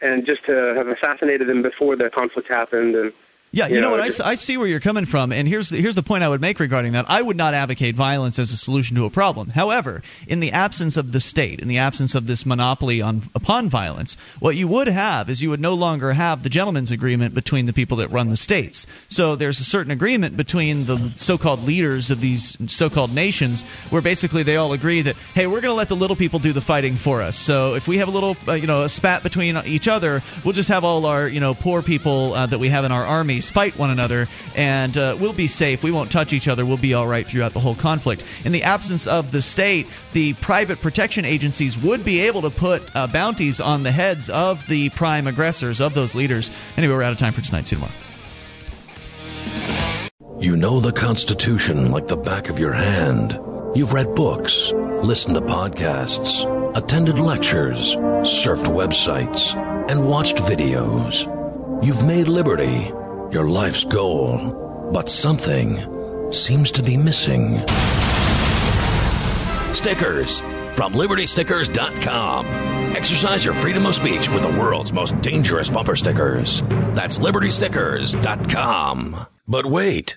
And 0.00 0.24
just 0.24 0.44
to 0.46 0.54
have 0.78 0.88
assassinated 0.88 1.46
them 1.46 1.60
before 1.60 1.94
the 1.94 2.08
conflict 2.08 2.48
happened, 2.48 2.94
and 2.94 3.12
Yeah, 3.52 3.66
you, 3.66 3.74
You 3.74 3.80
know, 3.80 3.88
know, 3.88 3.96
what? 3.96 4.00
I, 4.00 4.06
just- 4.06 4.20
I 4.20 4.36
see 4.36 4.56
where 4.56 4.68
you're 4.68 4.78
coming 4.78 5.04
from, 5.06 5.32
and 5.32 5.48
here's 5.48 5.70
the, 5.70 5.78
here's 5.80 5.96
the 5.96 6.04
point 6.04 6.22
I 6.22 6.28
would 6.28 6.40
make 6.40 6.60
regarding 6.60 6.92
that. 6.92 7.06
I 7.08 7.20
would 7.20 7.36
not 7.36 7.52
advocate 7.52 7.96
violence 7.96 8.38
as 8.38 8.52
a 8.52 8.56
solution 8.56 8.94
to 8.96 9.06
a 9.06 9.10
problem. 9.10 9.48
However, 9.48 10.02
in 10.28 10.38
the 10.38 10.52
absence 10.52 10.96
of 10.96 11.10
the 11.10 11.20
state, 11.20 11.58
in 11.58 11.66
the 11.66 11.78
absence 11.78 12.14
of 12.14 12.28
this 12.28 12.46
monopoly 12.46 13.02
on 13.02 13.22
upon 13.34 13.68
violence, 13.68 14.16
what 14.38 14.54
you 14.54 14.68
would 14.68 14.86
have 14.86 15.28
is 15.28 15.42
you 15.42 15.50
would 15.50 15.58
no 15.60 15.74
longer 15.74 16.12
have 16.12 16.44
the 16.44 16.48
gentleman's 16.48 16.92
agreement 16.92 17.34
between 17.34 17.66
the 17.66 17.72
people 17.72 17.96
that 17.96 18.12
run 18.12 18.28
the 18.28 18.36
states. 18.36 18.86
So 19.08 19.34
there's 19.34 19.58
a 19.58 19.64
certain 19.64 19.90
agreement 19.90 20.36
between 20.36 20.86
the 20.86 21.10
so-called 21.16 21.64
leaders 21.64 22.12
of 22.12 22.20
these 22.20 22.56
so-called 22.72 23.12
nations, 23.12 23.64
where 23.90 24.00
basically 24.00 24.44
they 24.44 24.54
all 24.56 24.72
agree 24.72 25.02
that 25.02 25.16
hey, 25.34 25.48
we're 25.48 25.60
going 25.60 25.72
to 25.72 25.76
let 25.76 25.88
the 25.88 25.96
little 25.96 26.14
people 26.14 26.38
do 26.38 26.52
the 26.52 26.60
fighting 26.60 26.94
for 26.94 27.20
us. 27.20 27.36
So 27.36 27.74
if 27.74 27.88
we 27.88 27.98
have 27.98 28.06
a 28.06 28.12
little, 28.12 28.36
uh, 28.46 28.52
you 28.52 28.68
know, 28.68 28.82
a 28.82 28.88
spat 28.88 29.24
between 29.24 29.56
each 29.66 29.88
other, 29.88 30.22
we'll 30.44 30.54
just 30.54 30.68
have 30.68 30.84
all 30.84 31.04
our, 31.06 31.26
you 31.26 31.40
know, 31.40 31.54
poor 31.54 31.82
people 31.82 32.34
uh, 32.34 32.46
that 32.46 32.60
we 32.60 32.68
have 32.68 32.84
in 32.84 32.92
our 32.92 33.04
armies 33.40 33.50
fight 33.50 33.78
one 33.78 33.90
another, 33.90 34.28
and 34.54 34.96
uh, 34.96 35.16
we'll 35.18 35.32
be 35.32 35.46
safe. 35.46 35.82
We 35.82 35.90
won't 35.90 36.10
touch 36.12 36.32
each 36.32 36.48
other. 36.48 36.66
We'll 36.66 36.76
be 36.76 36.94
all 36.94 37.08
right 37.08 37.26
throughout 37.26 37.52
the 37.54 37.60
whole 37.60 37.74
conflict. 37.74 38.24
In 38.44 38.52
the 38.52 38.64
absence 38.64 39.06
of 39.06 39.32
the 39.32 39.40
state, 39.40 39.86
the 40.12 40.34
private 40.34 40.80
protection 40.80 41.24
agencies 41.24 41.76
would 41.78 42.04
be 42.04 42.20
able 42.20 42.42
to 42.42 42.50
put 42.50 42.82
uh, 42.94 43.06
bounties 43.06 43.60
on 43.60 43.82
the 43.82 43.92
heads 43.92 44.28
of 44.28 44.66
the 44.66 44.90
prime 44.90 45.26
aggressors, 45.26 45.80
of 45.80 45.94
those 45.94 46.14
leaders. 46.14 46.50
Anyway, 46.76 46.92
we're 46.94 47.02
out 47.02 47.12
of 47.12 47.18
time 47.18 47.32
for 47.32 47.40
tonight. 47.40 47.66
See 47.66 47.76
you 47.76 47.82
tomorrow. 47.82 47.94
You 50.40 50.56
know 50.56 50.80
the 50.80 50.92
Constitution 50.92 51.90
like 51.90 52.06
the 52.06 52.16
back 52.16 52.48
of 52.48 52.58
your 52.58 52.72
hand. 52.72 53.38
You've 53.74 53.92
read 53.92 54.14
books, 54.14 54.72
listened 55.02 55.34
to 55.36 55.40
podcasts, 55.42 56.44
attended 56.76 57.18
lectures, 57.18 57.94
surfed 58.24 58.66
websites, 58.66 59.54
and 59.90 60.06
watched 60.06 60.36
videos. 60.36 61.26
You've 61.82 62.04
made 62.04 62.28
liberty 62.28 62.92
your 63.32 63.48
life's 63.48 63.84
goal, 63.84 64.90
but 64.92 65.08
something 65.08 65.78
seems 66.32 66.72
to 66.72 66.82
be 66.82 66.96
missing. 66.96 67.60
Stickers 69.72 70.40
from 70.74 70.94
libertystickers.com. 70.94 72.46
Exercise 72.96 73.44
your 73.44 73.54
freedom 73.54 73.86
of 73.86 73.94
speech 73.94 74.28
with 74.28 74.42
the 74.42 74.58
world's 74.58 74.92
most 74.92 75.20
dangerous 75.20 75.70
bumper 75.70 75.94
stickers. 75.96 76.62
That's 76.94 77.18
libertystickers.com. 77.18 79.26
But 79.46 79.66
wait. 79.66 80.16